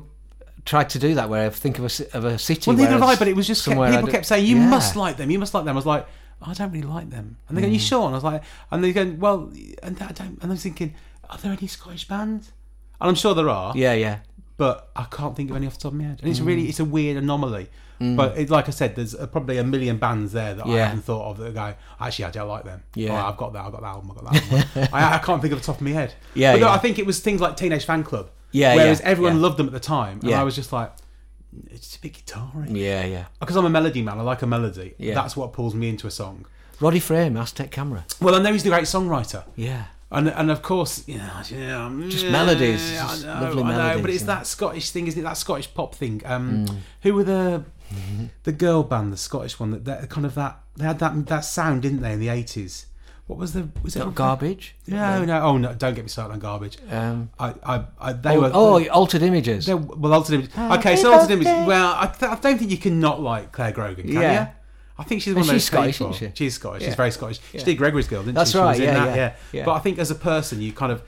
tried 0.65 0.89
to 0.91 0.99
do 0.99 1.15
that. 1.15 1.29
Where 1.29 1.45
I 1.45 1.49
think 1.49 1.79
of 1.79 1.85
a 1.85 2.17
of 2.17 2.25
a 2.25 2.37
city. 2.37 2.69
Well, 2.69 2.77
neither 2.77 2.91
have 2.91 3.03
I. 3.03 3.15
But 3.15 3.27
it 3.27 3.35
was 3.35 3.47
just 3.47 3.65
kept, 3.65 3.79
people 3.91 4.07
kept 4.07 4.25
saying 4.25 4.45
you 4.45 4.57
Yeah. 4.57 4.67
must 4.69 4.95
like 4.95 5.17
them. 5.17 5.29
You 5.31 5.39
must 5.39 5.53
like 5.53 5.65
them. 5.65 5.75
I 5.75 5.77
was 5.77 5.85
like, 5.85 6.05
"Oh, 6.41 6.47
I 6.51 6.53
don't 6.53 6.71
really 6.71 6.87
like 6.87 7.09
them. 7.09 7.37
And 7.47 7.57
they 7.57 7.61
go, 7.61 7.67
Mm. 7.67 7.73
you 7.73 7.79
sure? 7.79 8.05
And 8.05 8.15
I 8.15 8.17
was 8.17 8.23
like, 8.23 8.43
and 8.71 8.83
they 8.83 8.93
go, 8.93 9.15
well, 9.19 9.51
and 9.81 10.01
I 10.01 10.11
don't. 10.11 10.37
And 10.41 10.45
I 10.45 10.47
was 10.49 10.63
thinking, 10.63 10.95
are 11.29 11.37
there 11.37 11.51
any 11.51 11.67
Scottish 11.67 12.07
bands? 12.07 12.51
And 13.01 13.09
I'm 13.09 13.15
sure 13.15 13.33
there 13.35 13.49
are. 13.49 13.73
Yeah, 13.75 13.93
yeah. 13.93 14.19
But 14.63 14.89
I 14.95 15.03
can't 15.17 15.35
think 15.35 15.49
of 15.49 15.55
any 15.57 15.67
off 15.67 15.73
the 15.77 15.81
top 15.81 15.91
of 15.91 15.97
my 15.97 16.05
head. 16.05 16.19
And 16.21 16.29
it's 16.31 16.39
Mm. 16.39 16.45
really 16.49 16.65
it's 16.69 16.79
a 16.79 16.85
weird 16.85 17.17
anomaly. 17.17 17.67
But 17.99 18.37
it, 18.37 18.49
like 18.49 18.67
I 18.67 18.71
said, 18.71 18.95
there's 18.97 19.15
uh, 19.15 19.27
probably 19.27 19.57
a 19.59 19.63
million 19.63 19.97
bands 19.97 20.33
there 20.33 20.53
that 20.55 20.65
I 20.65 20.69
Yeah. 20.75 20.87
haven't 20.87 21.03
thought 21.05 21.25
of 21.31 21.37
that 21.37 21.53
go. 21.53 21.73
Actually, 22.01 22.25
I 22.25 22.31
don't 22.31 22.49
like 22.49 22.65
them. 22.65 22.83
Yeah. 22.95 23.25
I've 23.27 23.37
got 23.37 23.53
that. 23.53 23.63
I've 23.65 23.71
got 23.71 23.81
that 23.81 23.87
album. 23.95 24.11
I've 24.11 24.17
got 24.23 24.33
that. 24.33 24.43
Album. 24.75 24.89
I, 24.93 25.15
I 25.15 25.17
can't 25.19 25.41
think 25.41 25.53
of 25.53 25.59
the 25.61 25.65
top 25.65 25.77
of 25.77 25.81
my 25.83 25.91
head. 25.91 26.13
Yeah, 26.33 26.53
but 26.53 26.59
no, 26.61 26.67
yeah. 26.67 26.73
I 26.73 26.77
think 26.79 26.99
it 26.99 27.05
was 27.05 27.19
things 27.21 27.39
like 27.39 27.55
Teenage 27.55 27.85
Fanclub. 27.87 28.27
Yeah, 28.51 28.75
Whereas 28.75 28.99
yeah, 28.99 29.07
everyone 29.13 29.35
yeah. 29.37 29.41
loved 29.41 29.57
them 29.57 29.67
at 29.67 29.73
the 29.73 29.79
time, 29.79 30.19
and 30.21 30.29
Yeah. 30.31 30.41
I 30.41 30.43
was 30.43 30.53
just 30.55 30.71
like, 30.73 30.91
it's 31.71 31.95
a 31.95 31.99
bit 32.01 32.13
guitar-y. 32.13 32.65
Yeah, 32.69 33.05
yeah. 33.05 33.25
Because 33.39 33.55
I'm 33.55 33.65
a 33.65 33.69
melody 33.69 34.01
man. 34.01 34.19
I 34.19 34.21
like 34.23 34.41
a 34.41 34.47
melody. 34.47 34.95
Yeah. 34.97 35.13
That's 35.15 35.37
what 35.37 35.53
pulls 35.53 35.73
me 35.75 35.87
into 35.89 36.05
a 36.07 36.11
song. 36.11 36.45
Roddy 36.81 36.99
Frame, 36.99 37.37
Aztec 37.37 37.71
Camera. 37.71 38.05
Well, 38.19 38.35
I 38.35 38.39
know 38.41 38.51
he's 38.51 38.63
the 38.63 38.69
great 38.69 38.83
songwriter. 38.85 39.43
Yeah. 39.55 39.85
And, 40.13 40.29
and 40.29 40.51
of 40.51 40.61
course, 40.61 41.03
you 41.07 41.17
know, 41.17 41.41
yeah, 41.49 41.91
Just 42.07 42.25
yeah, 42.25 42.31
melodies, 42.31 42.97
I 42.99 43.17
know, 43.39 43.45
lovely 43.45 43.63
I 43.63 43.65
know, 43.71 43.77
melodies, 43.77 44.01
but 44.01 44.09
it's 44.11 44.21
yeah. 44.21 44.27
that 44.27 44.47
Scottish 44.47 44.91
thing, 44.91 45.07
isn't 45.07 45.19
it? 45.19 45.23
That 45.23 45.37
Scottish 45.37 45.73
pop 45.73 45.95
thing. 45.95 46.21
Um, 46.25 46.65
Mm. 46.67 46.77
Who 47.01 47.13
were 47.15 47.23
the 47.23 47.63
the 48.43 48.51
girl 48.51 48.83
band, 48.83 49.11
the 49.13 49.17
Scottish 49.17 49.59
one 49.59 49.71
that, 49.71 49.85
that 49.85 50.09
kind 50.09 50.25
of 50.25 50.35
that 50.35 50.59
they 50.77 50.85
had 50.85 50.99
that 50.99 51.25
that 51.27 51.41
sound, 51.41 51.81
didn't 51.81 52.01
they, 52.01 52.13
in 52.13 52.19
the 52.19 52.29
eighties? 52.29 52.85
What 53.27 53.39
was 53.39 53.53
the 53.53 53.69
was 53.81 53.95
it 53.95 53.99
Not 53.99 54.15
garbage. 54.15 54.75
No, 54.85 55.23
no, 55.25 55.41
oh 55.41 55.57
no! 55.57 55.73
Don't 55.73 55.93
get 55.93 56.03
me 56.03 56.09
started 56.09 56.33
on 56.33 56.39
garbage. 56.39 56.77
Um, 56.89 57.29
I, 57.39 57.53
I, 57.65 57.83
I 57.99 58.13
they 58.13 58.35
oh, 58.35 58.41
were. 58.41 58.51
oh, 58.53 58.87
altered 58.89 59.21
images. 59.21 59.65
they, 59.65 59.73
well, 59.73 60.13
altered 60.13 60.35
image. 60.35 60.51
Okay, 60.57 60.95
so 60.95 61.13
altered 61.13 61.31
images. 61.31 61.67
Well, 61.67 61.93
I, 61.97 62.07
th- 62.07 62.31
I 62.31 62.35
don't 62.35 62.57
think 62.57 62.69
you 62.69 62.77
can 62.77 62.99
not 62.99 63.21
like 63.21 63.51
Clare 63.51 63.71
Grogan, 63.71 64.05
can 64.07 64.13
Yeah. 64.21 64.41
you? 64.41 64.47
I 65.03 65.05
think 65.05 65.21
she's 65.21 65.27
And 65.33 65.37
one 65.37 65.43
of 65.43 65.47
those 65.47 65.61
she's 65.61 65.65
Scottish, 65.65 65.97
people. 65.97 66.13
isn't 66.13 66.35
she? 66.35 66.45
She's 66.45 66.55
Scottish. 66.55 66.81
Yeah. 66.81 66.87
She's 66.89 66.95
very 66.95 67.11
Scottish. 67.11 67.39
Yeah. 67.51 67.59
She 67.59 67.65
did 67.65 67.77
Gregory's 67.77 68.07
Girl, 68.07 68.21
didn't 68.23 68.35
That's 68.35 68.51
she? 68.51 68.57
She 68.57 68.59
right, 68.63 68.79
yeah, 68.79 68.93
that, 69.05 69.15
yeah, 69.17 69.35
yeah. 69.51 69.65
But 69.65 69.73
I 69.73 69.79
think 69.79 69.99
as 69.99 70.11
a 70.11 70.15
person, 70.15 70.61
you 70.61 70.71
kind 70.73 70.91
of 70.91 71.03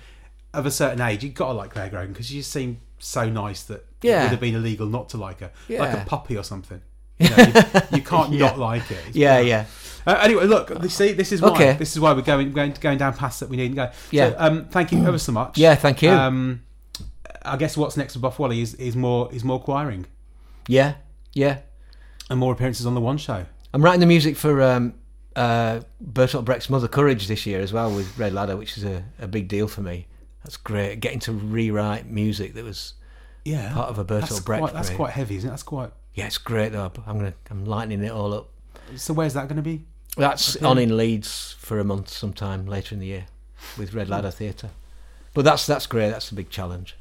of 0.54 0.66
a 0.66 0.72
certain 0.72 1.02
age, 1.02 1.24
you 1.24 1.30
got 1.30 1.48
to 1.48 1.54
like 1.54 1.72
Clare 1.72 1.90
Grogan 1.90 2.14
because 2.14 2.28
she 2.28 2.36
just 2.36 2.52
seemed 2.52 2.78
so 3.00 3.30
nice 3.30 3.64
that 3.64 3.86
it 4.02 4.10
would 4.10 4.32
have 4.32 4.40
been 4.40 4.56
illegal 4.56 4.88
not 4.88 5.10
to 5.10 5.18
like 5.18 5.40
her, 5.42 5.52
like 5.70 5.94
a 5.94 6.06
puppy 6.06 6.38
or 6.38 6.44
something. 6.44 6.82
You, 7.18 7.30
know, 7.30 7.38
you, 7.38 7.82
you 7.98 8.02
can't 8.02 8.34
not 8.34 8.60
like 8.60 8.92
it. 8.92 8.98
It's 9.08 9.16
yeah, 9.16 9.40
yeah. 9.40 9.66
Uh, 10.06 10.20
anyway, 10.22 10.48
look, 10.48 10.70
see, 10.90 11.14
this 11.14 11.32
is 11.32 11.42
why 11.42 11.50
Okay. 11.52 11.74
this 11.74 11.94
is 11.94 12.00
why 12.02 12.12
we're 12.12 12.22
going 12.24 12.52
going 12.52 12.74
going 12.82 12.98
down 12.98 13.14
paths 13.16 13.40
that 13.40 13.48
we 13.48 13.56
need 13.56 13.70
to 13.70 13.76
go. 13.76 13.92
Yeah. 14.12 14.32
So, 14.32 14.36
um, 14.38 14.66
thank 14.66 14.92
you 14.92 15.02
ever 15.06 15.18
so 15.18 15.32
much. 15.32 15.58
Yeah, 15.58 15.76
thank 15.76 16.02
you. 16.02 16.10
Um, 16.10 16.64
I 17.44 17.56
guess 17.56 17.78
what's 17.78 17.96
next 17.96 18.16
for 18.16 18.20
Boff 18.20 18.38
Whalley 18.38 18.60
is, 18.60 18.74
is 18.74 18.98
more 18.98 19.30
is 19.34 19.46
more 19.46 19.64
choiring 19.64 20.08
Yeah, 20.68 20.96
yeah. 21.34 21.60
and 22.30 22.38
more 22.38 22.52
appearances 22.52 22.86
on 22.86 22.96
the 22.96 23.02
One 23.02 23.18
Show. 23.18 23.46
I'm 23.76 23.84
writing 23.84 24.00
the 24.00 24.06
music 24.06 24.38
for 24.38 24.62
um, 24.62 24.94
uh, 25.36 25.82
Bertolt 26.02 26.46
Brecht's 26.46 26.70
Mother 26.70 26.88
Courage 26.88 27.28
this 27.28 27.46
year 27.46 27.60
as 27.60 27.74
well 27.74 27.94
with 27.94 28.18
Red 28.18 28.32
Ladder, 28.32 28.56
which 28.56 28.78
is 28.78 28.86
a, 28.86 29.04
a 29.20 29.28
big 29.28 29.50
deal 29.50 29.68
for 29.68 29.82
me. 29.82 30.08
That's 30.46 30.56
great. 30.56 31.02
Getting 31.02 31.20
to 31.20 31.34
rewrite 31.34 32.08
music 32.10 32.54
that 32.54 32.64
was 32.64 32.94
Yeah, 33.44 33.74
part 33.74 33.90
of 33.90 34.00
a 34.00 34.06
that's 34.06 34.32
Bertolt 34.32 34.46
Brecht. 34.46 34.62
quite, 34.62 34.74
that's 34.74 34.90
quite 34.92 35.12
heavy, 35.12 35.36
isn't 35.36 35.50
it? 35.50 35.52
That's 35.52 35.64
quite. 35.64 35.92
Yeah, 36.14 36.26
it's 36.26 36.38
great 36.38 36.72
though. 36.72 36.90
I'm 37.06 37.18
gonna 37.18 37.34
I'm 37.52 37.66
lightening 37.66 38.02
it 38.02 38.12
all 38.14 38.34
up. 38.34 38.50
So 38.96 39.14
where's 39.14 39.34
that 39.34 39.50
going 39.50 39.58
to 39.58 39.62
be? 39.62 39.84
That's 40.16 40.56
Okay. 40.56 40.66
on 40.66 40.78
in 40.78 40.96
Leeds 40.96 41.56
for 41.60 41.78
a 41.80 41.84
month 41.84 42.08
sometime 42.08 42.66
later 42.68 42.96
in 42.96 43.02
the 43.02 43.08
year 43.08 43.26
with 43.78 43.94
Red 43.94 44.08
Ladder 44.08 44.32
Theatre. 44.32 44.70
But 45.34 45.44
that's 45.44 45.66
that's 45.66 45.86
great. 45.86 46.12
That's 46.12 46.32
a 46.32 46.36
big 46.36 46.50
challenge. 46.50 46.96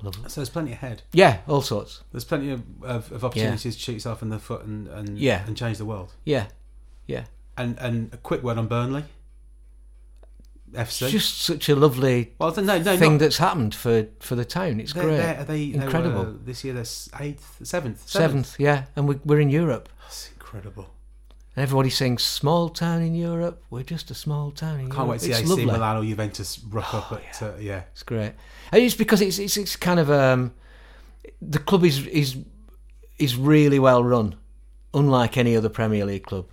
I 0.00 0.04
love 0.04 0.14
it. 0.24 0.30
So 0.30 0.40
there's 0.40 0.50
plenty 0.50 0.72
ahead. 0.72 1.02
Yeah, 1.12 1.38
all 1.48 1.62
sorts. 1.62 2.02
There's 2.12 2.24
plenty 2.24 2.50
of, 2.50 2.62
of, 2.82 3.10
of 3.12 3.24
opportunities 3.24 3.74
to 3.76 3.82
shoot 3.82 3.92
yourself 3.94 4.22
in 4.22 4.28
the 4.30 4.38
foot 4.38 4.64
and 4.64 4.86
and, 4.88 5.18
Yeah. 5.18 5.44
and 5.46 5.56
change 5.56 5.78
the 5.78 5.84
world. 5.84 6.14
Yeah, 6.24 6.46
yeah. 7.06 7.24
And 7.56 7.78
and 7.78 8.12
a 8.14 8.16
quick 8.16 8.42
word 8.42 8.58
on 8.58 8.68
Burnley. 8.68 9.04
FC. 10.72 11.02
It's 11.02 11.12
just 11.12 11.38
such 11.40 11.68
a 11.70 11.74
lovely 11.74 12.34
well, 12.38 12.54
no, 12.54 12.78
no, 12.78 12.96
thing 12.98 13.12
not, 13.12 13.20
that's 13.20 13.38
happened 13.38 13.74
for 13.74 14.06
for 14.20 14.34
the 14.34 14.44
town. 14.44 14.80
It's 14.80 14.92
they're, 14.92 15.02
great. 15.04 15.16
they're, 15.16 15.44
they, 15.44 15.70
they 15.70 15.84
Incredible. 15.84 16.24
were 16.24 16.32
this 16.44 16.62
year, 16.62 16.74
they're 16.74 16.84
eighth, 17.20 17.56
seventh, 17.62 18.06
Seventh, 18.08 18.56
yeah, 18.60 18.84
and 18.94 19.08
we, 19.08 19.16
we're 19.24 19.40
in 19.40 19.48
Europe. 19.50 19.88
That's 20.02 20.30
incredible. 20.32 20.90
And 21.58 21.64
everybody 21.64 21.90
saying, 21.90 22.18
"Small 22.18 22.68
town 22.68 23.02
in 23.02 23.16
Europe." 23.16 23.60
We're 23.68 23.82
just 23.82 24.12
a 24.12 24.14
small 24.14 24.52
town 24.52 24.78
in 24.78 24.86
Can't 24.86 24.94
Europe. 24.94 25.08
wait 25.08 25.18
to 25.18 25.24
see 25.24 25.30
it's 25.32 25.40
AC 25.40 25.48
lovely. 25.48 25.64
Milan 25.66 25.96
or 25.96 26.04
Juventus 26.04 26.60
rock 26.70 26.94
up 26.94 27.10
at 27.12 27.42
uh, 27.42 27.50
yeah. 27.58 27.82
It's 27.90 28.04
great. 28.04 28.34
And 28.70 28.80
it's 28.80 28.94
because 28.94 29.20
it's 29.20 29.40
it's, 29.40 29.56
it's 29.56 29.74
kind 29.74 29.98
of 29.98 30.08
um, 30.08 30.54
the 31.42 31.58
club 31.58 31.84
is 31.84 32.06
is 32.06 32.36
is 33.18 33.34
really 33.34 33.80
well 33.80 34.04
run, 34.04 34.36
unlike 34.94 35.36
any 35.36 35.56
other 35.56 35.68
Premier 35.68 36.04
League 36.06 36.22
club. 36.22 36.46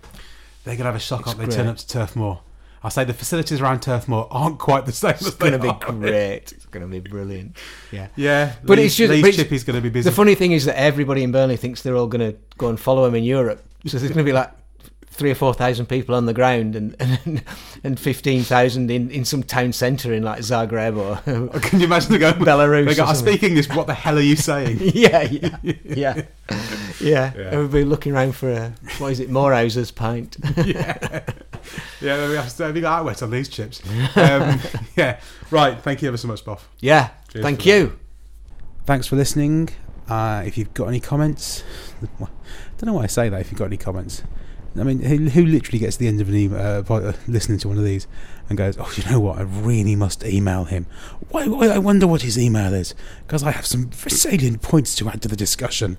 They're 0.64 0.74
gonna 0.74 0.86
have 0.90 0.96
a 0.96 0.98
shock 0.98 1.28
up. 1.28 1.36
They 1.36 1.46
turn 1.46 1.68
up 1.68 1.76
to 1.76 1.86
Turf 1.86 2.16
Moor. 2.16 2.40
I 2.82 2.88
say 2.88 3.04
the 3.04 3.14
facilities 3.14 3.60
around 3.60 3.82
Turf 3.82 4.08
Moor 4.08 4.26
aren't 4.32 4.58
quite 4.58 4.86
the 4.86 4.92
same. 4.92 5.10
It's 5.12 5.30
going 5.36 5.52
to 5.52 5.58
be 5.60 5.72
great. 5.80 6.50
It's 6.52 6.66
going 6.66 6.82
to 6.84 6.88
be 6.88 6.98
brilliant. 7.00 7.56
Yeah. 7.92 8.08
Yeah, 8.16 8.54
But 8.64 8.78
Leeds- 8.78 8.86
it's 8.86 8.96
just- 8.96 9.10
Leeds 9.10 9.22
but 9.22 9.28
it's- 9.30 9.42
Chippy's 9.44 9.64
going 9.64 9.74
to 9.76 9.80
be 9.82 9.88
busy. 9.88 10.08
The 10.08 10.14
funny 10.14 10.34
thing 10.36 10.52
is 10.52 10.66
that 10.66 10.78
everybody 10.78 11.24
in 11.24 11.32
Burnley 11.32 11.56
thinks 11.56 11.82
they're 11.82 11.96
all 11.96 12.06
going 12.06 12.32
to 12.32 12.38
go 12.58 12.68
and 12.68 12.78
follow 12.78 13.04
him 13.06 13.14
in 13.16 13.24
Europe. 13.24 13.64
So 13.86 13.98
there's 13.98 14.12
going 14.12 14.24
to 14.24 14.28
be 14.28 14.32
like 14.32 14.52
three 15.16 15.30
or 15.30 15.34
four 15.34 15.54
thousand 15.54 15.86
people 15.86 16.14
on 16.14 16.26
the 16.26 16.34
ground 16.34 16.76
and 16.76 16.94
and, 17.00 17.42
and 17.82 17.98
fifteen 18.00 18.42
thousand 18.42 18.90
in, 18.90 19.10
in 19.10 19.24
some 19.24 19.42
town 19.42 19.72
centre 19.72 20.12
in 20.12 20.22
like 20.22 20.40
Zagreb 20.40 20.96
or 20.96 21.58
Can 21.60 21.80
you 21.80 21.86
imagine 21.86 22.12
the 22.12 22.18
going 22.18 22.34
Belarus 22.34 22.86
They 22.86 22.94
go, 22.94 23.02
or 23.04 23.06
I 23.06 23.12
something." 23.14 23.32
speak 23.34 23.42
English. 23.42 23.68
What 23.70 23.86
the 23.86 23.94
hell 23.94 24.18
are 24.18 24.20
you 24.22 24.36
saying? 24.36 24.78
yeah, 24.94 25.22
yeah, 25.22 25.56
yeah, 25.62 25.74
yeah. 25.84 26.22
Yeah. 27.00 27.32
Everybody 27.36 27.84
looking 27.84 28.12
around 28.14 28.32
for 28.36 28.50
a 28.50 28.72
what 28.98 29.12
is 29.12 29.20
it, 29.20 29.30
Morehouse's 29.30 29.90
pint? 29.90 30.36
yeah, 30.56 31.22
yeah. 32.00 32.28
We 32.28 32.34
have 32.36 32.54
to 32.56 32.72
we 32.72 32.80
got 32.80 33.00
outwet 33.00 33.22
on 33.22 33.30
these 33.30 33.48
chips. 33.48 33.82
Um, 34.16 34.60
yeah, 34.96 35.20
right. 35.50 35.78
Thank 35.80 36.02
you 36.02 36.08
ever 36.08 36.16
so 36.16 36.28
much, 36.28 36.44
Boff. 36.44 36.60
yeah. 36.80 37.10
Cheers 37.32 37.42
Thank 37.42 37.62
for 37.62 37.68
you. 37.68 37.98
Thanks 38.84 39.06
for 39.06 39.16
listening. 39.16 39.68
Uh, 40.08 40.44
if 40.46 40.56
you've 40.56 40.72
got 40.72 40.86
any 40.86 41.00
comments, 41.00 41.64
I 42.02 42.06
don't 42.78 42.86
know 42.86 42.92
why 42.92 43.02
I 43.02 43.06
say 43.08 43.28
that. 43.28 43.40
If 43.40 43.50
you've 43.50 43.58
got 43.58 43.64
any 43.66 43.76
comments, 43.76 44.22
I 44.80 44.82
mean, 44.82 45.00
who, 45.00 45.28
who 45.28 45.46
literally 45.46 45.78
gets 45.78 45.96
to 45.96 46.00
the 46.00 46.08
end 46.08 46.20
of 46.20 46.28
an 46.28 46.34
email 46.34 46.84
uh, 46.88 46.94
uh, 46.94 47.12
listening 47.26 47.58
to 47.58 47.68
one 47.68 47.78
of 47.78 47.84
these? 47.84 48.06
and 48.48 48.58
goes, 48.58 48.76
"Oh, 48.78 48.92
you 48.96 49.10
know 49.10 49.20
what? 49.20 49.38
I 49.38 49.42
really 49.42 49.96
must 49.96 50.24
email 50.24 50.64
him. 50.64 50.86
Why? 51.30 51.46
why 51.46 51.68
I 51.68 51.78
wonder 51.78 52.06
what 52.06 52.22
his 52.22 52.38
email 52.38 52.72
is 52.74 52.94
because 53.26 53.42
I 53.42 53.50
have 53.50 53.66
some 53.66 53.90
salient 53.92 54.62
points 54.62 54.94
to 54.96 55.08
add 55.08 55.22
to 55.22 55.28
the 55.28 55.36
discussion." 55.36 55.98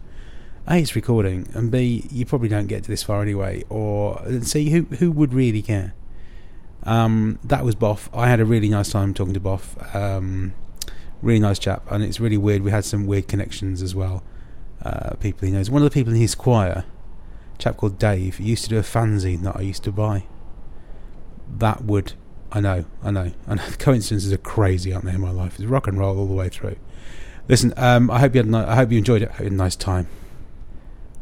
A, 0.69 0.79
it's 0.79 0.95
recording, 0.95 1.49
and 1.53 1.71
B, 1.71 2.07
you 2.11 2.25
probably 2.25 2.49
don't 2.49 2.67
get 2.67 2.83
to 2.83 2.89
this 2.89 3.01
far 3.01 3.21
anyway. 3.21 3.63
Or 3.69 4.21
C, 4.41 4.69
who 4.69 4.83
who 4.83 5.11
would 5.11 5.33
really 5.33 5.61
care? 5.61 5.93
Um, 6.83 7.39
that 7.43 7.65
was 7.65 7.75
Boff. 7.75 8.09
I 8.13 8.29
had 8.29 8.39
a 8.39 8.45
really 8.45 8.69
nice 8.69 8.91
time 8.91 9.13
talking 9.13 9.33
to 9.33 9.39
Boff. 9.39 9.95
Um, 9.95 10.53
really 11.21 11.39
nice 11.39 11.59
chap, 11.59 11.89
and 11.89 12.03
it's 12.03 12.19
really 12.19 12.37
weird. 12.37 12.63
We 12.63 12.71
had 12.71 12.85
some 12.85 13.05
weird 13.05 13.27
connections 13.27 13.81
as 13.81 13.95
well. 13.95 14.23
Uh, 14.83 15.15
people 15.15 15.47
he 15.47 15.53
knows. 15.53 15.69
One 15.69 15.81
of 15.81 15.89
the 15.89 15.93
people 15.93 16.13
in 16.13 16.19
his 16.19 16.35
choir, 16.35 16.85
chap 17.57 17.77
called 17.77 17.99
Dave, 17.99 18.39
used 18.39 18.63
to 18.63 18.69
do 18.69 18.77
a 18.77 18.83
fanzine 18.83 19.41
that 19.43 19.55
I 19.55 19.61
used 19.61 19.83
to 19.83 19.91
buy. 19.91 20.23
That 21.57 21.83
would, 21.83 22.13
I 22.51 22.59
know, 22.59 22.85
I 23.03 23.11
know, 23.11 23.31
I 23.47 23.55
know. 23.55 23.63
Coincidences 23.79 24.31
are 24.31 24.37
crazy, 24.37 24.93
aren't 24.93 25.05
they? 25.05 25.13
In 25.13 25.21
my 25.21 25.31
life, 25.31 25.55
it's 25.55 25.63
rock 25.63 25.87
and 25.87 25.97
roll 25.97 26.17
all 26.17 26.27
the 26.27 26.33
way 26.33 26.49
through. 26.49 26.77
Listen, 27.47 27.73
um, 27.77 28.11
I 28.11 28.19
hope 28.19 28.35
you 28.35 28.39
had. 28.39 28.47
Ni- 28.47 28.57
I 28.57 28.75
hope 28.75 28.91
you 28.91 28.97
enjoyed 28.97 29.21
it. 29.21 29.29
I 29.29 29.31
hope 29.33 29.39
you 29.39 29.45
had 29.45 29.53
a 29.53 29.55
nice 29.55 29.75
time. 29.75 30.07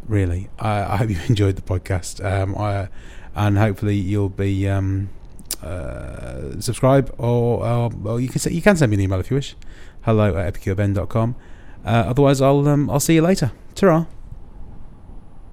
Really, 0.07 0.49
I, 0.59 0.93
I 0.93 0.97
hope 0.97 1.09
you 1.09 1.19
enjoyed 1.27 1.55
the 1.55 1.61
podcast. 1.61 2.23
Um, 2.23 2.55
I, 2.55 2.89
and 3.35 3.57
hopefully 3.57 3.95
you'll 3.95 4.29
be 4.29 4.67
um, 4.67 5.09
uh, 5.61 6.59
subscribe 6.59 7.13
or, 7.17 7.91
or, 8.05 8.19
you 8.19 8.29
can 8.29 8.39
say, 8.39 8.51
you 8.51 8.61
can 8.61 8.77
send 8.77 8.89
me 8.89 8.95
an 8.95 9.01
email 9.01 9.19
if 9.19 9.29
you 9.29 9.35
wish. 9.35 9.55
Hello 10.03 10.35
at 10.37 10.53
epicureben.com. 10.53 11.35
Uh, 11.83 11.89
otherwise, 11.89 12.41
I'll 12.41 12.67
um, 12.67 12.89
I'll 12.89 12.99
see 12.99 13.15
you 13.15 13.21
later. 13.21 13.51
Ta 13.75 14.07